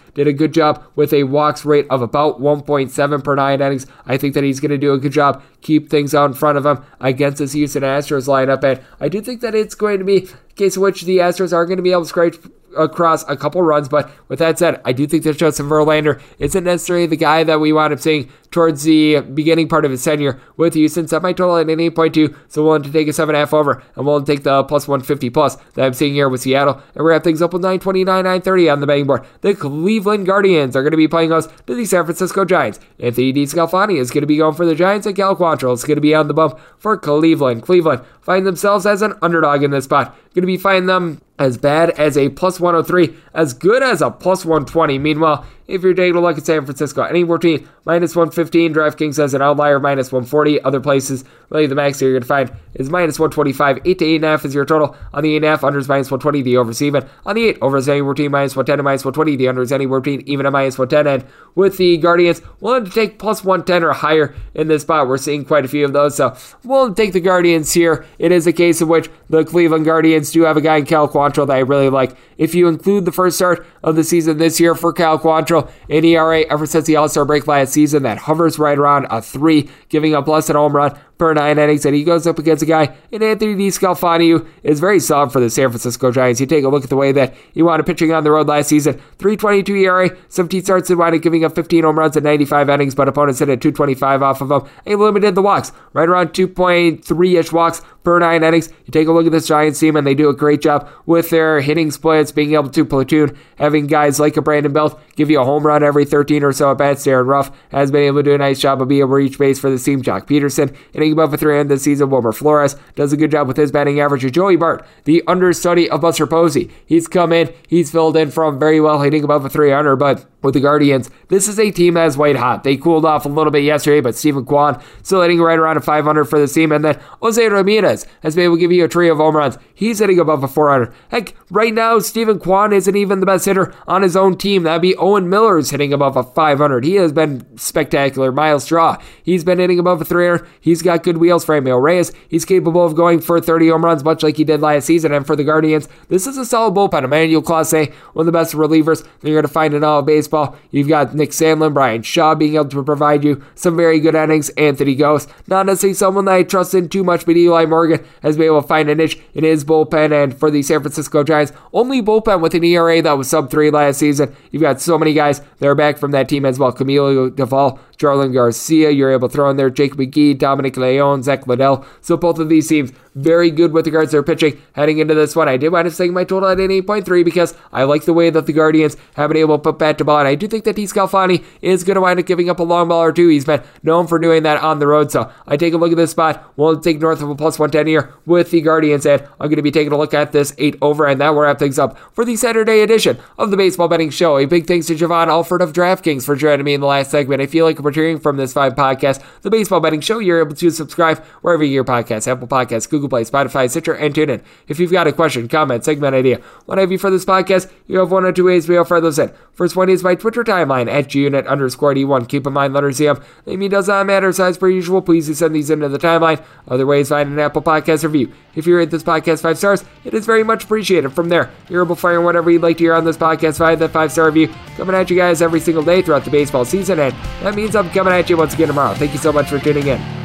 Did 0.13 0.27
a 0.27 0.33
good 0.33 0.53
job 0.53 0.83
with 0.95 1.11
a 1.11 1.23
walks 1.23 1.65
rate 1.65 1.87
of 1.89 2.01
about 2.01 2.39
1.7 2.39 3.23
per 3.23 3.35
nine 3.35 3.61
innings. 3.61 3.87
I 4.05 4.17
think 4.17 4.33
that 4.35 4.43
he's 4.43 4.59
going 4.59 4.71
to 4.71 4.77
do 4.77 4.93
a 4.93 4.99
good 4.99 5.11
job, 5.11 5.43
keep 5.61 5.89
things 5.89 6.13
out 6.13 6.25
in 6.25 6.33
front 6.33 6.54
of 6.57 6.65
him 6.65 6.83
against 6.99 7.39
this 7.39 7.53
Houston 7.53 7.83
Astros 7.83 8.27
lineup. 8.27 8.63
And 8.63 8.81
I 8.99 9.09
do 9.09 9.21
think 9.21 9.41
that 9.41 9.55
it's 9.55 9.75
going 9.75 9.99
to 9.99 10.05
be 10.05 10.17
a 10.17 10.53
case 10.53 10.75
in 10.75 10.81
which 10.81 11.03
the 11.03 11.19
Astros 11.19 11.53
are 11.53 11.65
going 11.65 11.77
to 11.77 11.83
be 11.83 11.91
able 11.91 12.03
to 12.03 12.09
scrape 12.09 12.35
across 12.75 13.27
a 13.29 13.35
couple 13.35 13.61
runs. 13.61 13.89
But 13.89 14.09
with 14.27 14.39
that 14.39 14.59
said, 14.59 14.81
I 14.85 14.93
do 14.93 15.07
think 15.07 15.23
that 15.23 15.37
Justin 15.37 15.67
Verlander 15.67 16.21
isn't 16.39 16.63
necessarily 16.63 17.07
the 17.07 17.17
guy 17.17 17.43
that 17.43 17.59
we 17.59 17.73
wound 17.73 17.93
up 17.93 17.99
seeing 17.99 18.29
towards 18.51 18.83
the 18.83 19.19
beginning 19.19 19.67
part 19.67 19.83
of 19.83 19.91
his 19.91 20.03
tenure 20.03 20.39
with 20.55 20.75
Houston. 20.75 21.07
Set 21.07 21.21
my 21.21 21.33
total 21.33 21.57
at 21.57 21.69
an 21.69 21.77
8.2, 21.77 22.33
so 22.47 22.63
willing 22.63 22.83
to 22.83 22.91
take 22.91 23.07
a 23.07 23.11
7.5 23.11 23.51
over 23.51 23.83
and 23.95 24.05
willing 24.05 24.23
to 24.23 24.31
take 24.31 24.43
the 24.43 24.63
plus 24.63 24.87
150 24.87 25.29
plus 25.29 25.55
that 25.73 25.85
I'm 25.85 25.93
seeing 25.93 26.13
here 26.13 26.29
with 26.29 26.41
Seattle. 26.41 26.75
And 26.75 27.03
we're 27.03 27.09
going 27.09 27.15
have 27.15 27.23
things 27.23 27.41
up 27.41 27.51
with 27.51 27.61
929, 27.61 28.05
930 28.05 28.69
on 28.69 28.79
the 28.79 28.87
betting 28.87 29.07
board. 29.07 29.25
The 29.41 29.55
Cleveland 29.55 30.25
Guardians 30.25 30.75
are 30.75 30.83
going 30.83 30.91
to 30.91 30.97
be 30.97 31.07
playing 31.07 31.33
us 31.33 31.47
to 31.67 31.75
the 31.75 31.85
San 31.85 32.05
Francisco 32.05 32.45
Giants. 32.45 32.79
Anthony 32.97 33.33
DeSclafani 33.33 33.99
is 33.99 34.09
going 34.09 34.21
to 34.21 34.27
be 34.27 34.37
going 34.37 34.55
for 34.55 34.65
the 34.65 34.75
Giants, 34.75 35.05
and 35.05 35.15
Cal 35.15 35.35
Quantrill 35.35 35.73
is 35.73 35.83
going 35.83 35.97
to 35.97 36.01
be 36.01 36.15
on 36.15 36.29
the 36.29 36.33
bump 36.33 36.57
for 36.77 36.97
Cleveland. 36.97 37.63
Cleveland 37.63 38.03
find 38.21 38.47
themselves 38.47 38.85
as 38.85 39.01
an 39.01 39.15
underdog 39.21 39.63
in 39.63 39.71
this 39.71 39.83
spot. 39.83 40.15
Going 40.33 40.43
to 40.43 40.47
be 40.47 40.57
finding 40.57 40.87
them 40.87 41.21
as 41.37 41.57
bad 41.57 41.91
as 41.91 42.17
a 42.17 42.29
plus 42.29 42.59
103, 42.59 43.15
as 43.33 43.53
good 43.53 43.83
as 43.83 44.01
a 44.01 44.09
plus 44.09 44.45
120. 44.45 44.97
Meanwhile, 44.99 45.45
if 45.67 45.81
you're 45.81 45.93
taking 45.93 46.15
a 46.15 46.21
look 46.21 46.37
at 46.37 46.45
San 46.45 46.65
Francisco, 46.65 47.03
anywhere 47.03 47.37
between 47.37 47.67
minus 47.85 48.15
115, 48.15 48.73
DraftKings 48.73 49.17
has 49.17 49.33
an 49.33 49.41
outlier 49.41 49.79
minus 49.79 50.11
140. 50.11 50.61
Other 50.61 50.79
places, 50.79 51.23
really 51.49 51.67
the 51.67 51.75
max 51.75 52.01
you're 52.01 52.11
going 52.11 52.21
to 52.21 52.27
find 52.27 52.51
is 52.75 52.89
minus 52.89 53.19
125. 53.19 53.79
8 53.85 53.99
to 53.99 54.05
8.5 54.05 54.45
is 54.45 54.55
your 54.55 54.65
total. 54.65 54.95
On 55.13 55.23
the 55.23 55.39
8.5, 55.39 55.63
under 55.63 55.79
is 55.79 55.87
minus 55.87 56.11
120, 56.11 56.41
the 56.43 56.57
over 56.57 56.71
even. 56.83 57.07
On 57.25 57.35
the 57.35 57.47
8, 57.47 57.57
over 57.61 57.77
is 57.77 57.89
anywhere 57.89 58.13
between 58.13 58.31
minus 58.31 58.55
110 58.55 58.79
and 58.79 58.85
minus 58.85 59.05
120. 59.05 59.35
The 59.37 59.47
under 59.47 59.61
is 59.61 59.71
anywhere 59.71 59.99
between 59.99 60.27
even 60.27 60.45
a 60.45 60.51
minus 60.51 60.77
110. 60.77 61.21
And 61.21 61.31
with 61.55 61.77
the 61.77 61.97
Guardians, 61.97 62.41
willing 62.59 62.85
to 62.85 62.91
take 62.91 63.17
plus 63.17 63.43
110 63.43 63.83
or 63.83 63.93
higher 63.93 64.35
in 64.53 64.67
this 64.67 64.83
spot. 64.83 65.07
We're 65.07 65.17
seeing 65.17 65.45
quite 65.45 65.65
a 65.65 65.67
few 65.67 65.85
of 65.85 65.93
those. 65.93 66.15
So 66.15 66.35
we'll 66.63 66.93
take 66.93 67.13
the 67.13 67.21
Guardians 67.21 67.73
here. 67.73 68.05
It 68.19 68.31
is 68.31 68.45
a 68.45 68.53
case 68.53 68.81
in 68.81 68.87
which 68.87 69.09
the 69.29 69.43
Cleveland 69.43 69.85
Guardians 69.85 70.31
do 70.31 70.43
have 70.43 70.57
a 70.57 70.61
guy 70.61 70.77
in 70.77 70.85
Cal 70.85 71.07
Quantrill 71.07 71.47
that 71.47 71.55
I 71.55 71.59
really 71.59 71.89
like. 71.89 72.15
If 72.37 72.53
you 72.53 72.67
include 72.67 73.05
the 73.05 73.11
first 73.11 73.37
start 73.37 73.65
of 73.83 73.95
the 73.95 74.03
season 74.03 74.37
this 74.37 74.59
year 74.59 74.75
for 74.75 74.91
Cal 74.91 75.17
Quantrill, 75.17 75.54
an 75.61 76.05
ERA 76.05 76.41
ever 76.41 76.65
since 76.65 76.85
the 76.85 76.95
All 76.95 77.09
Star 77.09 77.25
break 77.25 77.47
last 77.47 77.73
season 77.73 78.03
that 78.03 78.19
hovers 78.19 78.59
right 78.59 78.77
around 78.77 79.07
a 79.09 79.21
three, 79.21 79.69
giving 79.89 80.13
up 80.13 80.27
less 80.27 80.47
than 80.47 80.55
home 80.55 80.75
run 80.75 80.97
per 81.17 81.33
nine 81.33 81.57
innings, 81.57 81.85
and 81.85 81.95
he 81.95 82.03
goes 82.03 82.27
up 82.27 82.39
against 82.39 82.63
a 82.63 82.65
guy 82.65 82.95
in 83.11 83.23
Anthony 83.23 83.55
DeSclafani 83.55 84.29
who 84.29 84.47
is 84.63 84.79
very 84.79 84.99
solid 84.99 85.31
for 85.31 85.39
the 85.39 85.49
San 85.49 85.69
Francisco 85.69 86.11
Giants. 86.11 86.39
You 86.39 86.47
take 86.47 86.63
a 86.63 86.69
look 86.69 86.83
at 86.83 86.89
the 86.89 86.95
way 86.95 87.11
that 87.11 87.33
he 87.53 87.61
up 87.61 87.85
pitching 87.85 88.11
on 88.11 88.23
the 88.23 88.31
road 88.31 88.47
last 88.47 88.69
season, 88.69 89.01
3.22 89.17 89.81
ERA, 89.81 90.17
17 90.29 90.63
starts 90.63 90.89
and 90.89 90.99
wound 90.99 91.15
up 91.15 91.21
giving 91.21 91.43
up 91.43 91.55
15 91.55 91.83
home 91.83 91.99
runs 91.99 92.17
in 92.17 92.23
95 92.23 92.69
innings, 92.69 92.95
but 92.95 93.07
opponents 93.07 93.39
hit 93.39 93.49
at 93.49 93.61
225 93.61 94.21
off 94.21 94.41
of 94.41 94.51
him. 94.51 94.69
He 94.85 94.95
limited 94.95 95.35
the 95.35 95.41
walks, 95.41 95.71
right 95.93 96.07
around 96.07 96.29
2.3 96.29 97.39
ish 97.39 97.51
walks 97.51 97.81
per 98.03 98.19
nine 98.19 98.43
innings. 98.43 98.69
You 98.85 98.91
take 98.91 99.07
a 99.07 99.11
look 99.11 99.25
at 99.25 99.31
this 99.31 99.47
Giants 99.47 99.79
team, 99.79 99.95
and 99.95 100.05
they 100.05 100.13
do 100.13 100.29
a 100.29 100.35
great 100.35 100.61
job 100.61 100.89
with 101.05 101.29
their 101.29 101.59
hitting 101.61 101.91
splits, 101.91 102.31
being 102.31 102.53
able 102.53 102.69
to 102.69 102.85
platoon, 102.85 103.37
having 103.57 103.87
guys 103.87 104.19
like 104.19 104.37
a 104.37 104.41
Brandon 104.41 104.71
Belt 104.71 104.99
give 105.15 105.29
you 105.29 105.41
a 105.41 105.45
home 105.45 105.65
run 105.65 105.83
every 105.83 106.05
13 106.05 106.43
or 106.43 106.53
so 106.53 106.71
at 106.71 106.77
bats. 106.77 107.03
Darin 107.03 107.27
Ruf 107.27 107.51
has 107.71 107.91
been 107.91 108.03
able 108.03 108.19
to 108.19 108.23
do 108.23 108.35
a 108.35 108.37
nice 108.37 108.59
job 108.59 108.81
of 108.81 108.87
being 108.87 109.01
able 109.01 109.09
to 109.09 109.15
reach 109.15 109.39
base 109.39 109.59
for 109.59 109.69
the 109.69 109.79
team. 109.79 110.01
Joc 110.01 110.27
Pederson 110.27 110.75
hitting 111.05 111.13
above 111.13 111.33
a 111.33 111.37
300 111.37 111.69
this 111.69 111.83
season. 111.83 112.09
Wilmer 112.09 112.31
Flores 112.31 112.75
does 112.95 113.13
a 113.13 113.17
good 113.17 113.31
job 113.31 113.47
with 113.47 113.57
his 113.57 113.71
batting 113.71 113.99
average. 113.99 114.31
Joey 114.31 114.55
Bart, 114.55 114.85
the 115.03 115.23
understudy 115.27 115.89
of 115.89 116.01
Buster 116.01 116.25
Posey, 116.25 116.71
he's 116.85 117.07
come 117.07 117.31
in, 117.31 117.53
he's 117.67 117.91
filled 117.91 118.17
in 118.17 118.31
from 118.31 118.57
very 118.59 118.81
well, 118.81 119.01
hitting 119.01 119.23
above 119.23 119.45
a 119.45 119.49
300, 119.49 119.95
but 119.97 120.25
with 120.45 120.53
the 120.53 120.61
Guardians, 120.61 121.09
this 121.27 121.47
is 121.47 121.59
a 121.59 121.71
team 121.71 121.95
that 121.95 122.05
is 122.05 122.17
white 122.17 122.37
hot. 122.37 122.63
They 122.63 122.77
cooled 122.77 123.05
off 123.05 123.25
a 123.25 123.29
little 123.29 123.51
bit 123.51 123.63
yesterday, 123.63 123.99
but 123.99 124.15
Steven 124.15 124.45
Kwan 124.45 124.81
still 125.03 125.21
hitting 125.21 125.41
right 125.41 125.59
around 125.59 125.77
a 125.77 125.81
500 125.81 126.25
for 126.25 126.39
the 126.39 126.47
team. 126.47 126.71
And 126.71 126.85
then 126.85 126.99
Jose 127.21 127.45
Ramirez 127.45 128.05
has 128.23 128.35
been 128.35 128.45
able 128.45 128.55
to 128.55 128.59
give 128.59 128.71
you 128.71 128.85
a 128.85 128.87
trio 128.87 129.11
of 129.11 129.17
home 129.17 129.35
runs. 129.35 129.57
He's 129.73 129.99
hitting 129.99 130.19
above 130.19 130.43
a 130.43 130.47
400. 130.47 130.93
Heck, 131.09 131.35
right 131.49 131.73
now, 131.73 131.99
Steven 131.99 132.39
Kwan 132.39 132.71
isn't 132.71 132.95
even 132.95 133.19
the 133.19 133.25
best 133.25 133.45
hitter 133.45 133.73
on 133.87 134.01
his 134.01 134.15
own 134.15 134.37
team. 134.37 134.63
That'd 134.63 134.81
be 134.81 134.95
Owen 134.95 135.29
Miller 135.29 135.57
is 135.57 135.71
hitting 135.71 135.91
above 135.91 136.15
a 136.15 136.23
500. 136.23 136.85
He 136.85 136.95
has 136.95 137.11
been 137.11 137.45
spectacular. 137.57 138.31
Myles 138.31 138.63
Straw, 138.63 138.97
he's 139.23 139.43
been 139.43 139.59
hitting 139.59 139.79
above 139.79 140.01
a 140.01 140.05
300. 140.05 140.47
He's 140.61 140.81
got 140.81 141.03
good 141.03 141.17
wheels 141.17 141.45
Franmil 141.45 141.81
Reyes. 141.81 142.11
He's 142.29 142.45
capable 142.45 142.85
of 142.85 142.95
going 142.95 143.19
for 143.19 143.41
30 143.41 143.69
home 143.69 143.83
runs, 143.83 144.03
much 144.03 144.23
like 144.23 144.37
he 144.37 144.43
did 144.43 144.61
last 144.61 144.85
season. 144.85 145.11
And 145.11 145.25
for 145.25 145.35
the 145.35 145.43
Guardians, 145.43 145.89
this 146.09 146.27
is 146.27 146.37
a 146.37 146.45
solid 146.45 146.73
bullpen. 146.73 147.03
Emmanuel 147.03 147.41
Clase, 147.41 147.93
one 148.13 148.23
of 148.23 148.25
the 148.25 148.31
best 148.31 148.53
relievers 148.53 149.07
you're 149.21 149.35
going 149.35 149.43
to 149.43 149.47
find 149.47 149.73
in 149.73 149.83
all 149.83 149.99
of 149.99 150.05
baseball. 150.05 150.34
You've 150.71 150.87
got 150.87 151.15
Nick 151.15 151.31
Sandlin, 151.31 151.73
Bryan 151.73 152.01
Shaw 152.01 152.35
being 152.35 152.55
able 152.55 152.69
to 152.69 152.83
provide 152.83 153.23
you 153.23 153.43
some 153.55 153.75
very 153.75 153.99
good 153.99 154.15
innings. 154.15 154.49
Anthony 154.51 154.95
Gose, 154.95 155.27
not 155.47 155.65
necessarily 155.65 155.93
someone 155.93 156.25
that 156.25 156.35
I 156.35 156.43
trust 156.43 156.73
in 156.73 156.89
too 156.89 157.03
much, 157.03 157.25
but 157.25 157.37
Eli 157.37 157.65
Morgan 157.65 158.03
has 158.21 158.37
been 158.37 158.47
able 158.47 158.61
to 158.61 158.67
find 158.67 158.89
a 158.89 158.95
niche 158.95 159.19
in 159.33 159.43
his 159.43 159.63
bullpen. 159.63 160.11
And 160.11 160.37
for 160.37 160.51
the 160.51 160.63
San 160.63 160.81
Francisco 160.81 161.23
Giants, 161.23 161.53
only 161.73 162.01
bullpen 162.01 162.41
with 162.41 162.53
an 162.53 162.63
ERA 162.63 163.01
that 163.01 163.17
was 163.17 163.29
sub 163.29 163.49
three 163.49 163.71
last 163.71 163.99
season. 163.99 164.35
You've 164.51 164.61
got 164.61 164.81
so 164.81 164.97
many 164.97 165.13
guys 165.13 165.41
that 165.59 165.67
are 165.67 165.75
back 165.75 165.97
from 165.97 166.11
that 166.11 166.29
team 166.29 166.45
as 166.45 166.59
well. 166.59 166.73
Camilo 166.73 167.29
Doval, 167.29 167.79
Jarlin 167.97 168.33
Garcia, 168.33 168.89
you're 168.91 169.11
able 169.11 169.29
to 169.29 169.33
throw 169.33 169.49
in 169.49 169.57
there 169.57 169.69
Jake 169.69 169.95
McGee, 169.95 170.37
Dominic 170.37 170.77
Leone, 170.77 171.23
Zack 171.23 171.47
Littell. 171.47 171.85
So 172.01 172.17
both 172.17 172.39
of 172.39 172.49
these 172.49 172.67
teams 172.67 172.91
very 173.15 173.49
good 173.49 173.71
with 173.71 173.85
regards 173.85 174.11
to 174.11 174.17
their 174.17 174.23
pitching 174.23 174.61
heading 174.73 174.99
into 174.99 175.13
this 175.13 175.35
one. 175.35 175.47
I 175.47 175.57
did 175.57 175.69
wind 175.69 175.87
up 175.87 175.93
setting 175.93 176.13
my 176.13 176.25
total 176.25 176.49
at 176.49 176.59
an 176.59 176.67
8.3 176.67 177.23
because 177.23 177.55
I 177.71 177.83
like 177.83 178.03
the 178.03 178.13
way 178.13 178.29
that 178.29 178.45
the 178.45 178.53
Guardians 178.53 178.97
have 179.15 179.29
been 179.29 179.37
able 179.37 179.57
to 179.57 179.61
put 179.61 179.79
bat 179.79 179.97
to 179.99 180.03
ball. 180.03 180.19
And 180.19 180.27
I 180.27 180.35
do 180.35 180.47
think 180.47 180.65
that 180.65 180.75
DeSclafani 180.75 181.43
is 181.61 181.83
going 181.83 181.95
to 181.95 182.01
wind 182.01 182.19
up 182.19 182.25
giving 182.25 182.49
up 182.49 182.59
a 182.59 182.63
long 182.63 182.89
ball 182.89 183.01
or 183.01 183.13
two. 183.13 183.29
He's 183.29 183.45
been 183.45 183.63
known 183.83 184.07
for 184.07 184.19
doing 184.19 184.43
that 184.43 184.61
on 184.61 184.79
the 184.79 184.87
road. 184.87 185.11
So 185.11 185.31
I 185.47 185.55
take 185.55 185.73
a 185.73 185.77
look 185.77 185.91
at 185.91 185.97
this 185.97 186.11
spot. 186.11 186.51
We'll 186.57 186.79
take 186.79 186.99
north 186.99 187.21
of 187.21 187.29
a 187.29 187.35
plus 187.35 187.57
110 187.57 187.87
here 187.87 188.13
with 188.25 188.51
the 188.51 188.59
Guardians. 188.61 189.05
And 189.05 189.21
I'm 189.39 189.47
going 189.47 189.55
to 189.55 189.61
be 189.61 189.71
taking 189.71 189.93
a 189.93 189.97
look 189.97 190.13
at 190.13 190.33
this 190.33 190.53
8 190.57 190.77
over. 190.81 191.07
And 191.07 191.21
that 191.21 191.29
will 191.29 191.41
wrap 191.41 191.57
things 191.57 191.79
up 191.79 191.97
for 192.13 192.25
the 192.25 192.35
Saturday 192.35 192.81
edition 192.81 193.17
of 193.37 193.49
the 193.49 193.57
Baseball 193.57 193.87
Betting 193.87 194.09
Show. 194.09 194.37
A 194.37 194.45
big 194.45 194.67
thanks 194.67 194.87
to 194.87 194.95
Javon 194.95 195.27
Alford 195.27 195.61
of 195.61 195.71
DraftKings 195.71 196.25
for 196.25 196.35
joining 196.35 196.65
me 196.65 196.73
in 196.73 196.81
the 196.81 196.87
last 196.87 197.11
segment. 197.11 197.41
I 197.41 197.47
feel 197.47 197.65
like 197.65 197.79
hearing 197.93 198.19
from 198.19 198.37
this 198.37 198.53
five 198.53 198.73
podcast, 198.73 199.23
the 199.41 199.51
Baseball 199.51 199.79
Betting 199.79 200.01
Show. 200.01 200.19
You're 200.19 200.39
able 200.39 200.55
to 200.55 200.69
subscribe 200.71 201.23
wherever 201.41 201.63
you 201.63 201.71
hear 201.71 201.83
podcasts, 201.83 202.27
Apple 202.27 202.47
Podcasts, 202.47 202.89
Google 202.89 203.09
Play, 203.09 203.23
Spotify, 203.23 203.69
Stitcher, 203.69 203.93
and 203.93 204.15
tune 204.15 204.29
in. 204.29 204.41
If 204.67 204.79
you've 204.79 204.91
got 204.91 205.07
a 205.07 205.13
question, 205.13 205.47
comment, 205.47 205.85
segment 205.85 206.15
idea, 206.15 206.41
what 206.65 206.77
have 206.77 206.91
you 206.91 206.97
for 206.97 207.11
this 207.11 207.25
podcast, 207.25 207.71
you 207.87 207.99
have 207.99 208.11
one 208.11 208.25
or 208.25 208.31
two 208.31 208.45
ways 208.45 208.67
we 208.67 208.77
offer 208.77 208.99
those 208.99 209.19
in. 209.19 209.31
First 209.53 209.75
one 209.75 209.89
is 209.89 210.03
my 210.03 210.15
Twitter 210.15 210.43
timeline 210.43 210.91
at 210.91 211.07
gunit 211.07 211.47
underscore 211.47 211.93
D1. 211.93 212.27
Keep 212.27 212.47
in 212.47 212.53
mind, 212.53 212.73
letters 212.73 212.99
CM. 212.99 213.23
Name 213.45 213.69
does 213.69 213.87
not 213.87 214.05
matter. 214.05 214.31
Size 214.33 214.57
per 214.57 214.69
usual. 214.69 215.01
Please 215.01 215.27
do 215.27 215.33
send 215.33 215.55
these 215.55 215.69
into 215.69 215.87
the 215.87 215.97
timeline. 215.97 216.43
Other 216.67 216.85
ways, 216.85 217.09
find 217.09 217.29
an 217.29 217.39
Apple 217.39 217.61
Podcast 217.61 218.03
review. 218.03 218.33
If 218.55 218.67
you 218.67 218.75
rate 218.75 218.89
this 218.89 219.03
podcast 219.03 219.41
five 219.41 219.57
stars, 219.57 219.83
it 220.03 220.13
is 220.13 220.25
very 220.25 220.43
much 220.43 220.63
appreciated. 220.65 221.13
From 221.13 221.29
there, 221.29 221.51
you're 221.69 221.83
able 221.83 221.95
to 221.95 222.01
fire 222.01 222.21
whatever 222.21 222.49
you'd 222.51 222.61
like 222.61 222.77
to 222.77 222.83
hear 222.83 222.93
on 222.93 223.05
this 223.05 223.17
podcast. 223.17 223.57
Find 223.57 223.79
that 223.79 223.91
five 223.91 224.11
star 224.11 224.25
review 224.25 224.53
coming 224.75 224.95
at 224.95 225.09
you 225.09 225.15
guys 225.15 225.41
every 225.41 225.59
single 225.59 225.83
day 225.83 226.01
throughout 226.01 226.25
the 226.25 226.31
baseball 226.31 226.65
season, 226.65 226.99
and 226.99 227.13
that 227.41 227.55
means 227.55 227.74
I'm 227.75 227.89
coming 227.89 228.13
at 228.13 228.29
you 228.29 228.37
once 228.37 228.53
again 228.53 228.67
tomorrow. 228.67 228.93
Thank 228.93 229.13
you 229.13 229.19
so 229.19 229.31
much 229.31 229.49
for 229.49 229.59
tuning 229.59 229.87
in. 229.87 230.24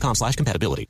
slash 0.15 0.35
compatibility. 0.35 0.89